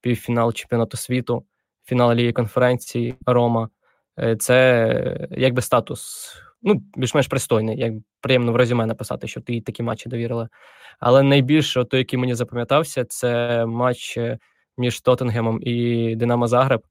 півфінал 0.00 0.52
чемпіонату 0.52 0.96
світу, 0.96 1.44
фінал 1.84 2.12
Ліги 2.12 2.32
конференції 2.32 3.14
Рома. 3.26 3.68
Це 4.38 5.28
якби 5.30 5.62
статус, 5.62 6.32
ну, 6.62 6.82
більш-менш 6.96 7.26
пристойний, 7.26 7.78
як 7.78 7.92
приємно 8.20 8.52
в 8.52 8.56
резюме 8.56 8.86
написати, 8.86 9.26
що 9.28 9.40
ти 9.40 9.60
такі 9.60 9.82
матчі 9.82 10.08
довірила. 10.08 10.48
Але 11.00 11.22
найбільше, 11.22 11.84
той, 11.84 11.98
який 11.98 12.18
мені 12.18 12.34
запам'ятався, 12.34 13.04
це 13.04 13.66
матч 13.66 14.18
між 14.76 15.00
Тоттенгемом 15.00 15.60
і 15.62 16.16
Динамо 16.16 16.46
Загреб. 16.46 16.82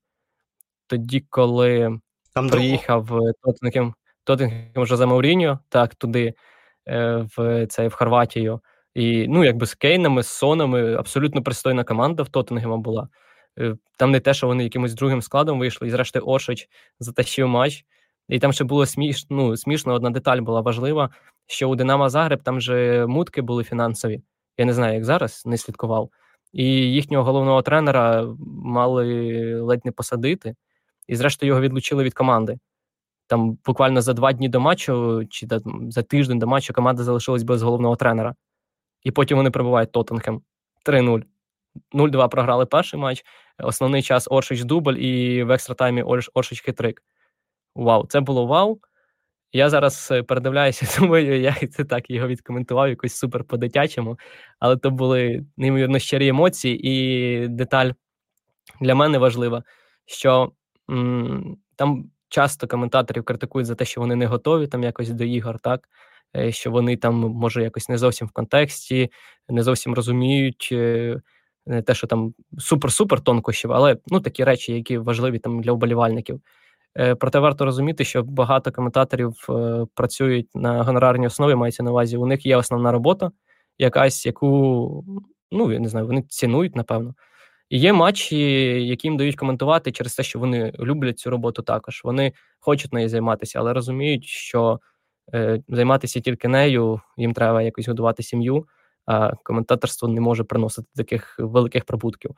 Тоді, 0.87 1.25
коли 1.29 1.99
Там 2.35 2.49
приїхав 2.49 3.19
Тоттенгем, 3.43 3.93
Тоттенгем 4.23 4.85
Жозе 4.85 5.05
Мауріньо, 5.05 5.59
так, 5.69 5.95
туди, 5.95 6.33
е, 6.87 7.27
в 7.37 7.67
це, 7.67 7.87
в 7.87 7.93
Хорватію. 7.93 8.59
І 8.93 9.27
ну, 9.27 9.43
якби 9.43 9.65
з 9.65 9.75
Кейнами, 9.75 10.23
з 10.23 10.27
Сонами, 10.27 10.95
абсолютно 10.95 11.43
пристойна 11.43 11.83
команда 11.83 12.23
в 12.23 12.29
Тоттенгема 12.29 12.77
була. 12.77 13.09
Е, 13.59 13.75
там 13.97 14.11
не 14.11 14.19
те, 14.19 14.33
що 14.33 14.47
вони 14.47 14.63
якимось 14.63 14.93
другим 14.93 15.21
складом 15.21 15.59
вийшли, 15.59 15.87
і 15.87 15.91
зрештою 15.91 16.25
Ошич 16.27 16.69
затащив 16.99 17.47
матч. 17.47 17.85
І 18.29 18.39
там 18.39 18.53
ще 18.53 18.63
було 18.63 18.85
сміш... 18.85 19.25
ну, 19.29 19.57
смішно, 19.57 19.93
одна 19.93 20.09
деталь 20.09 20.39
була 20.39 20.61
важлива, 20.61 21.09
що 21.47 21.69
у 21.69 21.75
Динамо 21.75 22.09
Загреб 22.09 22.43
там 22.43 22.61
же 22.61 23.05
мутки 23.05 23.41
були 23.41 23.63
фінансові. 23.63 24.21
Я 24.57 24.65
не 24.65 24.73
знаю, 24.73 24.93
як 24.93 25.05
зараз 25.05 25.43
не 25.45 25.57
слідкував 25.57 26.09
і 26.55 26.65
їхнього 26.73 27.23
головного 27.23 27.61
тренера 27.61 28.27
мали 28.63 29.61
ледь 29.61 29.85
не 29.85 29.91
посадити, 29.91 30.55
і, 31.07 31.15
зрештою, 31.15 31.47
його 31.47 31.61
відлучили 31.61 32.03
від 32.03 32.13
команди. 32.13 32.57
Там 33.27 33.57
буквально 33.65 34.01
за 34.01 34.13
два 34.13 34.33
дні 34.33 34.49
до 34.49 34.59
матчу, 34.59 35.23
чи 35.29 35.47
за 35.89 36.03
тиждень 36.03 36.39
до 36.39 36.47
матчу 36.47 36.73
команда 36.73 37.03
залишилась 37.03 37.43
без 37.43 37.61
головного 37.61 37.95
тренера. 37.95 38.35
І 39.03 39.11
потім 39.11 39.37
вони 39.37 39.51
прибувають 39.51 39.91
Тоттенхем 39.91 40.41
3-0. 40.85 41.23
0-2 41.93 42.29
програли 42.29 42.65
перший 42.65 42.99
матч. 42.99 43.25
Основний 43.57 44.01
час 44.01 44.27
Оршич 44.31 44.63
дубль, 44.63 44.93
і 44.93 45.43
в 45.43 45.51
екстра 45.51 45.75
таймі 45.75 46.03
Оршич 46.33 46.61
хитрик. 46.61 47.03
Вау, 47.75 48.07
це 48.07 48.19
було 48.19 48.45
вау. 48.45 48.79
Я 49.51 49.69
зараз 49.69 50.09
е, 50.11 50.23
передивляюся, 50.23 50.99
думаю, 50.99 51.41
я 51.41 51.55
це 51.71 51.83
так 51.83 52.09
його 52.09 52.27
відкоментував 52.27 52.89
якось 52.89 53.15
супер 53.15 53.43
по-дитячому, 53.43 54.19
але 54.59 54.77
то 54.77 54.91
були 54.91 55.45
неймовірно 55.57 55.99
щирі 55.99 56.27
емоції, 56.27 56.89
і 56.89 57.47
деталь 57.47 57.91
для 58.81 58.95
мене 58.95 59.17
важлива, 59.17 59.63
що 60.05 60.51
там 61.75 62.09
часто 62.29 62.67
коментаторів 62.67 63.23
критикують 63.23 63.67
за 63.67 63.75
те, 63.75 63.85
що 63.85 64.01
вони 64.01 64.15
не 64.15 64.25
готові 64.25 64.67
там 64.67 64.83
якось 64.83 65.09
до 65.09 65.23
ігор, 65.23 65.59
так 65.59 65.89
е, 66.35 66.51
що 66.51 66.71
вони 66.71 66.97
там, 66.97 67.15
може, 67.15 67.63
якось 67.63 67.89
не 67.89 67.97
зовсім 67.97 68.27
в 68.27 68.31
контексті, 68.31 69.11
не 69.49 69.63
зовсім 69.63 69.93
розуміють. 69.93 70.69
Е, 70.71 71.21
не 71.67 71.81
те, 71.81 71.93
що 71.93 72.07
там 72.07 72.33
супер-супер 72.57 73.21
тонкощів, 73.21 73.71
але 73.71 73.97
ну 74.07 74.19
такі 74.19 74.43
речі, 74.43 74.73
які 74.73 74.97
важливі 74.97 75.39
там 75.39 75.61
для 75.61 75.71
вболівальників. 75.71 76.41
Е, 76.97 77.15
проте 77.15 77.39
варто 77.39 77.65
розуміти, 77.65 78.03
що 78.03 78.23
багато 78.23 78.71
коментаторів 78.71 79.33
працюють 79.95 80.49
на 80.55 80.83
гонорарній 80.83 81.27
основі, 81.27 81.55
мається 81.55 81.83
на 81.83 81.91
увазі. 81.91 82.17
У 82.17 82.25
них 82.25 82.45
є 82.45 82.57
основна 82.57 82.91
робота, 82.91 83.31
якась, 83.77 84.25
яку 84.25 85.05
ну 85.51 85.71
я 85.71 85.79
не 85.79 85.89
знаю, 85.89 86.07
вони 86.07 86.21
цінують, 86.21 86.75
напевно. 86.75 87.13
Є 87.69 87.93
матчі, 87.93 88.37
які 88.87 89.07
їм 89.07 89.17
дають 89.17 89.35
коментувати 89.35 89.91
через 89.91 90.15
те, 90.15 90.23
що 90.23 90.39
вони 90.39 90.73
люблять 90.79 91.19
цю 91.19 91.29
роботу 91.29 91.61
також. 91.61 92.01
Вони 92.03 92.33
хочуть 92.59 92.93
нею 92.93 93.09
займатися, 93.09 93.59
але 93.59 93.73
розуміють, 93.73 94.25
що 94.25 94.79
е, 95.33 95.61
займатися 95.67 96.19
тільки 96.19 96.47
нею, 96.47 97.01
їм 97.17 97.33
треба 97.33 97.61
якось 97.61 97.87
годувати 97.87 98.23
сім'ю, 98.23 98.67
а 99.05 99.31
коментаторство 99.43 100.07
не 100.07 100.21
може 100.21 100.43
приносити 100.43 100.87
таких 100.95 101.35
великих 101.39 101.85
прибутків. 101.85 102.31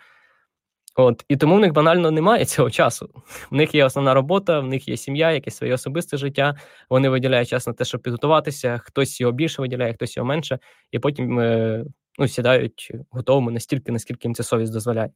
От 0.99 1.25
і 1.27 1.37
тому 1.37 1.55
в 1.55 1.59
них 1.59 1.73
банально 1.73 2.11
немає 2.11 2.45
цього 2.45 2.69
часу. 2.69 3.09
В 3.51 3.55
них 3.55 3.75
є 3.75 3.85
основна 3.85 4.13
робота, 4.13 4.59
в 4.59 4.67
них 4.67 4.87
є 4.87 4.97
сім'я, 4.97 5.31
якесь 5.31 5.57
своє 5.57 5.73
особисте 5.73 6.17
життя. 6.17 6.55
Вони 6.89 7.09
виділяють 7.09 7.49
час 7.49 7.67
на 7.67 7.73
те, 7.73 7.85
щоб 7.85 8.01
підготуватися. 8.01 8.81
Хтось 8.83 9.21
його 9.21 9.33
більше 9.33 9.61
виділяє, 9.61 9.93
хтось 9.93 10.17
його 10.17 10.27
менше, 10.27 10.59
і 10.91 10.99
потім 10.99 11.39
е, 11.39 11.85
ну, 12.19 12.27
сідають 12.27 12.91
готовими 13.11 13.51
настільки, 13.51 13.91
наскільки 13.91 14.27
їм 14.27 14.35
ця 14.35 14.43
совість 14.43 14.73
дозволяє. 14.73 15.09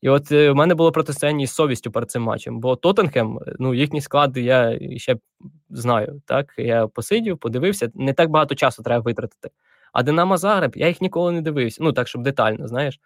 І 0.00 0.08
от 0.08 0.32
е, 0.32 0.50
в 0.50 0.54
мене 0.54 0.74
було 0.74 0.92
протистояння 0.92 1.44
із 1.44 1.52
совістю 1.52 1.90
перед 1.92 2.10
цим 2.10 2.22
матчем, 2.22 2.60
бо 2.60 2.76
Тоттенхем, 2.76 3.38
ну 3.58 3.74
їхні 3.74 4.00
склади 4.00 4.42
я 4.42 4.78
ще 4.96 5.16
знаю. 5.70 6.22
Так 6.26 6.54
я 6.58 6.86
посидів, 6.86 7.38
подивився. 7.38 7.90
Не 7.94 8.12
так 8.12 8.30
багато 8.30 8.54
часу 8.54 8.82
треба 8.82 9.02
витратити. 9.02 9.50
А 9.92 10.02
Динамо 10.02 10.36
Загреб, 10.36 10.72
я 10.76 10.88
їх 10.88 11.00
ніколи 11.00 11.32
не 11.32 11.42
дивився. 11.42 11.78
Ну 11.84 11.92
так, 11.92 12.08
щоб 12.08 12.22
детально, 12.22 12.68
знаєш. 12.68 13.00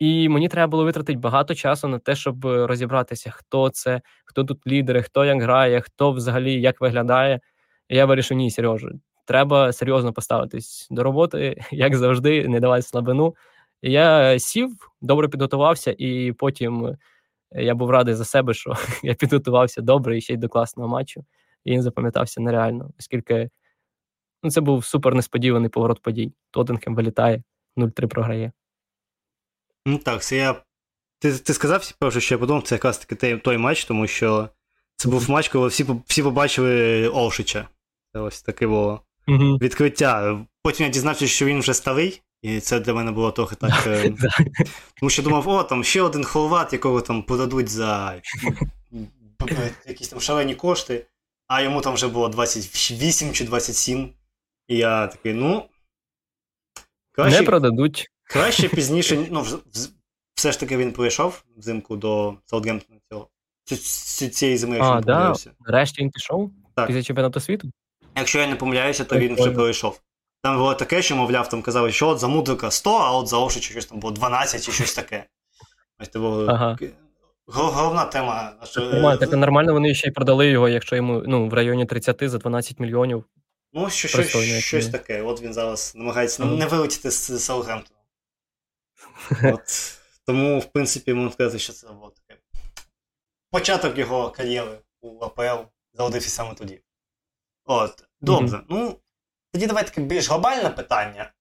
І 0.00 0.28
мені 0.28 0.48
треба 0.48 0.70
було 0.70 0.84
витратити 0.84 1.18
багато 1.18 1.54
часу 1.54 1.88
на 1.88 1.98
те, 1.98 2.14
щоб 2.14 2.44
розібратися, 2.44 3.30
хто 3.30 3.70
це, 3.70 4.00
хто 4.24 4.44
тут 4.44 4.66
лідери, 4.66 5.02
хто 5.02 5.24
як 5.24 5.42
грає, 5.42 5.80
хто 5.80 6.12
взагалі 6.12 6.60
як 6.60 6.80
виглядає. 6.80 7.40
І 7.88 7.96
я 7.96 8.06
вирішив, 8.06 8.36
ні, 8.36 8.50
Сережа, 8.50 8.88
треба 9.26 9.72
серйозно 9.72 10.12
поставитись 10.12 10.88
до 10.90 11.02
роботи, 11.02 11.64
як 11.70 11.96
завжди, 11.96 12.48
не 12.48 12.60
давати 12.60 12.82
слабину. 12.82 13.34
І 13.82 13.92
я 13.92 14.38
сів, 14.38 14.90
добре 15.00 15.28
підготувався, 15.28 15.94
і 15.98 16.32
потім 16.32 16.96
я 17.52 17.74
був 17.74 17.90
радий 17.90 18.14
за 18.14 18.24
себе, 18.24 18.54
що 18.54 18.74
я 19.02 19.14
підготувався 19.14 19.82
добре 19.82 20.18
і 20.18 20.20
ще 20.20 20.34
й 20.34 20.36
до 20.36 20.48
класного 20.48 20.88
матчу. 20.88 21.24
І 21.64 21.72
він 21.72 21.82
запам'ятався 21.82 22.40
нереально, 22.40 22.90
оскільки 22.98 23.50
ну, 24.42 24.50
це 24.50 24.60
був 24.60 24.84
супер 24.84 25.14
несподіваний 25.14 25.70
поворот 25.70 26.02
подій. 26.02 26.32
Тоттенхем 26.50 26.94
вилітає, 26.94 27.42
0-3 27.76 28.06
програє. 28.06 28.52
Ну 29.86 29.98
так, 29.98 30.22
це 30.22 30.36
я. 30.36 30.62
Ти 31.18 31.38
ти 31.38 31.54
сказав, 31.54 31.92
перше, 31.98 32.20
що 32.20 32.34
я 32.34 32.38
подумав, 32.38 32.62
це 32.62 32.74
якраз 32.74 32.98
таки 32.98 33.36
той 33.36 33.58
матч, 33.58 33.84
тому 33.84 34.06
що 34.06 34.48
це 34.96 35.08
був 35.08 35.30
матч, 35.30 35.48
коли 35.48 35.68
всі 35.68 35.86
всі 36.06 36.22
побачили 36.22 37.08
Олшича. 37.08 37.68
Це 38.12 38.20
ось 38.20 38.42
таке 38.42 38.66
було 38.66 39.02
угу. 39.28 39.56
відкриття. 39.56 40.38
Потім 40.62 40.86
я 40.86 40.92
дізнався, 40.92 41.26
що 41.26 41.46
він 41.46 41.60
вже 41.60 41.74
старий, 41.74 42.22
і 42.42 42.60
це 42.60 42.80
для 42.80 42.94
мене 42.94 43.12
було 43.12 43.32
трохи 43.32 43.56
так. 43.56 43.70
Е, 43.86 44.14
тому 45.00 45.10
що 45.10 45.22
думав, 45.22 45.48
о, 45.48 45.62
там 45.62 45.84
ще 45.84 46.02
один 46.02 46.24
хорват, 46.24 46.72
якого 46.72 47.00
там 47.00 47.22
продадуть 47.22 47.68
за 47.68 48.20
якісь 49.86 50.08
там 50.08 50.20
шалені 50.20 50.54
кошти, 50.54 51.06
а 51.46 51.62
йому 51.62 51.80
там 51.80 51.94
вже 51.94 52.08
було 52.08 52.28
28 52.28 53.32
чи 53.32 53.44
27. 53.44 54.10
І 54.68 54.76
я 54.76 55.06
такий, 55.06 55.34
ну. 55.34 55.64
Краще, 57.12 57.40
Не 57.40 57.46
продадуть. 57.46 58.10
Краще 58.32 58.68
пізніше, 58.68 59.26
ну, 59.30 59.46
все 60.34 60.52
ж 60.52 60.60
таки 60.60 60.76
він 60.76 60.92
прийшов 60.92 61.44
взимку 61.56 61.96
до 61.96 62.34
Саутгемптона 62.46 63.00
цього. 63.10 63.28
Цієї 64.32 64.58
зими, 64.58 64.76
якщо 64.76 64.94
не 64.94 65.02
помиляюся. 65.02 65.50
Нарешті 65.60 66.02
він 66.02 66.10
пішов 66.10 66.50
так. 66.74 66.86
після 66.86 67.02
чемпіонату 67.02 67.40
світу. 67.40 67.70
Якщо 68.16 68.38
я 68.38 68.46
не 68.46 68.56
помиляюся, 68.56 69.04
то 69.04 69.18
він 69.18 69.34
вже 69.34 69.50
пройшов. 69.50 70.00
Там 70.42 70.58
було 70.58 70.74
таке, 70.74 71.02
що, 71.02 71.16
мовляв, 71.16 71.48
там 71.48 71.62
казали, 71.62 71.92
що 71.92 72.08
от 72.08 72.18
за 72.18 72.28
Мудрика 72.28 72.70
100, 72.70 72.90
а 72.90 73.12
от 73.12 73.28
за 73.28 73.38
Ошича 73.38 73.70
щось 73.70 73.86
там 73.86 73.98
було 73.98 74.12
12 74.12 74.64
чи 74.64 74.72
щось 74.72 74.94
таке. 74.94 75.24
Ось 75.98 76.08
це 76.08 76.18
було 76.18 76.46
ага. 76.46 76.78
головна 77.46 78.04
тема. 78.04 78.52
Нормально, 78.76 79.16
так 79.16 79.32
нормально 79.32 79.72
вони 79.72 79.94
ще 79.94 80.08
й 80.08 80.10
продали 80.10 80.50
його, 80.50 80.68
якщо 80.68 80.96
йому 80.96 81.22
ну, 81.26 81.48
в 81.48 81.54
районі 81.54 81.86
30 81.86 82.30
за 82.30 82.38
12 82.38 82.80
мільйонів. 82.80 83.24
Ну, 83.72 83.90
що, 83.90 84.08
щось, 84.08 84.64
щось 84.64 84.88
таке. 84.88 85.22
От 85.22 85.42
він 85.42 85.52
зараз 85.52 85.92
намагається 85.96 86.42
ага. 86.42 86.56
не 86.56 86.66
вилетіти 86.66 87.10
з 87.10 87.38
Саутгемптона. 87.38 87.99
От. 89.44 89.96
Тому, 90.26 90.58
в 90.58 90.64
принципі, 90.64 91.14
можна 91.14 91.32
сказати, 91.32 91.58
що 91.58 91.72
це 91.72 91.88
було 91.88 92.10
таке. 92.10 92.40
Початок 93.50 93.98
його 93.98 94.30
кар'єри 94.30 94.78
у 95.00 95.24
АПЛ 95.24 95.64
заводився 95.92 96.30
саме 96.30 96.54
тоді. 96.54 96.80
От, 97.64 98.04
добре. 98.20 98.58
Mm-hmm. 98.58 98.64
Ну, 98.68 98.96
тоді 99.52 99.66
давай 99.66 99.84
таке 99.84 100.00
більш 100.00 100.28
глобальне 100.28 100.70
питання. 100.70 101.32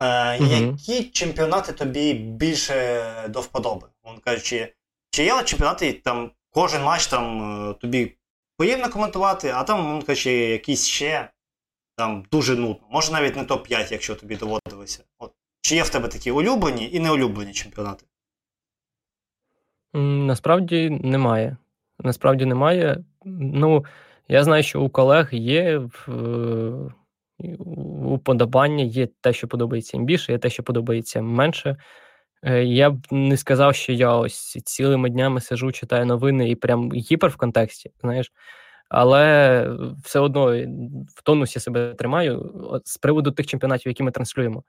Е, 0.00 0.06
mm-hmm. 0.06 0.70
Які 0.78 1.10
чемпіонати 1.10 1.72
тобі 1.72 2.14
більше 2.14 3.28
до 3.28 3.40
вподоби? 3.40 3.88
Мовно 4.04 4.20
кажучи, 4.20 4.74
чи 5.10 5.24
є 5.24 5.42
чемпіонати, 5.42 5.92
там 5.92 6.30
кожен 6.50 6.82
матч 6.82 7.06
там 7.06 7.70
е, 7.70 7.74
тобі 7.74 8.16
приємно 8.56 8.90
коментувати, 8.90 9.50
а 9.50 9.64
там, 9.64 9.82
мовно 9.82 10.02
кажучи, 10.02 10.32
якісь 10.32 10.86
ще 10.86 11.30
там 11.96 12.24
дуже 12.30 12.54
нудно. 12.56 12.86
Може 12.90 13.12
навіть 13.12 13.36
не 13.36 13.42
топ-5, 13.42 13.92
якщо 13.92 14.14
тобі 14.14 14.36
доводилося. 14.36 15.04
От. 15.18 15.32
Чи 15.66 15.74
є 15.74 15.82
в 15.82 15.88
тебе 15.88 16.08
такі 16.08 16.30
улюблені 16.30 16.90
і 16.92 17.00
неулюблені 17.00 17.52
чемпіонати? 17.52 18.04
Насправді 19.94 20.90
немає. 20.90 21.56
Насправді 21.98 22.46
немає. 22.46 23.04
Ну, 23.24 23.84
я 24.28 24.44
знаю, 24.44 24.62
що 24.62 24.80
у 24.80 24.88
колег 24.88 25.28
є 25.32 25.82
уподобання, 28.04 28.84
є 28.84 29.08
те, 29.20 29.32
що 29.32 29.48
подобається 29.48 29.96
їм 29.96 30.06
більше, 30.06 30.32
є 30.32 30.38
те, 30.38 30.50
що 30.50 30.62
подобається 30.62 31.22
менше. 31.22 31.76
Е, 32.42 32.64
я 32.64 32.90
б 32.90 33.06
не 33.10 33.36
сказав, 33.36 33.74
що 33.74 33.92
я 33.92 34.12
ось 34.12 34.58
цілими 34.64 35.10
днями 35.10 35.40
сижу, 35.40 35.72
читаю 35.72 36.06
новини 36.06 36.50
і 36.50 36.54
прям 36.54 36.92
гіпер 36.92 37.30
в 37.30 37.36
контексті, 37.36 37.90
знаєш. 38.00 38.32
Але 38.88 39.70
все 40.04 40.20
одно 40.20 40.46
в 41.16 41.22
тонусі 41.22 41.60
себе 41.60 41.94
тримаю 41.94 42.52
з 42.84 42.98
приводу 42.98 43.30
тих 43.30 43.46
чемпіонатів, 43.46 43.90
які 43.90 44.02
ми 44.02 44.10
транслюємо. 44.10 44.64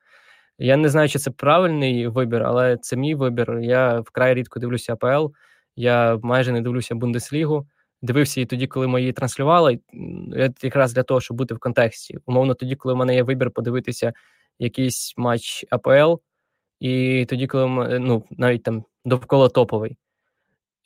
Я 0.60 0.78
не 0.78 0.90
знаю, 0.90 1.10
чи 1.10 1.20
це 1.20 1.32
правильний 1.32 2.08
вибір, 2.08 2.44
але 2.44 2.78
це 2.78 2.96
мій 2.96 3.16
вибір. 3.16 3.60
Я 3.60 4.00
вкрай 4.00 4.34
рідко 4.34 4.60
дивлюся 4.60 4.94
АПЛ, 4.94 5.34
я 5.76 6.20
майже 6.24 6.52
не 6.52 6.62
дивлюся 6.62 6.96
Бундеслігу. 6.96 7.68
Дивився 8.02 8.40
її 8.40 8.46
тоді, 8.46 8.68
коли 8.68 8.88
ми 8.88 9.00
її 9.02 9.14
транслювали, 9.14 9.80
якраз 10.62 10.94
для 10.94 11.04
того, 11.04 11.22
щоб 11.22 11.38
бути 11.38 11.54
в 11.54 11.60
контексті. 11.60 12.20
Умовно, 12.26 12.54
тоді, 12.54 12.76
коли 12.76 12.94
в 12.94 12.98
мене 12.98 13.16
є 13.16 13.24
вибір 13.24 13.52
подивитися 13.52 14.14
якийсь 14.60 15.14
матч 15.18 15.66
АПЛ, 15.70 16.16
і 16.80 17.26
тоді, 17.30 17.48
коли 17.48 18.00
ну, 18.00 18.24
навіть 18.32 18.64
там 18.64 18.84
довкола 19.06 19.50
топовий, 19.50 19.98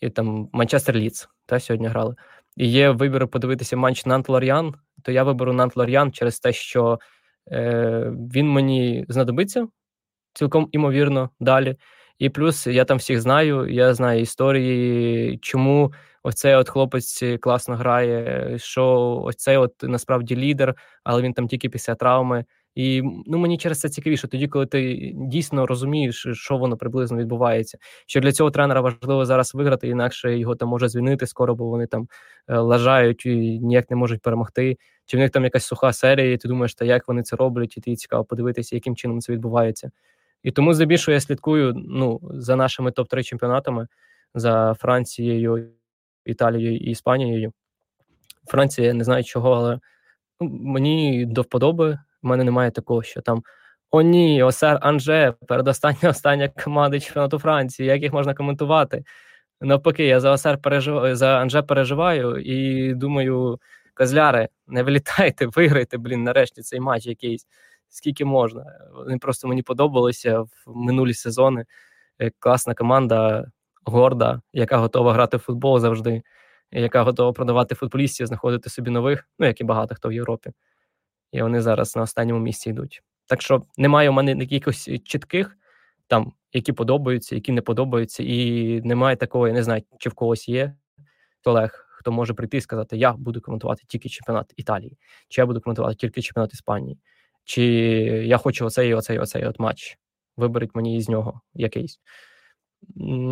і 0.01 0.09
там 0.09 0.49
Манчестер 0.53 0.95
Ліц, 0.95 1.30
та 1.45 1.59
сьогодні 1.59 1.88
грали. 1.88 2.15
І 2.57 2.67
є 2.67 2.89
вибір 2.89 3.28
подивитися 3.28 3.78
матч 3.78 4.05
Нант 4.05 4.30
Лор'ян, 4.30 4.76
то 5.03 5.11
я 5.11 5.24
виберу 5.24 5.53
Нант 5.53 5.78
Лор'ян 5.78 6.11
через 6.11 6.39
те, 6.39 6.53
що 6.53 6.99
Е, 7.52 8.12
він 8.36 8.49
мені 8.49 9.06
знадобиться 9.10 9.68
цілком 10.34 10.70
імовірно 10.72 11.30
далі. 11.39 11.76
І 12.20 12.30
плюс 12.30 12.68
я 12.68 12.86
там 12.86 12.97
всіх 12.97 13.22
знаю, 13.22 13.68
я 13.74 13.93
знаю 13.93 14.22
історії, 14.22 15.38
чому 15.38 15.93
оцей 16.24 16.56
от 16.56 16.70
хлопець 16.70 17.24
класно 17.41 17.76
грає, 17.76 18.56
що 18.60 18.88
оцей 19.26 19.58
от 19.58 19.74
насправді 19.84 20.36
лідер, 20.36 20.76
але 21.04 21.22
він 21.22 21.34
там 21.34 21.47
тільки 21.47 21.70
після 21.70 21.95
травми. 21.95 22.45
І 22.76 23.01
ну 23.26 23.38
мені 23.38 23.57
через 23.57 23.80
це 23.80 23.89
цікавіше, 23.89 24.28
тоді, 24.28 24.47
коли 24.47 24.65
ти 24.65 25.11
дійсно 25.15 25.65
розумієш, 25.65 26.28
що 26.34 26.57
воно 26.57 26.78
приблизно 26.78 27.17
відбувається. 27.17 27.78
Що 28.05 28.19
для 28.19 28.32
цього 28.32 28.51
тренера 28.51 28.82
важливо 28.82 29.26
зараз 29.26 29.55
виграти, 29.55 29.88
інакше 29.88 30.38
його 30.38 30.55
там 30.55 30.69
може 30.69 30.89
звільнити 30.89 31.28
скоро, 31.28 31.55
бо 31.55 31.65
вони 31.65 31.88
там 31.88 32.07
е, 32.47 32.57
лажають 32.57 33.26
і 33.26 33.59
ніяк 33.59 33.89
не 33.89 33.95
можуть 33.95 34.22
перемогти. 34.22 34.78
Чи 35.05 35.17
в 35.17 35.19
них 35.19 35.32
там 35.32 35.43
якась 35.43 35.65
суха 35.65 35.93
серія, 35.93 36.32
і 36.32 36.38
ти 36.38 36.47
думаєш, 36.47 36.76
та 36.76 36.86
як 36.86 37.07
вони 37.07 37.24
це 37.24 37.36
роблять, 37.36 37.78
і 37.78 37.82
ти 37.82 37.95
цікаво 37.95 38.26
подивитися, 38.26 38.76
яким 38.76 38.95
чином 38.95 39.22
це 39.22 39.34
відбувається. 39.34 39.91
І 40.43 40.51
тому 40.51 40.74
здебільшого 40.74 41.13
я 41.13 41.19
слідкую 41.19 41.74
ну, 41.76 42.19
за 42.24 42.55
нашими 42.55 42.91
топ-3 42.91 43.24
чемпіонатами 43.24 43.88
за 44.36 44.74
Францією, 44.74 45.69
Італією 46.26 46.78
і 46.78 46.91
Іспанією. 46.91 47.53
Франція 48.47 48.88
я 48.88 48.93
не 48.93 49.03
знаю 49.03 49.24
чого, 49.24 49.51
але 49.51 49.80
ну, 50.39 50.49
мені 50.49 51.26
до 51.26 51.41
вподоби. 51.41 51.99
У 52.24 52.28
мене 52.28 52.43
немає 52.43 52.72
такого, 52.72 53.03
що 53.03 53.22
там 53.22 53.43
о, 53.91 54.01
ні, 54.01 54.43
Осер 54.43 54.78
Анже, 54.82 55.34
передостання 55.47 56.09
остання 56.09 56.49
команда 56.63 56.99
чемпіонату 56.99 57.39
Франції. 57.39 57.89
Як 57.89 58.01
їх 58.01 58.13
можна 58.13 58.34
коментувати? 58.34 59.03
Навпаки, 59.61 60.05
я 60.05 60.19
за 60.19 60.32
Осер 60.32 60.57
переживаю, 60.57 61.15
за 61.15 61.39
Анже 61.39 61.61
переживаю 61.61 62.38
і 62.38 62.93
думаю, 62.93 63.59
козляри, 63.93 64.49
не 64.67 64.84
вилітайте, 64.84 65.45
виграйте, 65.47 65.97
блін, 65.97 66.24
нарешті 66.24 66.61
цей 66.61 66.80
матч 66.80 67.05
якийсь. 67.05 67.47
Скільки 67.89 68.26
можна. 68.26 68.65
Вони 68.95 69.17
просто 69.17 69.47
мені 69.47 69.63
подобалися 69.63 70.39
в 70.41 70.51
минулі 70.67 71.13
сезони. 71.13 71.65
Е, 72.19 72.32
класна 72.39 72.74
команда, 72.74 73.45
горда, 73.86 74.41
яка 74.53 74.78
готова 74.78 75.13
грати 75.13 75.38
в 75.38 75.39
футбол 75.39 75.80
завжди, 75.80 76.22
яка 76.72 77.03
готова 77.03 77.34
продавати 77.34 77.76
футболістів, 77.76 78.28
знаходити 78.28 78.69
собі 78.69 78.91
нових, 78.91 79.28
ну 79.39 79.45
як 79.45 79.61
і 79.61 79.63
багато 79.63 79.95
хто 79.95 80.09
в 80.09 80.13
Європі 80.13 80.51
і 81.32 81.41
вони 81.41 81.61
зараз 81.61 81.95
на 81.95 82.01
останньому 82.01 82.39
місці 82.39 82.69
йдуть. 82.69 83.03
Так 83.27 83.41
що 83.41 83.63
немає 83.77 84.09
у 84.09 84.13
мене 84.13 84.32
якихось 84.32 84.89
чітких, 85.03 85.57
там, 86.07 86.34
які 86.53 86.73
подобаються, 86.73 87.36
які 87.36 87.51
не 87.51 87.61
подобаються, 87.61 88.23
і 88.23 88.82
немає 88.82 89.15
такого, 89.15 89.47
я 89.47 89.53
не 89.53 89.63
знаю, 89.63 89.84
чи 89.99 90.09
в 90.09 90.13
когось 90.13 90.49
є 90.49 90.75
колег, 91.43 91.88
хто 91.89 92.11
може 92.11 92.34
прийти 92.34 92.57
і 92.57 92.61
сказати: 92.61 92.97
Я 92.97 93.13
буду 93.13 93.41
коментувати 93.41 93.84
тільки 93.88 94.09
чемпіонат 94.09 94.53
Італії, 94.57 94.97
чи 95.29 95.41
я 95.41 95.45
буду 95.45 95.61
коментувати 95.61 95.95
тільки 95.95 96.21
чемпіонат 96.21 96.53
Іспанії, 96.53 96.97
чи 97.43 97.63
я 98.25 98.38
хочу 98.38 98.65
оцей, 98.65 98.93
оцей, 98.93 99.19
оцей 99.19 99.45
от 99.45 99.59
матч. 99.59 99.97
Виберіть 100.38 100.75
мені 100.75 100.97
із 100.97 101.09
нього 101.09 101.41
якийсь. 101.53 101.99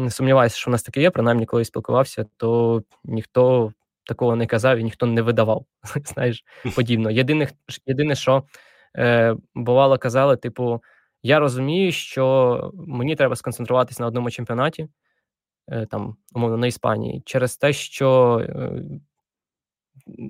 Сумніваюся, 0.09 0.57
що 0.57 0.71
в 0.71 0.71
нас 0.71 0.83
таке 0.83 1.01
є, 1.01 1.11
принаймні, 1.11 1.45
коли 1.45 1.65
спілкувався, 1.65 2.25
то 2.37 2.81
ніхто 3.03 3.73
такого 4.09 4.35
не 4.35 4.47
казав 4.47 4.77
і 4.77 4.83
ніхто 4.83 5.05
не 5.05 5.21
видавав. 5.21 5.65
Знаєш, 6.05 6.43
подібно. 6.75 7.11
Єдине, 7.11 7.47
єдине, 7.85 8.15
що 8.15 8.43
е, 8.97 9.35
бувало, 9.55 9.97
казали, 9.97 10.37
типу, 10.37 10.81
я 11.23 11.39
розумію, 11.39 11.91
що 11.91 12.71
мені 12.73 13.15
треба 13.15 13.35
сконцентруватися 13.35 14.03
на 14.03 14.07
одному 14.07 14.31
чемпіонаті, 14.31 14.87
е, 15.71 15.85
там, 15.85 16.15
умовно, 16.35 16.57
на 16.57 16.67
Іспанії, 16.67 17.21
через 17.25 17.57
те, 17.57 17.73
що 17.73 18.39
е, 18.49 18.83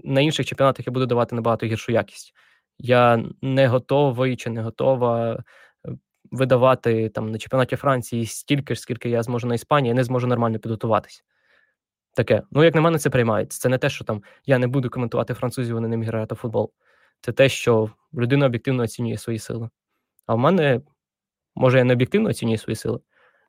на 0.03 0.21
інших 0.21 0.45
чемпіонатах 0.45 0.87
я 0.87 0.93
буду 0.93 1.05
давати 1.05 1.35
набагато 1.35 1.65
гіршу 1.65 1.91
якість. 1.91 2.33
Я 2.77 3.23
не 3.41 3.67
готовий 3.67 4.35
чи 4.35 4.49
не 4.49 4.61
готова 4.61 5.33
е, 5.33 5.43
видавати 6.31 7.09
там 7.09 7.31
на 7.31 7.37
чемпіонаті 7.37 7.75
Франції 7.75 8.25
стільки 8.25 8.75
ж, 8.75 8.81
скільки 8.81 9.09
я 9.09 9.23
зможу 9.23 9.47
на 9.47 9.55
Іспанії, 9.55 9.89
я 9.89 9.95
не 9.95 10.03
зможу 10.03 10.27
нормально 10.27 10.59
підготуватися. 10.59 11.21
Таке. 12.13 12.41
Ну, 12.51 12.63
як 12.63 12.75
на 12.75 12.81
мене, 12.81 12.97
це 12.99 13.09
приймається. 13.09 13.59
Це 13.59 13.69
не 13.69 13.77
те, 13.77 13.89
що 13.89 14.05
там 14.05 14.23
я 14.45 14.57
не 14.57 14.67
буду 14.67 14.89
коментувати 14.89 15.33
французів, 15.33 15.75
вони 15.75 15.87
не 15.87 16.05
грати 16.05 16.35
в 16.35 16.37
футбол. 16.37 16.71
Це 17.21 17.31
те, 17.31 17.49
що 17.49 17.89
людина 18.13 18.45
об'єктивно 18.45 18.83
оцінює 18.83 19.17
свої 19.17 19.39
сили. 19.39 19.69
А 20.25 20.35
в 20.35 20.37
мене, 20.37 20.81
може, 21.55 21.77
я 21.77 21.83
не 21.83 21.93
об'єктивно 21.93 22.29
оцінюю 22.29 22.57
свої 22.57 22.75
сили, 22.75 22.99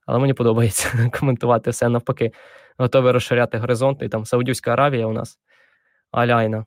але 0.07 0.19
мені 0.19 0.35
подобається 0.35 1.11
коментувати 1.21 1.71
все 1.71 1.89
навпаки. 1.89 2.33
Готовий 2.79 3.13
розширяти 3.13 3.59
горизонти. 3.59 4.09
Там 4.09 4.25
Саудівська 4.25 4.73
Аравія 4.73 5.07
у 5.07 5.13
нас, 5.13 5.39
Аляйна 6.11 6.67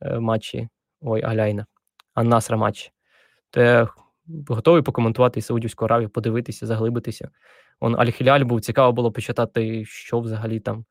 е, 0.00 0.18
матчі. 0.18 0.68
Ой, 1.00 1.22
Аляйна, 1.22 1.66
Аннасра 2.14 2.56
матчі. 2.56 2.90
Те 3.50 3.88
готовий 4.48 4.82
покоментувати 4.82 5.42
Саудівську 5.42 5.84
Аравію, 5.84 6.08
подивитися, 6.08 6.66
заглибитися. 6.66 7.30
Он 7.80 7.96
Аль-Хіляль 7.96 8.44
був 8.44 8.60
цікаво 8.60 8.92
було 8.92 9.12
почитати, 9.12 9.84
що 9.84 10.20
взагалі 10.20 10.60
там 10.60 10.84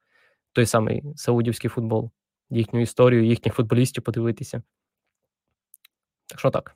той 0.54 0.66
самий 0.66 1.04
саудівський 1.16 1.70
футбол, 1.70 2.12
їхню 2.50 2.82
історію, 2.82 3.26
їхніх 3.26 3.54
футболістів 3.54 4.04
подивитися. 4.04 4.62
Так 6.28 6.40
що 6.40 6.50
так. 6.50 6.76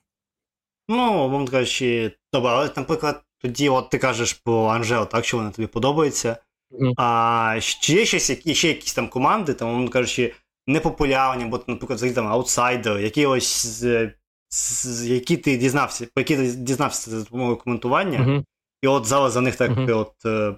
Ну, 0.87 1.29
вам 1.29 1.47
кажучи, 1.47 2.11
добре, 2.33 2.51
але, 2.51 2.69
наприклад, 2.77 3.23
тоді, 3.37 3.69
от 3.69 3.89
ти 3.89 3.97
кажеш 3.97 4.33
про 4.33 4.65
Анжел, 4.65 5.07
так, 5.07 5.25
що 5.25 5.37
вони 5.37 5.51
тобі 5.51 5.67
подобаються. 5.67 6.37
Mm. 6.71 6.93
А 6.97 7.59
чи 7.61 7.93
є 7.93 8.05
ще, 8.05 8.19
ще 8.53 8.67
якісь 8.67 8.93
там 8.93 9.09
команди, 9.09 9.53
там, 9.53 9.69
мовно 9.69 9.89
кажучи, 9.89 10.33
непопулярні, 10.67 11.43
або, 11.43 11.59
наприклад, 11.67 11.97
взагалі 11.97 12.15
там 12.15 12.27
аутсайдери, 12.27 13.01
які 13.01 13.25
ось 13.25 13.65
з, 13.65 14.11
з, 14.49 15.07
які 15.07 15.37
ти 15.37 15.57
дізнався, 15.57 16.07
про 16.13 16.21
які 16.21 16.37
ти 16.37 16.51
дізнався 16.51 17.11
за 17.11 17.19
допомогою 17.19 17.57
коментування, 17.57 18.19
mm-hmm. 18.19 18.43
і 18.81 18.87
от 18.87 19.05
зараз 19.05 19.33
за 19.33 19.41
них 19.41 19.55
так 19.55 19.71
mm-hmm. 19.71 19.97
от 19.97 20.25
е, 20.25 20.55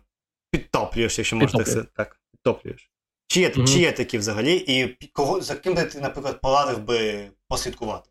підтоплюєш, 0.52 1.18
якщо 1.18 1.36
можна 1.36 1.64
так 1.64 1.86
так, 1.96 2.20
підтоплюєш. 2.32 2.92
Чи 3.28 3.40
є, 3.40 3.50
чи 3.50 3.80
є 3.80 3.92
такі 3.92 4.18
взагалі, 4.18 4.56
і 4.56 5.10
кого 5.14 5.42
за 5.42 5.56
ким 5.56 5.76
би 5.76 5.84
ти, 5.84 6.00
наприклад, 6.00 6.42
порадив 6.42 6.84
би 6.84 7.30
послідкувати? 7.48 8.10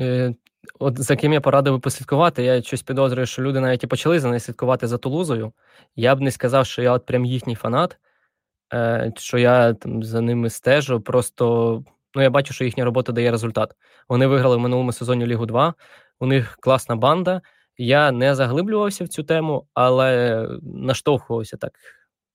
Е, 0.00 0.34
От 0.78 1.02
за 1.02 1.16
ким 1.16 1.32
я 1.32 1.40
порадив 1.40 1.72
би 1.74 1.78
послідкувати, 1.78 2.42
я 2.42 2.62
щось 2.62 2.82
підозрюю, 2.82 3.26
що 3.26 3.42
люди 3.42 3.60
навіть 3.60 3.84
і 3.84 3.86
почали 3.86 4.20
за 4.20 4.28
нею 4.28 4.40
слідкувати 4.40 4.86
за 4.86 4.98
Тулузою. 4.98 5.52
Я 5.96 6.14
б 6.14 6.20
не 6.20 6.30
сказав, 6.30 6.66
що 6.66 6.82
я 6.82 6.92
от 6.92 7.06
прям 7.06 7.24
їхній 7.24 7.54
фанат, 7.54 7.98
е, 8.74 9.12
що 9.16 9.38
я 9.38 9.74
там 9.74 10.02
за 10.02 10.20
ними 10.20 10.50
стежу. 10.50 11.00
Просто 11.00 11.84
ну, 12.14 12.22
я 12.22 12.30
бачу, 12.30 12.54
що 12.54 12.64
їхня 12.64 12.84
робота 12.84 13.12
дає 13.12 13.30
результат. 13.30 13.74
Вони 14.08 14.26
виграли 14.26 14.56
в 14.56 14.60
минулому 14.60 14.92
сезоні 14.92 15.26
Лігу 15.26 15.46
2, 15.46 15.74
у 16.20 16.26
них 16.26 16.56
класна 16.60 16.96
банда. 16.96 17.42
Я 17.76 18.12
не 18.12 18.34
заглиблювався 18.34 19.04
в 19.04 19.08
цю 19.08 19.22
тему, 19.22 19.66
але 19.74 20.46
наштовхувався 20.62 21.56
так, 21.56 21.72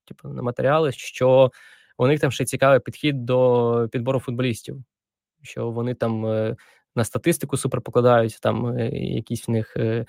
типу, 0.05 0.29
на 0.29 0.41
матеріали, 0.41 0.91
що 0.91 1.51
у 1.97 2.07
них 2.07 2.19
там 2.19 2.31
ще 2.31 2.45
цікавий 2.45 2.79
підхід 2.79 3.25
до 3.25 3.89
підбору 3.91 4.19
футболістів, 4.19 4.83
що 5.43 5.69
вони 5.71 5.93
там. 5.93 6.25
Е, 6.25 6.55
на 6.95 7.03
статистику 7.03 7.57
супер 7.57 7.81
покладають, 7.81 8.39
там 8.41 8.67
е, 8.67 8.89
якісь 8.93 9.47
в 9.47 9.51
них 9.51 9.77
е, 9.77 10.05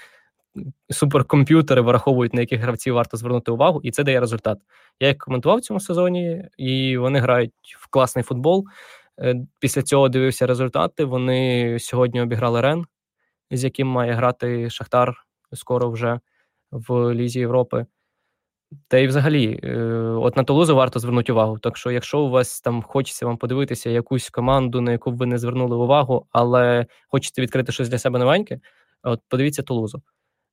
суперкомп'ютери 0.90 1.80
враховують, 1.80 2.34
на 2.34 2.40
яких 2.40 2.60
гравців 2.60 2.94
варто 2.94 3.16
звернути 3.16 3.52
увагу, 3.52 3.80
і 3.82 3.90
це 3.90 4.04
дає 4.04 4.20
результат. 4.20 4.58
Я 5.00 5.08
їх 5.08 5.18
коментував 5.18 5.58
в 5.58 5.60
цьому 5.60 5.80
сезоні, 5.80 6.48
і 6.56 6.96
вони 6.96 7.18
грають 7.18 7.52
в 7.78 7.86
класний 7.86 8.22
футбол. 8.22 8.66
Після 9.60 9.82
цього 9.82 10.08
дивився 10.08 10.46
результати. 10.46 11.04
Вони 11.04 11.78
сьогодні 11.78 12.20
обіграли 12.22 12.60
Рен, 12.60 12.84
з 13.50 13.64
яким 13.64 13.88
має 13.88 14.12
грати 14.12 14.70
Шахтар 14.70 15.26
скоро 15.52 15.90
вже 15.90 16.20
в 16.70 17.14
Лізі 17.14 17.40
Європи. 17.40 17.86
Та 18.88 18.98
й 18.98 19.06
взагалі, 19.06 19.60
е, 19.62 19.78
от 20.00 20.36
на 20.36 20.44
Тулузу 20.44 20.76
варто 20.76 20.98
звернути 20.98 21.32
увагу. 21.32 21.58
Так 21.58 21.76
що, 21.76 21.90
якщо 21.90 22.20
у 22.20 22.30
вас 22.30 22.60
там 22.60 22.82
хочеться 22.82 23.26
вам 23.26 23.36
подивитися 23.36 23.90
якусь 23.90 24.30
команду, 24.30 24.80
на 24.80 24.92
яку 24.92 25.10
б 25.10 25.16
ви 25.16 25.26
не 25.26 25.38
звернули 25.38 25.76
увагу, 25.76 26.26
але 26.32 26.86
хочете 27.08 27.42
відкрити 27.42 27.72
щось 27.72 27.88
для 27.88 27.98
себе 27.98 28.18
новеньке, 28.18 28.60
от 29.02 29.20
подивіться 29.28 29.62
Тулузу. 29.62 30.02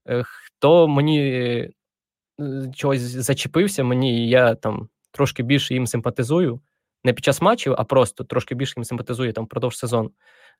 Е, 0.09 0.23
хто 0.25 0.87
мені 0.87 1.19
е, 1.29 1.71
чогось 2.75 3.01
зачепився, 3.01 3.83
мені 3.83 4.29
я 4.29 4.55
там 4.55 4.89
трошки 5.11 5.43
більше 5.43 5.73
їм 5.73 5.87
симпатизую, 5.87 6.61
не 7.03 7.13
під 7.13 7.25
час 7.25 7.41
матчів, 7.41 7.75
а 7.77 7.83
просто 7.83 8.23
трошки 8.23 8.55
більше 8.55 8.73
їм 8.77 8.83
симпатизую 8.85 9.33
там 9.33 9.45
впродовж 9.45 9.77
сезону, 9.77 10.11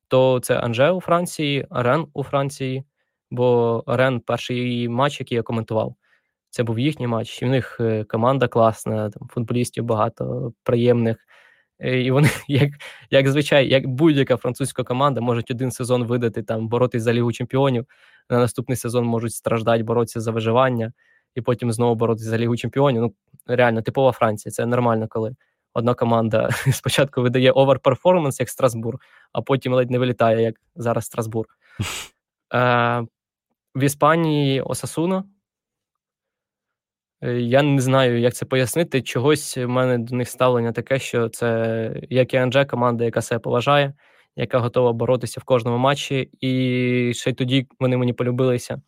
то 0.07 0.39
це 0.39 0.57
Анже 0.59 0.91
у 0.91 1.01
Франції, 1.01 1.67
Арен 1.69 2.07
у 2.13 2.23
Франції, 2.23 2.83
бо 3.31 3.83
Арен 3.87 4.19
перший 4.19 4.89
матч, 4.89 5.19
який 5.19 5.35
я 5.35 5.43
коментував. 5.43 5.95
Це 6.53 6.63
був 6.63 6.79
їхній 6.79 7.07
матч. 7.07 7.41
І 7.41 7.45
в 7.45 7.49
них 7.49 7.77
е, 7.79 8.03
команда 8.03 8.47
класна, 8.47 9.09
там 9.09 9.27
футболістів 9.27 9.83
багато 9.83 10.53
приємних. 10.63 11.17
Е, 11.79 12.01
і 12.01 12.11
вони, 12.11 12.29
як 12.47 12.71
як 13.11 13.27
звичай, 13.29 13.69
як 13.69 13.87
будь-яка 13.87 14.37
французька 14.37 14.83
команда, 14.83 15.21
можуть 15.21 15.51
один 15.51 15.71
сезон 15.71 16.03
видати 16.03 16.43
там 16.43 16.67
боротись 16.67 17.03
за 17.03 17.13
Лігу 17.13 17.31
чемпіонів. 17.31 17.85
На 18.29 18.37
наступний 18.39 18.75
сезон 18.75 19.05
можуть 19.05 19.33
страждати, 19.33 19.83
боротися 19.83 20.21
за 20.21 20.31
виживання, 20.31 20.93
і 21.35 21.41
потім 21.41 21.71
знову 21.71 21.95
боротися 21.95 22.29
за 22.29 22.37
Лігу 22.37 22.57
чемпіонів. 22.57 23.01
Ну 23.01 23.13
реально, 23.47 23.81
типова 23.81 24.11
Франція. 24.11 24.51
Це 24.51 24.65
нормально, 24.65 25.07
коли 25.09 25.35
одна 25.73 25.93
команда 25.93 26.49
спочатку 26.71 27.21
видає 27.21 27.51
оверперформанс, 27.51 28.39
як 28.39 28.49
Страсбур, 28.49 28.97
а 29.31 29.41
потім 29.41 29.73
ледь 29.73 29.91
не 29.91 29.99
вилітає, 29.99 30.41
як 30.41 30.55
зараз 30.75 31.05
Страсбур. 31.05 31.45
Е, 32.53 33.05
В 33.75 33.83
Іспанії 33.83 34.61
Осасуна. 34.61 35.23
Е, 37.23 37.39
я 37.41 37.61
не 37.61 37.81
знаю, 37.81 38.19
як 38.19 38.33
це 38.33 38.45
пояснити. 38.45 39.01
Чогось 39.01 39.57
в 39.57 39.67
мене 39.67 39.97
до 39.97 40.15
них 40.15 40.29
ставлення 40.29 40.71
таке, 40.71 40.99
що 40.99 41.29
це 41.29 42.01
як 42.09 42.33
і 42.33 42.37
Анже, 42.37 42.65
команда, 42.65 43.03
яка 43.05 43.21
себе 43.21 43.39
поважає, 43.39 43.93
яка 44.35 44.59
готова 44.59 44.93
боротися 44.93 45.39
в 45.39 45.43
кожному 45.43 45.77
матчі. 45.77 46.29
І 46.41 47.13
ще 47.15 47.29
й 47.29 47.33
тоді 47.33 47.67
вони 47.79 47.97
мені 47.97 48.13
полюбилися, 48.13 48.81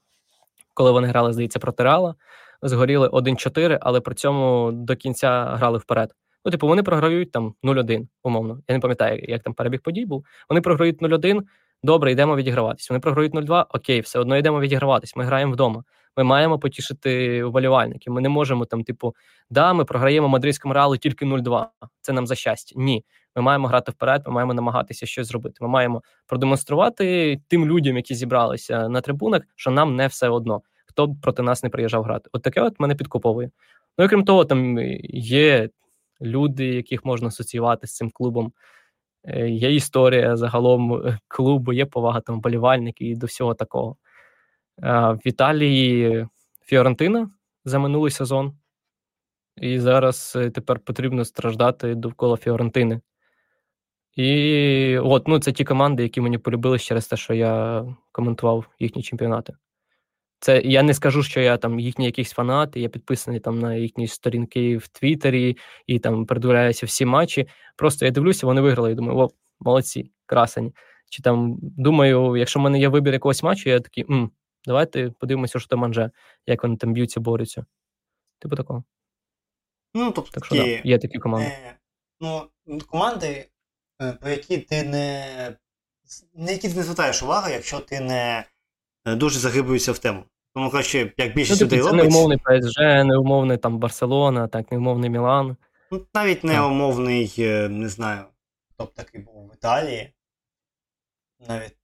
коли 0.73 0.91
вони 0.91 1.07
грали, 1.07 1.33
здається, 1.33 1.59
проти 1.59 1.83
Реала. 1.83 2.15
Згоріли 2.61 3.07
1-4, 3.07 3.77
але 3.81 4.01
при 4.01 4.15
цьому 4.15 4.71
до 4.73 4.95
кінця 4.95 5.45
грали 5.45 5.77
вперед. 5.77 6.11
Ну, 6.45 6.51
типу, 6.51 6.67
вони 6.67 6.83
програють 6.83 7.31
там 7.31 7.53
0-1, 7.63 8.07
умовно. 8.23 8.61
Я 8.67 8.75
не 8.75 8.81
пам'ятаю, 8.81 9.25
як 9.27 9.43
там 9.43 9.53
перебіг 9.53 9.81
подій 9.81 10.05
був. 10.05 10.25
Вони 10.49 10.61
програють 10.61 11.01
0-1, 11.01 11.41
добре, 11.83 12.11
йдемо 12.11 12.35
відіграватись. 12.35 12.89
Вони 12.89 12.99
програють 12.99 13.33
0-2, 13.33 13.65
окей, 13.69 14.01
все 14.01 14.19
одно 14.19 14.37
йдемо 14.37 14.59
відіграватись. 14.59 15.15
Ми 15.15 15.23
граємо 15.23 15.53
вдома 15.53 15.83
ми 16.17 16.23
маємо 16.23 16.59
потішити 16.59 17.43
вболівальників. 17.43 18.13
Ми 18.13 18.21
не 18.21 18.29
можемо 18.29 18.65
там, 18.65 18.83
типу, 18.83 19.15
да, 19.49 19.73
ми 19.73 19.85
програємо 19.85 20.27
мадридському 20.27 20.73
реалу 20.73 20.97
тільки 20.97 21.25
0-2. 21.25 21.65
Це 22.01 22.13
нам 22.13 22.27
за 22.27 22.35
щастя. 22.35 22.73
Ні. 22.77 23.05
Ми 23.35 23.41
маємо 23.41 23.67
грати 23.67 23.91
вперед, 23.91 24.23
ми 24.25 24.33
маємо 24.33 24.53
намагатися 24.53 25.05
щось 25.05 25.27
зробити. 25.27 25.55
Ми 25.61 25.67
маємо 25.67 26.01
продемонструвати 26.27 27.37
тим 27.47 27.65
людям, 27.65 27.95
які 27.95 28.15
зібралися 28.15 28.89
на 28.89 29.01
трибунах, 29.01 29.41
що 29.55 29.71
нам 29.71 29.95
не 29.95 30.07
все 30.07 30.29
одно, 30.29 30.61
хто 30.85 31.07
б 31.07 31.21
проти 31.21 31.41
нас 31.43 31.63
не 31.63 31.69
приїжджав 31.69 32.03
грати. 32.03 32.29
От 32.33 32.41
таке 32.41 32.61
от 32.61 32.79
мене 32.79 32.95
підкуповує. 32.95 33.51
Ну 33.97 34.05
і 34.05 34.07
крім 34.07 34.23
того, 34.25 34.45
там 34.45 34.79
є 35.13 35.69
люди, 36.21 36.65
яких 36.65 37.05
можна 37.05 37.27
асоціювати 37.27 37.87
з 37.87 37.95
цим 37.95 38.09
клубом. 38.09 38.53
Е, 39.23 39.49
є 39.49 39.75
історія 39.75 40.37
загалом 40.37 41.03
клубу, 41.27 41.73
є 41.73 41.85
повага 41.85 42.21
там 42.21 42.35
вболівальників 42.35 43.07
і 43.07 43.15
до 43.15 43.25
всього 43.25 43.53
такого. 43.53 43.95
В 44.77 45.19
Італії 45.23 46.27
Фіорентина 46.65 47.29
за 47.65 47.79
минулий 47.79 48.11
сезон, 48.11 48.53
і 49.57 49.79
зараз 49.79 50.33
е, 50.35 50.49
тепер 50.49 50.79
потрібно 50.79 51.25
страждати 51.25 51.95
довкола 51.95 52.37
Фіорентини. 52.37 53.01
І 54.15 54.97
от, 54.97 55.27
ну, 55.27 55.39
це 55.39 55.51
ті 55.51 55.63
команди, 55.63 56.03
які 56.03 56.21
мені 56.21 56.37
полюбили 56.37 56.79
через 56.79 57.07
те, 57.07 57.17
що 57.17 57.33
я 57.33 57.85
коментував 58.11 58.65
їхні 58.79 59.03
чемпіонати. 59.03 59.53
Це 60.39 60.61
я 60.61 60.83
не 60.83 60.93
скажу, 60.93 61.23
що 61.23 61.41
я 61.41 61.57
там 61.57 61.79
їхні 61.79 62.05
якісь 62.05 62.31
фанати, 62.31 62.79
я 62.79 62.89
підписаний 62.89 63.39
там 63.39 63.59
на 63.59 63.75
їхні 63.75 64.07
сторінки 64.07 64.77
в 64.77 64.87
Твіттері 64.87 65.57
і 65.87 65.99
там 65.99 66.25
передивляюся 66.25 66.85
всі 66.85 67.05
матчі. 67.05 67.47
Просто 67.75 68.05
я 68.05 68.11
дивлюся, 68.11 68.47
вони 68.47 68.61
виграли 68.61 68.91
і 68.91 68.95
думаю, 68.95 69.19
о, 69.19 69.29
молодці, 69.59 70.11
красені. 70.25 70.73
Чи 71.09 71.21
там 71.21 71.57
думаю, 71.61 72.37
якщо 72.37 72.59
в 72.59 72.63
мене 72.63 72.79
є 72.79 72.87
вибір 72.89 73.13
якогось 73.13 73.43
матчу, 73.43 73.69
я 73.69 73.79
такий, 73.79 74.05
Давайте 74.67 75.09
подивимося, 75.09 75.59
що 75.59 75.67
там 75.67 75.83
Анже, 75.83 76.11
як 76.47 76.63
вони 76.63 76.77
там 76.77 76.93
б'ються, 76.93 77.19
борються. 77.19 77.65
Типу 78.39 78.55
такого. 78.55 78.83
Ну, 79.93 80.11
тобто, 80.11 80.31
так 80.31 80.45
що, 80.45 80.55
такі, 80.55 80.81
да, 80.83 80.89
є 80.89 80.97
такі 80.97 81.19
команди. 81.19 81.47
Е, 81.47 81.75
ну, 82.19 82.49
команди, 82.87 83.49
е, 84.01 84.13
про 84.13 84.29
які 84.29 84.57
ти 84.57 84.83
не. 84.83 85.57
На 86.33 86.51
які 86.51 86.69
ти 86.69 86.75
не 86.75 86.83
звертаєш 86.83 87.23
увагу, 87.23 87.49
якщо 87.49 87.79
ти 87.79 87.99
не 87.99 88.45
е, 89.05 89.15
дуже 89.15 89.39
заглиблюєшся 89.39 89.91
в 89.91 89.99
тему. 89.99 90.23
Тому 90.53 90.69
краще, 90.69 91.13
як 91.17 91.35
більшість 91.35 91.61
ну, 91.61 91.67
типу, 91.67 91.75
людей 91.75 91.91
робить... 91.91 92.01
Це 92.01 92.09
неумовний 92.09 92.37
ПСЖ, 92.37 92.77
неумовний 92.79 93.57
там 93.57 93.77
Барселона, 93.77 94.47
так, 94.47 94.71
неумовний 94.71 95.09
Мілан. 95.09 95.57
Ну, 95.91 96.05
навіть 96.13 96.43
неумовний, 96.43 97.35
е, 97.39 97.69
не 97.69 97.89
знаю, 97.89 98.25
хто 98.69 98.85
б 98.85 98.93
такий 98.93 99.21
був 99.21 99.47
в 99.47 99.53
Італії. 99.53 100.13
Навіть 101.47 101.77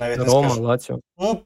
навіть 0.00 0.18
Рома, 0.18 0.42
не 0.42 0.48
скажу. 0.48 0.62
Лаціо. 0.62 1.00
Ну, 1.18 1.40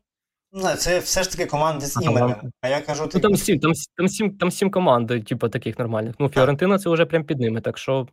Ну, 0.53 0.75
це 0.75 0.99
все 0.99 1.23
ж 1.23 1.31
таки 1.31 1.47
команди 1.47 1.87
з 1.87 2.03
іменем. 2.03 2.53
А 2.61 2.69
я 2.69 2.81
кажу, 2.81 3.07
ти... 3.07 3.11
ну, 3.15 3.21
там 3.21 3.37
сім, 3.37 3.61
там, 3.61 3.73
там, 3.97 4.09
сім, 4.09 4.37
там 4.39 4.51
сім 4.51 4.71
команд, 4.71 5.25
типу, 5.25 5.49
таких 5.49 5.79
нормальних. 5.79 6.15
Ну, 6.19 6.29
Фіорентина 6.29 6.79
це 6.79 6.91
вже 6.91 7.07
прям 7.07 7.25
під 7.25 7.41
ними, 7.41 7.61
так 7.61 7.79
що. 7.79 8.07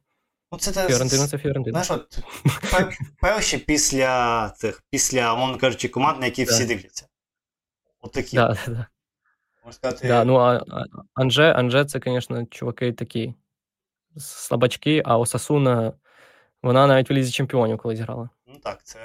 Ну, 0.51 0.57
це 0.57 0.88
Фіорентина 0.88 1.27
це 1.27 1.38
Фіорентина. 1.38 1.83
Знаєш, 1.83 2.05
от, 2.05 2.19
перші 3.21 3.57
після 3.57 4.49
цих, 4.49 4.83
після, 4.89 5.33
умовно 5.33 5.57
кажучи, 5.57 5.88
команд, 5.88 6.19
на 6.19 6.25
які 6.25 6.43
всі 6.43 6.65
дивляться. 6.65 7.07
От 8.01 8.11
такі. 8.11 8.36
Да, 8.36 8.57
да, 8.67 8.88
сказати... 9.71 10.07
да, 10.07 10.23
ну, 10.23 10.36
а, 10.36 10.63
Анже, 11.13 11.51
Анже, 11.51 11.86
це, 11.86 11.99
звісно, 12.05 12.45
чуваки 12.45 12.93
такі 12.93 13.33
слабачки, 14.17 15.01
а 15.05 15.17
Осасуна, 15.17 15.93
вона 16.63 16.88
навіть 16.88 17.09
в 17.09 17.13
лізі 17.13 17.31
чемпіонів 17.31 17.77
колись 17.77 17.99
грала. 17.99 18.29
Ну 18.47 18.59
так, 18.63 18.83
це 18.83 18.99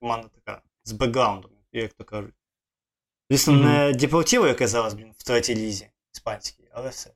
команда 0.00 0.28
така 0.34 0.62
з 0.84 0.92
бекграундом 0.92 1.50
як 1.72 1.92
то 1.92 2.04
кажуть. 2.04 2.34
Звісно, 3.30 3.52
mm-hmm. 3.52 3.88
не 3.88 3.92
Депортіво, 3.92 4.46
яке 4.46 4.66
зараз, 4.66 4.94
блін, 4.94 5.12
в 5.18 5.24
третій 5.24 5.54
лізі 5.54 5.88
іспанській, 6.14 6.68
але 6.72 6.88
все. 6.88 7.10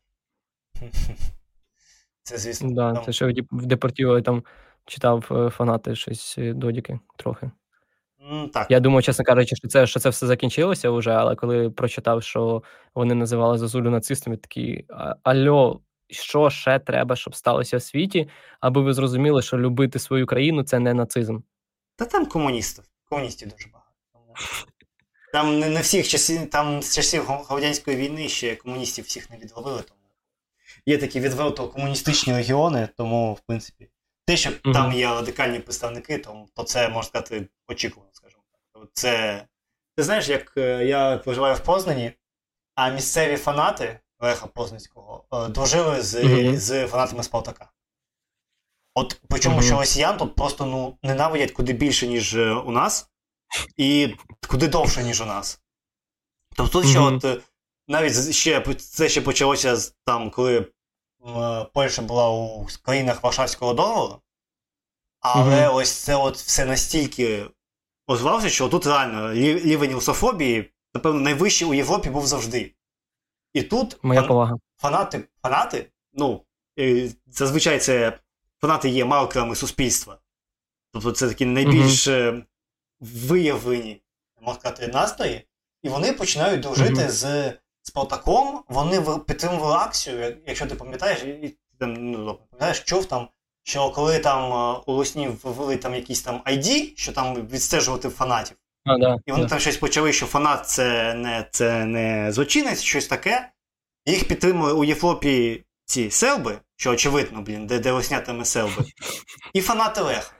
Це, 2.22 2.38
звісно. 2.38 2.70
Да, 2.70 2.92
там... 2.92 3.04
Це 3.04 3.12
що 3.12 3.32
в 3.50 3.66
Депортіво 3.66 4.20
там 4.20 4.44
читав 4.86 5.50
фанати 5.56 5.94
щось 5.94 6.34
е, 6.38 6.52
додіки 6.52 7.00
трохи. 7.16 7.50
Mm, 8.30 8.50
так. 8.50 8.70
Я 8.70 8.80
думаю, 8.80 9.02
чесно 9.02 9.24
кажучи, 9.24 9.56
що 9.56 9.68
це 9.68 9.86
що 9.86 10.00
це 10.00 10.08
все 10.08 10.26
закінчилося 10.26 10.90
вже, 10.90 11.10
але 11.10 11.36
коли 11.36 11.70
прочитав, 11.70 12.22
що 12.22 12.62
вони 12.94 13.14
називали 13.14 13.58
Зазулю 13.58 13.90
нацистами, 13.90 14.36
такі 14.36 14.84
альо, 15.22 15.80
що 16.10 16.50
ще 16.50 16.78
треба, 16.78 17.16
щоб 17.16 17.34
сталося 17.34 17.76
в 17.76 17.82
світі, 17.82 18.28
аби 18.60 18.82
ви 18.82 18.94
зрозуміли, 18.94 19.42
що 19.42 19.58
любити 19.58 19.98
свою 19.98 20.26
країну 20.26 20.62
це 20.62 20.78
не 20.78 20.94
нацизм. 20.94 21.38
Та 21.96 22.04
там 22.04 22.26
комуністів. 22.26 22.84
Комуністів 23.08 23.48
дуже 23.48 23.68
багато. 23.68 23.90
Там 25.33 25.59
не, 25.59 25.68
не 25.68 25.80
всіх 25.80 26.09
часів, 26.09 26.51
там 26.51 26.83
з 26.83 26.95
часів 26.95 27.30
Радянської 27.51 27.97
війни 27.97 28.28
ще 28.28 28.57
комуністів 28.57 29.05
всіх 29.05 29.30
не 29.30 29.37
відловили. 29.37 29.83
Тому 29.83 30.01
є 30.87 30.99
такі 30.99 31.20
відверто 31.20 31.68
комуністичні 31.68 32.33
регіони, 32.33 32.89
тому, 32.97 33.35
в 33.35 33.41
принципі, 33.41 33.89
те, 34.26 34.37
що 34.37 34.51
mm-hmm. 34.51 34.72
там 34.72 34.93
є 34.93 35.07
радикальні 35.07 35.59
представники, 35.59 36.18
то, 36.18 36.47
то 36.55 36.62
це 36.62 36.89
можна 36.89 37.03
сказати 37.03 37.49
очікувано, 37.68 38.11
скажімо 38.12 38.43
так. 38.53 38.89
Це. 38.93 39.45
Ти 39.97 40.03
знаєш, 40.03 40.28
як 40.28 40.53
е, 40.57 40.85
я 40.85 41.16
проживаю 41.16 41.55
в 41.55 41.61
Познані, 41.61 42.12
а 42.74 42.91
місцеві 42.91 43.37
фанати 43.37 44.01
Леха 44.20 44.47
Познанського 44.47 45.24
е, 45.33 45.49
дружили 45.49 46.03
з 46.03 46.14
mm-hmm. 46.14 46.57
з 46.57 46.87
фанатами 46.87 47.22
Спартака. 47.22 47.70
От 48.95 49.20
причому, 49.28 49.59
mm-hmm. 49.59 49.66
що 49.66 49.78
росіян 49.78 50.16
тут 50.16 50.35
просто 50.35 50.66
ну, 50.66 50.99
ненавидять 51.03 51.53
куди 51.53 51.72
більше, 51.72 52.07
ніж 52.07 52.35
е, 52.35 52.53
у 52.53 52.70
нас, 52.70 53.11
і 53.76 54.14
куди 54.48 54.68
довше, 54.68 55.03
ніж 55.03 55.20
у 55.20 55.26
нас. 55.26 55.61
Тобто, 56.57 56.84
що 56.84 57.00
mm-hmm. 57.00 57.26
от 57.26 57.42
навіть 57.88 58.34
ще 58.34 58.74
це 58.74 59.09
ще 59.09 59.20
почалося 59.20 59.76
там, 60.05 60.30
коли 60.30 60.66
Польща 61.74 62.03
була 62.03 62.30
у 62.30 62.66
країнах 62.82 63.22
Варшавського 63.22 63.74
договору, 63.74 64.20
але 65.20 65.68
mm-hmm. 65.68 65.74
ось 65.74 65.92
це 65.92 66.16
от 66.16 66.36
все 66.36 66.64
настільки 66.64 67.46
озвався, 68.07 68.48
що 68.48 68.68
тут 68.68 68.86
реально 68.86 69.32
рівень 69.34 69.92
русофобії, 69.92 70.72
напевно, 70.94 71.20
найвищий 71.20 71.68
у 71.68 71.74
Європі 71.74 72.11
був 72.11 72.26
завжди. 72.26 72.74
І 73.53 73.62
тут 73.62 73.98
Моя 74.03 74.20
фан... 74.20 74.28
повага. 74.28 74.57
фанати, 74.76 75.24
фанати, 75.42 75.90
ну, 76.12 76.44
зазвичай 77.26 77.78
це 77.78 78.18
фанати 78.61 78.88
є 78.88 79.05
малками 79.05 79.57
суспільства. 79.57 80.18
Тобто 80.92 81.12
це 81.12 81.28
такі 81.28 81.46
найбільш 81.46 82.09
mm-hmm. 82.09 82.44
Виявлені, 83.03 84.03
можна 84.40 84.61
сказати, 84.61 84.88
настрої, 84.88 85.46
і 85.82 85.88
вони 85.88 86.12
починають 86.12 86.61
дружити 86.61 87.00
mm-hmm. 87.00 87.11
з 87.11 87.53
Спартаком, 87.82 88.64
вони 88.68 89.03
підтримували 89.26 89.74
акцію, 89.74 90.36
якщо 90.46 90.66
ти 90.66 90.74
пам'ятаєш, 90.74 91.22
і 91.22 91.57
там 91.78 92.11
ну, 92.11 92.38
пам'ятаєш, 92.50 92.80
чув 92.80 93.07
там, 93.07 93.28
що 93.62 93.90
коли 93.90 94.18
там 94.18 94.53
е, 94.53 94.80
у 94.86 94.92
Лусні 94.92 95.30
ввели 95.42 95.76
там 95.76 95.94
якісь 95.94 96.22
там 96.22 96.40
ID, 96.46 96.92
що 96.96 97.12
там 97.12 97.48
відстежувати 97.48 98.09
фанатів. 98.09 98.57
А, 98.84 98.98
да, 98.98 99.18
І 99.26 99.32
вони 99.32 99.44
да. 99.44 99.48
там 99.48 99.59
щось 99.59 99.76
почали, 99.76 100.12
що 100.12 100.26
фанат 100.26 100.68
це 100.68 101.14
не 101.14 101.48
це 101.50 101.84
не 101.84 102.32
злочинець, 102.32 102.82
щось 102.82 103.07
таке. 103.07 103.50
Їх 104.07 104.28
підтримує 104.28 104.72
у 104.72 104.84
Європі 104.84 105.64
ці 105.84 106.11
селби, 106.11 106.59
що 106.76 106.90
очевидно, 106.90 107.42
блін, 107.42 107.66
де 107.66 107.78
де 107.78 107.92
оснятиме 107.92 108.44
селби, 108.44 108.84
і 109.53 109.61
фанати 109.61 110.00
Лех. 110.00 110.34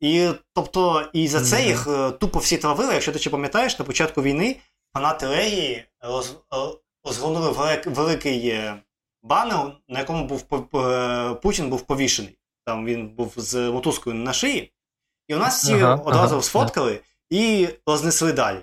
І 0.00 0.30
тобто, 0.54 1.08
і 1.12 1.28
за 1.28 1.40
це 1.40 1.64
їх 1.64 1.86
mm-hmm. 1.86 2.18
тупо 2.18 2.38
всі 2.38 2.58
травили, 2.58 2.94
якщо 2.94 3.12
ти 3.12 3.18
ще 3.18 3.30
пам'ятаєш, 3.30 3.78
на 3.78 3.84
початку 3.84 4.22
війни 4.22 4.56
фанати 4.94 5.26
Легії 5.26 5.84
роз, 6.00 6.36
розгорнули 7.04 7.80
великий 7.86 8.48
е, 8.48 8.82
банер, 9.22 9.72
на 9.88 9.98
якому 9.98 10.26
був 10.26 10.42
Путін 11.40 11.70
був 11.70 11.82
повішений. 11.82 12.38
Там 12.64 12.86
він 12.86 13.08
був 13.08 13.32
з 13.36 13.70
мотузкою 13.70 14.16
на 14.16 14.32
шиї. 14.32 14.72
І 15.28 15.34
у 15.34 15.38
нас 15.38 15.62
всі 15.62 15.74
ага, 15.74 15.94
одразу 15.94 16.34
ага, 16.34 16.42
сфоткали 16.42 16.90
ага. 16.90 17.00
і 17.30 17.68
рознесли 17.86 18.32
далі. 18.32 18.58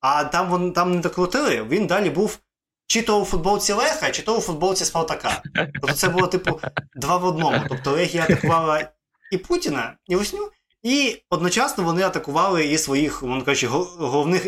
А 0.00 0.24
там 0.24 0.48
вон, 0.48 0.72
там 0.72 0.94
не 0.94 1.00
докрутили, 1.00 1.62
він 1.62 1.86
далі 1.86 2.10
був 2.10 2.38
чи 2.86 3.02
то 3.02 3.20
у 3.20 3.24
футболці 3.24 3.72
Леха, 3.72 4.10
чи 4.10 4.22
то 4.22 4.36
у 4.36 4.40
футболці 4.40 4.84
Спартака. 4.84 5.42
Тобто 5.54 5.92
це 5.92 6.08
було, 6.08 6.26
типу, 6.26 6.60
два 6.94 7.16
в 7.16 7.24
одному. 7.24 7.60
Тобто 7.68 7.90
Легія 7.90 8.22
атакувала 8.22 8.88
і 9.32 9.38
Путіна, 9.38 9.96
і 10.06 10.16
Восню, 10.16 10.50
і 10.82 11.22
одночасно 11.30 11.84
вони 11.84 12.02
атакували 12.02 12.66
і 12.66 12.78
своїх, 12.78 13.22
мовно 13.22 13.44
кажучи, 13.44 13.66
головних 13.66 14.46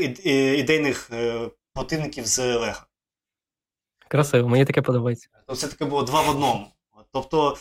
ідейних 0.59 1.11
е, 1.13 1.51
противників 1.73 2.27
з 2.27 2.57
Леха. 2.57 2.87
Красиво, 4.09 4.49
мені 4.49 4.65
таке 4.65 4.83
подобається. 4.83 5.29
Тобто 5.33 5.57
це 5.57 5.69
таке 5.69 5.85
було 5.85 6.03
два 6.03 6.23
в 6.23 6.29
одному. 6.29 6.67
Тобто. 7.13 7.57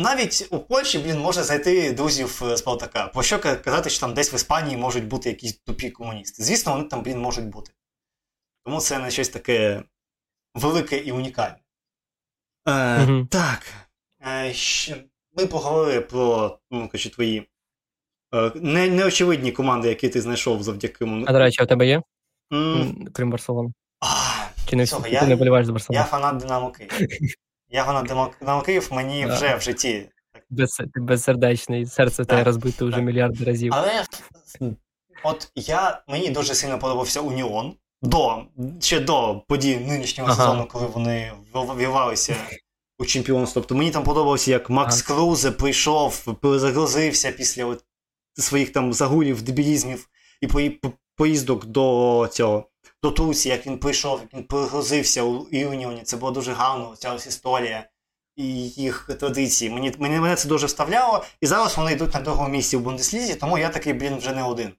Навіть 0.00 0.48
у 0.50 0.58
Польщі, 0.58 0.98
блін, 0.98 1.18
може 1.18 1.42
знайти 1.42 1.92
друзів 1.92 2.42
е, 2.44 2.56
Спартака. 2.56 3.06
Про 3.06 3.22
що 3.22 3.38
казати, 3.38 3.90
що 3.90 4.00
там 4.00 4.14
десь 4.14 4.32
в 4.32 4.34
Іспанії 4.34 4.76
можуть 4.76 5.06
бути 5.06 5.28
якісь 5.28 5.58
тупі 5.58 5.90
комуністи? 5.90 6.42
Звісно, 6.42 6.72
вони 6.72 6.84
там, 6.84 7.02
блін, 7.02 7.20
можуть 7.20 7.48
бути. 7.48 7.72
Тому 8.64 8.80
це 8.80 8.98
не 8.98 9.10
щось 9.10 9.28
таке 9.28 9.82
велике 10.54 10.98
і 10.98 11.12
унікальне. 11.12 11.58
Е, 12.66 12.72
mm 12.72 13.26
Так. 13.26 13.66
Е, 14.26 14.54
Ми 15.38 15.46
поговорили 15.46 16.00
про 16.00 16.58
ну, 16.70 16.88
кажу, 16.88 17.10
твої 17.10 17.48
е, 18.34 18.52
не, 18.54 18.88
неочевидні 18.88 19.52
команди, 19.52 19.88
які 19.88 20.08
ти 20.08 20.20
знайшов 20.20 20.62
завдяки. 20.62 21.24
А 21.26 21.32
до 21.32 21.38
речі, 21.38 21.62
у 21.62 21.66
тебе 21.66 21.86
є? 21.86 22.02
Mm. 22.50 23.06
Крім 23.12 23.30
Барселони. 23.30 23.72
Чи 24.66 24.76
не 24.76 24.84
всього, 24.84 25.06
я, 25.06 25.20
ти 25.20 25.26
не 25.26 25.36
боліваєш 25.36 25.66
за 25.66 25.72
Барселону? 25.72 26.00
Я 26.00 26.04
фанат 26.04 26.36
Динамо 26.36 26.70
Київ. 26.70 26.92
Я 27.68 27.84
фанат 27.84 28.32
Динамо 28.40 28.62
Київ, 28.62 28.88
мені 28.92 29.26
вже 29.26 29.56
в 29.56 29.60
житті. 29.60 30.08
Без, 30.50 30.76
ти 30.76 31.00
безсердечний, 31.00 31.86
серце 31.86 32.24
тебе 32.24 32.44
розбите 32.44 32.84
вже 32.84 33.02
мільярди 33.02 33.44
разів. 33.44 33.72
Але 33.74 34.04
от 35.24 35.52
я, 35.54 36.02
мені 36.08 36.30
дуже 36.30 36.54
сильно 36.54 36.78
подобався 36.78 37.20
Уніон 37.20 37.74
до, 38.02 38.42
ще 38.80 39.00
до 39.00 39.42
подій 39.48 39.76
нинішнього 39.76 40.30
ага. 40.30 40.44
сезону, 40.44 40.66
коли 40.66 40.86
вони 40.86 41.32
вірвалися 41.54 42.36
у 42.98 43.06
чемпіонство. 43.06 43.62
Тобто 43.62 43.74
мені 43.74 43.90
там 43.90 44.04
подобалося, 44.04 44.50
як 44.50 44.70
Макс 44.70 45.04
ага. 45.08 45.14
Крузе 45.14 45.50
прийшов, 45.50 46.34
перезагрузився 46.40 47.32
після 47.32 47.64
от 47.64 47.84
своїх 48.34 48.72
там 48.72 48.92
загулів, 48.92 49.42
дебілізмів 49.42 50.08
і 50.40 50.78
поїздок 51.16 51.66
до 51.66 52.28
цього 52.32 52.64
до 53.02 53.10
Турції, 53.10 53.54
як 53.54 53.66
він 53.66 53.78
прийшов, 53.78 54.20
як 54.20 54.34
він 54.34 54.44
перегрузився 54.44 55.22
у 55.22 55.46
Юніоні. 55.50 56.02
Це 56.02 56.16
було 56.16 56.32
дуже 56.32 56.52
гарно, 56.52 56.94
ця 56.98 57.14
ось 57.14 57.26
історія 57.26 57.88
і 58.36 58.68
їх 58.68 59.10
традиції. 59.20 59.70
Мені, 59.70 59.94
мені 59.98 60.20
мене 60.20 60.36
це 60.36 60.48
дуже 60.48 60.66
вставляло, 60.66 61.24
і 61.40 61.46
зараз 61.46 61.76
вони 61.76 61.92
йдуть 61.92 62.14
на 62.14 62.20
другому 62.20 62.48
місці 62.48 62.76
в 62.76 62.80
Бундеслізі, 62.80 63.34
тому 63.34 63.58
я 63.58 63.68
такий, 63.68 63.92
блін, 63.92 64.16
вже 64.16 64.32
не 64.32 64.42
один. 64.42 64.72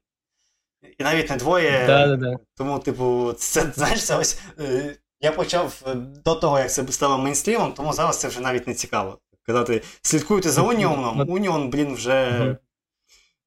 І 0.98 1.02
навіть 1.02 1.30
не 1.30 1.36
двоє. 1.36 1.86
Да, 1.86 2.16
да, 2.16 2.36
Тому, 2.56 2.78
типу, 2.78 3.32
це 3.32 3.72
знаєш, 3.74 4.04
це 4.04 4.16
ось. 4.16 4.40
Е, 4.58 4.96
я 5.20 5.32
почав 5.32 5.82
е, 5.86 5.94
до 5.94 6.34
того, 6.34 6.58
як 6.58 6.72
це 6.72 6.86
стало 6.86 7.18
мейнстрімом, 7.18 7.72
тому 7.72 7.92
зараз 7.92 8.20
це 8.20 8.28
вже 8.28 8.40
навіть 8.40 8.66
не 8.66 8.74
цікаво. 8.74 9.18
Казати, 9.42 9.82
слідкуйте 10.02 10.50
за 10.50 10.62
Уніоном, 10.62 11.30
Уніон, 11.30 11.70
блін, 11.70 11.94
вже 11.94 12.56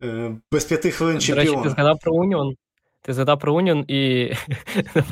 е, 0.04 0.36
без 0.52 0.66
п'яти 0.66 0.92
хвилин 0.92 1.22
чемпіон. 1.22 1.46
До 1.46 1.52
речі, 1.52 1.64
ти 1.64 1.70
згадав 1.70 2.00
про 2.00 2.14
Уніон. 2.14 2.56
Ти 3.02 3.14
згадав 3.14 3.40
про 3.40 3.56
Уніон, 3.56 3.86
і 3.88 4.32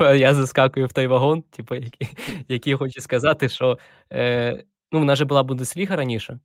я 0.00 0.34
заскакую 0.34 0.86
в 0.86 0.92
той 0.92 1.06
вагон, 1.06 1.42
типу, 1.42 1.74
який, 1.74 2.08
який 2.48 2.74
хочу 2.74 3.00
сказати, 3.00 3.48
що 3.48 3.78
е, 4.12 4.64
ну, 4.92 5.00
в 5.00 5.04
нас 5.04 5.18
же 5.18 5.24
була 5.24 5.42
Бундесліга 5.42 5.96
раніше. 5.96 6.38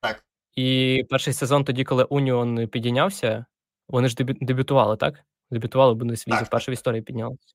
Так. 0.00 0.24
І 0.56 1.02
перший 1.10 1.32
сезон, 1.32 1.64
тоді, 1.64 1.84
коли 1.84 2.04
Уніон 2.04 2.68
підійнявся, 2.68 3.44
вони 3.88 4.08
ж 4.08 4.16
дебютували, 4.24 4.96
так? 4.96 5.14
Дебютували 5.50 5.92
в 5.92 5.96
Бундеслізі, 5.96 6.44
вперше 6.44 6.70
в 6.70 6.74
історії 6.74 7.02
піднялися. 7.02 7.54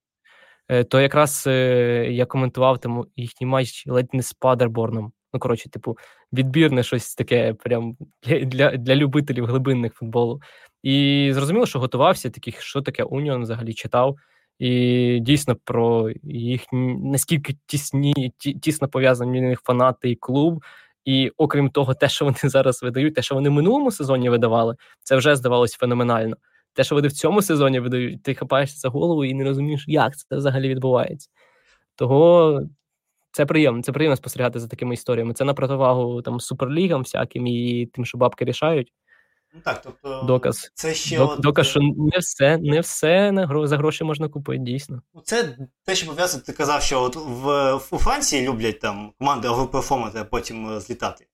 Е, 0.70 0.84
то 0.84 1.02
якраз 1.02 1.44
е, 1.48 2.08
я 2.12 2.26
коментував 2.26 2.80
там 2.80 3.06
їхній 3.16 3.48
матч 3.48 3.88
ледь 3.88 4.14
не 4.14 4.24
з 4.24 4.34
Падерборном. 4.34 5.12
Ну, 5.34 5.40
коротше, 5.40 5.70
типу, 5.70 5.98
відбірне 6.34 6.84
щось 6.84 7.16
таке, 7.16 7.54
прям 7.54 7.98
для 8.24 8.78
для 8.78 8.96
любителів 8.96 9.46
глибинних 9.46 9.94
футболу. 9.94 10.42
І 10.84 11.30
зрозуміло, 11.34 11.66
що 11.66 11.80
готувався 11.80 12.30
таких, 12.30 12.62
що 12.62 12.82
таке 12.82 13.04
Уніон 13.04 13.42
взагалі 13.42 13.74
читав. 13.74 14.18
І 14.60 15.20
дійсно 15.22 15.56
про 15.56 16.12
їх 16.24 16.66
наскільки 16.72 17.56
тісні, 17.66 18.34
тісно 18.62 18.88
пов'язані 18.88 19.42
них 19.42 19.62
фанати 19.62 20.10
і 20.10 20.16
клуб. 20.16 20.64
І 21.06 21.32
окрім 21.38 21.70
того, 21.70 21.94
те, 21.94 22.10
що 22.10 22.26
вони 22.26 22.38
зараз 22.44 22.84
видають, 22.84 23.16
те, 23.16 23.22
що 23.22 23.36
вони 23.36 23.50
в 23.50 23.54
минулому 23.54 23.92
сезоні 23.92 24.30
видавали, 24.30 24.76
це 25.04 25.16
вже 25.16 25.36
здавалось 25.36 25.74
феноменально. 25.74 26.36
Те, 26.74 26.84
що 26.84 26.96
вони 26.96 27.08
в 27.08 27.12
цьому 27.12 27.42
сезоні 27.42 27.80
видають, 27.80 28.24
ти 28.24 28.34
хапаєшся 28.34 28.78
за 28.80 28.90
голову 28.90 29.26
і 29.26 29.34
не 29.34 29.44
розумієш, 29.44 29.86
як 29.88 30.18
це 30.18 30.36
взагалі 30.36 30.70
відбувається. 30.70 31.30
Того 31.96 32.62
це 33.32 33.46
приємно, 33.46 33.84
це 33.84 33.92
приємно 33.92 34.16
спостерігати 34.16 34.60
за 34.60 34.68
такими 34.68 34.94
історіями. 34.94 35.34
Це 35.34 35.44
на 35.44 35.54
противагу 35.54 36.22
там 36.22 36.40
суперлігам 36.40 37.02
всяким 37.02 37.48
і 37.48 37.86
тим, 37.86 38.06
що 38.06 38.18
бабки 38.18 38.46
рішають. 38.46 38.94
Ну 39.54 39.62
так, 39.66 39.82
тобто 39.82 40.24
доказ. 40.28 40.72
Це 40.74 40.94
ще 40.94 41.18
Док, 41.18 41.32
от... 41.32 41.40
Доказ, 41.40 41.68
що 41.68 41.80
не 41.82 42.20
все 42.20 42.58
не 42.58 42.80
все 42.80 43.32
на 43.32 43.48
гро, 43.48 43.68
за 43.68 43.78
гроші 43.78 44.04
можна 44.04 44.30
купити, 44.30 44.64
дійсно. 44.64 45.02
Ну, 45.14 45.22
це 45.24 45.58
те, 45.86 45.96
що 45.96 46.08
пов'язано, 46.08 46.44
ти 46.46 46.54
казав, 46.54 46.82
що 46.82 47.02
от 47.02 47.16
в, 47.16 47.76
у 47.76 47.98
Франції 47.98 48.48
люблять 48.48 48.80
там 48.80 49.12
команди 49.20 49.48
оверперформити, 49.48 50.20
а 50.20 50.24
потім 50.24 50.70
е, 50.70 50.80
злітати. 50.80 51.28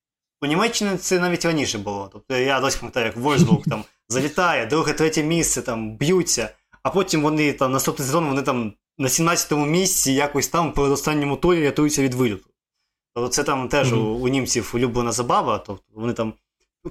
У 0.45 0.47
Німеччині 0.47 0.97
це 0.97 1.19
навіть 1.19 1.45
раніше 1.45 1.77
було. 1.77 2.09
Тобто 2.13 2.37
я 2.37 2.59
досі 2.59 2.77
пам'ятаю, 2.79 3.05
як 3.05 3.17
Вольсбург 3.17 3.63
там 3.63 3.83
залітає, 4.09 4.65
друге, 4.65 4.93
третє 4.93 5.23
місце 5.23 5.61
там 5.61 5.97
б'ються, 5.97 6.49
а 6.83 6.89
потім 6.89 7.21
вони 7.21 7.53
там 7.53 7.71
наступний 7.71 8.05
сезон 8.05 8.27
вони 8.27 8.41
там 8.41 8.73
на 8.97 9.07
17-му 9.07 9.65
місці 9.65 10.11
якось 10.11 10.47
там 10.47 10.73
перед 10.73 10.91
останньому 10.91 11.37
турі 11.37 11.63
рятуються 11.63 12.01
від 12.01 12.13
виліту. 12.13 12.49
Тобто 13.13 13.29
це 13.29 13.43
там 13.43 13.69
теж 13.69 13.93
mm-hmm. 13.93 13.99
у, 13.99 14.19
у 14.19 14.27
німців 14.27 14.71
улюблена 14.75 15.11
забава. 15.11 15.57
Тобто 15.57 15.83
вони 15.95 16.13
там. 16.13 16.33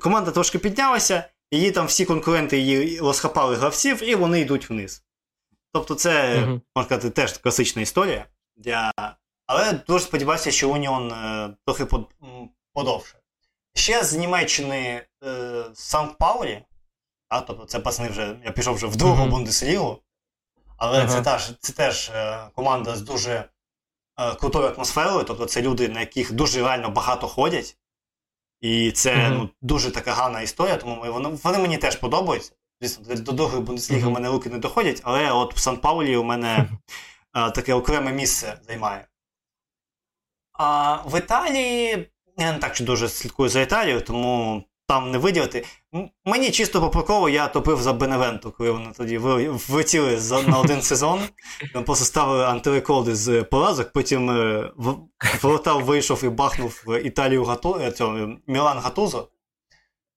Команда 0.00 0.30
трошки 0.30 0.58
піднялася, 0.58 1.24
її 1.50 1.70
там 1.70 1.86
всі 1.86 2.04
конкуренти 2.04 2.58
її 2.58 2.98
розхапали 3.00 3.56
гравців, 3.56 4.08
і 4.08 4.14
вони 4.14 4.40
йдуть 4.40 4.70
вниз. 4.70 5.04
Тобто, 5.72 5.94
це, 5.94 6.10
mm-hmm. 6.10 6.60
можна 6.76 6.86
сказати, 6.86 7.10
теж 7.10 7.38
класична 7.38 7.82
історія. 7.82 8.26
Для... 8.56 8.92
Але 9.46 9.72
дуже 9.88 10.04
сподіваюся, 10.04 10.50
що 10.50 10.70
Уніон 10.70 11.12
е, 11.12 11.50
трохи 11.66 11.86
подовше. 12.72 13.14
Ще 13.74 14.04
з 14.04 14.12
Німеччини 14.12 15.06
е, 15.24 15.64
Санкт 15.74 16.18
Паулі, 16.18 16.62
а, 17.28 17.40
тобто 17.40 17.64
це 17.64 17.80
пацани 17.80 18.08
вже, 18.08 18.36
я 18.44 18.50
пішов 18.50 18.74
вже 18.74 18.86
в 18.86 18.96
другу 18.96 19.24
mm-hmm. 19.24 19.30
Бундеслігу, 19.30 19.98
але 20.76 21.04
uh-huh. 21.04 21.08
це 21.08 21.22
теж 21.22 21.52
це 21.60 21.72
теж 21.72 22.08
е, 22.08 22.50
команда 22.54 22.96
з 22.96 23.02
дуже 23.02 23.48
е, 24.20 24.34
крутою 24.34 24.68
атмосферою, 24.68 25.24
тобто 25.24 25.46
це 25.46 25.62
люди, 25.62 25.88
на 25.88 26.00
яких 26.00 26.32
дуже 26.32 26.62
реально 26.62 26.90
багато 26.90 27.28
ходять. 27.28 27.76
І 28.60 28.92
це 28.92 29.14
uh-huh. 29.14 29.30
ну, 29.30 29.50
дуже 29.62 29.90
така 29.90 30.12
гарна 30.12 30.40
історія, 30.40 30.76
тому 30.76 31.00
ми, 31.02 31.10
вони, 31.10 31.28
вони 31.28 31.58
мені 31.58 31.78
теж 31.78 31.96
подобаються. 31.96 32.52
Звісно, 32.80 33.14
до 33.14 33.32
другої 33.32 33.62
Бундесліги 33.62 34.06
у 34.06 34.10
мене 34.10 34.28
руки 34.28 34.50
не 34.50 34.58
доходять, 34.58 35.00
але 35.04 35.32
от 35.32 35.54
в 35.54 35.58
Сан 35.58 35.76
Паулі 35.76 36.16
у 36.16 36.24
мене 36.24 36.68
е, 37.36 37.50
таке 37.50 37.74
окреме 37.74 38.12
місце 38.12 38.60
займає. 38.66 39.08
А 40.52 40.96
в 40.96 41.18
Італії 41.18 42.10
я 42.38 42.52
не 42.52 42.58
так 42.58 42.76
дуже 42.80 43.08
слідкую 43.08 43.48
за 43.48 43.60
Італією, 43.60 44.00
тому 44.00 44.64
там 44.86 45.10
не 45.10 45.18
виділити. 45.18 45.64
Мені 46.24 46.50
чисто 46.50 46.90
по 46.90 47.28
я 47.28 47.48
топив 47.48 47.82
за 47.82 47.92
Беневенту, 47.92 48.52
коли 48.58 48.70
вони 48.70 48.92
тоді 48.96 49.18
влетіли 49.18 50.20
на 50.46 50.58
один 50.58 50.82
сезон. 50.82 51.20
Там 51.72 51.84
просто 51.84 52.04
ставили 52.04 52.44
антирекорди 52.44 53.14
з 53.14 53.42
поразок, 53.42 53.92
потім 53.92 54.30
е, 54.30 54.72
вийшов 55.82 56.24
і 56.24 56.28
бахнув 56.28 56.82
в 56.86 57.00
Італію 57.00 57.44
Гату, 57.44 57.80
е, 57.80 57.92
цього, 57.92 58.36
Мілан 58.46 58.78
Гатузо. 58.78 59.28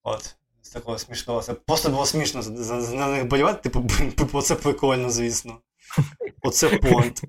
От. 0.04 0.36
З 0.62 0.70
такого 0.70 0.98
смішного. 0.98 1.42
Це 1.42 1.54
просто 1.54 1.90
було 1.90 2.06
смішно 2.06 2.42
на 2.94 3.08
них 3.08 3.28
болівати, 3.28 3.70
типу, 3.70 3.88
типу, 4.18 4.42
це 4.42 4.56
прикольно, 4.56 5.10
звісно. 5.10 5.58
Оце 6.42 6.70
понт. 6.70 7.22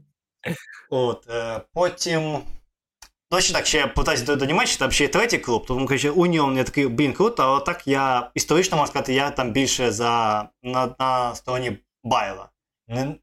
От. 0.90 1.26
Е, 1.30 1.60
потім. 1.74 2.38
Точно 3.30 3.58
так, 3.58 3.66
ще 3.66 3.78
я 3.78 3.86
питаюся 3.86 4.24
до, 4.24 4.36
до 4.36 4.44
Німеччини, 4.44 4.78
там 4.78 4.90
ще 4.90 5.04
є 5.04 5.10
третій 5.10 5.38
клуб, 5.38 5.66
тому 5.66 5.86
каже, 5.86 6.10
Уніон 6.10 6.56
я 6.56 6.64
такий, 6.64 6.86
блін, 6.86 7.12
круто, 7.12 7.42
але 7.42 7.60
так 7.60 7.86
я 7.86 8.30
історично 8.34 8.76
можу 8.76 8.90
сказати, 8.90 9.14
я 9.14 9.30
там 9.30 9.52
більше 9.52 9.92
за 9.92 10.48
на 10.62 10.94
на 10.98 11.34
стороні 11.34 11.78
Байла. 12.04 12.48
Не 12.88 13.16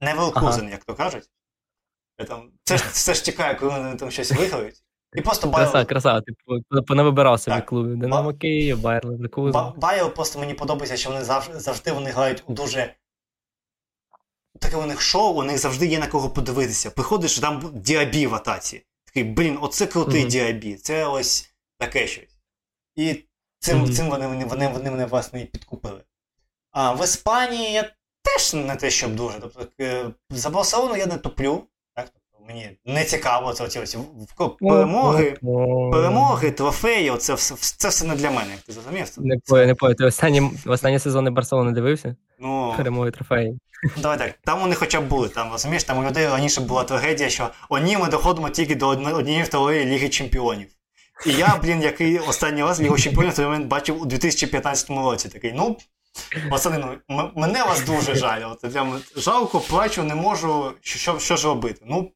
не 0.00 0.14
Велкузен, 0.14 0.64
ага. 0.64 0.70
як 0.70 0.84
то 0.84 0.94
кажуть. 0.94 1.30
Я 2.18 2.26
там, 2.26 2.50
Це 2.64 2.78
ж 2.78 2.84
все 2.92 3.14
ж 3.14 3.24
чекає, 3.24 3.54
коли 3.54 3.70
вони 3.70 3.96
там 3.96 4.10
щось 4.10 4.32
виграють. 4.32 4.82
І 5.14 5.20
просто 5.20 5.48
Байл... 5.48 5.70
Краса, 5.70 5.84
краса, 5.84 6.20
ти 6.20 6.32
понавибирав 6.82 7.40
собі 7.40 7.60
клубів. 7.60 7.96
Динамо 7.96 8.34
Київ, 8.34 8.80
Байер, 8.80 9.06
Леверкузен. 9.06 9.72
Байл 9.76 10.10
просто 10.10 10.38
мені 10.38 10.54
подобається, 10.54 10.96
що 10.96 11.10
вони 11.10 11.24
завжди 11.24 11.58
завжди 11.60 11.92
вони 11.92 12.10
грають 12.10 12.42
у 12.46 12.52
дуже. 12.52 12.94
Таке 14.60 14.76
у 14.76 14.86
них 14.86 15.00
шоу, 15.00 15.40
у 15.40 15.42
них 15.42 15.58
завжди 15.58 15.86
є 15.86 15.98
на 15.98 16.06
кого 16.06 16.30
подивитися. 16.30 16.90
Приходиш, 16.90 17.38
там 17.38 17.70
діабі 17.74 18.26
в 18.26 18.34
атаці 18.34 18.84
такий, 19.16 19.32
блін, 19.32 19.58
оце 19.60 19.86
крутий 19.86 20.24
mm-hmm. 20.24 20.28
діабіт, 20.28 20.84
це 20.84 21.06
ось 21.06 21.50
таке 21.78 22.06
щось. 22.06 22.38
І 22.96 23.24
цим 23.58 23.84
mm-hmm. 23.84 23.92
цим 23.92 24.10
вони, 24.10 24.26
вони, 24.26 24.44
вони, 24.44 24.68
вони 24.68 24.90
мене 24.90 25.06
власне 25.06 25.42
і 25.42 25.44
підкупили. 25.44 26.04
А 26.70 26.92
в 26.92 27.04
Іспанії 27.04 27.72
я 27.72 27.92
теж 28.22 28.54
не 28.54 28.76
те, 28.76 28.90
щоб 28.90 29.14
дуже. 29.14 29.40
Тобто, 29.40 29.68
е, 29.80 30.10
за 30.30 30.50
Барселону 30.50 30.96
я 30.96 31.06
не 31.06 31.18
топлю. 31.18 31.68
Мені 32.48 32.70
не 32.86 33.04
цікаво 33.04 33.52
це 33.52 33.64
оці 33.64 33.78
ось 33.78 33.96
перемоги, 34.60 35.36
перемоги, 35.92 36.50
трофеї, 36.50 37.10
оце 37.10 37.34
все, 37.34 37.54
це 37.56 37.88
все 37.88 38.04
не 38.04 38.14
для 38.14 38.30
мене, 38.30 38.54
ти 38.66 38.72
зрозумів? 38.72 39.06
Не 39.18 39.38
пою, 39.46 39.66
не 39.66 39.74
пою. 39.74 39.94
Ти 39.94 40.04
останні, 40.04 40.50
останні 40.66 40.98
сезони 40.98 41.30
Барселони 41.30 41.72
дивився? 41.72 42.16
Ну, 42.38 42.74
Перемоги 42.76 43.10
трофеї. 43.10 43.58
Давай 44.02 44.18
так, 44.18 44.34
там 44.44 44.60
вони 44.60 44.74
хоча 44.74 45.00
б 45.00 45.08
були, 45.08 45.28
там 45.28 45.52
розумієш, 45.52 45.84
там 45.84 45.98
у 45.98 46.08
людей 46.08 46.26
раніше 46.26 46.60
була 46.60 46.84
трагедія, 46.84 47.28
що 47.28 47.50
одні 47.68 47.96
ми 47.96 48.08
доходимо 48.08 48.48
тільки 48.50 48.74
до 48.74 48.88
однієї 48.88 49.42
второї 49.42 49.84
Ліги 49.84 50.08
Чемпіонів. 50.08 50.68
І 51.26 51.32
я, 51.32 51.58
блін, 51.62 51.82
який 51.82 52.18
останній 52.18 52.62
раз 52.62 52.80
Лігу 52.80 52.98
Чемпіонів 52.98 53.34
той 53.34 53.44
момент 53.44 53.66
бачив 53.66 54.02
у 54.02 54.06
2015 54.06 54.90
році. 54.90 55.28
Такий, 55.28 55.52
ну, 55.52 55.76
пацани, 56.50 56.84
ну, 57.08 57.30
мене 57.36 57.64
вас 57.64 57.84
дуже 57.84 58.14
жаль. 58.14 58.42
От, 58.50 58.72
прям 58.72 59.00
жалко, 59.16 59.60
плачу, 59.60 60.02
не 60.02 60.14
можу, 60.14 60.72
що 60.80 61.18
що 61.18 61.36
ж 61.36 61.46
робити. 61.46 61.80
Ну, 61.86 62.10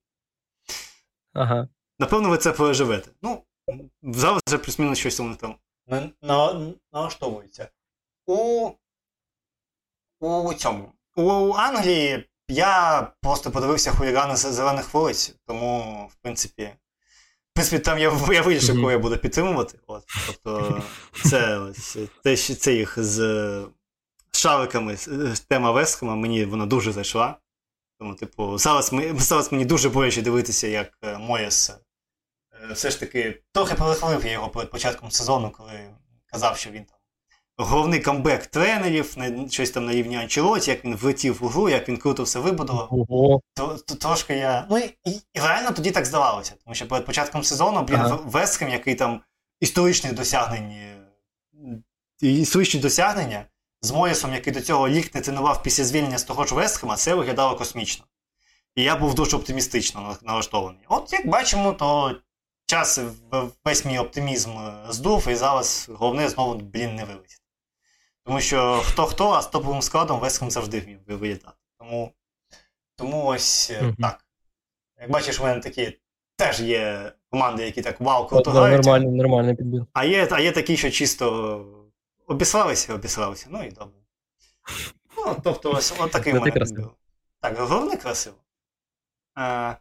ага. 1.32 1.68
Напевно, 1.98 2.28
ви 2.28 2.38
це 2.38 2.52
переживете. 2.52 3.10
Ну, 3.22 3.42
зараз 4.02 4.42
вже 4.46 4.58
плюс-мінус 4.58 4.98
щось 4.98 5.18
вони 5.18 5.34
там 5.34 5.54
налаштовується. 6.92 7.68
У 8.26 8.70
у 10.20 10.54
цьому. 10.54 10.92
У 11.16 11.52
Англії 11.52 12.28
я 12.48 13.02
просто 13.20 13.50
подивився 13.50 13.90
хулігани 13.90 14.36
з 14.36 14.52
зелених 14.52 14.94
вулиць, 14.94 15.34
тому, 15.46 16.06
в 16.12 16.14
принципі, 16.14 16.62
в 17.50 17.54
принципі, 17.54 17.84
там 17.84 17.98
я 17.98 18.12
я 18.32 18.42
вирішив, 18.42 18.76
кого 18.76 18.90
я 18.90 18.98
буду 18.98 19.16
підтримувати. 19.16 19.78
От. 19.86 20.04
Тобто, 20.26 20.82
це 21.24 21.58
ось 21.58 21.98
те, 22.22 22.36
це 22.36 22.74
їх 22.74 22.98
з 22.98 23.64
шариками, 24.32 24.96
тема 25.48 25.70
Вескома, 25.70 26.16
мені 26.16 26.44
вона 26.44 26.66
дуже 26.66 26.92
зайшла. 26.92 27.36
Тому, 28.00 28.14
типу, 28.14 28.58
зараз 28.58 28.92
зараз 29.18 29.52
мені 29.52 29.64
дуже 29.64 29.88
боляче 29.88 30.22
дивитися, 30.22 30.66
як 30.66 30.92
е, 31.04 31.18
Моєс 31.18 31.70
е, 31.70 32.72
все 32.72 32.90
ж 32.90 33.00
таки 33.00 33.42
трохи 33.52 33.74
перехвалив 33.74 34.24
я 34.24 34.32
його 34.32 34.48
перед 34.48 34.70
початком 34.70 35.10
сезону, 35.10 35.50
коли 35.50 35.90
казав, 36.26 36.56
що 36.56 36.70
він 36.70 36.84
там 36.84 36.96
головний 37.56 38.00
камбек 38.00 38.46
тренерів, 38.46 39.16
щось 39.50 39.70
там 39.70 39.86
на 39.86 39.92
рівні 39.92 40.16
Анчелоті, 40.16 40.70
як 40.70 40.84
він 40.84 40.96
влетів 40.96 41.38
в 41.40 41.48
гру, 41.48 41.68
як 41.68 41.88
він 41.88 41.96
круто 41.96 42.22
все 42.22 42.38
вибудував. 42.38 42.88
Ого. 42.90 43.40
То, 43.54 43.78
то 43.86 43.94
трошки 43.94 44.34
я. 44.34 44.66
Ну 44.70 44.78
і, 44.78 44.96
і 45.04 45.40
реально 45.40 45.70
тоді 45.70 45.90
так 45.90 46.06
здавалося. 46.06 46.54
Тому 46.64 46.74
що 46.74 46.88
перед 46.88 47.06
початком 47.06 47.44
сезону, 47.44 47.82
блін, 47.82 48.00
ага. 48.00 48.18
Вестхем, 48.24 48.68
який 48.68 48.94
там 48.94 49.20
історичні 49.60 50.12
досягнення, 50.12 50.96
історичні 52.20 52.80
досягнення 52.80 53.44
з 53.82 53.90
Моєсом, 53.90 54.32
який 54.32 54.52
до 54.52 54.60
цього 54.60 54.88
лік 54.88 55.14
не 55.14 55.20
тренував 55.20 55.62
після 55.62 55.84
звільнення 55.84 56.18
з 56.18 56.24
того 56.24 56.44
ж 56.44 56.54
Вестхема, 56.54 56.96
це 56.96 57.14
виглядало 57.14 57.56
космічно. 57.56 58.04
І 58.74 58.82
я 58.82 58.96
був 58.96 59.14
дуже 59.14 59.36
оптимістично 59.36 60.16
налаштований. 60.22 60.82
От 60.88 61.12
як 61.12 61.26
бачимо, 61.26 61.72
то 61.72 62.16
час 62.66 63.00
весь 63.64 63.84
мій 63.84 63.98
оптимізм 63.98 64.50
здув, 64.88 65.28
і 65.28 65.34
зараз 65.34 65.90
головне 65.92 66.28
знову, 66.28 66.54
блін, 66.54 66.94
не 66.94 67.04
вилетіти. 67.04 67.42
Тому 68.24 68.40
що 68.40 68.82
хто 68.84 69.06
хто, 69.06 69.30
а 69.30 69.42
з 69.42 69.46
топовим 69.46 69.82
складом 69.82 70.20
Весхем 70.20 70.50
завжди 70.50 70.80
вмів 70.80 70.98
вилітати. 71.06 71.56
Тому 71.78 72.12
тому 72.96 73.26
ось 73.26 73.70
mm-hmm. 73.70 73.94
так. 74.00 74.24
Як 75.00 75.10
бачиш, 75.10 75.40
в 75.40 75.42
мене 75.42 75.60
такі 75.60 75.98
теж 76.36 76.60
є 76.60 77.12
команди, 77.30 77.64
які 77.64 77.82
так 77.82 78.00
вау, 78.00 78.26
круто 78.26 78.50
грають. 78.50 78.84
Нормальний, 78.84 79.10
нормальний 79.10 79.54
підбір. 79.54 79.86
А 79.92 80.04
є 80.04 80.28
а 80.30 80.40
є 80.40 80.52
такі, 80.52 80.76
що 80.76 80.90
чисто 80.90 81.79
обіслалися, 82.30 82.94
обіслалися. 82.94 83.46
Ну 83.50 83.64
і 83.64 83.70
добре. 83.70 84.00
Ну, 85.16 85.36
Тобто, 85.44 85.70
ось 85.70 85.94
от 85.98 86.10
такий 86.12 86.34
мене 86.34 86.50
підбір. 86.50 86.88
Так, 87.40 87.58
головне 87.58 87.96
красиво. 87.96 88.36
А, 89.34 89.74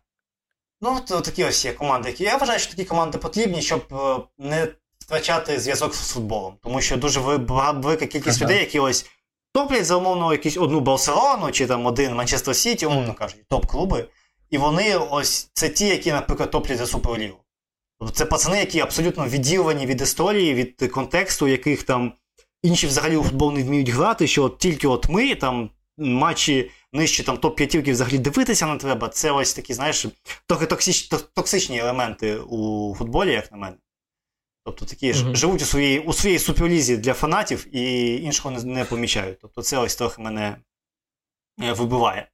Ну, 0.82 1.00
то 1.08 1.22
такі 1.22 1.44
ось 1.44 1.66
є 1.66 1.74
команди, 1.74 2.10
які. 2.10 2.24
Я 2.24 2.38
вважаю, 2.38 2.60
що 2.60 2.70
такі 2.70 2.86
команди 2.86 3.18
потрібні, 3.18 3.62
щоб 3.62 3.84
е, 3.92 4.20
не 4.38 4.68
втрачати 5.00 5.60
зв'язок 5.60 5.96
з 5.96 6.14
футболом. 6.14 6.58
Тому 6.64 6.82
що 6.82 6.98
дуже 6.98 7.20
велика 7.20 8.06
кількість 8.06 8.42
людей, 8.42 8.60
які 8.60 8.80
ось 8.80 9.06
топлять 9.54 9.86
за 9.86 9.96
умовно 9.96 10.32
якусь 10.32 10.58
одну 10.58 10.80
Барселону 10.80 11.52
чи 11.52 11.68
там 11.68 11.86
один 11.86 12.16
Манчестер 12.16 12.56
Сіті, 12.56 12.86
умовно 12.86 13.14
кажуть, 13.14 13.46
топ-клуби. 13.50 14.06
І 14.50 14.58
вони 14.58 14.98
ось 14.98 15.50
це 15.54 15.70
ті, 15.70 15.88
які, 15.88 16.12
наприклад, 16.12 16.52
топлять 16.52 16.78
за 16.78 16.86
Суперлігу. 16.86 17.38
Це 18.14 18.26
пацани, 18.26 18.60
які 18.60 18.80
абсолютно 18.80 19.28
відділені 19.28 19.86
від 19.86 20.02
історії, 20.02 20.54
від 20.54 20.92
контексту, 20.92 21.48
яких 21.48 21.84
там 21.84 22.14
інші 22.64 22.88
взагалі 22.88 23.18
у 23.18 23.24
футбол 23.24 23.54
не 23.54 23.64
вміють 23.64 23.90
грати, 23.90 24.28
що 24.28 24.44
от 24.44 24.58
тільки 24.58 24.88
от 24.88 25.10
ми 25.10 25.36
там 25.36 25.70
матчі 25.98 26.72
нижче 26.94 27.24
там 27.24 27.38
топ-п'ятівки 27.38 27.92
взагалі 27.92 28.18
дивитися 28.18 28.68
не 28.68 28.78
треба. 28.78 29.10
Це 29.10 29.32
ось 29.32 29.54
такі, 29.54 29.74
знаєш, 29.74 30.06
трохи 30.48 30.66
токсичні 31.34 31.80
елементи 31.80 32.38
у 32.38 32.96
футболі, 32.96 33.32
як 33.32 33.52
на 33.52 33.58
мене. 33.58 33.78
Тобто 34.66 34.86
такі 34.86 35.14
ж 35.14 35.26
mm-hmm. 35.26 35.36
живуть 35.36 35.62
у 35.62 35.66
своїй 35.66 36.00
у 36.00 36.14
своїй 36.14 36.40
суперлізі 36.40 36.98
для 36.98 37.14
фанатів 37.14 37.76
і 37.76 38.16
іншого 38.22 38.52
не, 38.52 38.64
не 38.64 38.86
помічають. 38.86 39.40
Тобто 39.42 39.62
це 39.62 39.78
ось 39.78 39.96
трохи 39.96 40.22
мене 40.22 40.58
е, 41.62 41.74
вибиває. 41.74 42.32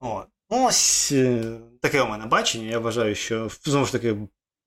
О. 0.00 0.24
Ось 0.48 1.12
е, 1.12 1.58
таке 1.82 2.02
у 2.02 2.08
мене 2.08 2.26
бачення. 2.26 2.70
Я 2.70 2.78
вважаю, 2.78 3.14
що 3.14 3.50
знову 3.64 3.86
ж 3.86 3.92
таки 3.92 4.16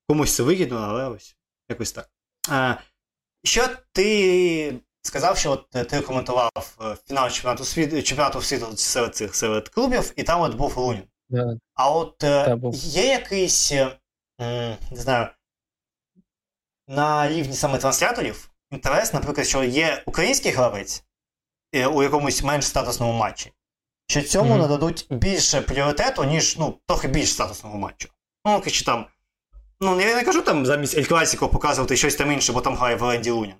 комусь 0.08 0.36
це 0.36 0.44
вигідно, 0.44 0.78
але 0.78 1.08
ось 1.08 1.38
якось 1.70 1.91
так. 1.91 2.10
Що 3.44 3.68
ти 3.92 4.80
сказав, 5.02 5.38
що 5.38 5.52
от 5.52 5.70
ти 5.90 6.02
коментував 6.02 6.52
фінал 7.08 7.30
чемпіонату 7.30 7.64
світу 7.64 8.02
чемпіонату 8.02 8.42
світу 8.42 8.78
серед 8.78 9.16
цих 9.16 9.36
серед 9.36 9.70
клубів, 9.70 10.14
і 10.16 10.24
там 10.24 10.42
от 10.42 10.56
був 10.56 10.78
Лунін. 10.78 11.04
Yeah. 11.30 11.58
А 11.74 11.92
от 11.92 12.24
є 12.74 13.06
якийсь, 13.06 13.72
не 14.40 14.78
знаю 14.92 15.28
на 16.92 17.30
рівні 17.30 17.54
саме 17.54 17.78
трансляторів 17.78 18.52
інтерес, 18.72 19.14
наприклад, 19.14 19.48
що 19.48 19.64
є 19.64 20.04
український 20.06 20.52
гравець 20.52 21.04
е, 21.74 21.88
у 21.88 22.04
якомусь 22.04 22.44
менш 22.44 22.66
статусному 22.66 23.14
матчі, 23.14 23.52
що 24.08 24.22
цьому 24.22 24.54
mm-hmm. 24.54 24.58
нададуть 24.58 25.08
більше 25.10 25.62
пріоритету, 25.62 26.24
ніж 26.24 26.58
ну, 26.58 26.80
трохи 26.86 27.08
більш 27.08 27.32
статусного 27.32 27.78
матчу. 27.78 28.10
Ну, 28.46 28.62
чи 28.62 28.86
там. 28.86 29.06
Ну, 29.84 29.99
я 29.99 30.16
не 30.16 30.24
кажу 30.24 30.41
там 30.41 30.66
замість 30.66 30.98
Ель 30.98 31.03
Класіко 31.03 31.49
показувати 31.49 31.98
щось 31.98 32.16
там 32.16 32.32
інше, 32.32 32.53
бо 32.53 32.62
там 32.62 32.76
грає 32.76 32.95
Валенді 32.95 33.32
Луня. 33.32 33.56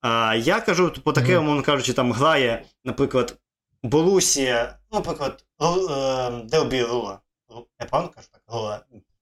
А, 0.00 0.34
Я 0.34 0.60
кажу, 0.60 0.92
по 1.04 1.12
таке, 1.12 1.38
mm-hmm. 1.38 1.42
мовно 1.42 1.62
кажучи, 1.62 1.92
там 1.92 2.12
грає, 2.12 2.64
наприклад, 2.84 3.38
Борусія, 3.82 4.78
ну, 4.92 4.98
наприклад, 4.98 5.44
е, 5.62 6.30
Дербі 6.30 6.82
Рула. 6.82 7.18
Я 7.80 7.86
правильно 7.86 8.12
кажу 8.14 8.28
так? 8.32 8.42
Рула. 8.46 8.80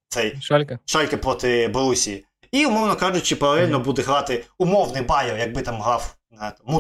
Цей 0.09 0.41
Шалька. 0.41 0.79
Шалька 0.85 1.17
проти 1.17 1.69
Борусії. 1.69 2.25
І, 2.53 2.67
умовно 2.67 2.97
кажучи, 2.97 3.37
паралельно 3.37 3.79
mm-hmm. 3.79 3.85
буде 3.85 4.03
грати 4.03 4.45
умовний 4.59 5.03
байер, 5.03 5.39
якби 5.39 5.63
там 5.63 5.81
грав, 5.83 6.17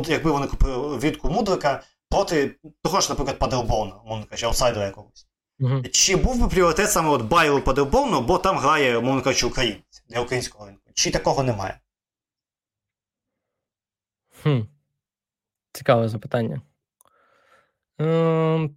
якби 0.08 0.30
вони 0.30 0.46
купили 0.46 0.98
відку 0.98 1.30
Мудрика 1.30 1.82
проти 2.10 2.56
того 2.82 3.00
ж, 3.00 3.08
наприклад, 3.08 3.38
Паделбоуна, 3.38 3.92
умовно 4.04 4.24
кажучи, 4.24 4.46
аутсайдера 4.46 4.86
якогось. 4.86 5.26
Mm-hmm. 5.60 5.90
Чи 5.90 6.16
був 6.16 6.40
би 6.40 6.48
пріоритет 6.48 6.90
саме 6.90 7.08
от 7.08 7.22
Байеру 7.22 7.60
Паделбоуну, 7.60 8.20
бо 8.20 8.38
там 8.38 8.58
грає, 8.58 8.96
умовно 8.96 9.22
кажучи, 9.22 9.46
українець 9.46 10.04
для 10.08 10.20
українського 10.20 10.66
ринку? 10.66 10.90
Чи 10.94 11.10
такого 11.10 11.42
немає? 11.42 11.80
Хм. 14.42 14.60
Цікаве 15.72 16.08
запитання. 16.08 16.60
Ем, 17.98 18.76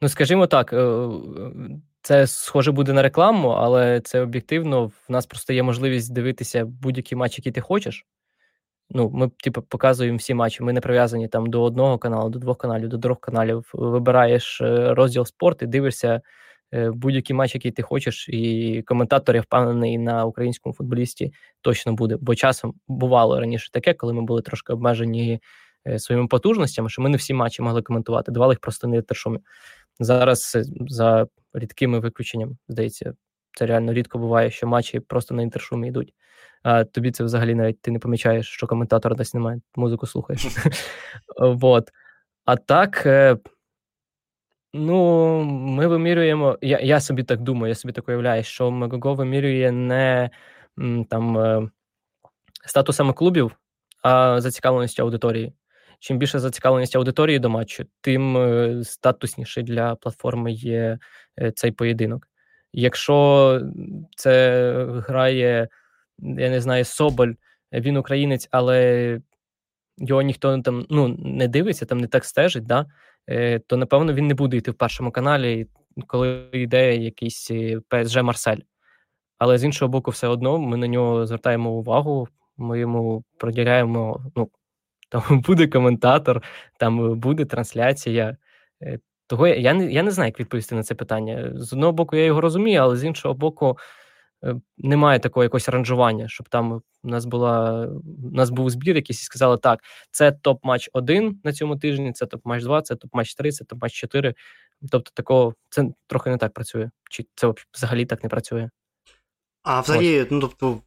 ну, 0.00 0.08
скажімо 0.08 0.46
так, 0.46 0.72
е, 0.72 1.08
це 2.02 2.26
схоже 2.26 2.72
буде 2.72 2.92
на 2.92 3.02
рекламу, 3.02 3.48
але 3.48 4.00
це 4.00 4.20
об'єктивно. 4.20 4.86
В 4.86 4.94
нас 5.08 5.26
просто 5.26 5.52
є 5.52 5.62
можливість 5.62 6.12
дивитися 6.12 6.64
будь-який 6.64 7.18
матч, 7.18 7.38
який 7.38 7.52
ти 7.52 7.60
хочеш. 7.60 8.06
Ну, 8.90 9.10
Ми, 9.10 9.28
типу, 9.28 9.62
показуємо 9.62 10.18
всі 10.18 10.34
матчі. 10.34 10.62
Ми 10.62 10.72
не 10.72 10.80
прив'язані 10.80 11.28
там 11.28 11.50
до 11.50 11.62
одного 11.62 11.98
каналу, 11.98 12.30
до 12.30 12.38
двох 12.38 12.58
каналів, 12.58 12.88
до 12.88 12.98
трьох 12.98 13.20
каналів. 13.20 13.70
Вибираєш 13.72 14.60
е, 14.60 14.94
розділ 14.94 15.24
спорт 15.24 15.62
і 15.62 15.66
дивишся 15.66 16.20
е, 16.74 16.90
будь-який 16.90 17.36
матч, 17.36 17.54
який 17.54 17.70
ти 17.70 17.82
хочеш, 17.82 18.28
і 18.28 18.82
коментатор, 18.86 19.36
я 19.36 19.42
впевнений, 19.42 19.98
на 19.98 20.24
українському 20.24 20.74
футболісті 20.74 21.32
точно 21.60 21.92
буде. 21.92 22.16
Бо 22.20 22.34
часом 22.34 22.74
бувало 22.88 23.40
раніше 23.40 23.70
таке, 23.72 23.94
коли 23.94 24.12
ми 24.12 24.22
були 24.22 24.42
трошки 24.42 24.72
обмежені 24.72 25.40
е, 25.86 25.98
своїми 25.98 26.28
потужностями, 26.28 26.88
що 26.88 27.02
ми 27.02 27.08
не 27.08 27.16
всі 27.16 27.34
матчі 27.34 27.62
могли 27.62 27.82
коментувати, 27.82 28.32
давали 28.32 28.52
їх 28.52 28.60
просто 28.60 28.88
не 28.88 29.02
тершумі. 29.02 29.38
Зараз 30.00 30.58
за 30.88 31.26
рідкими 31.54 31.98
виключеннями. 31.98 32.56
Здається, 32.68 33.14
це 33.52 33.66
реально 33.66 33.92
рідко 33.92 34.18
буває, 34.18 34.50
що 34.50 34.66
матчі 34.66 35.00
просто 35.00 35.34
на 35.34 35.42
інтершумі 35.42 35.88
йдуть. 35.88 36.14
А 36.64 36.84
тобі 36.84 37.10
це 37.10 37.24
взагалі 37.24 37.54
навіть 37.54 37.80
ти 37.80 37.90
не 37.90 37.98
помічаєш, 37.98 38.48
що 38.48 38.66
коментатора 38.66 39.16
десь 39.16 39.34
немає, 39.34 39.60
музику 39.76 40.06
слухаєш. 40.06 40.46
Вот. 41.38 41.90
А 42.46 42.56
так, 42.56 43.02
е, 43.06 43.36
ну, 44.74 45.40
ми 45.44 45.86
вимірюємо. 45.86 46.58
Я 46.62 46.80
я 46.80 47.00
собі 47.00 47.22
так 47.22 47.40
думаю, 47.40 47.68
я 47.68 47.74
собі 47.74 47.92
так 47.92 48.08
уявляю, 48.08 48.42
що 48.42 48.70
Мегого 48.70 49.14
вимірює 49.14 49.72
не 49.72 50.30
там 51.10 51.38
е, 51.38 51.68
статусами 52.66 53.12
клубів, 53.12 53.56
а 54.02 54.40
зацікавленістю 54.40 55.02
аудиторії 55.02 55.52
чим 56.04 56.18
більше 56.18 56.38
зацікавленість 56.38 56.96
аудиторії 56.96 57.38
до 57.38 57.50
матчу, 57.50 57.84
тим 58.00 58.36
е, 58.36 58.84
статусніше 58.84 59.62
для 59.62 59.94
платформи 59.94 60.52
є 60.52 60.98
цей 61.54 61.72
поєдинок. 61.72 62.28
Якщо 62.72 63.60
це 64.16 64.86
грає, 64.88 65.68
я 66.18 66.50
не 66.50 66.60
знаю, 66.60 66.84
Соболь, 66.84 67.34
він 67.72 67.96
українець, 67.96 68.48
але 68.50 69.20
його 69.98 70.22
ніхто 70.22 70.58
там 70.62 70.86
ну, 70.90 71.08
не 71.08 71.48
дивиться, 71.48 71.86
там 71.86 71.98
не 71.98 72.06
так 72.06 72.24
стежить, 72.24 72.66
да? 72.66 72.86
Е, 73.30 73.58
то 73.58 73.76
напевно 73.76 74.12
він 74.12 74.26
не 74.26 74.34
буде 74.34 74.56
йти 74.56 74.70
в 74.70 74.74
першому 74.74 75.10
каналі, 75.10 75.66
коли 76.06 76.48
йде 76.52 76.96
якийсь 76.96 77.50
PSG 77.50 78.22
Марсель. 78.22 78.60
Але 79.38 79.58
з 79.58 79.64
іншого 79.64 79.88
боку, 79.88 80.10
все 80.10 80.28
одно 80.28 80.58
ми 80.58 80.76
на 80.76 80.88
нього 80.88 81.26
звертаємо 81.26 81.70
увагу, 81.70 82.28
ми 82.56 82.78
йому 82.78 83.24
приділяємо 83.38 84.24
ну, 84.36 84.50
там 85.08 85.40
буде 85.46 85.66
коментатор, 85.66 86.42
там 86.78 87.18
буде 87.18 87.44
трансляція. 87.44 88.36
Е, 88.82 88.98
того 89.26 89.46
я, 89.46 89.54
я 89.54 89.74
не 89.74 89.92
я 89.92 90.02
не 90.02 90.10
знаю, 90.10 90.28
як 90.28 90.40
відповісти 90.40 90.74
на 90.74 90.82
це 90.82 90.94
питання. 90.94 91.52
З 91.54 91.72
одного 91.72 91.92
боку, 91.92 92.16
я 92.16 92.24
його 92.24 92.40
розумію, 92.40 92.80
але 92.80 92.96
з 92.96 93.04
іншого 93.04 93.34
боку, 93.34 93.68
е, 93.68 94.03
немає 94.78 95.18
такого 95.18 95.44
якогось 95.44 95.68
ранжування, 95.68 96.28
щоб 96.28 96.48
там 96.48 96.72
у 97.02 97.08
нас 97.08 97.24
була 97.24 97.86
у 98.32 98.36
нас 98.36 98.50
був 98.50 98.70
збір, 98.70 98.96
якийсь 98.96 99.20
і 99.20 99.24
сказали, 99.24 99.58
так, 99.58 99.80
це 100.10 100.32
топ-матч 100.32 100.88
1 100.92 101.40
на 101.44 101.52
цьому 101.52 101.76
тижні, 101.76 102.12
це 102.12 102.26
топ-матч 102.26 102.62
2, 102.62 102.82
це 102.82 102.94
топ-матч 102.94 103.34
3, 103.34 103.52
це 103.52 103.64
топ-матч 103.64 103.92
4. 103.92 104.34
Тобто, 104.90 105.10
такого 105.14 105.54
це 105.70 105.84
трохи 106.06 106.30
не 106.30 106.36
так 106.36 106.52
працює. 106.52 106.90
Чи 107.10 107.26
це 107.34 107.52
взагалі 107.74 108.06
так 108.06 108.22
не 108.22 108.28
працює? 108.28 108.70
А 109.62 109.80
взагалі, 109.80 110.26
ну 110.30 110.40
тобто, 110.40 110.80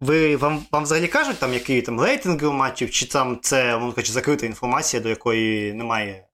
ви 0.00 0.36
вам 0.36 0.62
вам 0.72 0.82
взагалі 0.82 1.08
кажуть, 1.08 1.38
там, 1.38 1.52
які 1.52 1.82
там 1.82 2.00
рейтинги 2.00 2.46
у 2.46 2.52
матчів, 2.52 2.90
чи 2.90 3.06
там 3.06 3.38
це 3.42 3.76
воно 3.76 3.94
закрита 3.96 4.46
інформація, 4.46 5.02
до 5.02 5.08
якої 5.08 5.72
немає 5.72 6.28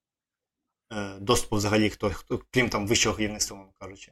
е, 0.93 1.19
доступу 1.19 1.55
взагалі 1.55 1.89
хто, 1.89 2.09
хто 2.09 2.41
крім 2.51 2.69
там 2.69 2.87
вищого 2.87 3.15
керівництва, 3.15 3.65
кажучи? 3.79 4.11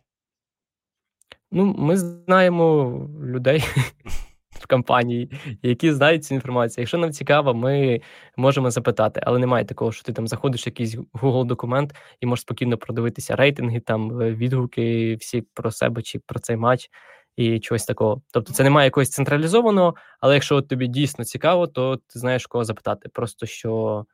Ну, 1.56 1.76
ми 1.78 1.98
знаємо 1.98 2.92
людей 3.24 3.60
в 4.52 4.68
компанії, 4.68 5.32
які 5.62 5.92
знають 5.92 6.26
цю 6.26 6.36
інформацію. 6.36 6.82
Якщо 6.82 6.98
нам 6.98 7.12
цікаво, 7.12 7.54
ми 7.54 8.02
можемо 8.38 8.72
запитати, 8.72 9.22
але 9.24 9.40
немає 9.40 9.66
такого, 9.66 9.92
що 9.92 10.04
ти 10.04 10.14
там 10.14 10.28
заходиш 10.28 10.66
в 10.66 10.68
якийсь 10.68 10.96
Google 10.96 11.46
документ 11.46 11.96
і 12.20 12.26
можеш 12.26 12.42
спокійно 12.42 12.78
продивитися 12.78 13.36
рейтинги, 13.36 13.80
там 13.80 14.22
е, 14.22 14.32
відгуки 14.32 15.16
всі 15.16 15.42
про 15.54 15.72
себе 15.72 16.02
чи 16.02 16.20
про 16.20 16.40
цей 16.40 16.58
матч 16.58 16.90
і 17.36 17.60
чогось 17.60 17.86
такого. 17.86 18.22
Тобто, 18.32 18.54
це 18.54 18.64
немає 18.64 18.88
якогось 18.88 19.10
централізованого, 19.10 19.96
але 20.20 20.34
якщо 20.34 20.62
тобі 20.62 20.88
дійсно 20.88 21.26
цікаво, 21.26 21.68
то 21.68 21.98
ти 21.98 22.20
знаєш 22.20 22.48
кого 22.48 22.64
запитати. 22.64 23.10
Просто 23.14 23.46
що, 23.46 24.06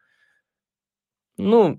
ну, 1.38 1.78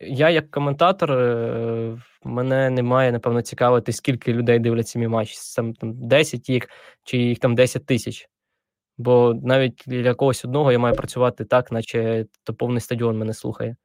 я 0.00 0.30
як 0.30 0.50
коментатор, 0.50 1.12
е, 1.12 1.98
мене 2.24 2.70
немає, 2.70 3.12
напевно, 3.12 3.42
цікавити, 3.42 3.92
скільки 3.92 4.32
людей 4.32 4.58
дивляться 4.58 4.98
мій 4.98 5.08
матч. 5.08 5.54
Там, 5.56 5.74
там 5.74 6.08
10 6.08 6.48
їх, 6.48 6.68
чи 7.04 7.18
їх 7.18 7.38
там 7.38 7.54
10 7.54 7.86
тисяч. 7.86 8.28
Бо 8.98 9.34
навіть 9.42 9.82
для 9.86 10.14
когось 10.14 10.44
одного 10.44 10.72
я 10.72 10.78
маю 10.78 10.94
працювати 10.96 11.44
так, 11.44 11.72
наче 11.72 12.26
то 12.44 12.54
повний 12.54 12.80
стадіон 12.80 13.18
мене 13.18 13.34
слухає. 13.34 13.76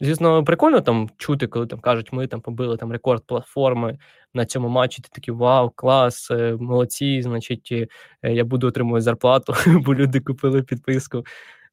Звісно, 0.00 0.44
прикольно 0.44 0.80
там 0.80 1.10
чути, 1.16 1.46
коли 1.46 1.66
там 1.66 1.80
кажуть, 1.80 2.12
ми 2.12 2.26
там 2.26 2.40
побили 2.40 2.76
там 2.76 2.92
рекорд 2.92 3.26
платформи 3.26 3.98
на 4.34 4.46
цьому 4.46 4.68
матчі. 4.68 5.02
Ти 5.02 5.08
такий 5.12 5.34
вау, 5.34 5.70
клас, 5.70 6.30
е, 6.30 6.56
молодці, 6.60 7.22
значить, 7.22 7.68
е, 7.72 7.88
я 8.22 8.44
буду 8.44 8.66
отримувати 8.66 9.02
зарплату, 9.02 9.54
бо 9.66 9.94
люди 9.94 10.20
купили 10.20 10.62
підписку. 10.62 11.24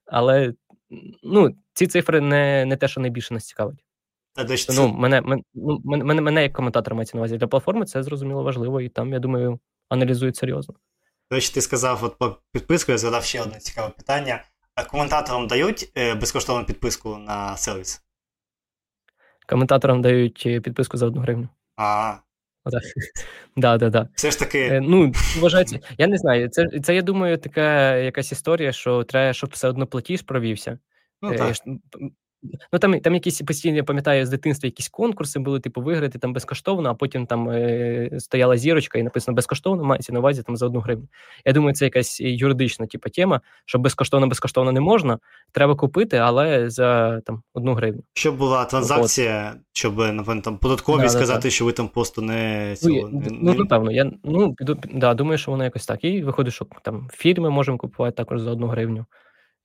Але 0.06 0.53
ну, 1.24 1.49
ці 1.74 1.88
цифри 1.88 2.22
не 2.22 2.66
не 2.66 2.78
те, 2.78 2.88
що 2.88 3.02
найбільше 3.02 3.34
нас 3.34 3.45
цікавить. 3.45 3.86
А 4.36 4.44
де 4.44 4.56
ну, 4.76 4.88
мене, 4.88 5.22
мене, 5.22 5.44
ну, 5.53 5.82
мене, 5.84 6.22
мене 6.22 6.44
як 6.44 6.53
коментатор 6.53 6.95
мається 6.95 7.18
на 7.18 7.22
увазі 7.22 7.38
для 7.38 7.48
платформи, 7.48 7.86
це 7.86 8.03
зрозуміло 8.03 8.44
важливо, 8.44 8.82
і 8.82 8.90
там, 8.90 9.14
я 9.14 9.20
думаю, 9.20 9.60
аналізують 9.90 10.36
серйозно. 10.36 10.76
До 11.32 11.36
речі, 11.36 11.53
ти 11.53 11.61
сказав 11.61 12.03
от 12.03 12.18
по 12.18 12.38
підписку, 12.52 12.91
я 12.91 12.98
згадав 12.98 13.24
ще 13.24 13.41
одне 13.41 13.60
цікаве 13.60 13.90
питання. 13.90 14.44
А 14.76 14.84
коментаторам 14.84 15.48
дають 15.48 15.91
е, 15.98 16.16
безкоштовну 16.16 16.66
підписку 16.66 17.18
на 17.18 17.57
сервіс? 17.57 18.03
коментаторам 19.49 20.02
дають 20.02 20.44
е, 20.45 20.61
підписку 20.61 20.98
за 20.98 21.06
одну 21.06 21.22
гривню. 21.22 21.49
А. 21.78 22.18
Да, 23.58 23.78
да, 23.78 23.90
да. 23.90 24.08
Все 24.16 24.32
ж 24.32 24.40
таки. 24.40 24.60
Е, 24.60 24.82
ну, 24.82 25.12
вважається, 25.40 25.80
я 25.98 26.08
не 26.08 26.18
знаю. 26.18 26.50
Це, 26.50 26.68
це, 26.84 26.96
я 26.96 27.02
думаю, 27.02 27.38
така 27.38 27.96
якась 27.96 28.32
історія, 28.32 28.72
що 28.72 29.04
треба, 29.04 29.34
щоб 29.34 29.50
все 29.54 29.68
одно 29.68 29.88
платіж 29.88 30.22
провівся. 30.22 30.80
Ну, 31.22 31.34
е, 31.34 31.38
так. 31.38 31.56
Ну 32.74 32.80
там 32.80 32.99
там 32.99 33.14
якісь 33.14 33.41
постійно 33.41 33.78
я 33.78 33.84
пам'ятаю 33.84 34.26
з 34.26 34.30
дитинства 34.30 34.68
якісь 34.68 34.90
конкурси 34.90 35.40
були, 35.40 35.60
типу, 35.60 35.82
виграти 35.82 36.20
там 36.20 36.34
безкоштовно, 36.34 36.90
а 36.90 36.94
потім 36.94 37.26
там 37.26 37.49
е, 37.49 38.10
стояла 38.18 38.57
зірочка 38.57 38.99
і 38.99 39.03
написано 39.03 39.36
безкоштовно, 39.36 39.84
мається 39.84 40.14
на 40.14 40.20
увазі 40.20 40.44
там 40.44 40.57
за 40.57 40.66
одну 40.66 40.80
гривню. 40.80 41.07
Я 41.45 41.53
думаю, 41.53 41.76
це 41.76 41.86
якась 41.86 42.22
юридична 42.22 42.88
типу, 42.88 43.10
тема, 43.10 43.41
що 43.66 43.80
безкоштовно 43.80 44.28
безкоштовно 44.28 44.72
не 44.72 44.80
можна. 44.80 45.20
Треба 45.52 45.76
купити, 45.76 46.18
але 46.18 46.70
за 46.70 47.20
там 47.22 47.44
одну 47.53 47.74
гривню. 47.74 48.03
Щоб 48.14 48.38
була 48.38 48.66
транзакція, 48.66 49.53
От. 49.56 49.61
щоб 49.74 49.98
напевно 49.98 50.41
там 50.41 50.57
податкові 50.57 51.02
да, 51.02 51.10
сказати, 51.10 51.41
да, 51.44 51.49
що 51.49 51.66
ви 51.66 51.72
там 51.72 51.88
просто 51.88 52.22
не 52.22 52.76
цього 52.78 53.10
ну, 53.14 53.20
не, 53.20 53.28
ну 53.41 53.53
напевно. 53.53 53.91
Я 53.91 54.11
ну 54.24 54.53
піду 54.53 54.78
да, 54.94 55.14
думаю, 55.14 55.38
що 55.38 55.52
воно 55.52 55.64
якось 55.64 55.86
так. 55.86 56.03
І 56.03 56.22
виходить, 56.22 56.53
що 56.53 56.68
там 56.84 57.10
фільми 57.14 57.49
можемо 57.49 57.78
купувати 57.78 58.16
також 58.16 58.41
за 58.41 58.52
одну 58.52 58.68
гривню 58.68 59.06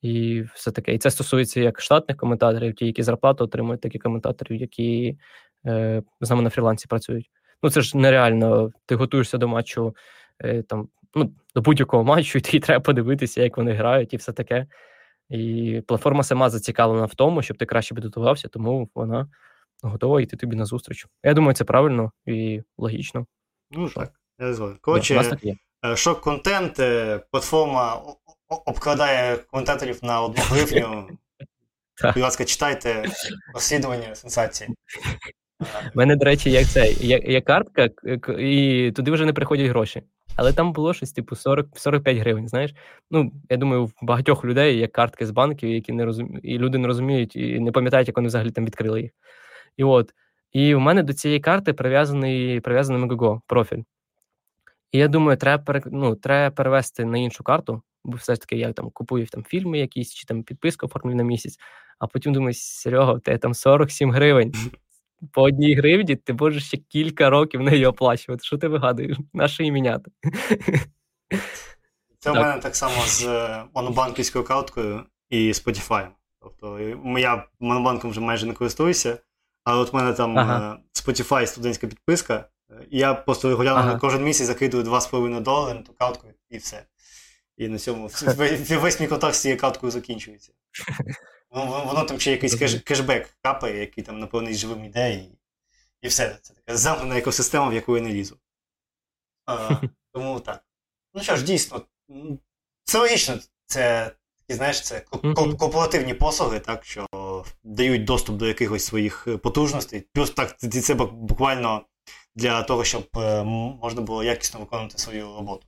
і 0.05 0.43
все 0.55 0.71
таке. 0.71 0.95
І 0.95 0.99
це 0.99 1.11
стосується 1.11 1.61
як 1.61 1.81
штатних 1.81 2.17
коментаторів, 2.17 2.75
ті, 2.75 2.87
які 2.87 3.03
зарплату 3.03 3.45
отримують, 3.45 3.81
так 3.81 3.95
і 3.95 3.99
коментаторів, 3.99 4.61
які 4.61 5.19
е, 5.67 6.03
з 6.21 6.31
нами 6.31 6.43
на 6.43 6.51
фрілансі 6.51 6.87
працюють. 6.89 7.31
Ну 7.63 7.71
це 7.71 7.81
ж 7.81 7.97
нереально. 7.97 8.71
Ти 8.87 8.95
готуєшся 8.97 9.39
до 9.39 9.49
матчу 9.49 9.97
е, 10.39 10.63
там, 10.63 10.89
ну, 11.15 11.33
до 11.55 11.61
будь-якого 11.61 12.05
матчу, 12.05 12.39
і 12.39 12.41
тобі 12.41 12.61
треба 12.61 12.81
подивитися, 12.81 13.43
як 13.43 13.57
вони 13.57 13.73
грають, 13.73 14.15
і 14.15 14.17
все 14.17 14.33
таке. 14.33 14.67
І 15.29 15.83
платформа 15.87 16.23
сама 16.23 16.51
зацікавлена 16.51 17.07
в 17.07 17.15
тому, 17.15 17.43
щоб 17.43 17.57
ти 17.57 17.67
краще 17.67 17.95
підготувався, 17.95 18.49
тому 18.49 18.89
вона 18.95 19.29
готова 19.83 20.21
йти 20.21 20.37
тобі 20.37 20.57
на 20.57 20.65
зустріч. 20.65 21.07
Я 21.23 21.35
думаю, 21.35 21.55
це 21.55 21.65
правильно 21.65 22.13
і 22.27 22.63
логічно. 22.79 23.27
Ну 23.71 23.89
так, 23.89 24.13
я 24.39 24.55
згоден. 24.55 24.79
Коротше, 24.81 25.39
е, 25.85 25.97
шок 25.97 26.21
контент, 26.21 26.81
е, 26.81 27.21
платформа 27.31 28.03
обкладає 28.67 29.37
коментаторів 29.37 29.99
на 30.03 30.21
одну 30.21 30.43
гривню. 30.43 31.09
Будь 32.15 32.23
ласка, 32.23 32.45
читайте 32.45 33.05
розслідування 33.55 34.15
сенсації. 34.15 34.71
У 35.61 35.67
мене, 35.95 36.17
до 36.17 36.25
речі, 36.25 36.51
як 36.51 36.67
це, 36.67 36.91
є, 36.91 37.21
є 37.25 37.41
картка, 37.41 37.91
і 38.39 38.93
туди 38.97 39.11
вже 39.11 39.27
не 39.27 39.33
приходять 39.33 39.67
гроші. 39.67 40.03
Але 40.37 40.53
там 40.53 40.73
було 40.73 40.95
щось, 40.95 41.13
типу, 41.13 41.37
40, 41.37 41.79
45 41.79 42.17
гривень. 42.17 42.49
Знаєш? 42.49 42.75
Ну, 43.11 43.33
я 43.51 43.57
думаю, 43.57 43.87
в 43.87 43.93
багатьох 44.03 44.45
людей 44.45 44.79
є 44.79 44.87
картки 44.87 45.27
з 45.27 45.31
банків, 45.31 45.71
які 45.71 45.93
не 45.93 46.05
розуміють, 46.05 46.45
і 46.45 46.59
люди 46.59 46.79
не 46.79 46.87
розуміють 46.87 47.37
і 47.37 47.61
не 47.61 47.73
пам'ятають, 47.73 48.09
як 48.09 48.17
вони 48.17 48.29
взагалі 48.29 48.51
там 48.51 48.65
відкрили 48.65 49.03
їх. 49.03 49.11
І 49.77 49.85
от. 49.85 50.13
І 50.53 50.75
в 50.75 50.81
мене 50.81 51.03
до 51.03 51.13
цієї 51.13 51.41
карти 51.41 51.73
прив'язаний 51.73 52.61
прив'язаний 52.61 53.03
Megogo 53.03 53.41
профіль. 53.47 53.83
І 54.93 54.99
я 54.99 55.09
думаю, 55.09 55.37
треба 55.37 55.81
ну, 55.87 56.15
треба 56.15 56.55
перевести 56.55 57.05
на 57.05 57.19
іншу 57.19 57.45
карту, 57.45 57.83
бо 58.05 58.17
все 58.17 58.35
ж 58.35 58.41
таки 58.41 58.57
я 58.57 58.73
там 58.73 58.91
купую 58.91 59.27
там 59.27 59.45
фільми 59.45 59.79
якісь 59.79 60.15
чи 60.15 60.27
там 60.27 60.43
підписку 60.43 60.87
оформлю 60.87 61.15
на 61.15 61.23
місяць, 61.23 61.59
а 61.99 62.07
потім 62.07 62.33
думаю, 62.33 62.55
Серега, 62.55 63.19
тебе 63.19 63.39
там 63.39 63.55
47 63.55 64.13
гривень. 64.13 64.55
По 65.33 65.43
одній 65.43 65.75
гривні 65.75 66.17
ти 66.17 66.33
можеш 66.33 66.67
ще 66.67 66.77
кілька 66.77 67.31
років 67.31 67.61
неї 67.61 67.87
оплачувати. 67.87 68.45
Що 68.45 68.59
ти 68.59 68.69
вигадуєш? 68.69 69.19
Нащо 69.33 69.63
її 69.63 69.73
міняти? 69.73 70.11
Це 72.19 72.31
в 72.31 72.35
мене 72.35 72.59
так 72.63 72.77
само 72.77 73.03
з 73.07 73.27
е, 73.27 73.65
монобанківською 73.75 74.45
карткою 74.45 75.05
і 75.31 75.53
Spotify. 75.53 76.09
Тобто 76.41 76.79
я 77.19 77.49
монобанком 77.61 78.11
вже 78.11 78.21
майже 78.21 78.47
не 78.47 78.55
користуюся, 78.55 79.19
але 79.65 79.81
от 79.81 79.93
в 79.93 79.97
мене 79.97 80.13
там 80.13 80.39
ага. 80.39 80.75
Е, 80.75 80.79
Spotify 80.95 81.47
студентська 81.47 81.87
підписка, 81.87 82.49
і 82.91 82.99
я 82.99 83.15
просто 83.15 83.49
регулярно 83.49 83.81
ага. 83.81 83.99
кожен 83.99 84.25
місяць 84.25 84.47
закидую 84.47 84.85
2,5 84.85 85.41
долари 85.41 85.75
на 85.75 85.83
ту 85.83 85.93
картку 85.93 86.27
і 86.51 86.57
все. 86.57 86.85
І 87.57 87.69
на 87.69 87.79
цьому 87.79 88.11
весь 88.69 89.01
мій 89.01 89.07
контакт 89.07 89.35
з 89.35 89.41
цією 89.41 89.61
карткою 89.61 89.93
закінчується. 89.93 90.53
Воно 91.51 92.05
там 92.05 92.21
ще 92.21 92.31
якийсь 92.31 92.55
кеш, 92.55 92.75
кешбек 92.75 93.37
капає, 93.43 93.81
який 93.81 94.05
там 94.05 94.19
наповнений 94.19 94.59
живим 94.59 94.85
ідеєю. 94.85 95.37
І 96.03 96.09
все. 96.09 96.39
Це 96.43 96.55
така 96.55 96.77
замкнена 96.77 97.19
екосистема, 97.19 97.69
в 97.69 97.75
яку 97.75 97.97
я 97.97 98.03
не 98.03 98.13
лізу. 98.13 98.39
А, 99.47 99.77
Тому 100.13 100.41
так. 100.41 100.65
Ну 101.15 101.23
що 101.23 101.37
ж, 101.37 101.45
дійсно, 101.45 101.83
це 102.85 102.99
логічно. 102.99 103.39
Це 103.67 104.11
знаєш, 104.49 104.83
це 104.83 105.01
корпоративні 105.59 106.15
послуги, 106.15 106.61
так, 106.61 106.85
що 106.85 107.07
дають 107.65 108.05
доступ 108.05 108.37
до 108.37 108.47
якихось 108.47 108.85
своїх 108.85 109.29
потужностей. 109.43 110.09
Плюс 110.13 110.31
так, 110.31 110.59
це 110.59 110.95
буквально 110.95 111.87
для 112.35 112.63
того, 112.63 112.85
щоб 112.85 113.09
е, 113.17 113.43
можна 113.83 114.01
було 114.01 114.25
якісно 114.25 114.61
виконувати 114.61 114.99
свою 114.99 115.25
роботу. 115.25 115.67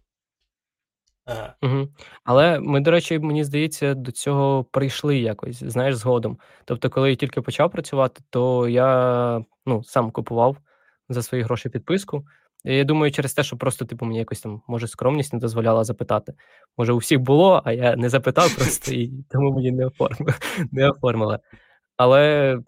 Угу. 1.63 1.89
Але 2.25 2.61
ми, 2.61 2.81
до 2.81 2.91
речі, 2.91 3.19
мені 3.19 3.45
здається, 3.45 3.95
до 3.95 4.13
цього 4.13 4.65
прийшли 4.65 5.19
якось, 5.19 5.65
знаєш, 5.65 5.97
згодом. 5.97 6.39
Тобто, 6.65 6.91
коли 6.91 7.11
я 7.11 7.17
тільки 7.17 7.41
почав 7.41 7.71
працювати, 7.71 8.21
то 8.31 8.69
я 8.69 9.45
ну, 9.67 9.85
сам 9.85 10.11
купував 10.11 10.57
за 11.09 11.23
свої 11.23 11.45
гроші 11.45 11.69
підписку. 11.69 12.27
І 12.65 12.77
я 12.77 12.85
думаю, 12.85 13.13
через 13.13 13.35
те, 13.35 13.43
що 13.43 13.57
просто, 13.57 13.85
типу, 13.85 14.07
мені 14.07 14.19
якось 14.19 14.41
там, 14.41 14.63
може, 14.69 14.89
скромність 14.89 15.33
не 15.33 15.39
дозволяла 15.39 15.85
запитати. 15.85 16.35
Може, 16.79 16.93
у 16.93 16.97
всіх 16.97 17.21
було, 17.21 17.63
а 17.65 17.73
я 17.73 17.97
не 17.97 18.09
запитав 18.09 18.57
просто 18.57 18.93
і 18.93 19.13
тому 19.31 19.53
мені 19.53 19.71
не 19.71 19.87
оформили. 19.87 20.35
Не 20.73 20.91
оформили. 20.91 21.39
Але 21.97 22.59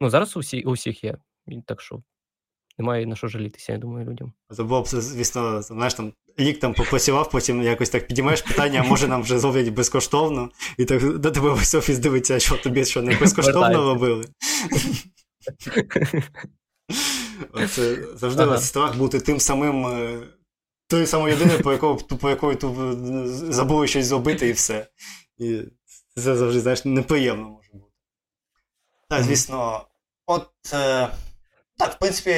ну, 0.00 0.10
зараз 0.10 0.36
у 0.36 0.40
всіх, 0.40 0.66
у 0.66 0.72
всіх 0.72 1.04
є. 1.04 1.16
Так 1.66 1.80
що 1.80 2.02
немає 2.78 3.06
на 3.06 3.16
що 3.16 3.28
жалітися, 3.28 3.72
я 3.72 3.78
думаю, 3.78 4.06
людям. 4.06 4.32
Це 4.56 4.62
було 4.62 4.82
б, 4.82 4.86
звісно, 4.88 5.62
знаєш, 5.62 5.94
там 5.94 6.12
рік 6.36 6.60
там 6.60 6.74
попрацював, 6.74 7.30
потім 7.30 7.62
якось 7.62 7.90
так 7.90 8.06
підіймаєш 8.06 8.42
питання, 8.42 8.82
а 8.84 8.88
може 8.88 9.08
нам 9.08 9.22
вже 9.22 9.38
зроблять 9.38 9.68
безкоштовно, 9.68 10.50
і 10.78 10.84
так 10.84 11.18
до 11.18 11.30
тебе 11.30 11.50
весь 11.50 11.74
офіс 11.74 11.98
дивиться, 11.98 12.38
що 12.38 12.56
тобі 12.56 12.84
що 12.84 13.02
не 13.02 13.16
безкоштовно 13.16 13.94
робили. 13.94 14.24
Це 17.70 18.04
завжди 18.14 18.42
ага. 18.42 18.58
страх 18.58 18.96
бути 18.96 19.20
тим 19.20 19.40
самим, 19.40 19.86
е, 19.86 20.20
тою 20.88 21.06
самою 21.06 21.36
людиною, 21.36 21.60
по 21.60 21.72
якої 21.72 21.96
по 22.20 22.30
якої 22.30 22.56
ти 22.56 22.68
забули 23.52 23.86
щось 23.86 24.06
зробити, 24.06 24.48
і 24.48 24.52
все. 24.52 24.86
І 25.38 25.62
це 26.14 26.36
завжди, 26.36 26.60
знаєш, 26.60 26.84
неприємно 26.84 27.48
може 27.48 27.68
бути. 27.72 27.92
Так, 29.08 29.22
звісно, 29.22 29.86
от. 30.26 30.50
Е, 30.72 31.08
так, 31.78 31.92
в 31.92 31.98
принципі, 31.98 32.30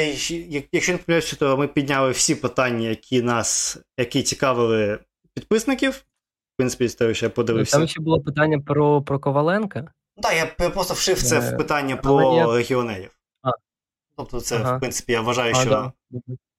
якщо 0.73 0.93
не 0.93 0.99
помиляюся, 0.99 1.37
то 1.37 1.57
ми 1.57 1.69
підняли 1.69 2.11
всі 2.11 2.35
питання, 2.35 2.89
які 2.89 3.23
нас, 3.23 3.79
які 3.99 4.23
цікавили 4.23 4.99
підписників. 5.35 5.93
В 5.93 6.57
принципі, 6.57 6.89
з 6.89 6.95
того, 6.95 7.15
що 7.15 7.27
я 7.27 7.31
подивився. 7.31 7.79
Там 7.79 7.89
ще 7.89 8.01
було 8.01 8.21
питання 8.21 8.61
про 8.61 9.03
про 9.03 9.21
Коваленка. 9.21 9.93
Так, 10.23 10.55
я 10.61 10.71
просто 10.71 10.95
вшив 10.95 11.23
це 11.23 11.39
в 11.39 11.45
е, 11.45 11.57
питання 11.57 11.97
про 11.97 12.37
я... 12.37 12.53
регіонерів. 12.53 13.19
А. 13.43 13.51
Тобто, 14.17 14.41
це, 14.41 14.57
ага. 14.57 14.77
в 14.77 14.81
принципі, 14.81 15.12
я 15.12 15.21
вважаю, 15.21 15.55
а, 15.57 15.61
що 15.61 15.71
да. 15.71 15.93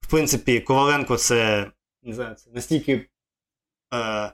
в 0.00 0.10
принципі, 0.10 0.60
Коваленко 0.60 1.16
це 1.16 1.70
не 2.02 2.14
знаю, 2.14 2.34
це 2.34 2.50
настільки 2.50 3.08
е, 3.94 4.32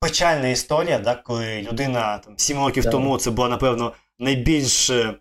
печальна 0.00 0.48
історія, 0.48 0.98
да, 0.98 1.14
коли 1.14 1.62
людина 1.62 2.18
там 2.18 2.38
7 2.38 2.58
років 2.58 2.84
да. 2.84 2.90
тому 2.90 3.18
це 3.18 3.30
була, 3.30 3.48
напевно, 3.48 3.92
найбільш 4.18 4.90
е, 4.90 5.14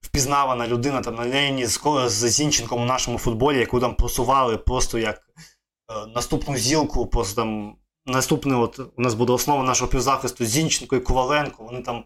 впізнавана 0.00 0.66
людина 0.66 1.00
там 1.00 1.14
на 1.14 1.26
лінії 1.26 1.66
з, 1.66 1.80
з 2.06 2.30
Зінченком 2.30 2.82
у 2.82 2.84
нашому 2.84 3.18
футболі, 3.18 3.58
яку 3.58 3.80
там 3.80 3.94
просували 3.94 4.58
просто 4.58 4.98
як 4.98 5.16
е, 5.16 6.06
наступну 6.14 6.56
зілку, 6.56 7.06
просто 7.06 7.42
там 7.42 7.76
наступний 8.06 8.58
от 8.58 8.78
у 8.96 9.02
нас 9.02 9.14
буде 9.14 9.32
основа 9.32 9.62
нашого 9.62 9.90
півзахисту 9.90 10.44
Зінченко 10.44 10.96
і 10.96 11.00
Коваленко. 11.00 11.64
Вони 11.64 11.82
там 11.82 12.04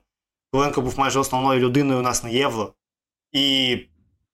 Коваленко 0.53 0.83
був 0.83 0.99
майже 0.99 1.19
основною 1.19 1.61
людиною 1.61 1.99
у 1.99 2.03
нас 2.03 2.25
на 2.25 2.31
євро. 2.31 2.75
І 3.33 3.77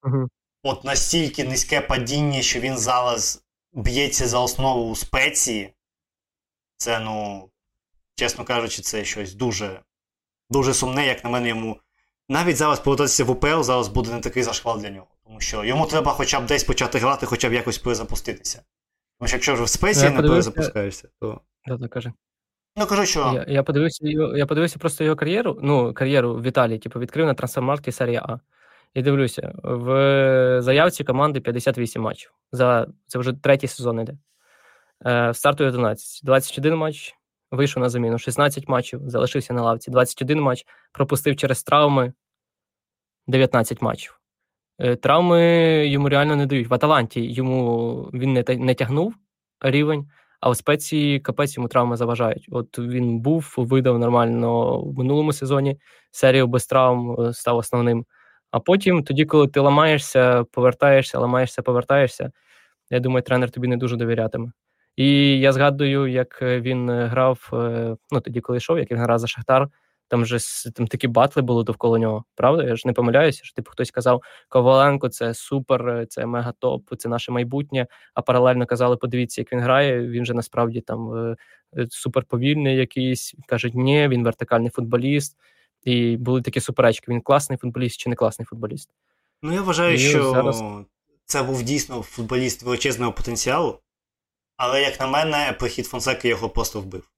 uh 0.03 0.29
от 0.63 0.85
настільки 0.85 1.45
низьке 1.45 1.81
падіння, 1.81 2.43
що 2.43 2.61
він 2.61 2.79
зараз 2.79 3.45
б'ється 3.73 4.29
за 4.29 4.39
основу 4.39 4.91
у 4.91 4.97
спеції. 4.97 5.75
Це, 6.77 7.01
ну, 7.01 7.49
чесно 8.15 8.45
кажучи, 8.45 8.83
це 8.83 9.05
щось 9.05 9.35
дуже 9.35 9.81
дуже 10.51 10.75
сумне, 10.75 11.07
як 11.07 11.25
на 11.25 11.31
мене, 11.31 11.49
йому 11.49 11.81
навіть 12.29 12.57
зараз 12.57 12.81
повертатися 12.81 13.25
в 13.25 13.31
УПЛ 13.31 13.63
зараз 13.63 13.89
буде 13.89 14.13
не 14.13 14.21
такий 14.21 14.43
зашквал 14.43 14.81
для 14.81 14.91
нього. 14.91 15.07
Тому 15.27 15.41
що 15.41 15.65
йому 15.65 15.87
треба 15.87 16.13
хоча 16.13 16.41
б 16.41 16.47
десь 16.47 16.65
почати 16.65 16.99
грати, 16.99 17.27
хоча 17.27 17.49
б 17.49 17.53
якось 17.53 17.79
перезапуститися. 17.79 18.63
Тому 19.19 19.29
що 19.29 19.37
якщо 19.37 19.55
вже 19.55 19.63
в 19.63 19.69
спеції 19.69 20.11
не 20.11 20.23
перезапускаєшся, 20.23 21.09
то. 21.21 21.41
Да, 21.67 21.77
да, 21.77 21.89
кажи. 21.89 22.13
Ну, 22.77 22.87
кажу, 22.87 23.07
що. 23.07 23.33
Я 23.35 23.45
я, 23.49 23.63
подивився 23.63 24.07
я 24.37 24.47
подивився 24.47 24.79
просто 24.79 25.05
його 25.05 25.17
кар'єру, 25.17 25.59
ну, 25.63 25.95
кар'єру 25.95 26.35
в 26.35 26.43
Італії, 26.43 26.79
типу, 26.79 27.01
відкрив 27.01 27.27
на 27.27 27.35
трансфермаркті 27.35 27.93
серія 27.93 28.21
А. 28.29 28.39
І 28.95 29.03
дивлюся, 29.03 29.53
в 29.65 30.59
заявці 30.63 31.05
команди 31.05 31.41
58 31.41 32.03
матчів. 32.03 32.33
За, 32.53 32.87
Це 33.07 33.19
вже 33.19 33.33
третій 33.33 33.67
сезон 33.67 34.01
іде. 34.01 34.19
Е, 35.07 35.35
Стартує 35.35 35.69
11. 35.69 36.21
21 36.25 36.77
матч, 36.77 37.15
вийшов 37.51 37.83
на 37.83 37.89
заміну 37.89 38.19
16 38.19 38.69
матчів, 38.69 39.01
залишився 39.07 39.55
на 39.55 39.63
лавці, 39.63 39.91
21 39.91 40.41
матч, 40.41 40.67
пропустив 40.93 41.37
через 41.37 41.63
травми 41.63 42.13
19 43.27 43.83
матчів. 43.83 44.21
Е, 44.79 44.97
травми 44.97 45.41
йому 45.87 46.09
реально 46.09 46.37
не 46.37 46.47
дають. 46.47 46.69
В 46.69 46.75
Аталанті 46.75 47.33
йому 47.33 47.95
він 48.15 48.33
не 48.33 48.45
не 48.49 48.75
тягнув 48.75 49.15
рівень, 49.61 50.09
А 50.41 50.51
в 50.51 50.57
спеції 50.57 51.21
капець 51.21 51.57
йому 51.57 51.69
травми 51.69 51.97
заважають. 51.97 52.47
От 52.51 52.79
він 52.79 53.19
був, 53.19 53.55
видав 53.57 53.99
нормально 53.99 54.81
в 54.81 54.99
минулому 54.99 55.33
сезоні 55.33 55.79
серію 56.11 56.47
без 56.47 56.67
травм 56.67 57.21
е, 57.21 57.33
став 57.33 57.57
основним. 57.57 58.05
А 58.51 58.61
потім, 58.61 59.05
тоді, 59.05 59.25
коли 59.25 59.49
ти 59.49 59.61
ламаєшся, 59.61 60.45
повертаєшся, 60.45 61.19
ламаєшся, 61.19 61.63
повертаєшся, 61.63 62.31
я 62.91 63.01
думаю, 63.01 63.23
тренер 63.23 63.51
тобі 63.51 63.69
не 63.69 63.77
дуже 63.77 63.97
довірятиме. 63.97 64.53
І 64.97 65.39
я 65.41 65.53
згадую, 65.53 66.07
як 66.07 66.43
він 66.43 66.91
грав 66.91 67.49
ну 68.11 68.21
тоді, 68.21 68.41
коли 68.41 68.59
йшов, 68.59 68.79
як 68.79 68.91
він 68.91 68.99
грав 68.99 69.19
за 69.19 69.27
Шахтар. 69.27 69.69
Там 70.09 70.27
же 70.27 70.39
там 70.75 70.87
такі 70.87 71.09
батли 71.09 71.43
були 71.43 71.65
довкола 71.65 71.99
нього. 71.99 72.25
Правда? 72.35 72.65
Я 72.65 72.77
ж 72.77 72.83
не 72.85 72.93
помиляюся, 72.93 73.45
що 73.45 73.55
типу 73.55 73.71
хтось 73.71 73.91
казав, 73.91 74.23
Коваленко 74.49 75.09
це 75.09 75.35
супер, 75.35 76.07
це 76.09 76.27
мега 76.27 76.53
топ, 76.59 76.95
це 76.99 77.09
наше 77.09 77.33
майбутнє. 77.33 77.87
А 78.15 78.23
паралельно 78.23 78.67
казали, 78.67 78.97
подивіться, 78.97 79.41
як 79.41 79.53
він 79.53 79.61
грає. 79.61 80.09
Він 80.09 80.25
же 80.25 80.35
насправді 80.35 80.81
там 80.81 81.15
е, 81.15 81.37
е, 81.77 81.87
супер 81.91 82.25
повільний 82.25 82.77
якийсь. 82.77 83.35
Кажуть, 83.47 83.75
ні, 83.75 84.09
він 84.09 84.25
вертикальний 84.25 84.71
футболіст. 84.71 85.37
І 85.85 86.17
були 86.17 86.43
такі 86.43 86.61
суперечки: 86.61 87.13
він 87.13 87.21
класний 87.21 87.59
футболіст 87.59 88.01
чи 88.01 88.11
не 88.11 88.17
класний 88.17 88.47
футболіст. 88.47 88.91
Ну 89.43 89.53
я 89.53 89.63
вважаю, 89.63 89.95
і 89.95 89.99
що 89.99 90.31
зараз... 90.31 90.63
це 91.25 91.43
був 91.43 91.63
дійсно 91.63 92.03
футболіст 92.03 92.63
величезного 92.63 93.13
потенціалу, 93.13 93.79
але, 94.57 94.83
як 94.83 95.01
на 95.01 95.07
мене, 95.07 95.57
прихід 95.59 95.87
Фонсеки 95.87 96.29
його 96.29 96.49
просто 96.49 96.81
вбив. 96.81 97.11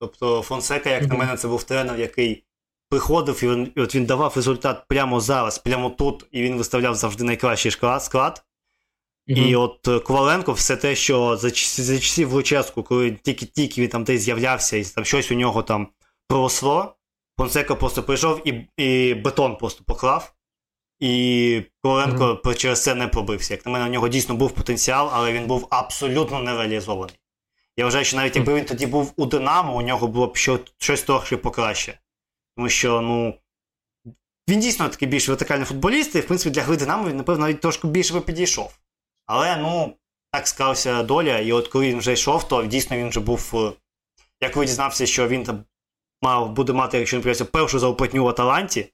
Тобто 0.00 0.42
Фонсека, 0.42 0.90
як 0.90 1.02
mm-hmm. 1.02 1.08
на 1.08 1.14
мене, 1.14 1.36
це 1.36 1.48
був 1.48 1.64
тренер, 1.64 2.00
який 2.00 2.44
приходив 2.88 3.44
і, 3.44 3.48
він, 3.48 3.72
і 3.76 3.80
от 3.80 3.94
він 3.94 4.06
давав 4.06 4.32
результат 4.36 4.84
прямо 4.88 5.20
зараз, 5.20 5.58
прямо 5.58 5.90
тут, 5.90 6.26
і 6.30 6.42
він 6.42 6.56
виставляв 6.56 6.94
завжди 6.94 7.24
найкращий 7.24 7.70
склад. 7.70 8.44
Mm-hmm. 9.28 9.46
І 9.46 9.56
от 9.56 9.88
е, 9.88 9.98
Коваленко, 9.98 10.52
все 10.52 10.76
те, 10.76 10.94
що 10.94 11.36
за 11.36 11.48
за 11.82 11.98
часів 11.98 12.32
Луческу, 12.32 12.82
коли 12.82 13.10
тільки-тільки 13.10 13.82
він 13.82 13.88
там 13.88 14.04
десь 14.04 14.22
з'являвся, 14.22 14.76
і 14.76 14.84
там 14.84 15.04
щось 15.04 15.30
у 15.30 15.34
нього 15.34 15.62
там 15.62 15.88
проросло, 16.28 16.96
Фонсека 17.38 17.74
просто 17.74 18.02
прийшов 18.02 18.48
і 18.48 18.68
і 18.76 19.14
бетон 19.14 19.56
просто 19.56 19.84
поклав. 19.84 20.34
І 21.02 21.62
Коваленко 21.82 22.24
mm-hmm. 22.24 22.54
через 22.54 22.82
це 22.82 22.94
не 22.94 23.08
пробився. 23.08 23.54
Як 23.54 23.66
на 23.66 23.72
мене, 23.72 23.84
у 23.84 23.88
нього 23.88 24.08
дійсно 24.08 24.34
був 24.34 24.50
потенціал, 24.52 25.10
але 25.12 25.32
він 25.32 25.46
був 25.46 25.66
абсолютно 25.70 26.42
нереалізований. 26.42 27.18
Я 27.76 27.84
вважаю, 27.84 28.04
що 28.04 28.16
навіть 28.16 28.36
якби 28.36 28.54
він 28.54 28.64
тоді 28.64 28.86
був 28.86 29.12
у 29.16 29.26
Динамо, 29.26 29.76
у 29.76 29.82
нього 29.82 30.08
було 30.08 30.26
б 30.26 30.36
щось 30.78 31.02
трохи 31.02 31.36
покраще. 31.36 31.98
Тому 32.56 32.68
що, 32.68 33.00
ну. 33.00 33.34
Він 34.48 34.60
дійсно 34.60 34.88
такий 34.88 35.08
більш 35.08 35.28
вертикальний 35.28 35.66
футболіст, 35.66 36.14
і 36.14 36.20
в 36.20 36.26
принципі 36.26 36.54
для 36.54 36.62
гри 36.62 36.76
Динамо 36.76 37.08
він, 37.08 37.16
напевно, 37.16 37.46
навіть 37.46 37.60
трошки 37.60 37.88
більше 37.88 38.14
би 38.14 38.20
підійшов. 38.20 38.78
Але, 39.26 39.56
ну, 39.56 39.96
так 40.30 40.48
склалася 40.48 41.02
доля, 41.02 41.38
і 41.38 41.52
от 41.52 41.68
коли 41.68 41.88
він 41.88 41.98
вже 41.98 42.12
йшов, 42.12 42.48
то 42.48 42.64
дійсно 42.66 42.96
він 42.96 43.08
вже 43.08 43.20
був. 43.20 43.52
Е, 43.54 43.72
як 44.40 44.56
ви 44.56 44.66
дізнався, 44.66 45.06
що 45.06 45.28
він 45.28 45.44
там 45.44 45.64
мав 46.22 46.52
буде 46.52 46.72
мати, 46.72 46.98
якщо 46.98 47.16
не 47.16 47.22
прийдеться, 47.22 47.44
першу 47.44 47.78
зарплатню 47.78 48.24
в 48.24 48.28
Аталанті. 48.28 48.92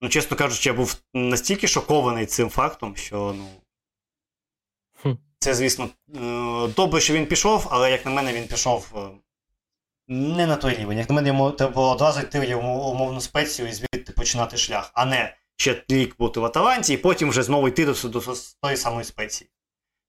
Ну, 0.00 0.08
чесно 0.08 0.36
кажучи, 0.36 0.68
я 0.68 0.74
був 0.74 0.96
настільки 1.14 1.68
шокований 1.68 2.26
цим 2.26 2.48
фактом, 2.48 2.96
що, 2.96 3.34
ну. 3.38 3.48
Це, 5.38 5.54
звісно, 5.54 5.88
е, 6.14 6.68
добре, 6.76 7.00
що 7.00 7.14
він 7.14 7.26
пішов, 7.26 7.68
але, 7.70 7.90
як 7.90 8.06
на 8.06 8.12
мене, 8.12 8.32
він 8.32 8.48
пішов 8.48 8.92
е, 8.96 9.08
не 10.08 10.46
на 10.46 10.56
той 10.56 10.74
рівень. 10.74 10.98
Як 10.98 11.08
на 11.08 11.14
мене, 11.14 11.28
йому 11.28 11.50
треба 11.50 11.72
було 11.72 11.90
одразу 11.90 12.20
йти 12.20 12.56
в 12.56 12.58
умовну 12.64 13.20
спецію 13.20 13.68
і 13.68 13.72
звідти 13.72 14.12
починати 14.12 14.56
шлях, 14.56 14.90
а 14.94 15.04
не 15.04 15.36
ще 15.56 15.84
рік 15.88 16.16
бути 16.18 16.40
в 16.40 16.44
Аталанті, 16.44 16.94
і 16.94 16.96
потім 16.96 17.30
вже 17.30 17.42
знову 17.42 17.68
йти 17.68 17.84
до, 17.84 17.92
до, 17.92 18.08
до 18.08 18.34
тої 18.62 18.76
самої 18.76 19.04
спеції. 19.04 19.50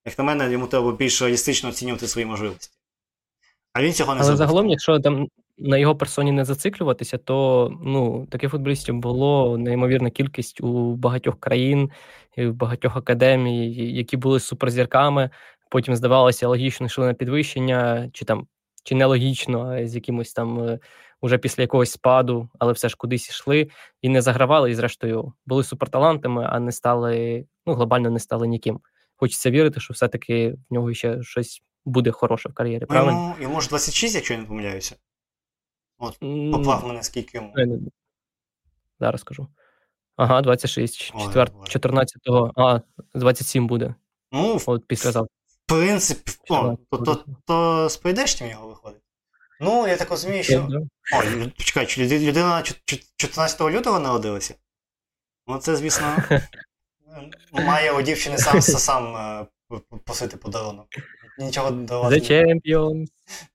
Як 0.06 0.18
на 0.18 0.24
мене, 0.24 0.52
йому 0.52 0.68
треба 0.68 0.92
більш 0.92 1.22
реалістично 1.22 1.70
оцінювати 1.70 2.08
свої 2.08 2.26
можливості. 2.26 2.70
А 3.74 3.82
він 3.82 3.94
цього 3.94 4.14
не 4.16 4.20
Але 4.22 4.26
зробив. 4.26 4.38
загалом, 4.38 4.70
якщо 4.70 5.00
там 5.00 5.28
на 5.58 5.78
його 5.78 5.96
персоні 5.96 6.32
не 6.32 6.46
зациклюватися, 6.46 7.18
то 7.18 7.70
ну, 7.84 8.28
таких 8.32 8.52
футболістів 8.52 8.96
було 8.96 9.58
неймовірна 9.58 10.10
кількість 10.10 10.62
у 10.62 10.96
багатьох 10.96 11.40
країн, 11.40 11.92
і 12.36 12.46
в 12.46 12.54
багатьох 12.54 12.98
академій, 12.98 13.74
які 13.74 14.18
були 14.18 14.40
суперзірками. 14.40 15.30
Потім 15.70 15.96
здавалося, 15.96 16.48
логічно 16.48 16.86
йшли 16.86 17.06
на 17.06 17.14
підвищення, 17.14 18.10
чи 18.14 18.26
там 18.26 18.48
чи 18.84 18.96
нелогічно, 18.96 19.72
а 19.72 19.88
з 19.88 19.96
якимось 19.96 20.34
там 20.34 20.60
е, 20.60 20.80
уже 21.22 21.38
після 21.38 21.64
якогось 21.64 21.92
спаду, 21.92 22.50
але 22.60 22.74
все 22.74 22.90
ж 22.90 22.96
кудись 22.98 23.30
йшли 23.30 23.70
і 24.02 24.10
не 24.10 24.22
загравали, 24.22 24.72
і 24.72 24.76
зрештою 24.76 25.34
були 25.46 25.64
суперталантами, 25.64 26.48
а 26.50 26.60
не 26.60 26.72
стали, 26.72 27.46
ну, 27.66 27.74
глобально 27.74 28.10
не 28.10 28.20
стали 28.20 28.48
ніким. 28.48 28.80
Хочеться 29.16 29.52
вірити, 29.52 29.80
що 29.80 29.94
все-таки 29.94 30.56
в 30.70 30.74
нього 30.74 30.94
ще 30.94 31.24
щось 31.24 31.62
буде 31.86 32.12
хороше 32.12 32.50
в 32.50 32.54
кар'єрі. 32.54 32.82
Ну, 32.82 32.88
правильно? 32.88 33.12
Йому, 33.12 33.36
йому 33.42 33.62
ж 33.62 33.70
26, 33.70 34.16
якщо 34.16 34.34
я 34.34 34.40
не 34.40 34.46
помиляюся. 34.46 34.96
От, 35.98 36.20
поплав 36.52 36.88
мене 36.88 37.04
скільки 37.04 37.38
йому. 37.38 37.54
Зараз 39.00 39.22
скажу. 39.22 39.48
Ага, 40.16 40.42
26. 40.42 41.14
14-го. 41.14 42.52
А, 42.56 42.82
27 43.14 43.68
буде. 43.68 43.96
Ну, 44.32 44.60
От 44.66 44.88
післязавтра. 44.88 45.34
В 45.48 45.70
принципі, 45.70 46.32
о, 46.50 46.78
то, 46.92 46.98
то, 46.98 47.26
то 47.46 47.90
з 47.90 47.98
прийдешнім 47.98 48.50
його 48.50 48.68
виходить. 48.68 49.02
Ну, 49.60 49.88
я 49.88 49.98
так 49.98 50.12
розумію, 50.12 50.44
що. 50.44 50.68
О, 51.16 51.50
почекай, 51.58 51.88
людина 51.98 52.64
14 53.18 53.62
лютого 53.62 54.00
народилася? 54.00 54.56
Ну, 55.48 55.58
це, 55.58 55.76
звісно, 55.76 56.18
має 57.52 57.92
у 57.92 58.02
дівчини 58.02 58.38
сам 58.38 58.62
сам 58.62 59.16
е, 59.16 59.48
просити 60.06 60.38
подарунок. 60.38 60.88
Нічого 61.38 61.72
до 61.72 62.02
вас. 62.02 62.14
The 62.14 62.32
Champions. 62.32 63.08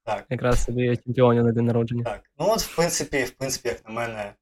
Так. 0.05 0.27
Якраз 0.31 0.65
собі 0.65 0.97
чемпіонів 0.97 1.45
на 1.45 1.53
день 1.53 1.67
народження. 1.67 2.05
Так. 2.05 2.31
Ну 2.39 2.47
от, 2.51 2.61
в 2.61 2.77
принципі, 2.77 3.25
в 3.25 3.31
принципі, 3.31 3.69
як 3.69 3.89
на 3.89 3.95
мене, 3.95 4.35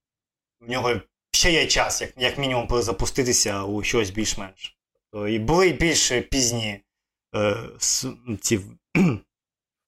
в 0.60 0.70
нього 0.70 0.94
ще 1.32 1.52
є 1.52 1.66
час, 1.66 2.00
як 2.00 2.10
як 2.16 2.38
мінімум, 2.38 2.66
перезапуститися 2.66 3.64
у 3.64 3.82
щось 3.82 4.10
більш-менш. 4.10 4.76
І 5.28 5.38
були 5.38 5.72
більш 5.72 6.12
пізні 6.30 6.80
е, 7.36 7.56
ці 8.40 8.60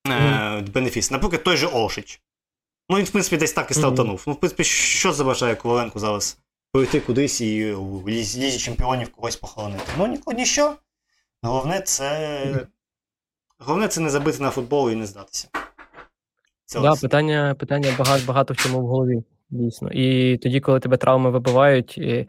е, 0.09 0.61
бенефіси. 0.61 1.15
Наприклад, 1.15 1.45
той 1.45 1.57
же 1.57 1.67
Олшич. 1.67 2.21
Ну, 2.89 2.99
він, 2.99 3.05
в 3.05 3.11
принципі, 3.11 3.37
десь 3.37 3.53
так 3.53 3.71
і 3.71 3.75
стартанув. 3.75 4.17
Mm-hmm. 4.17 4.25
Ну, 4.27 4.33
в 4.33 4.37
принципі, 4.41 4.65
що 4.65 5.13
заважає 5.13 5.57
Коваленку 5.57 5.99
зараз 5.99 6.39
пройти 6.73 7.01
кудись 7.01 7.41
і 7.41 7.73
у 7.73 8.09
лізі 8.09 8.59
чемпіонів 8.59 9.13
когось 9.13 9.37
похоронити? 9.37 9.85
Ну, 9.99 10.19
ніщо. 10.27 10.77
Головне, 11.43 11.81
це 11.81 12.67
Головне 13.65 13.89
це 13.89 14.01
не 14.01 14.11
забити 14.11 14.43
на 14.43 14.51
футбол 14.51 14.91
і 14.91 14.95
не 14.95 15.07
здатися. 15.07 15.49
Це 16.65 16.81
да, 16.81 16.95
питання 16.95 17.55
питання 17.59 17.89
багато 17.99 18.25
багато 18.27 18.55
в 18.55 18.57
чому 18.57 18.81
в 18.81 18.87
голові, 18.87 19.23
дійсно. 19.51 19.91
І 19.93 20.37
тоді, 20.39 20.61
коли 20.61 20.81
тебе 20.81 20.97
травми 20.97 21.31
вибивають, 21.31 21.99
і, 21.99 22.29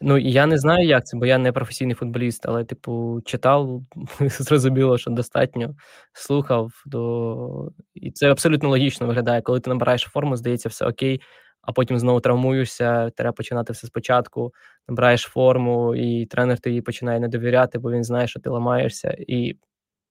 ну 0.00 0.18
я 0.18 0.46
не 0.46 0.58
знаю, 0.58 0.86
як 0.86 1.06
це, 1.06 1.16
бо 1.16 1.26
я 1.26 1.38
не 1.38 1.52
професійний 1.52 1.94
футболіст, 1.94 2.46
але, 2.46 2.64
типу, 2.64 3.20
читав, 3.24 3.82
зрозуміло, 4.20 4.98
що 4.98 5.10
достатньо 5.10 5.74
слухав. 6.12 6.72
до... 6.86 7.72
І 7.94 8.10
це 8.10 8.30
абсолютно 8.30 8.68
логічно 8.68 9.06
виглядає. 9.06 9.42
Коли 9.42 9.60
ти 9.60 9.70
набираєш 9.70 10.02
форму, 10.02 10.36
здається, 10.36 10.68
все 10.68 10.86
окей, 10.86 11.20
а 11.62 11.72
потім 11.72 11.98
знову 11.98 12.20
травмуєшся, 12.20 13.10
треба 13.10 13.32
починати 13.32 13.72
все 13.72 13.86
спочатку, 13.86 14.52
набираєш 14.88 15.22
форму, 15.22 15.94
і 15.94 16.26
тренер 16.26 16.58
тобі 16.58 16.80
починає 16.80 17.20
не 17.20 17.28
довіряти, 17.28 17.78
бо 17.78 17.90
він 17.90 18.04
знає, 18.04 18.26
що 18.28 18.40
ти 18.40 18.50
ламаєшся. 18.50 19.16
І 19.18 19.56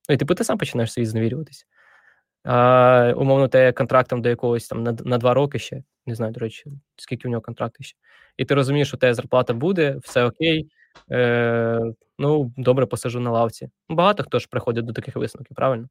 і 0.10 0.18
типу, 0.18 0.36
ти 0.36 0.44
сам 0.44 0.58
починаєш 0.58 0.94
собі 0.94 1.06
зневірюватися. 1.06 1.66
А, 2.44 3.14
Умовно, 3.18 3.48
те 3.48 3.72
контрактом 3.72 4.22
до 4.22 4.30
якогось 4.30 4.68
там 4.68 4.84
на 4.84 4.92
на 4.92 5.18
два 5.18 5.34
роки 5.34 5.60
ще. 5.60 5.84
Не 6.06 6.16
знаю, 6.16 6.34
до 6.34 6.40
речі, 6.40 6.72
скільки 6.96 7.28
у 7.28 7.32
нього 7.32 7.42
контракти 7.42 7.84
ще. 7.84 7.98
І 8.38 8.46
ти 8.46 8.56
розумієш, 8.56 8.88
що 8.88 8.98
тебе 8.98 9.14
зарплата 9.14 9.54
буде, 9.54 9.98
все 10.02 10.26
окей. 10.26 10.70
Е, 11.12 11.82
Ну, 12.20 12.54
добре, 12.58 12.86
посажу 12.86 13.20
на 13.20 13.32
лавці. 13.32 13.70
Багато 13.90 14.24
хто 14.24 14.40
ж 14.40 14.48
приходить 14.52 14.86
до 14.86 14.94
таких 14.94 15.16
висновків, 15.16 15.56
правильно? 15.56 15.88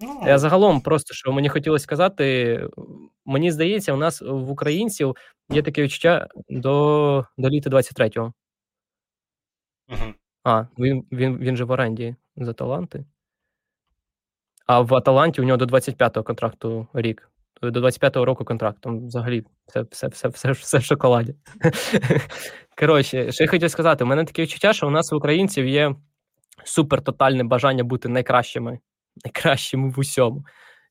Ну, 0.00 0.22
Я 0.26 0.38
загалом, 0.38 0.80
просто 0.80 1.14
що 1.14 1.32
мені 1.32 1.48
хотілося 1.48 1.82
сказати, 1.82 2.68
мені 3.24 3.50
здається, 3.52 3.92
у 3.92 3.96
нас 3.96 4.22
в 4.22 4.50
українців 4.50 5.16
є 5.50 5.62
таке 5.62 5.82
відчуття 5.82 6.28
до 6.48 7.26
до 7.38 7.48
літа 7.50 7.70
23-го. 7.70 8.32
Угу. 9.88 10.14
А, 10.44 10.64
він 10.78 11.04
він, 11.12 11.38
він 11.38 11.56
же 11.56 11.64
в 11.64 11.70
оренді 11.70 12.16
за 12.36 12.52
таланти. 12.52 13.04
А 14.66 14.80
в 14.80 14.94
Аталанті 14.94 15.40
у 15.40 15.44
нього 15.44 15.56
до 15.56 15.64
25-го 15.64 16.22
контракту 16.22 16.86
рік. 16.94 17.30
До 17.62 17.80
25-го 17.80 18.24
року 18.24 18.44
контракт. 18.44 18.80
Там 18.80 19.06
взагалі 19.06 19.44
все 19.66 19.82
все, 19.90 20.08
все, 20.08 20.28
все, 20.28 20.52
все 20.52 20.78
в 20.78 20.84
шоколаді. 20.84 21.34
Коротше, 22.78 23.32
що 23.32 23.44
я 23.44 23.50
хотів 23.50 23.70
сказати, 23.70 24.04
у 24.04 24.06
мене 24.06 24.24
таке 24.24 24.42
відчуття, 24.42 24.72
що 24.72 24.86
у 24.86 24.90
нас 24.90 25.12
в 25.12 25.14
українців 25.14 25.66
є 25.66 25.94
супертотальне 26.64 27.44
бажання 27.44 27.84
бути 27.84 28.08
найкращими, 28.08 28.78
найкращими 29.24 29.90
в 29.90 29.98
усьому. 29.98 30.44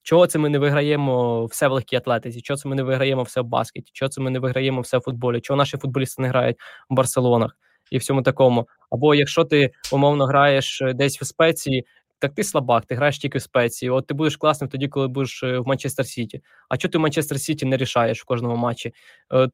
Чого 0.03 0.27
це 0.27 0.39
ми 0.39 0.49
не 0.49 0.59
виграємо 0.59 1.45
все 1.45 1.67
в 1.67 1.71
легкій 1.71 1.95
атлетиці? 1.95 2.41
Чого 2.41 2.57
це 2.57 2.69
ми 2.69 2.75
не 2.75 2.83
виграємо 2.83 3.23
все 3.23 3.41
в 3.41 3.45
баскеті? 3.45 3.91
Чого 3.93 4.09
це 4.09 4.21
ми 4.21 4.29
не 4.29 4.39
виграємо 4.39 4.81
все 4.81 4.97
в 4.97 5.01
футболі? 5.01 5.41
Чого 5.41 5.57
наші 5.57 5.77
футболісти 5.77 6.21
не 6.21 6.27
грають 6.27 6.57
в 6.89 6.93
Барселонах 6.93 7.57
і 7.91 7.97
всьому 7.97 8.21
такому? 8.21 8.67
Або 8.89 9.15
якщо 9.15 9.45
ти 9.45 9.71
умовно 9.91 10.25
граєш 10.25 10.81
десь 10.93 11.21
в 11.21 11.25
спеції, 11.25 11.85
так 12.19 12.33
ти 12.35 12.43
слабак, 12.43 12.85
ти 12.85 12.95
граєш 12.95 13.19
тільки 13.19 13.37
в 13.37 13.41
спеції. 13.41 13.89
От 13.89 14.07
ти 14.07 14.13
будеш 14.13 14.37
класним 14.37 14.69
тоді, 14.69 14.87
коли 14.87 15.07
будеш 15.07 15.43
е, 15.43 15.59
в 15.59 15.67
Манчестер 15.67 16.05
Сіті. 16.05 16.41
А 16.69 16.77
чого 16.77 16.91
ти 16.91 16.97
в 16.97 17.01
Манчестер 17.01 17.39
Сіті 17.39 17.65
не 17.65 17.77
рішаєш 17.77 18.21
в 18.21 18.25
кожному 18.25 18.55
матчі? 18.55 18.93
От, 19.29 19.51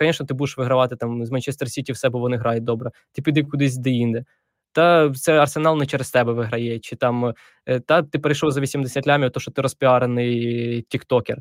звісно, 0.00 0.26
ти 0.26 0.34
будеш 0.34 0.58
вигравати 0.58 0.96
там 0.96 1.26
з 1.26 1.30
Манчестер 1.30 1.70
Сіті 1.70 1.92
все, 1.92 2.08
бо 2.08 2.18
вони 2.18 2.36
грають 2.36 2.64
добре. 2.64 2.90
Ти 3.12 3.22
піди 3.22 3.42
кудись 3.42 3.76
де-інде. 3.76 4.24
Та 4.72 5.10
це 5.10 5.38
арсенал 5.38 5.78
не 5.78 5.86
через 5.86 6.10
тебе 6.10 6.32
виграє, 6.32 6.78
чи 6.78 6.96
там 6.96 7.34
та 7.86 8.02
ти 8.02 8.18
перейшов 8.18 8.50
за 8.50 8.60
80 8.60 9.06
лямів, 9.06 9.30
то 9.30 9.40
що 9.40 9.50
ти 9.50 9.62
розпіарений 9.62 10.82
тіктокер. 10.88 11.38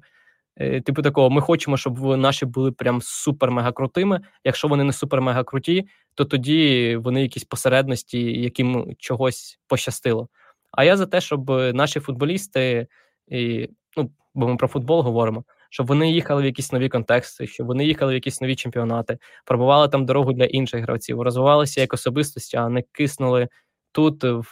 Е, 0.59 0.81
типу 0.81 1.01
такого, 1.01 1.29
ми 1.29 1.41
хочемо, 1.41 1.77
щоб 1.77 2.17
наші 2.17 2.45
були 2.45 2.71
прям 2.71 2.99
супер-мега 3.01 3.73
крутими. 3.73 4.21
Якщо 4.43 4.67
вони 4.67 4.83
не 4.83 4.91
супер-мега 4.91 5.43
круті, 5.43 5.87
то 6.15 6.25
тоді 6.25 6.95
вони 6.95 7.21
якісь 7.21 7.43
посередності, 7.43 8.41
яким 8.41 8.95
чогось 8.97 9.59
пощастило. 9.67 10.29
А 10.71 10.83
я 10.83 10.97
за 10.97 11.05
те, 11.05 11.21
щоб 11.21 11.49
наші 11.49 11.99
футболісти, 11.99 12.87
і, 13.27 13.69
ну 13.97 14.11
бо 14.33 14.47
ми 14.47 14.55
про 14.57 14.67
футбол 14.67 15.01
говоримо, 15.01 15.43
щоб 15.69 15.87
вони 15.87 16.11
їхали 16.11 16.41
в 16.41 16.45
якісь 16.45 16.71
нові 16.71 16.89
контексти, 16.89 17.47
щоб 17.47 17.67
вони 17.67 17.85
їхали 17.85 18.11
в 18.11 18.15
якісь 18.15 18.41
нові 18.41 18.55
чемпіонати, 18.55 19.17
пробували 19.45 19.87
там 19.87 20.05
дорогу 20.05 20.33
для 20.33 20.45
інших 20.45 20.81
гравців, 20.81 21.21
розвивалися 21.21 21.81
як 21.81 21.93
особистості, 21.93 22.57
а 22.57 22.69
не 22.69 22.83
киснули 22.91 23.47
тут, 23.91 24.23
в, 24.23 24.47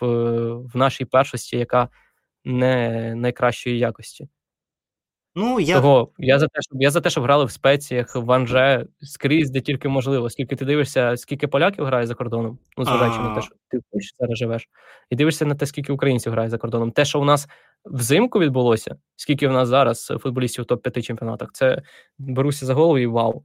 в 0.53 0.77
нашій 0.77 1.05
першості, 1.05 1.57
яка 1.57 1.89
не 2.45 3.15
найкращої 3.15 3.77
якості. 3.77 4.27
Ну, 5.39 5.59
я 5.59 5.81
Того, 5.81 6.11
я 6.17 6.39
за 6.39 6.47
те, 6.47 6.61
щоб 6.61 6.81
я 6.81 6.91
за 6.91 7.01
те, 7.01 7.09
щоб 7.09 7.23
грали 7.23 7.45
в 7.45 7.51
спеціях, 7.51 8.15
в 8.15 8.31
Анже 8.31 8.85
скрізь, 9.01 9.49
де 9.49 9.61
тільки 9.61 9.89
можливо. 9.89 10.29
Скільки 10.29 10.55
ти 10.55 10.65
дивишся, 10.65 11.17
скільки 11.17 11.47
поляків 11.47 11.85
грає 11.85 12.07
за 12.07 12.13
кордоном, 12.13 12.59
ну 12.77 12.85
зважаючи 12.85 13.19
на 13.19 13.35
те, 13.35 13.41
що 13.41 13.55
ти 13.69 13.79
зараз 14.19 14.37
живеш, 14.37 14.69
і 15.09 15.15
дивишся 15.15 15.45
на 15.45 15.55
те, 15.55 15.65
скільки 15.65 15.93
українців 15.93 16.31
грає 16.31 16.49
за 16.49 16.57
кордоном. 16.57 16.91
Те, 16.91 17.05
що 17.05 17.21
у 17.21 17.25
нас 17.25 17.47
взимку 17.85 18.39
відбулося, 18.39 18.95
скільки 19.15 19.47
в 19.47 19.51
нас 19.51 19.69
зараз 19.69 20.05
футболістів 20.05 20.63
в 20.63 20.67
топ-5 20.67 21.01
чемпіонатах, 21.01 21.49
це 21.53 21.81
беруся 22.17 22.65
за 22.65 22.73
голову 22.73 22.97
і 22.97 23.05
вау. 23.05 23.43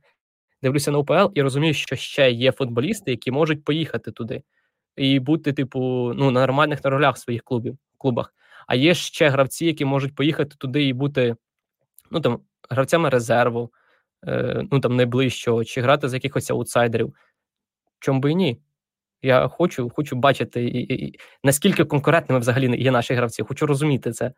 Дивлюся 0.63 0.91
на 0.91 0.99
УПЛ 0.99 1.31
і 1.35 1.43
розумію, 1.43 1.75
що 1.75 1.97
ще 1.97 2.31
є 2.31 2.53
футболісти, 2.53 3.11
які 3.11 3.31
можуть 3.31 3.65
поїхати 3.65 4.13
туди 4.13 4.43
і 4.97 5.21
бути, 5.21 5.53
типу, 5.53 6.13
ну 6.15 6.31
на 6.31 6.41
нормальних 6.41 6.85
на 6.85 6.91
ролях 6.91 7.19
своїх 7.19 7.43
клубів 7.43 7.79
клубах. 7.99 8.35
А 8.67 8.75
є 8.75 8.95
ще 8.95 9.29
гравці, 9.29 9.67
які 9.67 9.85
можуть 9.85 10.15
поїхати 10.15 10.57
туди 10.59 10.85
і 10.85 10.93
бути 10.93 11.37
ну 12.13 12.21
там 12.21 12.41
гравцями 12.71 13.09
резерву, 13.09 13.73
е, 14.27 14.63
ну 14.71 14.81
там 14.81 14.97
найближчого, 14.97 15.65
чи 15.65 15.81
грати 15.81 16.09
з 16.09 16.15
якихось 16.15 16.51
аутсайдерів. 16.51 17.15
Чому 18.01 18.21
би 18.21 18.31
і 18.31 18.35
ні? 18.35 18.61
Я 19.23 19.49
хочу 19.49 19.91
хочу 19.91 20.17
бачити, 20.17 20.65
і, 20.65 20.79
і, 20.79 21.07
і, 21.07 21.19
наскільки 21.45 21.85
конкурентними 21.85 22.41
взагалі 22.41 22.83
є 22.83 22.91
наші 22.91 23.15
гравці. 23.15 23.43
Хочу 23.43 23.67
розуміти 23.67 24.13
це. 24.13 24.33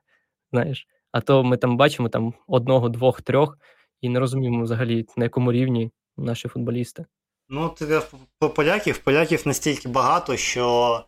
знаєш. 0.52 0.86
А 1.12 1.20
то 1.20 1.44
ми 1.44 1.56
там 1.56 1.76
бачимо 1.76 2.09
там 2.09 2.34
одного, 2.46 2.88
двох, 2.88 3.22
трьох, 3.22 3.59
і 4.01 4.09
не 4.09 4.20
розуміємо 4.20 4.62
взагалі, 4.62 5.06
на 5.16 5.24
якому 5.24 5.52
рівні 5.52 5.90
наші 6.16 6.48
футболісти. 6.48 7.05
Ну, 7.48 7.68
ти 7.68 8.01
про 8.38 8.51
поляків. 8.51 8.98
Поляків 8.98 9.42
настільки 9.46 9.88
багато, 9.88 10.36
що 10.36 11.05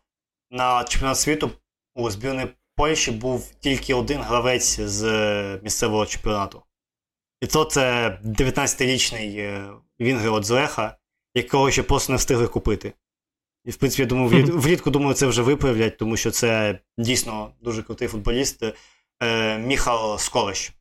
на 0.51 0.84
чемпіонат 0.84 1.18
світу 1.18 1.51
у 1.94 2.10
збірної 2.10 2.48
Польщі 2.77 3.11
був 3.11 3.51
тільки 3.61 3.94
один 3.94 4.23
гравець 4.23 4.81
з 4.81 5.05
е, 5.05 5.61
місцевого 5.62 6.07
чемпіонату. 6.07 6.62
І 7.40 7.47
то 7.47 7.65
це 7.65 8.09
19-річний 8.24 9.39
е, 9.39 9.70
Вінгер 10.01 10.32
от 10.32 10.44
Злеха, 10.44 10.97
якого 11.35 11.70
ще 11.70 11.82
просто 11.82 12.12
не 12.12 12.16
встигли 12.16 12.48
купити. 12.48 12.93
І, 13.65 13.70
в 13.70 13.77
принципі, 13.77 14.03
я 14.03 14.09
думаю, 14.09 14.28
вліт, 14.31 14.48
влітку 14.48 14.90
думаю, 14.90 15.15
це 15.15 15.27
вже 15.27 15.43
виправлять, 15.43 15.98
тому 15.98 16.16
що 16.16 16.31
це 16.31 16.78
дійсно 16.98 17.53
дуже 17.61 17.82
крутий 17.82 18.09
футболіст 18.09 18.65
е, 19.23 19.59
Міхал 19.59 20.19
Сколещ. 20.19 20.73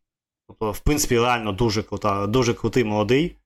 Тобто, 0.48 0.72
в 0.72 0.80
принципі, 0.80 1.20
реально 1.20 1.52
дуже 1.52 1.84
крута, 1.84 2.28
дуже 2.28 2.54
крутий 2.54 2.84
молодий. 2.84 3.38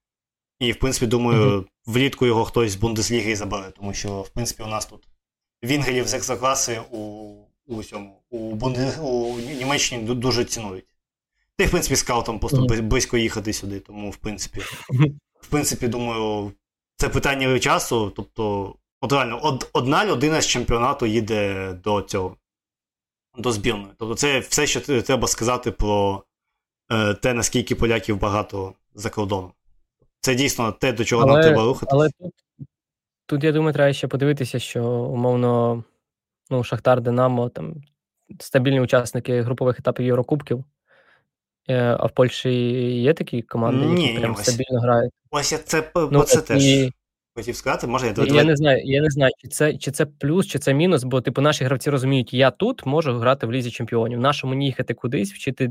І, 0.59 0.71
в 0.71 0.80
принципі, 0.80 1.07
думаю, 1.07 1.65
влітку 1.85 2.26
його 2.26 2.45
хтось 2.45 2.71
з 2.71 2.76
Бундесліги 2.76 3.35
забере, 3.35 3.71
тому 3.71 3.93
що, 3.93 4.21
в 4.21 4.30
принципі, 4.30 4.63
у 4.63 4.67
нас 4.67 4.85
тут 4.85 5.07
вінгерів 5.63 6.07
з 6.07 6.13
екстракласи 6.13 6.81
у 6.91 7.34
у 7.69 7.83
цьому 7.83 8.21
у, 8.29 8.55
Бунде... 8.55 8.97
у 9.01 9.39
Німеччині 9.39 10.15
дуже 10.15 10.45
цінують. 10.45 10.85
Та 11.55 11.63
й, 11.63 11.67
в 11.67 11.71
принципі, 11.71 11.95
скаутом 11.95 12.39
просто 12.39 12.65
близько 12.81 13.17
їхати 13.17 13.53
сюди, 13.53 13.79
тому, 13.79 14.09
в 14.09 14.17
принципі, 14.17 14.61
в 15.41 15.47
принципі, 15.47 15.87
думаю, 15.87 16.51
це 16.95 17.09
питання 17.09 17.59
часу. 17.59 18.13
Тобто, 18.15 18.75
от 19.01 19.11
реально, 19.11 19.39
од, 19.43 19.69
одна 19.73 20.05
людина 20.05 20.41
з 20.41 20.47
чемпіонату 20.47 21.05
їде 21.05 21.73
до 21.83 22.01
цього, 22.01 22.35
до 23.37 23.51
збірної. 23.51 23.93
Тобто, 23.97 24.15
це 24.15 24.39
все, 24.39 24.67
що 24.67 25.01
треба 25.01 25.27
сказати 25.27 25.71
про 25.71 26.23
е, 26.91 27.13
те, 27.13 27.33
наскільки 27.33 27.75
поляків 27.75 28.19
багато 28.19 28.73
за 28.95 29.09
кордоном. 29.09 29.51
Це 30.21 30.35
дійсно 30.35 30.71
те, 30.71 30.93
до 30.93 31.05
чого 31.05 31.23
але, 31.23 31.33
нам 31.33 31.41
треба 31.41 31.63
рухатися. 31.63 31.95
Але 31.95 32.09
тут, 32.09 32.33
тут, 33.25 33.43
я 33.43 33.51
думаю, 33.51 33.73
треба 33.73 33.93
ще 33.93 34.07
подивитися, 34.07 34.59
що 34.59 34.83
умовно 34.85 35.83
ну, 36.49 36.63
Шахтар, 36.63 37.01
Динамо, 37.01 37.49
там 37.49 37.76
стабільні 38.39 38.81
учасники 38.81 39.41
групових 39.41 39.80
етапів 39.80 40.05
Єврокубків. 40.05 40.63
Е, 41.69 41.97
а 41.99 42.05
в 42.05 42.11
Польщі 42.11 42.51
є 43.01 43.13
такі 43.13 43.41
команди, 43.41 43.85
які 43.85 44.13
ні, 44.13 44.19
прям 44.19 44.31
ні, 44.31 44.43
стабільно 44.43 44.80
грають. 44.80 45.11
Ось 45.31 45.51
я 45.51 45.57
це 45.57 45.91
ну, 46.11 46.23
це 46.23 46.41
теж 46.41 46.65
і... 46.65 46.93
хотів 47.35 47.55
сказати, 47.55 47.88
може 47.88 48.13
я 48.17 48.26
Я 48.26 48.43
не 48.43 48.55
знаю, 48.55 48.81
я 48.84 49.01
не 49.01 49.09
знаю, 49.09 49.31
чи 49.38 49.47
це 49.47 49.77
чи 49.77 49.91
це 49.91 50.05
плюс, 50.05 50.47
чи 50.47 50.59
це 50.59 50.73
мінус, 50.73 51.03
бо 51.03 51.21
типу 51.21 51.41
наші 51.41 51.63
гравці 51.63 51.89
розуміють, 51.89 52.34
я 52.34 52.51
тут 52.51 52.85
можу 52.85 53.13
грати 53.13 53.47
в 53.47 53.51
лізі 53.51 53.71
чемпіонів. 53.71 54.19
Нашому 54.19 54.55
не 54.55 54.65
їхати 54.65 54.93
кудись, 54.93 55.34
вчити 55.34 55.69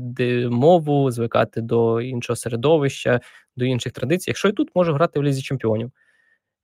мову, 0.49 1.11
звикати 1.11 1.61
до 1.61 2.01
іншого 2.01 2.37
середовища, 2.37 3.21
до 3.55 3.65
інших 3.65 3.93
традицій. 3.93 4.29
Якщо 4.29 4.47
я 4.47 4.53
тут 4.53 4.69
можу 4.75 4.93
грати 4.93 5.19
в 5.19 5.23
лізі 5.23 5.41
чемпіонів. 5.41 5.91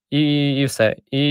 І 0.09 0.51
і 0.55 0.65
все. 0.65 0.95
І 1.11 1.21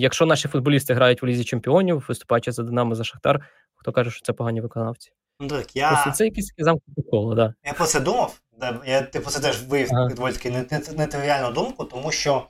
якщо 0.00 0.26
наші 0.26 0.48
футболісти 0.48 0.94
грають 0.94 1.22
в 1.22 1.26
лізі 1.26 1.44
чемпіонів, 1.44 2.04
виступаючи 2.08 2.52
за 2.52 2.62
Динамо 2.62 2.94
за 2.94 3.04
Шахтар, 3.04 3.40
хто 3.74 3.92
каже, 3.92 4.10
що 4.10 4.20
це 4.22 4.32
погані 4.32 4.60
виконавці? 4.60 5.12
Ну 5.40 5.48
так, 5.48 5.76
я... 5.76 5.90
Просто 5.90 6.10
це 6.10 6.24
якісь 6.24 6.54
замкнуті 6.58 7.02
коло, 7.10 7.34
да. 7.34 7.54
Я 7.64 7.72
про 7.72 7.86
це 7.86 8.00
думав. 8.00 8.40
Я 8.86 9.02
типу 9.02 9.30
це 9.30 9.40
теж 9.40 9.62
виявив 9.62 9.94
ага. 9.94 10.08
доволі 10.08 10.32
таки 10.32 10.50
нетривіальну 10.96 11.52
думку, 11.52 11.84
тому 11.84 12.12
що 12.12 12.46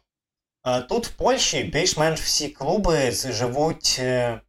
е, 0.66 0.80
тут 0.80 1.06
в 1.06 1.16
Польщі 1.16 1.64
більш-менш 1.64 2.20
всі 2.20 2.48
клуби 2.48 3.10
живуть, 3.10 3.96
е, 4.00 4.40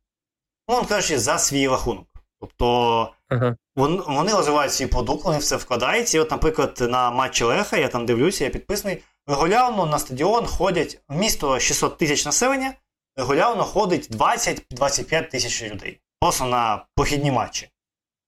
ну 0.70 0.86
кажучи, 0.90 1.20
за 1.20 1.38
свій 1.38 1.68
рахунок. 1.68 2.08
Тобто 2.40 3.10
ага. 3.28 3.56
вони, 3.76 4.02
вони 4.08 4.32
розвивають 4.32 4.74
свій 4.74 4.88
продукт, 4.88 5.26
вони 5.26 5.38
все 5.38 5.56
вкладаються. 5.56 6.18
І 6.18 6.22
от, 6.22 6.32
наприклад, 6.32 6.78
на 6.90 7.12
матчі 7.12 7.44
Леха, 7.44 7.78
я 7.78 7.88
там 7.88 8.06
дивлюся, 8.06 8.44
я 8.44 8.50
підписаний. 8.50 9.04
Регулярно 9.28 9.86
на 9.86 10.00
стадіон 10.00 10.46
ходять 10.46 11.02
в 11.10 11.16
місто 11.16 11.60
600 11.60 11.98
тисяч 11.98 12.26
населення, 12.26 12.74
регулярно 13.16 13.64
ходить 13.64 14.12
20-25 14.12 15.30
тисяч 15.30 15.64
людей. 15.64 16.00
Просто 16.20 16.46
на 16.46 16.86
похідні 16.96 17.32
матчі. 17.32 17.70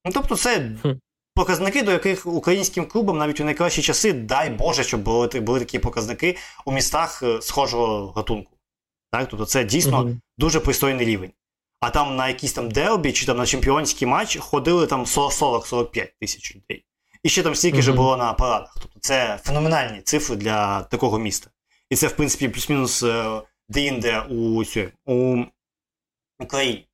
Ну, 0.06 0.12
Тобто, 0.14 0.36
це 0.36 0.72
показники, 1.36 1.84
до 1.84 1.92
яких 1.92 2.26
українським 2.26 2.86
клубам 2.86 3.18
навіть 3.18 3.42
у 3.42 3.44
найкращі 3.44 3.82
часи, 3.82 4.14
дай 4.14 4.50
Боже, 4.50 4.84
щоб 4.84 5.02
були 5.02 5.28
були 5.28 5.60
такі 5.60 5.80
показники 5.80 6.38
у 6.66 6.72
містах 6.72 7.24
е, 7.24 7.42
схожого 7.42 8.12
гатунку. 8.12 8.58
Так? 9.12 9.28
Тобто 9.30 9.46
це 9.46 9.64
дійсно 9.64 10.04
mm-hmm. 10.04 10.20
дуже 10.38 10.60
пристойний 10.60 11.06
рівень. 11.06 11.32
А 11.80 11.90
там 11.90 12.16
на 12.16 12.28
якийсь 12.28 12.54
там 12.54 12.72
дербі 12.72 13.14
чи 13.14 13.26
там 13.26 13.38
на 13.38 13.46
чемпіонський 13.46 14.08
матч 14.08 14.38
ходили 14.38 14.88
там 14.88 15.04
40-45 15.04 16.12
тисяч 16.20 16.56
людей. 16.56 16.86
І 17.28 17.30
ще 17.30 17.44
там 17.44 17.56
стільки 17.56 17.78
mm-hmm. 17.78 17.96
було 17.96 18.18
на 18.18 18.34
парадах. 18.34 18.78
Тобто 18.82 19.00
це 19.00 19.40
феноменальні 19.44 20.02
цифри 20.02 20.36
для 20.36 20.84
такого 20.84 21.20
міста. 21.20 21.50
І 21.90 21.96
це, 21.96 22.08
в 22.08 22.16
принципі, 22.16 22.50
плюс-мінус 22.50 23.04
е, 23.04 23.42
де-інде 23.70 24.20
у, 24.30 24.64
у 25.06 25.46
Україні. 26.40 26.88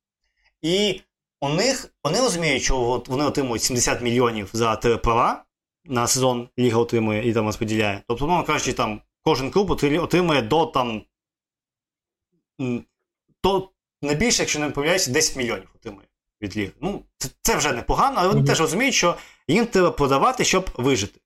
І 0.62 1.00
у 1.40 1.48
них 1.48 1.94
вони 2.04 2.20
розуміють, 2.20 2.62
що 2.62 2.80
от 2.80 3.08
вони 3.08 3.24
отримують 3.24 3.62
70 3.62 4.02
мільйонів 4.02 4.50
за 4.52 4.76
телеправа 4.76 5.44
на 5.84 6.06
сезон 6.06 6.48
Ліга 6.58 6.78
отримує 6.78 7.28
і 7.28 7.32
там 7.32 7.46
розподіляє. 7.46 8.02
Тобто, 8.08 8.26
ну, 8.26 8.44
кажучи, 8.44 8.72
там 8.72 9.00
кожен 9.22 9.50
клуб 9.50 9.70
отримує 9.70 10.42
до 10.42 10.66
там. 10.66 11.02
То 13.40 13.70
не 14.02 14.14
більше, 14.14 14.42
якщо 14.42 14.58
не 14.58 14.70
помиляюся, 14.70 15.10
10 15.10 15.36
мільйонів 15.36 15.68
отримує 15.74 16.06
від 16.44 16.56
ліги. 16.56 16.72
Ну, 16.80 17.02
це, 17.18 17.28
це 17.42 17.56
вже 17.56 17.72
непогано, 17.72 18.16
але 18.18 18.28
вони 18.28 18.40
mm-hmm. 18.40 18.46
теж 18.46 18.60
розуміють, 18.60 18.94
що 18.94 19.14
їм 19.48 19.66
треба 19.66 19.90
подавати, 19.90 20.44
щоб 20.44 20.70
вижити. 20.74 21.20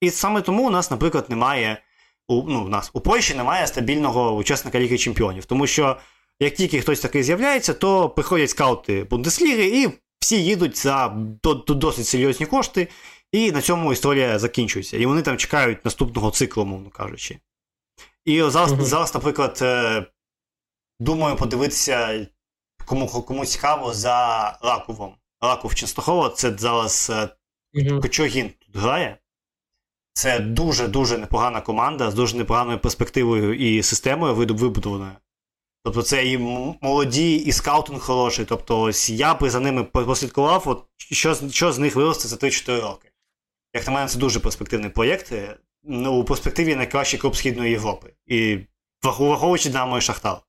І 0.00 0.10
саме 0.10 0.40
тому 0.40 0.66
у 0.66 0.70
нас, 0.70 0.90
наприклад, 0.90 1.26
немає. 1.28 1.82
У 2.28 2.42
ну, 2.48 2.64
у 2.64 2.68
нас 2.68 2.90
у 2.92 3.00
Польщі 3.00 3.34
немає 3.34 3.66
стабільного 3.66 4.34
учасника 4.34 4.80
Ліги 4.80 4.98
Чемпіонів, 4.98 5.44
тому 5.44 5.66
що 5.66 5.96
як 6.40 6.54
тільки 6.54 6.80
хтось 6.80 7.00
такий 7.00 7.22
з'являється, 7.22 7.74
то 7.74 8.10
приходять 8.10 8.50
скаути 8.50 9.04
Бундесліги 9.04 9.82
і 9.82 9.88
всі 10.20 10.44
їдуть 10.44 10.78
за 10.78 11.08
до, 11.42 11.54
до 11.54 11.74
досить 11.74 12.06
серйозні 12.06 12.46
кошти, 12.46 12.88
і 13.32 13.52
на 13.52 13.60
цьому 13.60 13.92
історія 13.92 14.38
закінчується. 14.38 14.96
І 14.96 15.06
вони 15.06 15.22
там 15.22 15.36
чекають 15.36 15.84
наступного 15.84 16.30
циклу, 16.30 16.64
мовно 16.64 16.90
кажучи. 16.90 17.38
І 18.24 18.42
зараз, 18.42 18.72
uh-huh. 18.72 18.82
зараз 18.82 19.14
наприклад, 19.14 19.58
е, 19.62 20.06
думаю, 21.00 21.36
подивитися 21.36 22.26
кому 22.90 23.06
кому 23.06 23.46
цікаво, 23.46 23.94
за 23.94 24.58
Раковом. 24.62 25.14
Раков 25.40 25.74
Ченстахова, 25.74 26.28
це 26.28 26.56
зараз 26.58 27.12
mm-hmm. 27.74 28.00
Кочогін 28.00 28.50
тут 28.58 28.76
грає. 28.76 29.18
Це 30.12 30.40
дуже-дуже 30.40 31.18
непогана 31.18 31.60
команда 31.60 32.10
з 32.10 32.14
дуже 32.14 32.36
непоганою 32.36 32.78
перспективою 32.78 33.54
і 33.54 33.82
системою 33.82 34.34
вибудованою. 34.34 35.12
Тобто 35.84 36.02
це 36.02 36.26
і 36.26 36.38
молоді, 36.82 37.36
і 37.36 37.52
скаутинг 37.52 38.00
хороший. 38.00 38.44
Тобто, 38.44 38.80
ось 38.80 39.10
я 39.10 39.34
би 39.34 39.50
за 39.50 39.60
ними 39.60 39.84
послідкував, 39.84 40.62
от 40.66 40.84
що 40.96 41.34
що 41.50 41.72
з 41.72 41.78
них 41.78 41.96
виросте 41.96 42.28
за 42.28 42.36
3-4 42.36 42.80
роки. 42.80 43.10
Як 43.74 43.86
на 43.86 43.92
мене, 43.92 44.08
це 44.08 44.18
дуже 44.18 44.40
перспективний 44.40 44.90
проєкт. 44.90 45.32
Ну, 45.82 46.20
у 46.20 46.24
перспективі 46.24 46.76
найкращий 46.76 47.20
клуб 47.20 47.36
Східної 47.36 47.70
Європи. 47.70 48.12
І 48.26 48.58
враховуючи 49.02 49.68
Динамо 49.68 49.98
і 49.98 50.00
Шахтар. 50.00 50.40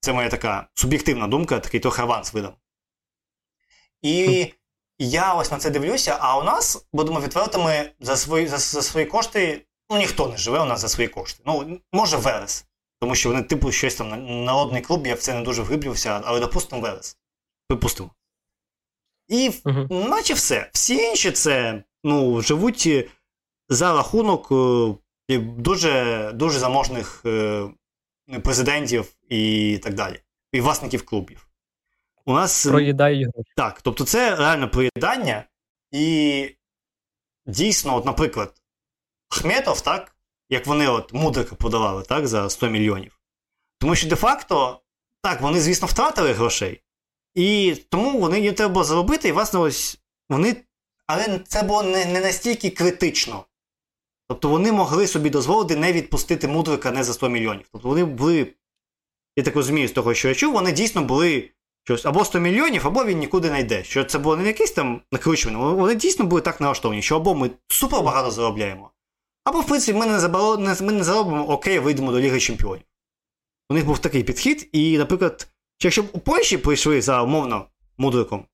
Це 0.00 0.12
моя 0.12 0.28
така 0.28 0.68
суб'єктивна 0.74 1.26
думка, 1.28 1.60
такий 1.60 1.80
трохи 1.80 2.02
аванс 2.02 2.32
видам. 2.32 2.52
І 4.02 4.46
я 4.98 5.34
ось 5.34 5.50
на 5.50 5.58
це 5.58 5.70
дивлюся, 5.70 6.16
а 6.20 6.38
у 6.38 6.44
нас, 6.44 6.86
будемо 6.92 7.20
відвертими, 7.20 7.92
за 8.00 8.16
свої 8.16 8.46
за, 8.46 8.58
за 8.58 8.82
свої 8.82 9.06
кошти, 9.06 9.66
ну 9.90 9.98
ніхто 9.98 10.28
не 10.28 10.36
живе 10.36 10.60
у 10.60 10.64
нас 10.64 10.80
за 10.80 10.88
свої 10.88 11.08
кошти. 11.08 11.42
Ну, 11.46 11.80
може, 11.92 12.16
Верес. 12.16 12.66
Тому 13.00 13.14
що 13.14 13.28
вони, 13.28 13.42
типу, 13.42 13.72
щось 13.72 13.94
там 13.94 14.44
народний 14.44 14.82
клуб, 14.82 15.06
я 15.06 15.14
в 15.14 15.18
це 15.18 15.34
не 15.34 15.40
дуже 15.40 15.62
вглиблювався, 15.62 16.20
але 16.24 16.40
допустимо 16.40 16.82
Велес. 16.82 17.18
Припустимо. 17.68 18.10
І 19.28 19.48
uh-huh. 19.48 20.08
наче 20.08 20.34
все. 20.34 20.70
Всі 20.72 20.94
інші 20.94 21.30
це 21.30 21.84
ну, 22.04 22.40
живуть 22.42 22.88
за 23.68 23.92
рахунок 23.92 24.48
е, 25.28 25.38
дуже 25.38 26.30
дуже 26.34 26.58
заможних 26.58 27.22
е, 27.26 27.68
президентів 28.42 29.12
і 29.30 29.78
так 29.82 29.94
далі. 29.94 30.20
І 30.52 30.60
власників 30.60 31.06
клубів. 31.06 31.46
У 32.24 32.32
нас... 32.32 32.66
Проїдає 32.66 33.24
гроші. 33.34 33.50
Так, 33.56 33.82
тобто 33.82 34.04
це 34.04 34.36
реально 34.36 34.70
проїдання. 34.70 35.44
І 35.92 36.48
дійсно, 37.46 37.96
от, 37.96 38.04
наприклад, 38.06 38.54
Ахметов, 39.28 39.80
так, 39.80 40.16
як 40.48 40.66
вони 40.66 40.88
от 40.88 41.12
Мудрика 41.12 41.54
подавали 41.54 42.02
так, 42.02 42.26
за 42.26 42.50
100 42.50 42.68
мільйонів. 42.68 43.20
Тому 43.78 43.94
що 43.94 44.08
де-факто, 44.08 44.80
так, 45.22 45.40
вони, 45.40 45.60
звісно, 45.60 45.88
втратили 45.88 46.32
грошей. 46.32 46.82
І 47.34 47.76
тому 47.88 48.20
вони 48.20 48.40
їм 48.40 48.54
треба 48.54 48.74
було 48.74 48.84
заробити, 48.84 49.28
і 49.28 49.32
власне 49.32 49.60
ось 49.60 49.98
вони. 50.28 50.56
Але 51.06 51.38
це 51.38 51.62
було 51.62 51.82
не, 51.82 52.06
не 52.06 52.20
настільки 52.20 52.70
критично. 52.70 53.44
Тобто 54.28 54.48
вони 54.48 54.72
могли 54.72 55.06
собі 55.06 55.30
дозволити 55.30 55.76
не 55.76 55.92
відпустити 55.92 56.48
Мудрика 56.48 56.90
не 56.90 57.04
за 57.04 57.12
100 57.12 57.28
мільйонів. 57.28 57.66
Тобто 57.72 57.88
вони 57.88 58.04
були, 58.04 58.46
я 59.36 59.44
так 59.44 59.56
розумію, 59.56 59.88
з 59.88 59.92
того, 59.92 60.14
що 60.14 60.28
я 60.28 60.34
чув, 60.34 60.52
вони 60.52 60.72
дійсно 60.72 61.02
були 61.02 61.50
щось 61.84 62.06
або 62.06 62.24
100 62.24 62.40
мільйонів, 62.40 62.86
або 62.86 63.04
він 63.04 63.18
нікуди 63.18 63.50
не 63.50 63.60
йде. 63.60 63.84
Що 63.84 64.04
це 64.04 64.18
було 64.18 64.36
не 64.36 64.46
якесь 64.46 64.70
там 64.70 65.00
накручування, 65.12 65.58
вони 65.58 65.94
дійсно 65.94 66.24
були 66.24 66.42
так 66.42 66.60
налаштовані, 66.60 67.02
що 67.02 67.16
або 67.16 67.34
ми 67.34 67.50
супер 67.68 68.02
багато 68.02 68.30
заробляємо, 68.30 68.90
або, 69.44 69.60
в 69.60 69.66
принципі, 69.66 69.98
ми 69.98 70.06
не 70.06 70.20
забало, 70.20 70.58
ми 70.58 70.92
не 70.92 71.04
заробимо, 71.04 71.48
окей, 71.48 71.78
вийдемо 71.78 72.12
до 72.12 72.20
Ліги 72.20 72.40
Чемпіонів. 72.40 72.84
У 73.70 73.74
них 73.74 73.86
був 73.86 73.98
такий 73.98 74.22
підхід, 74.22 74.68
і, 74.72 74.98
наприклад, 74.98 75.48
якщо 75.82 76.02
б 76.02 76.06
у 76.12 76.18
Польщі 76.18 76.58
прийшли 76.58 77.02
за 77.02 77.22
умовно 77.22 77.66
мудриком, 77.98 78.44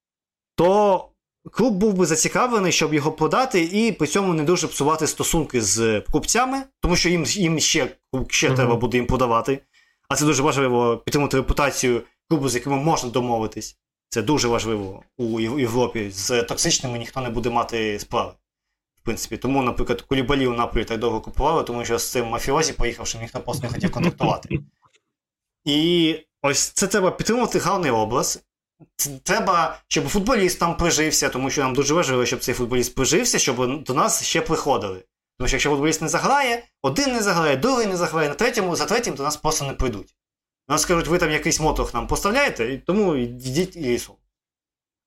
то 0.56 1.08
клуб 1.52 1.74
був 1.74 1.94
би 1.94 2.06
зацікавлений, 2.06 2.72
щоб 2.72 2.94
його 2.94 3.12
продати, 3.12 3.62
і 3.62 3.92
при 3.92 4.06
цьому 4.06 4.34
не 4.34 4.42
дуже 4.42 4.68
псувати 4.68 5.06
стосунки 5.06 5.62
з 5.62 6.00
купцями, 6.00 6.62
тому 6.80 6.96
що 6.96 7.08
їм 7.08 7.24
їм 7.24 7.60
ще 7.60 7.96
ще 8.28 8.48
mm-hmm. 8.48 8.54
треба 8.54 8.76
буде 8.76 8.96
їм 8.96 9.06
подавати. 9.06 9.60
А 10.08 10.16
це 10.16 10.24
дуже 10.24 10.42
важливо 10.42 10.96
підтримати 10.96 11.36
репутацію 11.36 12.02
клубу, 12.28 12.48
з 12.48 12.54
яким 12.54 12.72
можна 12.72 13.10
домовитись. 13.10 13.78
Це 14.08 14.22
дуже 14.22 14.48
важливо 14.48 15.02
у 15.16 15.40
Європі. 15.40 16.10
З 16.10 16.42
токсичними 16.42 16.98
ніхто 16.98 17.20
не 17.20 17.30
буде 17.30 17.50
мати 17.50 17.98
справи 17.98 18.32
принципі. 19.06 19.36
Тому, 19.36 19.62
наприклад, 19.62 20.02
Кулібалі 20.02 20.46
у 20.46 20.52
Наполі 20.52 20.84
так 20.84 20.98
довго 20.98 21.20
купували, 21.20 21.62
тому 21.62 21.84
що 21.84 21.98
з 21.98 22.10
цим 22.10 22.26
мафіозі, 22.26 22.72
поїхавши, 22.72 23.18
ніхто 23.18 23.40
просто 23.40 23.66
не 23.66 23.72
хотів 23.72 23.92
контактувати. 23.92 24.58
І 25.64 26.14
ось 26.42 26.68
це 26.68 26.86
треба 26.86 27.10
підтримувати 27.10 27.58
гарний 27.58 27.90
образ. 27.90 28.42
Треба, 29.22 29.78
щоб 29.88 30.08
футболіст 30.08 30.58
там 30.58 30.76
прижився, 30.76 31.28
тому 31.28 31.50
що 31.50 31.62
нам 31.62 31.74
дуже 31.74 31.94
важливо, 31.94 32.26
щоб 32.26 32.40
цей 32.40 32.54
футболіст 32.54 32.94
прижився, 32.94 33.38
щоб 33.38 33.84
до 33.84 33.94
нас 33.94 34.24
ще 34.24 34.40
приходили. 34.40 35.02
Тому 35.38 35.48
що 35.48 35.56
якщо 35.56 35.70
футболіст 35.70 36.02
не 36.02 36.08
заграє, 36.08 36.64
один 36.82 37.12
не 37.12 37.22
заграє, 37.22 37.56
другий 37.56 37.86
не 37.86 37.96
заграє, 37.96 38.28
на 38.28 38.34
третьому, 38.34 38.76
за 38.76 38.86
третім 38.86 39.14
до 39.14 39.22
нас 39.22 39.36
просто 39.36 39.64
не 39.64 39.72
прийдуть. 39.72 40.16
Нас 40.68 40.82
скажуть, 40.82 41.06
ви 41.06 41.18
там 41.18 41.30
якийсь 41.30 41.60
мотох 41.60 41.94
нам 41.94 42.06
поставляєте, 42.06 42.72
і 42.72 42.78
тому 42.78 43.16
йдіть 43.16 43.76
і 43.76 43.80
лісу. 43.80 44.16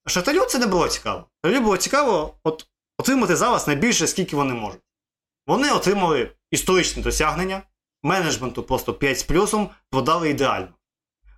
Шаталю 0.07 0.45
це 0.45 0.60
не 0.60 0.68
було 0.68 0.88
цікаво. 0.88 1.30
Шаталю 1.45 1.61
було 1.61 1.77
цікаво, 1.77 2.39
от 2.43 2.68
отримати 2.97 3.35
зараз 3.35 3.68
найбільше, 3.68 4.07
скільки 4.07 4.35
вони 4.35 4.53
можуть. 4.53 4.81
Вони 5.47 5.72
отримали 5.72 6.31
історичне 6.51 7.03
досягнення, 7.03 7.61
менеджменту 8.03 8.64
просто 8.64 8.93
5 8.93 9.19
з 9.19 9.23
плюсом 9.23 9.69
продали 9.89 10.30
ідеально. 10.30 10.73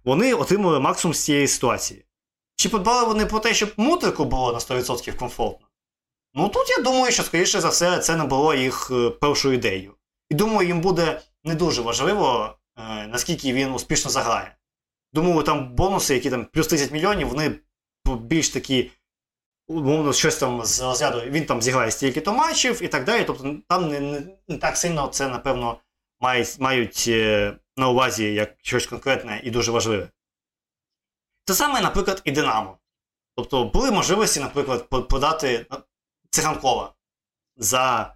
Вони 0.03 0.33
отримали 0.33 0.79
максимум 0.79 1.13
з 1.13 1.23
цієї 1.23 1.47
ситуації. 1.47 2.05
Чи 2.55 2.69
подбали 2.69 3.07
вони 3.07 3.25
про 3.25 3.39
те, 3.39 3.53
щоб 3.53 3.73
мутрику 3.77 4.25
було 4.25 4.53
на 4.53 4.59
100% 4.59 5.15
комфортно? 5.15 5.67
Ну 6.33 6.49
тут 6.49 6.69
я 6.69 6.83
думаю, 6.83 7.11
що, 7.11 7.23
скоріше 7.23 7.61
за 7.61 7.69
все, 7.69 7.99
це 7.99 8.15
не 8.15 8.23
було 8.23 8.53
їх 8.53 8.91
е, 8.91 9.09
першою 9.09 9.53
ідеєю. 9.53 9.95
І 10.29 10.35
думаю, 10.35 10.67
їм 10.67 10.81
буде 10.81 11.21
не 11.43 11.55
дуже 11.55 11.81
важливо, 11.81 12.55
е, 12.77 13.07
наскільки 13.07 13.53
він 13.53 13.73
успішно 13.73 14.11
заграє. 14.11 14.55
Думаю, 15.13 15.43
там 15.43 15.75
бонуси, 15.75 16.13
які 16.13 16.29
там 16.29 16.45
плюс 16.45 16.67
30 16.67 16.91
мільйонів, 16.91 17.27
вони 17.27 17.59
більш 18.05 18.49
такі 18.49 18.91
умовно 19.67 20.13
щось 20.13 20.37
там 20.37 20.65
з 20.65 20.81
розряду, 20.81 21.21
він 21.21 21.45
там 21.45 21.61
зіграє 21.61 21.91
стільки-то 21.91 22.33
матчів 22.33 22.83
і 22.83 22.87
так 22.87 23.03
далі. 23.03 23.23
Тобто 23.23 23.55
там 23.67 23.89
не, 23.89 23.99
не, 23.99 24.21
не 24.47 24.57
так 24.57 24.77
сильно 24.77 25.07
це, 25.07 25.27
напевно, 25.27 25.77
мають, 26.19 26.59
мають 26.59 27.05
е, 27.07 27.53
на 27.77 27.89
увазі 27.89 28.33
як 28.33 28.55
щось 28.61 28.85
конкретне 28.85 29.41
і 29.43 29.51
дуже 29.51 29.71
важливе. 29.71 30.09
Це 31.45 31.53
саме, 31.53 31.81
наприклад, 31.81 32.21
і 32.25 32.31
Динамо. 32.31 32.77
Тобто 33.35 33.63
були 33.63 33.91
можливості, 33.91 34.39
наприклад, 34.39 34.89
подати 34.89 35.65
циганкова 36.31 36.93
за 37.57 38.15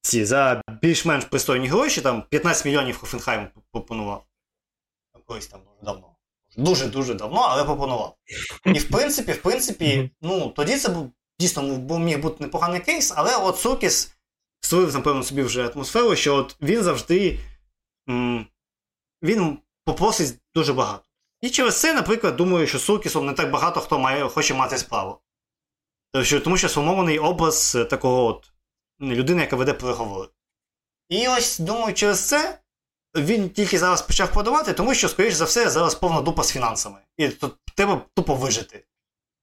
ці, 0.00 0.24
за 0.24 0.62
більш-менш 0.82 1.24
пристойні 1.24 1.68
гроші, 1.68 2.00
там 2.00 2.22
15 2.22 2.64
мільйонів 2.64 2.98
Хофенхайм 2.98 3.48
пропонував. 3.72 4.24
Колись 5.26 5.46
там 5.46 5.60
дуже 5.60 5.84
давно 5.84 6.14
дуже-дуже 6.56 7.14
давно, 7.14 7.40
але 7.40 7.64
пропонував. 7.64 8.16
І 8.66 8.72
в 8.78 8.88
принципі, 8.90 9.32
в 9.32 9.42
принципі, 9.42 10.10
ну 10.22 10.48
тоді 10.48 10.76
це 10.76 10.88
був 10.88 11.12
дійсно 11.38 11.62
був 11.76 11.98
міг 11.98 12.20
бути 12.20 12.44
непоганий 12.44 12.80
кейс, 12.80 13.12
але 13.16 13.36
от 13.36 13.58
Суркіс 13.58 14.12
створив, 14.60 14.94
напевно, 14.94 15.22
собі 15.22 15.42
вже 15.42 15.68
атмосферу, 15.68 16.16
що 16.16 16.34
от 16.34 16.56
він 16.62 16.82
завжди 16.82 17.40
м- 18.08 18.46
він 19.22 19.58
попросить 19.84 20.38
дуже 20.54 20.72
багато. 20.72 21.02
І 21.40 21.50
через 21.50 21.80
це, 21.80 21.94
наприклад, 21.94 22.36
думаю, 22.36 22.66
що 22.66 22.78
з 22.78 22.84
Суркісом 22.84 23.26
не 23.26 23.32
так 23.32 23.50
багато 23.50 23.80
хто 23.80 23.98
має, 23.98 24.28
хоче 24.28 24.54
мати 24.54 24.78
справу. 24.78 25.18
Тому 26.44 26.56
що 26.56 26.68
сформований 26.68 27.18
образ 27.18 27.78
такого 27.90 28.26
от 28.26 28.52
людини, 29.00 29.42
яка 29.42 29.56
веде 29.56 29.72
переговори. 29.72 30.28
І 31.08 31.28
ось 31.28 31.58
думаю, 31.58 31.94
через 31.94 32.28
це 32.28 32.58
він 33.16 33.50
тільки 33.50 33.78
зараз 33.78 34.02
почав 34.02 34.32
подавати, 34.32 34.72
тому 34.72 34.94
що, 34.94 35.08
скоріш 35.08 35.34
за 35.34 35.44
все, 35.44 35.70
зараз 35.70 35.94
повна 35.94 36.20
дупа 36.20 36.42
з 36.42 36.52
фінансами. 36.52 37.00
І 37.16 37.28
тут 37.28 37.54
треба 37.76 38.02
тупо 38.14 38.34
вижити. 38.34 38.84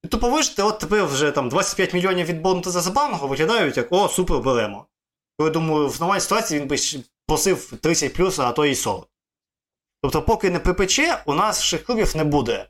І 0.03 0.07
тупо 0.07 0.29
вижити, 0.29 0.63
от 0.63 0.79
тепер 0.79 1.05
вже 1.05 1.31
там 1.31 1.49
25 1.49 1.93
мільйонів 1.93 2.27
від 2.27 2.41
бонуса 2.41 2.71
за 2.71 2.81
забавного 2.81 3.27
виглядають 3.27 3.77
як 3.77 3.91
о, 3.91 4.09
супер 4.09 4.39
беремо. 4.39 4.87
Я 5.39 5.49
думаю, 5.49 5.87
в 5.87 5.99
нормальній 5.99 6.21
ситуації 6.21 6.59
він 6.59 6.67
би 6.67 6.77
просив 7.27 7.71
30 7.81 8.13
плюс, 8.13 8.39
а 8.39 8.51
то 8.51 8.65
і 8.65 8.75
40. 8.75 9.09
Тобто, 10.01 10.21
поки 10.21 10.49
не 10.49 10.59
припече, 10.59 11.23
у 11.25 11.33
нас 11.33 11.73
в 11.73 11.85
клубів 11.85 12.15
не 12.17 12.23
буде 12.23 12.69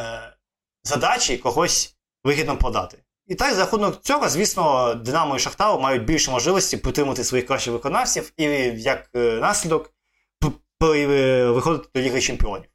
е, 0.00 0.36
задачі 0.84 1.38
когось 1.38 1.96
вигідно 2.24 2.56
подати. 2.56 2.98
І 3.30 3.34
так, 3.34 3.54
за 3.54 3.60
рахунок 3.60 4.00
цього, 4.02 4.28
звісно, 4.28 4.94
Динамо 4.94 5.36
і 5.36 5.38
Шахтар 5.38 5.80
мають 5.80 6.04
більше 6.04 6.30
можливості 6.30 6.76
підтримати 6.76 7.24
своїх 7.24 7.46
кращих 7.46 7.72
виконавців, 7.72 8.32
і 8.36 8.44
як 8.76 9.10
е, 9.14 9.38
наслідок 9.40 9.90
Е, 10.82 11.46
виходити 11.46 11.88
до 11.94 12.00
Ліги 12.00 12.20
Чемпіонів. 12.20 12.68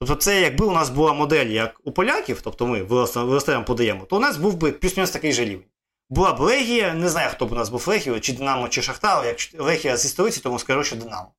Тобто, 0.00 0.14
це 0.14 0.40
якби 0.40 0.66
у 0.66 0.72
нас 0.72 0.90
була 0.90 1.12
модель, 1.12 1.46
як 1.46 1.80
у 1.84 1.92
поляків, 1.92 2.40
тобто 2.42 2.66
ми 2.66 2.82
виростаємо, 2.82 3.64
подаємо, 3.64 4.04
то 4.04 4.16
у 4.16 4.20
нас 4.20 4.36
був 4.36 4.56
би 4.56 4.72
плюс-мінус 4.72 5.10
такий 5.10 5.32
же 5.32 5.44
рівень. 5.44 5.64
Була 6.10 6.32
б 6.32 6.40
Легія, 6.40 6.94
не 6.94 7.08
знаю, 7.08 7.30
хто 7.30 7.46
б 7.46 7.52
у 7.52 7.54
нас 7.54 7.68
був 7.68 7.88
Легією, 7.88 8.20
чи 8.20 8.32
Динамо, 8.32 8.68
чи 8.68 8.82
Шахтар, 8.82 9.26
як 9.26 9.36
Легія 9.58 9.96
з 9.96 10.04
історії, 10.04 10.40
тому 10.42 10.58
скажу, 10.58 10.84
що 10.84 10.96
Динамо. 10.96 11.32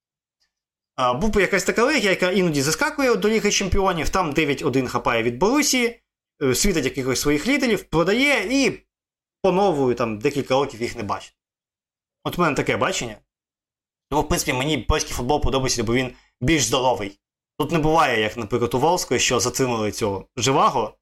А, 0.95 1.13
Був 1.13 1.29
би 1.29 1.41
якась 1.41 1.63
така 1.63 1.83
легія, 1.83 2.09
яка 2.09 2.31
іноді 2.31 2.61
заскакує 2.61 3.15
до 3.15 3.29
Ліги 3.29 3.51
Чемпіонів, 3.51 4.09
там 4.09 4.31
9-1 4.31 4.87
хапає 4.87 5.23
від 5.23 5.37
Борусії, 5.37 6.01
світить 6.55 6.85
якихось 6.85 7.21
своїх 7.21 7.47
лідерів, 7.47 7.83
продає 7.83 8.65
і 8.65 8.85
поновую 9.41 9.95
там 9.95 10.19
декілька 10.19 10.53
років 10.53 10.81
їх 10.81 10.95
не 10.95 11.03
бачить. 11.03 11.35
От 12.23 12.39
у 12.39 12.41
мене 12.41 12.55
таке 12.55 12.77
бачення. 12.77 13.17
Тому, 14.09 14.21
в 14.21 14.27
принципі, 14.27 14.53
мені 14.53 14.77
польський 14.77 15.13
футбол 15.13 15.41
подобається, 15.41 15.83
бо 15.83 15.93
він 15.93 16.13
більш 16.41 16.63
здоровий. 16.63 17.19
Тут 17.59 17.71
не 17.71 17.79
буває, 17.79 18.21
як, 18.21 18.37
наприклад, 18.37 18.73
у 18.73 18.79
Волської, 18.79 19.19
що 19.19 19.39
затримали 19.39 19.91
цього 19.91 20.27
живаго, 20.37 20.97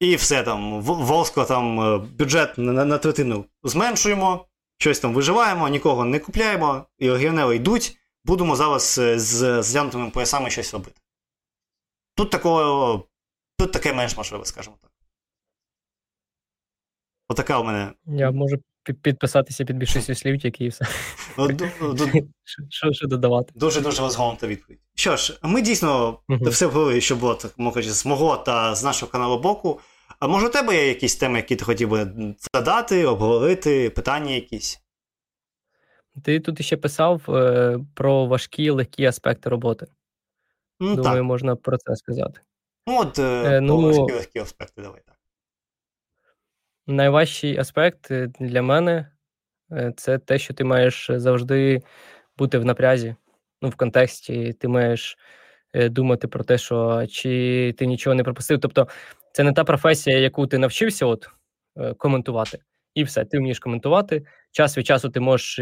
і 0.00 0.16
все 0.16 0.42
там, 0.42 0.82
Волського 0.82 1.46
там 1.46 1.80
е, 1.80 1.98
бюджет 1.98 2.58
на, 2.58 2.84
на 2.84 2.98
третину 2.98 3.44
зменшуємо, 3.62 4.46
щось 4.78 5.00
там 5.00 5.14
виживаємо, 5.14 5.68
нікого 5.68 6.04
не 6.04 6.18
купляємо, 6.18 6.84
і 6.98 7.10
легіонери 7.10 7.56
йдуть, 7.56 7.98
будемо 8.24 8.56
зараз 8.56 8.98
е, 8.98 9.18
з 9.18 9.62
зглянутими 9.62 10.10
поясами 10.10 10.50
щось 10.50 10.72
робити. 10.72 11.00
Тут 12.16 12.30
такого, 12.30 13.04
тут 13.60 13.72
таке 13.72 13.92
менш 13.92 14.16
можливе, 14.16 14.44
скажімо 14.44 14.76
так. 14.82 14.90
Отака 17.28 17.58
у 17.58 17.64
мене. 17.64 17.92
Я 18.06 18.30
можу 18.30 18.56
підписатися 19.02 19.64
під 19.64 19.76
більшістю 19.76 20.14
слів, 20.14 20.44
які 20.44 20.64
і 20.64 20.68
все. 20.68 20.86
Ну, 21.38 21.48
що 22.68 22.92
що 22.92 23.06
додавати? 23.06 23.52
Дуже-дуже 23.56 24.02
розгорнута 24.02 24.46
відповідь. 24.46 24.80
Що 24.94 25.16
ж, 25.16 25.38
ми 25.42 25.62
дійсно 25.62 26.18
все 26.28 26.66
говорили, 26.66 27.00
що 27.00 27.16
було 27.16 27.38
з 27.76 28.06
мого 28.06 28.36
та 28.36 28.74
з 28.74 28.84
нашого 28.84 29.12
каналу 29.12 29.38
боку. 29.38 29.80
А 30.18 30.28
може, 30.28 30.46
у 30.46 30.50
тебе 30.50 30.76
є 30.76 30.88
якісь 30.88 31.16
теми, 31.16 31.36
які 31.36 31.56
ти 31.56 31.64
хотів 31.64 31.88
би 31.88 32.12
задати, 32.54 33.06
обговорити, 33.06 33.90
питання 33.90 34.32
якісь? 34.32 34.80
Ти 36.24 36.40
тут 36.40 36.64
ще 36.64 36.76
писав 36.76 37.22
е, 37.28 37.78
про 37.94 38.26
важкі 38.26 38.70
легкі 38.70 39.04
аспекти 39.04 39.50
роботи. 39.50 39.86
Ну, 40.80 40.96
Думаю, 40.96 41.16
так. 41.16 41.24
можна 41.24 41.56
про 41.56 41.78
це 41.78 41.96
сказати. 41.96 42.40
Ну, 42.86 43.00
от 43.00 43.18
е, 43.18 43.22
е 43.22 43.60
ну, 43.60 43.80
важкі 43.80 44.12
легкі 44.12 44.38
аспекти, 44.38 44.82
давай 44.82 45.00
так. 45.06 45.16
Найважчий 46.86 47.58
аспект 47.58 48.10
е, 48.10 48.26
для 48.40 48.62
мене 48.62 49.10
е, 49.72 49.92
це 49.96 50.18
те, 50.18 50.38
що 50.38 50.54
ти 50.54 50.64
маєш 50.64 51.10
завжди 51.14 51.82
бути 52.36 52.58
в 52.58 52.64
напрязі, 52.64 53.16
ну, 53.62 53.68
в 53.68 53.74
контексті, 53.74 54.52
ти 54.52 54.68
маєш 54.68 55.18
думати 55.74 56.28
про 56.28 56.44
те, 56.44 56.58
що 56.58 57.06
чи 57.06 57.74
ти 57.78 57.86
нічого 57.86 58.14
не 58.14 58.24
пропустив. 58.24 58.60
Тобто, 58.60 58.88
це 59.32 59.44
не 59.44 59.52
та 59.52 59.64
професія, 59.64 60.18
яку 60.18 60.46
ти 60.46 60.58
навчився 60.58 61.06
от, 61.06 61.28
коментувати, 61.96 62.58
і 62.94 63.04
все, 63.04 63.24
ти 63.24 63.38
вмієш 63.38 63.58
коментувати. 63.58 64.26
Час 64.50 64.78
від 64.78 64.86
часу 64.86 65.10
ти 65.10 65.20
можеш 65.20 65.58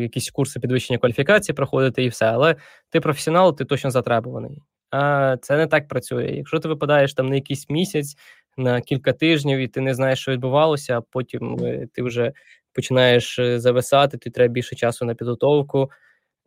якісь 0.00 0.30
курси 0.30 0.60
підвищення 0.60 0.98
кваліфікації 0.98 1.56
проходити, 1.56 2.04
і 2.04 2.08
все. 2.08 2.26
Але 2.26 2.56
ти 2.90 3.00
професіонал, 3.00 3.56
ти 3.56 3.64
точно 3.64 3.90
затребуваний. 3.90 4.62
А 4.92 5.36
це 5.42 5.56
не 5.56 5.66
так 5.66 5.88
працює. 5.88 6.32
Якщо 6.36 6.58
ти 6.58 6.68
випадаєш 6.68 7.14
там 7.14 7.28
на 7.28 7.34
якийсь 7.34 7.70
місяць, 7.70 8.16
на 8.56 8.80
кілька 8.80 9.12
тижнів, 9.12 9.58
і 9.58 9.68
ти 9.68 9.80
не 9.80 9.94
знаєш, 9.94 10.20
що 10.20 10.32
відбувалося, 10.32 10.98
а 10.98 11.00
потім 11.00 11.58
е, 11.64 11.86
ти 11.92 12.02
вже 12.02 12.32
починаєш 12.72 13.38
е, 13.38 13.60
зависати, 13.60 14.18
ти 14.18 14.30
треба 14.30 14.52
більше 14.52 14.76
часу 14.76 15.04
на 15.04 15.14
підготовку. 15.14 15.90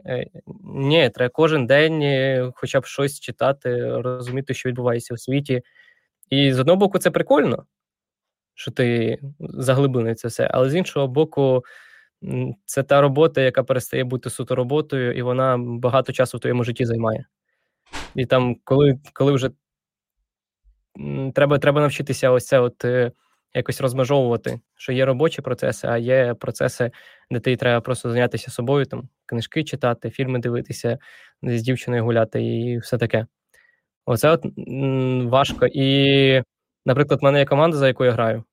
Е, 0.06 0.26
ні, 0.64 1.10
треба 1.10 1.30
кожен 1.30 1.66
день 1.66 2.52
хоча 2.56 2.80
б 2.80 2.86
щось 2.86 3.20
читати, 3.20 4.02
розуміти, 4.02 4.54
що 4.54 4.70
відбувається 4.70 5.14
у 5.14 5.18
світі. 5.18 5.62
І 6.30 6.54
з 6.54 6.60
одного 6.60 6.78
боку, 6.78 6.98
це 7.00 7.12
прикольно, 7.12 7.66
що 8.56 8.72
ти 8.72 9.18
заглиблений 9.40 10.16
це 10.16 10.28
все, 10.28 10.50
але 10.52 10.70
з 10.70 10.76
іншого 10.76 11.08
боку, 11.08 11.64
це 12.66 12.84
та 12.84 13.02
робота, 13.02 13.42
яка 13.42 13.64
перестає 13.64 14.04
бути 14.04 14.30
суто 14.30 14.56
роботою, 14.56 15.14
і 15.18 15.22
вона 15.22 15.58
багато 15.60 16.14
часу 16.14 16.38
в 16.38 16.42
твоєму 16.42 16.64
житті 16.64 16.86
займає. 16.86 17.26
І 18.16 18.26
там, 18.26 18.56
коли 18.64 19.00
коли 19.14 19.32
вже 19.32 19.50
треба 21.36 21.60
треба 21.60 21.82
навчитися 21.82 22.32
ось 22.32 22.46
це 22.46 22.60
от 22.60 22.86
е, 22.86 23.12
якось 23.54 23.82
розмежовувати, 23.82 24.60
що 24.76 24.92
є 24.92 25.06
робочі 25.06 25.42
процеси, 25.42 25.88
а 25.88 25.98
є 25.98 26.34
процеси, 26.34 26.92
де 27.32 27.40
ти 27.40 27.56
треба 27.56 27.82
просто 27.82 28.10
зайнятися 28.10 28.52
собою, 28.52 28.86
там 28.86 29.10
книжки 29.26 29.64
читати, 29.64 30.10
фільми 30.10 30.40
дивитися, 30.40 30.98
з 31.44 31.62
дівчиною 31.62 32.04
гуляти 32.04 32.44
і 32.44 32.78
все 32.78 32.98
таке. 32.98 33.26
Оце 34.06 34.30
от 34.30 34.46
важко. 35.32 35.68
І, 35.74 36.44
наприклад, 36.86 37.22
в 37.22 37.24
мене 37.24 37.40
є 37.40 37.46
команда, 37.46 37.78
за 37.78 37.88
яку 37.88 38.06
я 38.06 38.12
граю, 38.12 38.44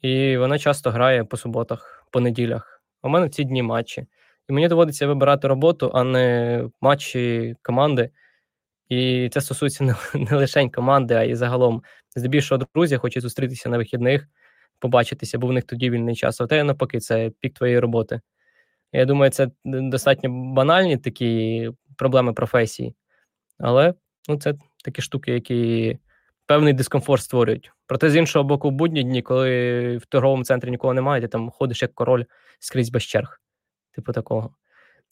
і 0.00 0.36
вона 0.36 0.58
часто 0.58 0.90
грає 0.90 1.24
по 1.24 1.36
суботах, 1.36 2.06
по 2.10 2.20
неділях. 2.20 2.82
У 3.02 3.08
мене 3.08 3.26
в 3.26 3.30
ці 3.30 3.44
дні 3.44 3.62
матчі. 3.62 4.06
І 4.48 4.52
мені 4.52 4.68
доводиться 4.68 5.06
вибирати 5.06 5.48
роботу, 5.48 5.90
а 5.94 6.04
не 6.04 6.64
матчі 6.80 7.54
команди. 7.62 8.10
І 8.90 9.28
це 9.32 9.40
стосується 9.40 9.84
не, 9.84 9.94
не 10.30 10.36
лише 10.36 10.68
команди, 10.68 11.14
а 11.14 11.22
й 11.22 11.34
загалом. 11.34 11.82
Здебільшого 12.16 12.66
друзі 12.74 12.96
хочуть 12.96 13.22
зустрітися 13.22 13.68
на 13.68 13.78
вихідних, 13.78 14.28
побачитися, 14.78 15.38
бо 15.38 15.46
в 15.46 15.52
них 15.52 15.64
тоді 15.64 15.90
вільний 15.90 16.16
час. 16.16 16.40
А 16.40 16.46
те 16.46 16.64
навпаки, 16.64 17.00
це 17.00 17.30
пік 17.40 17.54
твоєї 17.54 17.78
роботи. 17.78 18.20
Я 18.92 19.04
думаю, 19.04 19.30
це 19.30 19.48
достатньо 19.64 20.30
банальні 20.54 20.96
такі 20.96 21.70
проблеми 21.96 22.32
професії, 22.32 22.94
але 23.58 23.94
ну, 24.28 24.38
це 24.38 24.54
такі 24.84 25.02
штуки, 25.02 25.32
які 25.32 25.98
певний 26.46 26.72
дискомфорт 26.72 27.22
створюють. 27.22 27.72
Проте 27.86 28.10
з 28.10 28.16
іншого 28.16 28.44
боку, 28.44 28.68
в 28.68 28.72
будні 28.72 29.02
дні, 29.02 29.22
коли 29.22 29.96
в 29.96 30.06
торговому 30.06 30.44
центрі 30.44 30.70
нікого 30.70 30.94
немає, 30.94 31.22
ти 31.22 31.28
там 31.28 31.50
ходиш 31.50 31.82
як 31.82 31.94
король 31.94 32.24
скрізь 32.58 32.90
без 32.90 33.02
черг, 33.02 33.40
типу 33.92 34.12
такого. 34.12 34.54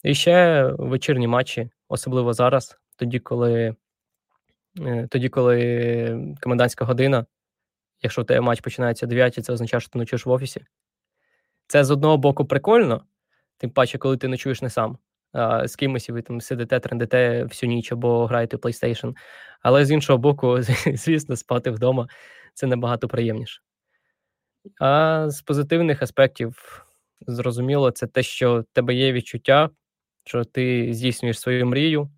І 0.03 0.13
ще 0.15 0.63
вечірні 0.63 1.27
матчі, 1.27 1.69
особливо 1.87 2.33
зараз, 2.33 2.77
тоді, 2.99 3.19
коли 3.19 3.75
е, 4.79 5.07
тоді, 5.07 5.29
коли 5.29 6.35
комендантська 6.41 6.85
година, 6.85 7.25
якщо 8.01 8.21
у 8.21 8.25
тебе 8.25 8.41
матч 8.41 8.61
починається 8.61 9.05
о 9.05 9.09
9, 9.09 9.45
це 9.45 9.53
означає, 9.53 9.81
що 9.81 9.89
ти 9.89 9.99
ночуєш 9.99 10.25
в 10.25 10.29
офісі. 10.29 10.65
Це 11.67 11.83
з 11.83 11.91
одного 11.91 12.17
боку 12.17 12.45
прикольно, 12.45 13.03
тим 13.57 13.69
паче, 13.69 13.97
коли 13.97 14.17
ти 14.17 14.27
ночуєш 14.27 14.61
не 14.61 14.69
сам. 14.69 14.97
А 15.31 15.67
з 15.67 15.75
кимось 15.75 16.09
і 16.09 16.11
ви 16.11 16.21
там 16.21 16.41
сидите, 16.41 16.79
трендите 16.79 17.43
всю 17.43 17.69
ніч 17.69 17.91
або 17.91 18.25
граєте 18.25 18.57
в 18.57 18.59
PlayStation. 18.59 19.15
Але 19.61 19.85
з 19.85 19.91
іншого 19.91 20.19
боку, 20.19 20.61
звісно, 20.93 21.35
спати 21.35 21.71
вдома 21.71 22.07
це 22.53 22.67
набагато 22.67 23.07
приємніше. 23.07 23.61
А 24.79 25.25
з 25.29 25.41
позитивних 25.41 26.01
аспектів, 26.01 26.85
зрозуміло, 27.27 27.91
це 27.91 28.07
те, 28.07 28.23
що 28.23 28.59
в 28.59 28.63
тебе 28.73 28.93
є 28.93 29.13
відчуття, 29.13 29.69
що 30.25 30.43
ти 30.43 30.93
здійснюєш 30.93 31.39
свою 31.39 31.65
мрію, 31.65 32.09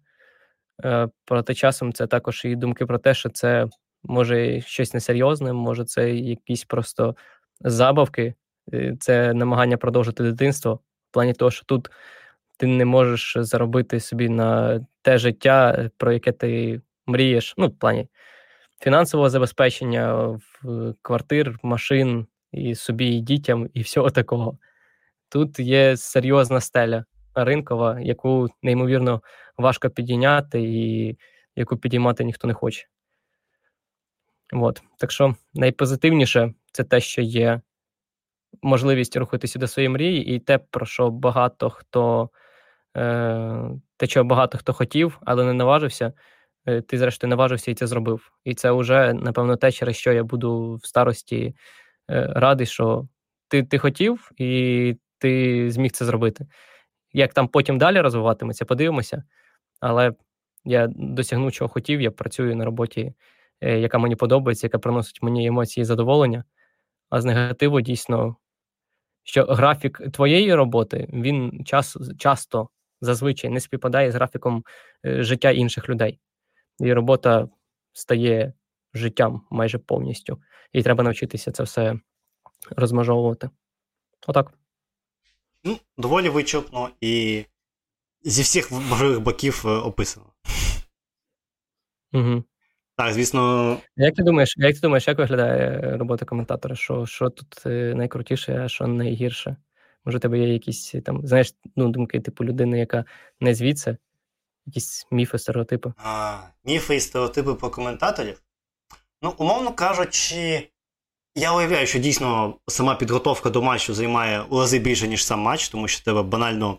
проте 1.25 1.53
часом 1.53 1.93
це 1.93 2.07
також 2.07 2.45
і 2.45 2.55
думки 2.55 2.85
про 2.85 2.97
те, 2.97 3.13
що 3.13 3.29
це 3.29 3.67
може 4.03 4.61
щось 4.61 4.93
несерйозне, 4.93 5.53
може 5.53 5.85
це 5.85 6.11
якісь 6.11 6.65
просто 6.65 7.15
забавки, 7.61 8.33
е, 8.73 8.95
це 8.99 9.33
намагання 9.33 9.77
продовжити 9.77 10.23
дитинство 10.23 10.73
в 10.73 11.13
плані 11.13 11.33
того, 11.33 11.51
що 11.51 11.65
тут 11.65 11.89
ти 12.57 12.67
не 12.67 12.85
можеш 12.85 13.33
заробити 13.39 13.99
собі 13.99 14.29
на 14.29 14.79
те 15.01 15.17
життя, 15.17 15.89
про 15.97 16.13
яке 16.13 16.31
ти 16.31 16.81
мрієш, 17.07 17.53
ну, 17.57 17.67
в 17.67 17.79
плані 17.79 18.07
фінансового 18.79 19.29
забезпечення, 19.29 20.39
квартир, 21.01 21.59
машин 21.63 22.27
і 22.51 22.75
собі, 22.75 23.07
і 23.07 23.21
дітям, 23.21 23.69
і 23.73 23.81
всього 23.81 24.09
такого. 24.09 24.57
Тут 25.29 25.59
є 25.59 25.97
серйозна 25.97 26.61
стеля 26.61 27.05
ринкова, 27.35 27.99
яку 27.99 28.47
неймовірно 28.63 29.21
важко 29.57 29.89
підійняти 29.89 30.61
і 30.61 31.17
яку 31.55 31.77
підіймати 31.77 32.23
ніхто 32.23 32.47
не 32.47 32.53
хоче. 32.53 32.87
От. 34.53 34.81
Так 34.97 35.11
що 35.11 35.35
найпозитивніше 35.53 36.53
це 36.71 36.83
те, 36.83 36.99
що 36.99 37.21
є 37.21 37.61
можливість 38.61 39.17
рухатися 39.17 39.59
до 39.59 39.67
своєї 39.67 39.89
мрії, 39.89 40.35
і 40.35 40.39
те, 40.39 40.57
про 40.57 40.85
що 40.85 41.09
багато 41.09 41.69
хто 41.69 42.29
е, 42.97 43.69
те, 43.97 44.07
чого 44.07 44.23
багато 44.23 44.57
хто 44.57 44.73
хотів, 44.73 45.19
але 45.25 45.45
не 45.45 45.53
наважився. 45.53 46.13
Е, 46.65 46.81
ти, 46.81 46.97
зрештою, 46.97 47.29
наважився 47.29 47.71
і 47.71 47.73
це 47.75 47.87
зробив. 47.87 48.31
І 48.43 48.53
це 48.55 48.71
вже, 48.71 49.13
напевно, 49.13 49.55
те, 49.55 49.71
через 49.71 49.95
що 49.95 50.13
я 50.13 50.23
буду 50.23 50.75
в 50.75 50.87
старості 50.87 51.55
е, 52.11 52.27
радий, 52.35 52.67
що 52.67 53.07
ти 53.47 53.63
ти 53.63 53.77
хотів 53.77 54.31
і 54.37 54.95
ти 55.17 55.71
зміг 55.71 55.91
це 55.91 56.05
зробити. 56.05 56.45
Як 57.13 57.33
там 57.33 57.47
потім 57.47 57.77
далі 57.77 58.01
розвиватиметься, 58.01 58.65
подивимося. 58.65 59.23
Але 59.79 60.13
я 60.65 60.87
досягнув, 60.95 61.51
чого 61.51 61.69
хотів. 61.69 62.01
Я 62.01 62.11
працюю 62.11 62.55
на 62.55 62.65
роботі, 62.65 63.13
е, 63.61 63.79
яка 63.79 63.97
мені 63.97 64.15
подобається, 64.15 64.67
яка 64.67 64.79
приносить 64.79 65.23
мені 65.23 65.47
емоції 65.47 65.81
і 65.81 65.85
задоволення. 65.85 66.43
А 67.09 67.21
з 67.21 67.25
негативу 67.25 67.81
дійсно, 67.81 68.35
що 69.23 69.43
графік 69.43 70.01
твоєї 70.13 70.55
роботи 70.55 71.09
він 71.13 71.65
час, 71.65 71.97
часто 72.17 72.69
зазвичай 73.01 73.49
не 73.49 73.59
співпадає 73.59 74.11
з 74.11 74.15
графіком 74.15 74.63
е, 75.05 75.23
життя 75.23 75.51
інших 75.51 75.89
людей. 75.89 76.19
І 76.79 76.93
робота 76.93 77.47
стає 77.93 78.53
життям 78.93 79.41
майже 79.49 79.77
повністю. 79.77 80.41
І 80.73 80.83
треба 80.83 81.03
навчитися 81.03 81.51
це 81.51 81.63
все 81.63 81.95
розмежовувати. 82.77 83.49
Отак. 84.27 84.60
Ну, 85.63 85.77
доволі 85.97 86.29
вичерпно 86.29 86.89
і 87.01 87.45
зі 88.23 88.41
всіх 88.41 88.71
можливих 88.71 89.19
боків 89.19 89.63
е, 89.65 89.69
описано. 89.69 90.25
Угу. 92.13 92.43
Так, 92.97 93.13
звісно. 93.13 93.77
Як 93.95 94.15
ти 94.15 94.23
думаєш, 94.23 94.53
як 94.57 94.75
ти 94.75 94.79
думаєш, 94.81 95.07
як 95.07 95.17
виглядає 95.17 95.97
робота 95.97 96.25
коментатора? 96.25 96.75
Що 96.75 97.05
що 97.05 97.29
тут 97.29 97.65
е, 97.65 97.93
найкрутіше, 97.95 98.61
а 98.63 98.67
що 98.67 98.87
найгірше? 98.87 99.55
Може, 100.05 100.17
у 100.17 100.21
тебе 100.21 100.39
є 100.39 100.53
якісь 100.53 100.95
там, 101.05 101.27
знаєш, 101.27 101.55
ну, 101.75 101.89
думки, 101.89 102.19
типу, 102.19 102.45
людини, 102.45 102.79
яка 102.79 103.05
не 103.39 103.55
звідси, 103.55 103.97
якісь 104.65 105.07
міфи, 105.11 105.39
стереотипи. 105.39 105.93
А, 105.97 106.39
Міфи 106.65 106.95
і 106.95 106.99
стереотипи 106.99 107.53
про 107.53 107.69
коментаторів. 107.69 108.41
Ну, 109.21 109.33
умовно 109.37 109.73
кажучи, 109.73 110.69
я 111.35 111.53
уявляю, 111.53 111.87
що 111.87 111.99
дійсно 111.99 112.55
сама 112.67 112.95
підготовка 112.95 113.49
до 113.49 113.61
матчу 113.61 113.93
займає 113.93 114.41
у 114.41 114.59
рази 114.59 114.79
більше, 114.79 115.07
ніж 115.07 115.25
сам 115.25 115.39
матч, 115.39 115.69
тому 115.69 115.87
що 115.87 116.03
тебе 116.03 116.23
банально. 116.23 116.77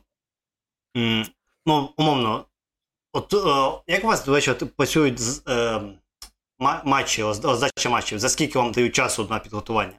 Ну, 1.67 1.89
умовно. 1.97 2.45
От 3.13 3.35
е, 3.35 3.93
як 3.93 4.05
у 4.05 4.07
вас, 4.07 4.25
до 4.25 4.35
речі, 4.35 4.53
працюють 4.77 5.19
з, 5.19 5.43
е, 5.49 5.81
матчі, 6.85 7.23
роздача 7.23 7.91
матчів? 7.91 8.19
За 8.19 8.29
скільки 8.29 8.59
вам 8.59 8.73
дають 8.73 8.95
часу 8.95 9.27
на 9.31 9.39
підготування? 9.39 9.93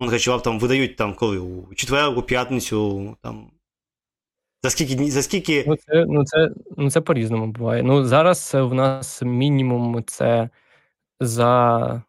Вони 0.00 0.12
кажуть, 0.12 0.28
вам 0.28 0.40
там 0.40 0.58
видають 0.58 0.96
там 0.96 1.14
коли? 1.14 1.38
У 1.38 1.74
четвер, 1.74 2.18
у 2.18 2.22
п'ятницю, 2.22 3.16
там. 3.22 3.50
За 4.62 4.70
скільки 4.70 5.10
за 5.10 5.22
скільки. 5.22 5.64
Ну, 5.66 5.76
це 5.76 6.04
ну, 6.08 6.24
це, 6.24 6.50
ну, 6.76 6.90
це 6.90 7.00
по-різному 7.00 7.46
буває. 7.46 7.82
Ну, 7.82 8.04
зараз 8.04 8.50
в 8.54 8.74
нас 8.74 9.22
мінімум 9.22 10.04
це 10.04 10.50
за. 11.20 12.02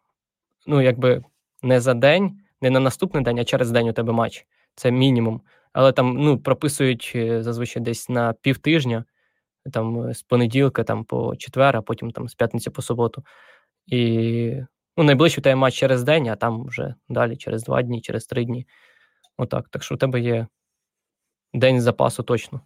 Ну, 0.66 0.82
якби 0.82 1.24
не 1.64 1.80
за 1.80 1.94
день, 1.94 2.40
не 2.60 2.70
на 2.70 2.80
наступний 2.80 3.24
день, 3.24 3.38
а 3.38 3.44
через 3.44 3.70
день 3.70 3.88
у 3.88 3.92
тебе 3.92 4.12
матч. 4.12 4.46
Це 4.74 4.90
мінімум. 4.90 5.40
Але 5.72 5.92
там 5.92 6.16
ну, 6.16 6.38
прописують 6.38 7.12
е, 7.14 7.42
зазвичай 7.42 7.82
десь 7.82 8.08
на 8.08 8.32
півтижня, 8.32 9.04
там 9.72 10.08
е, 10.08 10.14
з 10.14 10.22
понеділка 10.22 10.84
там, 10.84 11.04
по 11.04 11.36
четвер, 11.36 11.76
а 11.76 11.82
потім 11.82 12.10
там 12.10 12.28
з 12.28 12.34
п'ятниці 12.34 12.70
по 12.70 12.82
суботу. 12.82 13.24
І 13.86 14.52
ну, 14.96 15.04
найближчий 15.04 15.40
у 15.40 15.42
тебе 15.42 15.56
матч 15.56 15.74
через 15.74 16.02
день, 16.02 16.28
а 16.28 16.36
там 16.36 16.66
вже 16.66 16.94
далі 17.08 17.36
через 17.36 17.62
два 17.62 17.82
дні, 17.82 18.00
через 18.00 18.26
три 18.26 18.44
дні. 18.44 18.66
Отак. 19.36 19.68
Так 19.68 19.82
що 19.82 19.94
у 19.94 19.98
тебе 19.98 20.20
є 20.20 20.46
день 21.54 21.80
запасу 21.80 22.22
точно. 22.22 22.60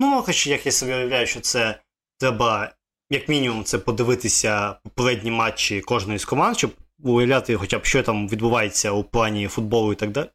Ну, 0.00 0.22
хоч 0.22 0.46
як 0.46 0.66
я 0.66 0.72
собі 0.72 0.92
уявляю, 0.92 1.26
що 1.26 1.40
це 1.40 1.80
треба, 2.18 2.74
як 3.10 3.28
мінімум, 3.28 3.64
це 3.64 3.78
подивитися 3.78 4.72
попередні 4.72 5.30
матчі 5.30 5.80
кожної 5.80 6.18
з 6.18 6.24
команд, 6.24 6.58
щоб 6.58 6.70
уявляти, 7.02 7.56
хоча 7.56 7.78
б 7.78 7.84
що 7.84 8.02
там 8.02 8.28
відбувається 8.28 8.90
у 8.90 9.04
плані 9.04 9.48
футболу 9.48 9.92
і 9.92 9.96
так 9.96 10.10
далі. 10.10 10.30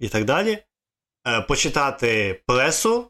І 0.00 0.08
так 0.08 0.24
далі. 0.24 0.58
Е, 1.26 1.40
почитати 1.40 2.42
пресу. 2.46 3.08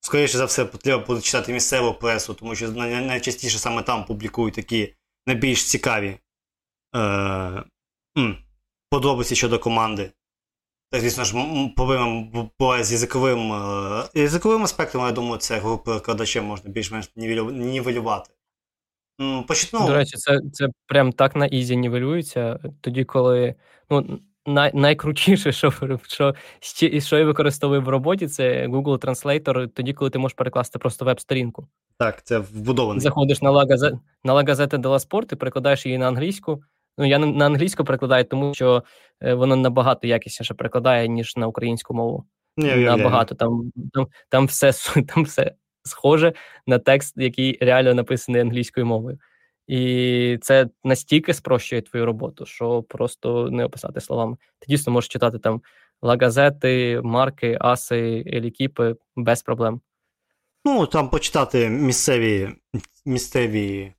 Скоріше 0.00 0.38
за 0.38 0.44
все, 0.44 0.64
треба 0.64 1.06
буде 1.06 1.20
читати 1.20 1.52
місцеву 1.52 1.94
пресу, 1.94 2.34
тому 2.34 2.54
що 2.54 2.70
найчастіше 2.70 3.58
саме 3.58 3.82
там 3.82 4.04
публікують 4.04 4.54
такі 4.54 4.94
найбільш 5.26 5.64
цікаві 5.64 6.18
е, 6.96 7.64
подробиці 8.90 9.36
щодо 9.36 9.58
команди. 9.58 10.12
Так, 10.90 11.00
звісно 11.00 11.24
ж, 11.24 11.34
повинен 11.76 12.48
буває 12.58 12.84
з 12.84 12.92
язиковим 12.92 13.52
е, 13.52 14.08
язиковим 14.14 14.62
аспектом, 14.62 15.06
я 15.06 15.12
думаю, 15.12 15.38
це 15.38 15.58
групу 15.58 15.84
перекладачем 15.84 16.44
можна 16.44 16.70
більш-менш 16.70 17.10
нівелювати. 17.16 18.30
Почну. 19.48 19.86
До 19.86 19.94
речі, 19.94 20.16
це 20.16 20.38
це 20.52 20.68
прям 20.86 21.12
так 21.12 21.36
на 21.36 21.46
easy 21.46 21.76
нівелюється. 21.76 22.58
Тоді, 22.80 23.04
коли 23.04 23.54
ну, 23.90 24.20
най, 24.46 24.70
найкрутіше, 24.74 25.52
що 25.52 25.72
що, 26.02 26.34
що 27.00 27.18
я 27.18 27.24
використовую 27.24 27.82
в 27.82 27.88
роботі, 27.88 28.28
це 28.28 28.66
Google 28.66 28.98
Translator, 28.98 29.68
тоді, 29.68 29.92
коли 29.92 30.10
ти 30.10 30.18
можеш 30.18 30.36
перекласти 30.36 30.78
просто 30.78 31.04
веб-сторінку. 31.04 31.68
Так, 31.98 32.22
це 32.22 32.38
вбудований. 32.38 33.00
Заходиш 33.00 33.42
на 33.42 33.50
La 33.50 33.98
на 34.24 34.34
Gazzetta 34.34 34.78
dello 34.78 35.08
Sport 35.08 35.32
і 35.32 35.36
перекладаєш 35.36 35.86
її 35.86 35.98
на 35.98 36.08
англійську. 36.08 36.62
Ну, 36.98 37.06
я 37.06 37.18
на 37.18 37.46
англійську 37.46 37.84
перекладаю, 37.84 38.24
тому 38.24 38.54
що 38.54 38.82
е, 39.20 39.34
воно 39.34 39.56
набагато 39.56 40.06
якісніше 40.06 40.54
перекладає, 40.54 41.08
ніж 41.08 41.36
на 41.36 41.46
українську 41.46 41.94
мову. 41.94 42.24
Не, 42.56 42.76
набагато. 42.76 43.34
Там, 43.34 43.72
там, 43.92 44.06
там, 44.28 44.46
все, 44.46 44.72
там 45.14 45.24
все 45.24 45.54
схоже 45.84 46.32
на 46.66 46.78
текст, 46.78 47.14
який 47.16 47.58
реально 47.60 47.94
написаний 47.94 48.40
англійською 48.40 48.86
мовою. 48.86 49.18
І 49.66 50.38
це 50.42 50.68
настільки 50.84 51.34
спрощує 51.34 51.82
твою 51.82 52.06
роботу, 52.06 52.46
що 52.46 52.82
просто 52.82 53.50
не 53.50 53.64
описати 53.64 54.00
словами. 54.00 54.36
Ти 54.58 54.66
дійсно 54.68 54.92
можеш 54.92 55.08
читати 55.08 55.38
там 55.38 55.62
лагазети, 56.02 57.00
марки, 57.04 57.58
аси, 57.60 58.24
елікіпи 58.26 58.96
без 59.16 59.42
проблем. 59.42 59.80
Ну, 60.64 60.86
там 60.86 61.08
почитати 61.08 61.68
місцеві 61.68 62.48
місцеві 63.04 63.80
е, 63.80 63.94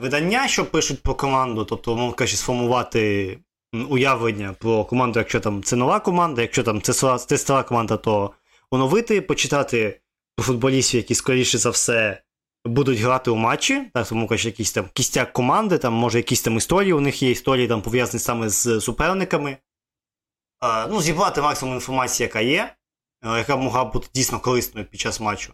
видання, 0.00 0.48
що 0.48 0.70
пишуть 0.70 1.02
про 1.02 1.14
команду, 1.14 1.64
тобто, 1.64 1.96
мов 1.96 2.14
кажучи, 2.16 2.36
сформувати 2.36 3.38
уявлення 3.88 4.54
про 4.58 4.84
команду, 4.84 5.18
якщо 5.18 5.40
там 5.40 5.62
це 5.62 5.76
нова 5.76 6.00
команда, 6.00 6.42
якщо 6.42 6.62
там 6.62 6.82
це, 6.82 7.18
це 7.18 7.38
стара 7.38 7.62
команда, 7.62 7.96
то 7.96 8.30
оновити, 8.70 9.20
почитати 9.20 10.00
футболістів, 10.42 10.98
які, 10.98 11.14
скоріше 11.14 11.58
за 11.58 11.70
все, 11.70 12.22
будуть 12.64 12.98
грати 12.98 13.30
у 13.30 13.36
матчі, 13.36 13.90
так, 13.94 14.08
тому 14.08 14.26
кажуть, 14.26 14.46
якийсь 14.46 14.72
там 14.72 14.88
кістяк 14.94 15.32
команди, 15.32 15.78
там, 15.78 15.92
може, 15.92 16.18
якісь 16.18 16.42
там 16.42 16.56
історії 16.56 16.92
у 16.92 17.00
них 17.00 17.22
є, 17.22 17.30
історії 17.30 17.68
там 17.68 17.82
пов'язані 17.82 18.20
саме 18.20 18.48
з 18.48 18.80
суперниками. 18.80 19.56
А, 20.60 20.86
ну, 20.86 21.02
Зібрати 21.02 21.42
максимум 21.42 21.74
інформації, 21.74 22.26
яка 22.26 22.40
є, 22.40 22.74
яка 23.24 23.56
могла 23.56 23.84
бути 23.84 24.08
дійсно 24.14 24.40
корисною 24.40 24.86
під 24.86 25.00
час 25.00 25.20
матчу. 25.20 25.52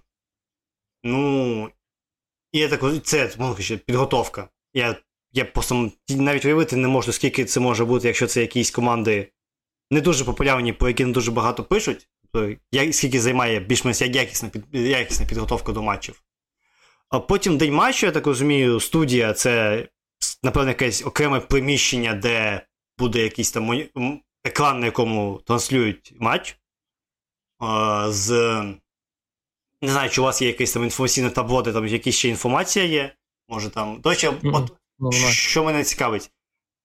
Ну, 1.05 1.71
і 2.53 2.59
я 2.59 2.69
так, 2.69 3.05
це 3.05 3.31
можна 3.39 3.55
сказати, 3.55 3.83
підготовка. 3.87 4.49
Я 4.75 4.97
я 5.33 5.45
просто 5.45 5.91
навіть 6.09 6.45
уявити 6.45 6.77
не 6.77 6.89
можу, 6.89 7.13
скільки 7.13 7.45
це 7.45 7.61
може 7.61 7.85
бути, 7.85 8.07
якщо 8.07 8.27
це 8.27 8.41
якісь 8.41 8.71
команди 8.71 9.33
не 9.91 10.01
дуже 10.01 10.25
популярні, 10.25 10.73
про 10.73 10.89
які 10.89 11.05
не 11.05 11.13
дуже 11.13 11.31
багато 11.31 11.65
пишуть. 11.65 12.09
Тобто, 12.33 12.93
скільки 12.93 13.21
займає 13.21 13.61
більш-менш 13.61 14.01
якісна 14.01 14.51
якісна 14.73 15.27
підготовка 15.27 15.73
до 15.73 15.83
матчів. 15.83 16.23
А 17.09 17.21
потім 17.21 17.59
день 17.59 17.75
матчу, 17.75 18.07
я 18.07 18.13
так 18.13 18.27
розумію, 18.27 18.81
студія 18.81 19.33
це, 19.33 19.89
напевно, 20.43 20.69
якесь 20.69 21.07
окреме 21.07 21.41
приміщення, 21.41 22.15
де 22.15 22.67
буде 22.99 23.23
якийсь 23.23 23.53
там 23.53 23.91
екран, 24.45 24.81
на 24.81 24.87
якому 24.87 25.41
транслюють 25.47 26.15
матч. 26.21 26.57
А, 27.59 28.07
з... 28.11 28.31
Не 29.83 29.91
знаю, 29.91 30.11
чи 30.11 30.21
у 30.21 30.25
вас 30.25 30.43
є 30.43 30.49
якесь 30.49 30.73
там 30.73 30.85
інформаційне 30.85 31.31
табло, 31.31 31.63
де 31.63 31.73
там 31.73 31.87
якась 31.87 32.15
ще 32.15 32.29
інформація 32.29 32.85
є. 32.85 33.15
Може 33.49 33.71
там. 33.71 34.01
До 34.01 34.11
речі, 34.11 34.29
mm-hmm. 34.29 34.57
от, 34.57 34.73
mm-hmm. 35.01 35.31
що 35.33 35.65
мене 35.65 35.85
цікавить, 35.85 36.31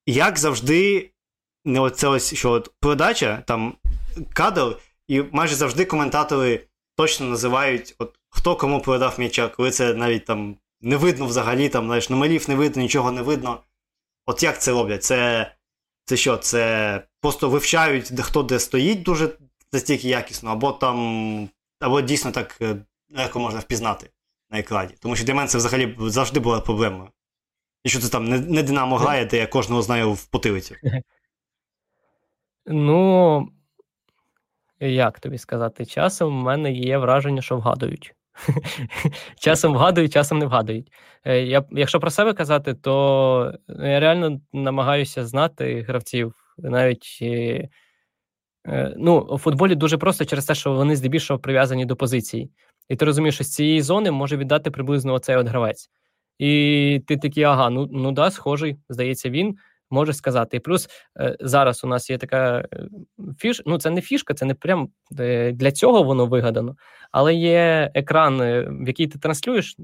як 0.05 0.39
завжди, 0.39 1.11
не 1.65 1.79
оце 1.79 2.07
ось, 2.07 2.33
що 2.33 2.51
от 2.51 2.71
передача, 2.79 3.43
там 3.47 3.77
кадр, 4.33 4.77
і 5.07 5.23
майже 5.31 5.55
завжди 5.55 5.85
коментатори 5.85 6.67
точно 6.95 7.25
називають, 7.25 7.95
от 7.99 8.19
хто 8.29 8.55
кому 8.55 8.81
передав 8.81 9.15
м'яча, 9.19 9.47
коли 9.47 9.71
це 9.71 9.93
навіть 9.93 10.25
там 10.25 10.57
не 10.81 10.97
видно 10.97 11.25
взагалі, 11.25 11.69
там, 11.69 11.85
знаєш, 11.85 12.09
номерів 12.09 12.49
не 12.49 12.55
видно, 12.55 12.81
нічого 12.81 13.11
не 13.11 13.21
видно. 13.21 13.59
От 14.25 14.43
як 14.43 14.61
це 14.61 14.71
роблять? 14.71 15.03
Це 15.03 15.51
це 16.05 16.17
що? 16.17 16.37
Це 16.37 17.03
просто 17.21 17.49
вивчають, 17.49 18.09
де 18.11 18.21
хто 18.21 18.43
де 18.43 18.59
стоїть 18.59 19.03
дуже 19.03 19.29
настільки 19.73 20.07
якісно, 20.07 20.51
або 20.51 20.71
там, 20.71 21.49
або 21.79 22.01
дійсно 22.01 22.31
так 22.31 22.57
е, 22.61 22.75
легко 23.09 23.39
можна 23.39 23.59
впізнати 23.59 24.09
на 24.49 24.59
екрані. 24.59 24.93
Тому 24.99 25.15
що 25.15 25.25
для 25.25 25.33
мене 25.33 25.47
це 25.47 25.57
взагалі 25.57 25.95
завжди 25.99 26.39
була 26.39 26.61
проблемою. 26.61 27.09
І 27.83 27.89
що 27.89 27.99
це 27.99 28.09
там 28.09 28.25
не, 28.25 28.39
не 28.39 28.63
Динамо 28.63 28.97
грає, 28.97 29.25
де 29.25 29.37
я 29.37 29.47
кожного 29.47 29.81
знаю 29.81 30.13
в 30.13 30.25
потилиці. 30.25 30.75
Ну, 32.65 33.49
як 34.79 35.19
тобі 35.19 35.37
сказати, 35.37 35.85
часом 35.85 36.39
в 36.39 36.43
мене 36.43 36.71
є 36.71 36.97
враження, 36.97 37.41
що 37.41 37.57
вгадують. 37.57 38.13
Часом 39.39 39.73
вгадують, 39.73 40.13
часом 40.13 40.39
не 40.39 40.45
вгадують. 40.45 40.91
Е, 41.25 41.41
я, 41.41 41.63
Якщо 41.71 41.99
про 41.99 42.09
себе 42.09 42.33
казати, 42.33 42.73
то 42.73 43.53
я 43.67 43.99
реально 43.99 44.41
намагаюся 44.53 45.25
знати 45.25 45.85
гравців. 45.87 46.33
Навіть 46.57 47.19
е, 47.21 47.69
е, 48.67 48.93
ну, 48.97 49.19
у 49.19 49.37
футболі 49.37 49.75
дуже 49.75 49.97
просто 49.97 50.25
через 50.25 50.45
те, 50.45 50.55
що 50.55 50.73
вони 50.73 50.95
здебільшого 50.95 51.39
прив'язані 51.39 51.85
до 51.85 51.95
позиції. 51.95 52.51
І 52.89 52.95
ти 52.95 53.05
розумієш, 53.05 53.35
що 53.35 53.43
з 53.43 53.53
цієї 53.53 53.81
зони 53.81 54.11
може 54.11 54.37
віддати 54.37 54.71
приблизно 54.71 55.13
оцей 55.13 55.35
от 55.35 55.47
гравець. 55.47 55.89
І 56.39 57.01
ти 57.07 57.17
такий, 57.17 57.43
ага, 57.43 57.69
ну 57.69 57.89
ну 57.91 58.11
да, 58.11 58.31
схожий, 58.31 58.77
здається, 58.89 59.29
він 59.29 59.57
може 59.89 60.13
сказати. 60.13 60.57
І 60.57 60.59
плюс 60.59 60.89
е, 61.19 61.37
зараз 61.39 61.83
у 61.83 61.87
нас 61.87 62.09
є 62.09 62.17
така 62.17 62.59
е, 62.59 62.87
фіш, 63.37 63.61
ну 63.65 63.79
це 63.79 63.89
не 63.89 64.01
фішка, 64.01 64.33
це 64.33 64.45
не 64.45 64.53
прям 64.53 64.89
е, 65.19 65.51
для 65.51 65.71
цього 65.71 66.03
воно 66.03 66.25
вигадано, 66.25 66.75
але 67.11 67.35
є 67.35 67.91
екран, 67.93 68.39
в 68.83 68.87
який 68.87 69.07
ти 69.07 69.19
транслюєш, 69.19 69.75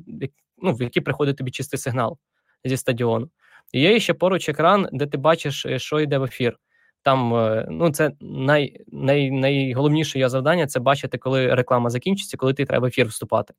ну, 0.58 0.74
в 0.74 0.82
який 0.82 1.02
приходить 1.02 1.38
тобі 1.38 1.52
чистий 1.52 1.80
сигнал 1.80 2.18
зі 2.66 2.78
стадіону. 2.78 3.30
І 3.72 3.82
є 3.82 4.00
ще 4.00 4.14
поруч 4.14 4.50
екран, 4.50 4.90
де 4.92 5.06
ти 5.08 5.18
бачиш, 5.18 5.66
що 5.78 6.00
йде 6.00 6.18
в 6.18 6.24
ефір. 6.24 6.58
Там 7.02 7.30
ну 7.70 7.90
це 7.90 8.12
най, 8.22 8.80
най, 8.88 9.32
найголовніше 9.32 10.20
його 10.20 10.30
завдання 10.30 10.68
це 10.68 10.80
бачити, 10.80 11.18
коли 11.18 11.56
реклама 11.56 11.90
закінчиться, 11.90 12.38
коли 12.38 12.54
ти 12.54 12.66
треба 12.66 12.84
в 12.84 12.88
ефір 12.88 13.08
вступати. 13.08 13.54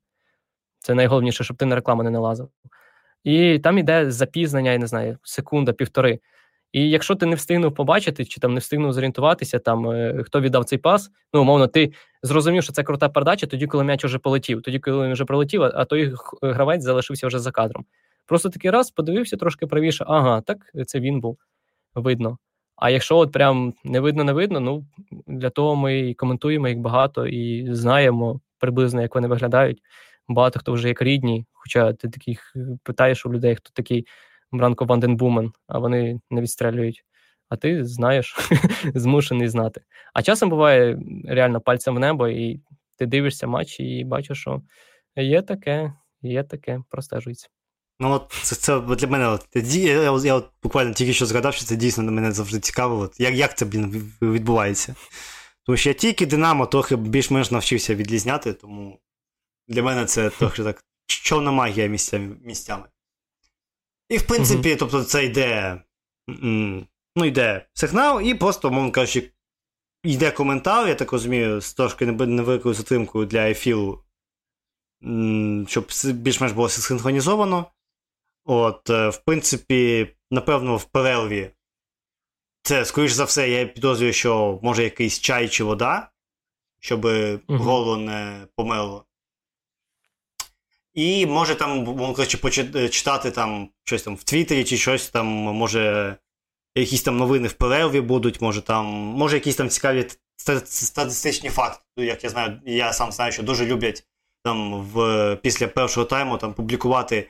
Це 0.79 0.93
найголовніше, 0.93 1.43
щоб 1.43 1.57
ти 1.57 1.65
на 1.65 1.75
рекламу 1.75 2.03
не 2.03 2.09
налазив. 2.09 2.49
І 3.23 3.59
там 3.59 3.77
іде 3.77 4.11
запізнення, 4.11 4.71
я 4.71 4.77
не 4.77 4.87
знаю, 4.87 5.17
секунда, 5.23 5.73
півтори. 5.73 6.19
І 6.75 6.89
якщо 6.89 7.15
ти 7.15 7.25
не 7.25 7.35
встигнув 7.35 7.73
побачити, 7.73 8.25
чи 8.25 8.39
там 8.39 8.53
не 8.53 8.59
встигнув 8.59 8.93
зорієнтуватися, 8.93 9.59
там 9.59 9.89
е, 9.89 10.23
хто 10.25 10.41
віддав 10.41 10.65
цей 10.65 10.79
пас, 10.79 11.11
ну 11.33 11.41
умовно, 11.41 11.67
ти 11.67 11.93
зрозумів, 12.23 12.63
що 12.63 12.73
це 12.73 12.83
крута 12.83 13.09
передача, 13.09 13.47
тоді, 13.47 13.67
коли 13.67 13.83
м'яч 13.83 14.05
вже 14.05 14.19
полетів, 14.19 14.61
тоді, 14.61 14.79
коли 14.79 15.05
він 15.05 15.13
вже 15.13 15.25
пролетів, 15.25 15.63
а 15.63 15.85
той 15.85 16.13
гравець 16.41 16.83
залишився 16.83 17.27
вже 17.27 17.39
за 17.39 17.51
кадром. 17.51 17.85
Просто 18.25 18.49
такий 18.49 18.71
раз 18.71 18.91
подивився 18.91 19.37
трошки 19.37 19.67
правіше, 19.67 20.05
ага, 20.07 20.41
так 20.41 20.57
це 20.85 20.99
він 20.99 21.19
був 21.19 21.37
видно. 21.95 22.37
А 22.75 22.89
якщо 22.89 23.17
от 23.17 23.31
прям 23.31 23.73
не 23.83 23.99
видно, 23.99 24.23
не 24.23 24.33
видно, 24.33 24.59
ну 24.59 24.85
для 25.27 25.49
того 25.49 25.75
ми 25.75 25.99
і 25.99 26.13
коментуємо 26.13 26.67
їх 26.67 26.77
багато 26.77 27.27
і 27.27 27.73
знаємо 27.75 28.41
приблизно, 28.59 29.01
як 29.01 29.15
вони 29.15 29.27
виглядають. 29.27 29.81
Багато 30.27 30.59
хто 30.59 30.71
вже 30.71 30.87
як 30.87 31.01
рідні, 31.01 31.45
хоча 31.53 31.93
ти 31.93 32.09
таких 32.09 32.53
е, 32.55 32.59
питаєш 32.83 33.25
у 33.25 33.33
людей, 33.33 33.55
хто 33.55 33.69
такий 33.73 34.05
Бранко 34.57 34.85
Ванденбумен, 34.85 35.51
а 35.67 35.79
вони 35.79 36.19
не 36.29 36.41
відстрелюють. 36.41 37.03
А 37.49 37.55
ти 37.55 37.85
знаєш, 37.85 38.35
змушений 38.95 39.47
знати. 39.47 39.81
А 40.13 40.21
часом 40.21 40.49
буває 40.49 40.99
реально 41.25 41.61
пальцем 41.61 41.95
в 41.95 41.99
небо, 41.99 42.27
і 42.27 42.61
ти 42.97 43.05
дивишся 43.05 43.47
матч 43.47 43.79
і 43.79 44.03
бачиш, 44.03 44.37
що 44.37 44.61
є 45.15 45.41
таке, 45.41 45.93
є 46.21 46.43
таке, 46.43 46.81
простежується. 46.89 47.47
Ну, 47.99 48.11
от 48.11 48.31
це 48.43 48.55
це 48.55 48.79
для 48.79 49.07
мене. 49.07 49.27
От, 49.27 49.47
я, 49.55 50.01
я, 50.01 50.19
я 50.23 50.33
от 50.33 50.49
буквально 50.63 50.93
тільки 50.93 51.13
що 51.13 51.25
згадав, 51.25 51.53
що 51.53 51.65
це 51.65 51.75
дійсно 51.75 52.11
мене 52.11 52.31
завжди 52.31 52.59
цікаво. 52.59 52.99
От, 52.99 53.19
Як 53.19 53.33
як 53.33 53.57
це 53.57 53.65
блін, 53.65 54.13
відбувається? 54.21 54.95
Тому 55.65 55.77
що 55.77 55.89
я 55.89 55.93
тільки 55.93 56.25
Динамо 56.25 56.65
трохи 56.65 56.95
більш-менш 56.95 57.51
навчився 57.51 57.95
відрізняти, 57.95 58.53
тому 58.53 58.99
для 59.67 59.83
мене 59.83 60.05
це 60.05 60.29
трохи 60.29 60.63
так 60.63 60.83
чорна 61.07 61.51
магія 61.51 61.87
місцями. 61.87 62.35
місцями. 62.43 62.83
І, 64.09 64.17
в 64.17 64.27
принципі, 64.27 64.69
mm-hmm. 64.69 64.77
тобто, 64.77 65.03
це 65.03 65.25
йде. 65.25 65.81
Ну, 67.15 67.25
йде 67.25 67.65
сигнал, 67.73 68.21
і 68.21 68.35
просто, 68.35 68.71
мовно 68.71 68.91
кажучи, 68.91 69.31
йде 70.03 70.31
коментар, 70.31 70.87
я 70.87 70.95
так 70.95 71.11
розумію, 71.11 71.61
з 71.61 71.73
трошки 71.73 72.05
невеликою 72.05 72.75
затримкою 72.75 73.25
для 73.25 73.49
ефіру, 73.49 74.03
щоб 75.67 75.87
більш-менш 76.13 76.53
було 76.53 76.69
синхронізовано. 76.69 77.71
От, 78.45 78.89
е, 78.89 79.09
в 79.09 79.17
принципі, 79.17 80.07
напевно, 80.31 80.77
в 80.77 80.83
перерві. 80.83 81.51
Це, 82.61 82.85
скоріш 82.85 83.11
за 83.11 83.23
все, 83.23 83.49
я 83.49 83.65
підозрюю, 83.65 84.13
що 84.13 84.59
може 84.63 84.83
якийсь 84.83 85.19
чай 85.19 85.49
чи 85.49 85.63
вода, 85.63 86.11
щоб 86.79 87.07
горло 87.47 87.97
не 87.97 88.47
померло. 88.55 89.05
І 90.95 91.25
може 91.25 91.55
там, 91.55 91.83
мовно 91.83 92.25
почитати 92.41 93.31
там 93.31 93.69
щось 93.83 94.03
там 94.03 94.15
в 94.15 94.23
Твіттері 94.23 94.63
чи 94.63 94.77
щось 94.77 95.09
там, 95.09 95.27
може, 95.27 96.15
якісь 96.75 97.03
там 97.03 97.17
новини 97.17 97.47
в 97.47 97.53
перерві 97.53 98.01
будуть, 98.01 98.41
може 98.41 98.61
там, 98.61 98.85
може 98.95 99.35
якісь 99.35 99.55
там 99.55 99.69
цікаві 99.69 100.07
статистичні 100.65 101.49
факти. 101.49 101.83
Як 101.97 102.23
я 102.23 102.29
знаю, 102.29 102.61
я 102.65 102.93
сам 102.93 103.11
знаю, 103.11 103.31
що 103.31 103.43
дуже 103.43 103.65
люблять 103.65 104.03
там 104.43 104.81
в, 104.81 105.35
після 105.35 105.67
першого 105.67 106.05
тайму 106.05 106.37
там 106.37 106.53
публікувати 106.53 107.29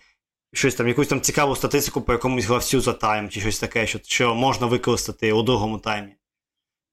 щось 0.53 0.75
там, 0.75 0.87
якусь 0.87 1.07
там 1.07 1.21
цікаву 1.21 1.55
статистику 1.55 2.01
по 2.01 2.13
якомусь 2.13 2.45
гравцю 2.45 2.81
за 2.81 2.93
тайм, 2.93 3.29
чи 3.29 3.41
щось 3.41 3.59
таке, 3.59 3.87
що 3.87 3.99
що 4.03 4.35
можна 4.35 4.67
використати 4.67 5.33
у 5.33 5.43
другому 5.43 5.77
таймі. 5.79 6.15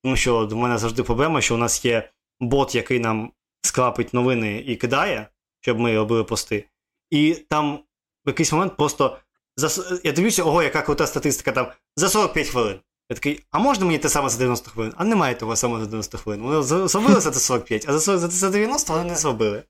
Тому 0.04 0.16
що 0.16 0.44
до 0.44 0.56
мене 0.56 0.78
завжди 0.78 1.02
проблема, 1.02 1.40
що 1.40 1.54
у 1.54 1.58
нас 1.58 1.84
є 1.84 2.10
бот, 2.40 2.74
який 2.74 3.00
нам 3.00 3.32
скрапить 3.62 4.14
новини 4.14 4.64
і 4.66 4.76
кидає, 4.76 5.26
щоб 5.62 5.80
ми 5.80 5.96
робили 5.96 6.24
пости. 6.24 6.64
І 7.10 7.34
там 7.34 7.78
в 8.24 8.28
якийсь 8.28 8.52
момент 8.52 8.76
просто 8.76 9.18
за, 9.56 10.00
я 10.04 10.12
дивлюся, 10.12 10.44
ого, 10.44 10.62
яка 10.62 10.82
крута 10.82 11.06
статистика 11.06 11.52
там 11.52 11.66
за 11.96 12.08
45 12.08 12.48
хвилин. 12.48 12.80
Я 13.10 13.14
такий, 13.14 13.40
а 13.50 13.58
можна 13.58 13.86
мені 13.86 13.98
те 13.98 14.08
саме 14.08 14.28
за 14.28 14.38
90 14.38 14.70
хвилин? 14.70 14.92
А 14.96 15.04
немає 15.04 15.34
того 15.34 15.56
самого 15.56 15.80
за 15.80 15.86
90 15.86 16.18
хвилин. 16.18 16.42
Вони 16.42 16.62
зробили 16.88 17.20
за 17.20 17.32
45, 17.32 17.84
а 17.88 17.98
за, 17.98 18.18
за 18.18 18.50
90 18.50 18.92
вони 18.92 19.04
не 19.04 19.16
зробили. 19.16 19.62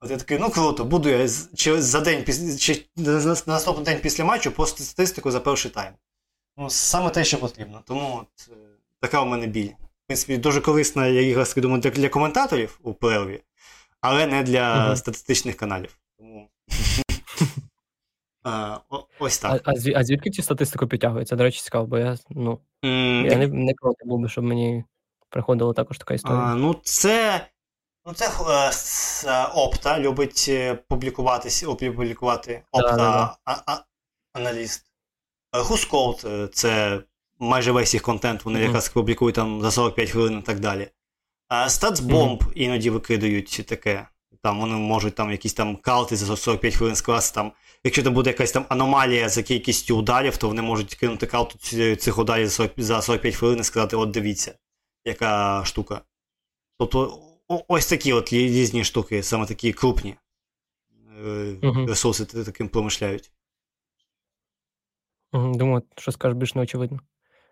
От 0.00 0.10
я 0.10 0.16
такий, 0.16 0.38
ну 0.38 0.50
круто, 0.50 0.84
буду 0.84 1.08
я 1.08 1.28
чи 1.54 1.82
за 1.82 2.00
день 2.00 2.24
чи 2.58 2.86
на 2.96 3.34
наступний 3.46 3.84
день 3.84 4.00
після 4.02 4.24
матчу 4.24 4.52
постити 4.52 4.84
статистику 4.84 5.30
за 5.30 5.40
перший 5.40 5.70
тайм. 5.70 5.92
Ну, 6.56 6.70
саме 6.70 7.10
те, 7.10 7.24
що 7.24 7.38
потрібно. 7.38 7.82
Тому 7.84 8.18
от, 8.20 8.48
е, 8.52 8.54
така 9.00 9.22
у 9.22 9.26
мене 9.26 9.46
біль. 9.46 9.68
В 9.68 10.06
принципі, 10.06 10.36
дуже 10.36 10.60
корисна 10.60 11.06
я 11.06 11.20
ігра 11.20 11.46
думаю, 11.56 11.80
для 11.80 12.08
коментаторів 12.08 12.78
у 12.82 12.94
перерві, 12.94 13.42
але 14.00 14.26
не 14.26 14.42
для 14.42 14.86
угу. 14.86 14.96
статистичних 14.96 15.56
каналів. 15.56 15.98
Тому. 16.18 16.48
а, 18.44 18.78
Ось 19.18 19.38
так. 19.38 19.62
А, 19.64 19.72
а 19.96 20.04
звідки 20.04 20.30
цю 20.30 20.42
статистику 20.42 20.86
підтягується? 20.86 21.36
До 21.36 21.44
речі, 21.44 21.60
цікаво, 21.60 21.86
бо 21.86 21.98
я 21.98 22.16
ну, 22.30 22.60
mm, 22.84 23.30
я 23.30 23.36
не 23.36 23.46
не 23.46 23.72
проти 23.74 24.04
був 24.04 24.20
би, 24.20 24.28
щоб 24.28 24.44
мені 24.44 24.84
приходила 25.28 25.72
також 25.72 25.98
така 25.98 26.14
історія. 26.14 26.40
А, 26.40 26.54
Ну, 26.54 26.76
це 26.82 27.46
Ну, 28.06 28.12
це 28.12 28.26
е, 28.26 28.70
е, 29.26 29.46
Опта 29.54 30.00
любить 30.00 30.46
е, 30.48 30.74
публікуватися, 30.74 31.68
опублікувати 31.68 32.62
Опта 32.72 33.36
аналіст. 34.32 34.86
Хускоут 35.52 36.26
це 36.54 37.02
майже 37.38 37.72
весь 37.72 37.94
їх 37.94 38.02
контент, 38.02 38.44
вони 38.44 38.58
mm-hmm. 38.58 38.64
якраз 38.64 38.88
публікують 38.88 39.34
там 39.34 39.60
за 39.60 39.70
45 39.70 40.10
хвилин 40.10 40.38
і 40.38 40.42
так 40.42 40.60
далі. 40.60 40.88
Статсбомб 41.68 42.42
mm-hmm. 42.42 42.52
іноді 42.52 42.90
викидають 42.90 43.64
таке. 43.68 44.08
Там 44.42 44.60
вони 44.60 44.74
можуть 44.74 45.14
там 45.14 45.30
якісь 45.30 45.54
там 45.54 45.76
калти 45.76 46.16
за 46.16 46.36
45 46.36 46.74
хвилин 46.74 46.96
скласти. 46.96 47.34
Там, 47.34 47.52
Якщо 47.84 48.02
там 48.02 48.14
буде 48.14 48.30
якась 48.30 48.52
там 48.52 48.66
аномалія 48.68 49.28
за 49.28 49.42
кількістю 49.42 49.96
ударів, 49.96 50.36
то 50.36 50.48
вони 50.48 50.62
можуть 50.62 50.94
кинути 50.94 51.26
калту 51.26 51.58
цих 51.96 52.18
ударів 52.18 52.48
за 52.76 53.02
45 53.02 53.34
хвилин 53.34 53.60
і 53.60 53.64
сказати: 53.64 53.96
от 53.96 54.10
дивіться, 54.10 54.54
яка 55.04 55.62
штука. 55.64 56.00
Тобто 56.78 57.22
ось 57.68 57.86
такі 57.86 58.12
от 58.12 58.32
різні 58.32 58.84
штуки, 58.84 59.22
саме 59.22 59.46
такі 59.46 59.72
крупні 59.72 60.16
uh-huh. 61.22 61.88
ресурси 61.88 62.24
таким 62.24 62.68
промишляють. 62.68 63.32
Думаю, 65.32 65.82
що 65.96 66.12
скажеш 66.12 66.36
більш 66.36 66.54
неочевидно. 66.54 67.00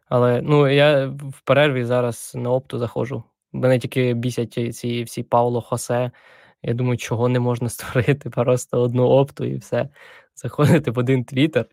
Але 0.06 0.42
ну, 0.42 0.68
я 0.68 1.06
в 1.06 1.40
перерві 1.44 1.84
зараз 1.84 2.32
на 2.34 2.50
опту 2.50 2.78
заходжу. 2.78 3.24
Мене 3.52 3.78
тільки 3.78 4.14
бісять 4.14 4.76
ці 4.76 5.02
всі 5.02 5.22
Пауло 5.22 5.60
Хосе. 5.60 6.10
Я 6.62 6.74
думаю, 6.74 6.96
чого 6.96 7.28
не 7.28 7.40
можна 7.40 7.68
створити 7.68 8.30
просто 8.30 8.80
одну 8.80 9.04
опту 9.08 9.44
і 9.44 9.56
все. 9.56 9.88
Заходити 10.34 10.90
в 10.90 10.98
один 10.98 11.24
твіттер 11.24 11.66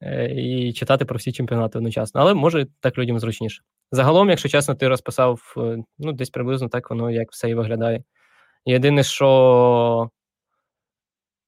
е, 0.00 0.34
і 0.34 0.72
читати 0.72 1.04
про 1.04 1.16
всі 1.18 1.32
чемпіонати 1.32 1.78
одночасно. 1.78 2.20
Але 2.20 2.34
може 2.34 2.66
так 2.80 2.98
людям 2.98 3.18
зручніше. 3.18 3.62
Загалом, 3.92 4.30
якщо 4.30 4.48
чесно, 4.48 4.74
ти 4.74 4.88
розписав 4.88 5.54
е, 5.56 5.78
ну, 5.98 6.12
десь 6.12 6.30
приблизно 6.30 6.68
так 6.68 6.90
воно 6.90 7.10
як 7.10 7.32
все 7.32 7.50
і 7.50 7.54
виглядає. 7.54 8.04
Єдине, 8.64 9.02
що 9.02 10.10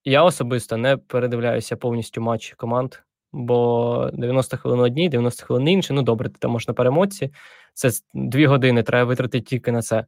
я 0.05 0.23
особисто 0.23 0.77
не 0.77 0.97
передивляюся 0.97 1.77
повністю 1.77 2.21
матч 2.21 2.55
команд, 2.55 2.95
бо 3.33 4.11
90 4.13 4.57
хвилин 4.57 4.81
одні, 4.81 5.09
90 5.09 5.47
хвилин 5.47 5.69
інші. 5.69 5.93
Ну, 5.93 6.03
добре, 6.03 6.29
ти 6.29 6.37
там 6.39 6.51
можеш 6.51 6.69
на 6.69 6.75
перемоці. 6.75 7.31
Це 7.75 7.91
дві 8.15 8.47
години 8.47 8.83
треба 8.83 9.05
витратити 9.05 9.45
тільки 9.45 9.73
на 9.73 9.83
це. 9.83 10.07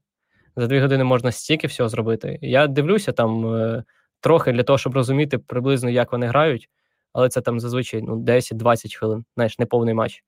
За 0.56 0.66
дві 0.66 0.80
години 0.80 1.04
можна 1.04 1.32
стільки 1.32 1.66
всього 1.66 1.88
зробити. 1.88 2.38
Я 2.42 2.66
дивлюся 2.66 3.12
там 3.12 3.54
е, 3.54 3.84
трохи 4.20 4.52
для 4.52 4.62
того, 4.62 4.78
щоб 4.78 4.94
розуміти 4.94 5.38
приблизно, 5.38 5.90
як 5.90 6.12
вони 6.12 6.26
грають, 6.26 6.68
але 7.12 7.28
це 7.28 7.40
там 7.40 7.60
зазвичай 7.60 8.02
ну, 8.02 8.16
10-20 8.16 8.98
хвилин, 8.98 9.24
знаєш, 9.34 9.58
не 9.58 9.66
повний 9.66 9.94
матч. 9.94 10.24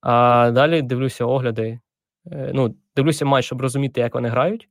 А 0.00 0.50
далі 0.50 0.82
дивлюся 0.82 1.24
огляди. 1.24 1.80
Е, 2.32 2.50
ну, 2.54 2.74
Дивлюся 2.96 3.24
матч, 3.24 3.44
щоб 3.44 3.60
розуміти, 3.62 4.00
як 4.00 4.14
вони 4.14 4.28
грають, 4.28 4.68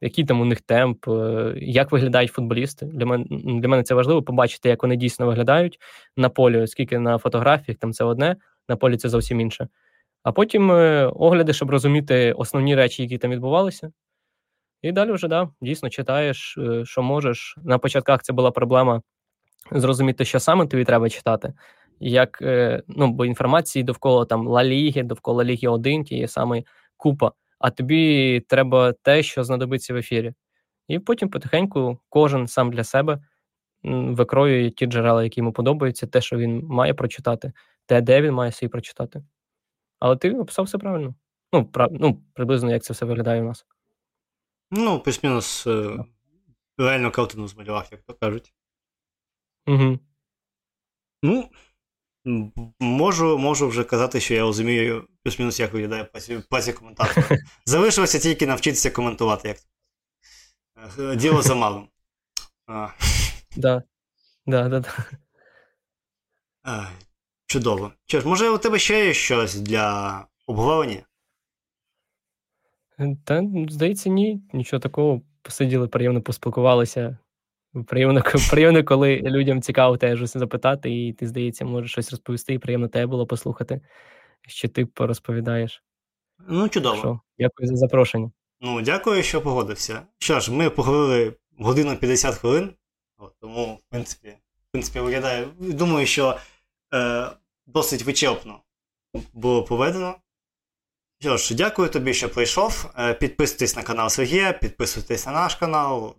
який 0.00 0.24
там 0.24 0.40
у 0.40 0.44
них 0.44 0.60
темп, 0.60 1.08
е, 1.08 1.54
як 1.56 1.92
виглядають 1.92 2.32
футболісти. 2.32 2.86
Для 2.86 3.06
мене 3.06 3.24
для 3.30 3.68
мене 3.68 3.82
це 3.82 3.94
важливо 3.94 4.22
побачити, 4.22 4.68
як 4.68 4.82
вони 4.82 4.96
дійсно 4.96 5.26
виглядають 5.26 5.78
на 6.16 6.28
полі, 6.28 6.58
оскільки 6.60 6.98
на 6.98 7.18
фотографіях 7.18 7.78
там 7.78 7.92
це 7.92 8.04
одне, 8.04 8.36
на 8.68 8.76
полі 8.76 8.96
це 8.96 9.08
зовсім 9.08 9.40
інше. 9.40 9.68
А 10.22 10.32
потім 10.32 10.70
огляди, 11.14 11.52
щоб 11.52 11.70
розуміти 11.70 12.32
основні 12.32 12.74
речі, 12.74 13.02
які 13.02 13.18
там 13.18 13.30
відбувалися. 13.30 13.92
І 14.82 14.92
далі 14.92 15.12
вже 15.12 15.28
да, 15.28 15.48
дійсно 15.60 15.90
читаєш, 15.90 16.58
що 16.84 17.02
можеш. 17.02 17.56
На 17.64 17.78
початках 17.78 18.22
це 18.22 18.32
була 18.32 18.50
проблема 18.50 19.02
зрозуміти, 19.72 20.24
що 20.24 20.40
саме 20.40 20.66
тобі 20.66 20.84
треба 20.84 21.10
читати 21.10 21.52
як 22.00 22.38
е, 22.42 22.82
ну, 22.88 23.12
бо 23.12 23.24
інформації 23.24 23.82
довкола 23.82 24.24
там 24.24 24.48
Ла 24.48 24.64
Ліги, 24.64 25.02
довкола 25.02 25.44
Ліги 25.44 25.68
1, 25.68 26.04
тієї 26.04 26.28
саме 26.28 26.62
купа, 26.96 27.32
а 27.58 27.70
тобі 27.70 28.40
треба 28.48 28.92
те, 28.92 29.22
що 29.22 29.44
знадобиться 29.44 29.94
в 29.94 29.96
ефірі. 29.96 30.34
І 30.88 30.98
потім 30.98 31.28
потихеньку 31.28 31.98
кожен 32.08 32.48
сам 32.48 32.72
для 32.72 32.84
себе 32.84 33.18
викроює 33.82 34.70
ті 34.70 34.86
джерела, 34.86 35.24
які 35.24 35.40
йому 35.40 35.52
подобаються, 35.52 36.06
те, 36.06 36.20
що 36.20 36.36
він 36.36 36.64
має 36.64 36.94
прочитати, 36.94 37.52
те, 37.86 38.00
де 38.00 38.22
він 38.22 38.34
має 38.34 38.52
свій 38.52 38.68
прочитати. 38.68 39.24
Але 39.98 40.16
ти 40.16 40.30
описав 40.30 40.64
все 40.64 40.78
правильно. 40.78 41.14
Ну, 41.52 41.64
прав... 41.64 41.88
ну, 41.92 42.22
приблизно 42.32 42.70
як 42.70 42.82
це 42.82 42.92
все 42.92 43.06
виглядає 43.06 43.42
у 43.42 43.44
нас. 43.44 43.66
Ну, 44.70 45.00
плюс-мінус 45.00 45.66
е, 45.66 46.04
реально 46.78 47.10
картину 47.10 47.48
змалював, 47.48 47.88
як 47.92 48.02
то 48.02 48.14
кажуть. 48.14 48.54
Угу. 49.66 49.98
Ну, 51.22 51.50
Можу 52.80 53.38
можу 53.38 53.68
вже 53.68 53.84
казати, 53.84 54.20
що 54.20 54.34
я 54.34 54.40
розумію 54.40 55.08
плюс-мінус, 55.22 55.60
як 55.60 55.72
виглядає 55.72 56.04
пасі 56.50 56.72
коментатора. 56.72 57.38
Залишилося 57.66 58.18
тільки 58.18 58.46
навчитися 58.46 58.90
коментувати. 58.90 59.48
як 59.48 61.16
Діло 61.16 61.42
за 61.42 61.54
малим. 61.54 61.88
Да. 63.56 63.82
Да, 64.46 64.68
да, 64.68 64.80
да. 64.80 65.04
Чудово. 67.46 67.92
Що 68.06 68.20
ж, 68.20 68.28
може, 68.28 68.50
у 68.50 68.58
тебе 68.58 68.78
ще 68.78 69.06
є 69.06 69.14
щось 69.14 69.54
для 69.54 70.26
обговорення? 70.46 71.02
Та, 73.24 73.42
здається, 73.68 74.10
ні. 74.10 74.42
Нічого 74.52 74.80
такого. 74.80 75.22
Посиділи, 75.42 75.88
приємно 75.88 76.22
поспілкувалися. 76.22 77.18
Приємно, 77.86 78.22
приємно, 78.50 78.84
коли 78.84 79.16
людям 79.16 79.62
цікаво 79.62 79.96
теж 79.96 80.18
щось 80.18 80.36
запитати, 80.36 80.90
і 80.90 81.12
ти, 81.12 81.26
здається, 81.26 81.64
можеш 81.64 81.90
щось 81.90 82.10
розповісти, 82.10 82.54
і 82.54 82.58
приємно 82.58 82.88
тебе 82.88 83.06
було 83.06 83.26
послухати, 83.26 83.80
що 84.48 84.68
ти 84.68 84.86
порозповідаєш. 84.86 85.82
Ну, 86.48 86.68
чудово. 86.68 86.96
Що, 86.96 87.20
Дякую 87.38 87.68
за 87.68 87.76
запрошення. 87.76 88.30
Ну, 88.60 88.82
дякую, 88.82 89.22
що 89.22 89.42
погодився. 89.42 90.02
Що 90.18 90.40
ж, 90.40 90.52
ми 90.52 90.70
поговорили 90.70 91.34
годину 91.58 91.96
50 91.96 92.34
хвилин, 92.34 92.70
От, 93.18 93.32
тому, 93.40 93.74
в 93.74 93.90
принципі, 93.90 94.28
в 94.68 94.72
принципі, 94.72 95.00
виглядає. 95.00 95.46
Думаю, 95.58 96.06
що 96.06 96.38
е, 96.94 97.26
досить 97.66 98.02
вичерпно 98.02 98.60
було 99.32 99.64
проведено. 99.64 100.16
Що 101.20 101.36
ж, 101.36 101.54
дякую 101.54 101.88
тобі, 101.88 102.14
що 102.14 102.28
прийшов. 102.28 102.90
Е, 102.98 103.14
підписуйтесь 103.14 103.76
на 103.76 103.82
канал 103.82 104.08
Сергія, 104.08 104.52
підписуйтесь 104.52 105.26
на 105.26 105.32
наш 105.32 105.54
канал. 105.54 106.16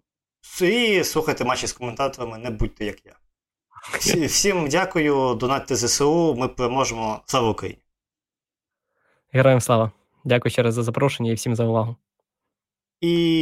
І 0.61 1.03
слухайте 1.03 1.43
матчі 1.45 1.67
з 1.67 1.73
коментаторами, 1.73 2.37
не 2.37 2.49
будьте 2.49 2.85
як 2.85 3.05
я. 3.05 3.15
Всім 4.27 4.67
дякую, 4.67 5.35
донатьте 5.35 5.75
ЗСУ, 5.75 6.35
ми 6.35 6.47
переможемо. 6.47 7.21
Слава 7.25 7.49
Україні! 7.49 7.81
Героям 9.31 9.61
слава! 9.61 9.91
Дякую 10.23 10.51
ще 10.51 10.63
раз 10.63 10.73
за 10.73 10.83
запрошення 10.83 11.31
і 11.31 11.33
всім 11.33 11.55
за 11.55 11.65
увагу. 11.65 11.95
І 13.01 13.33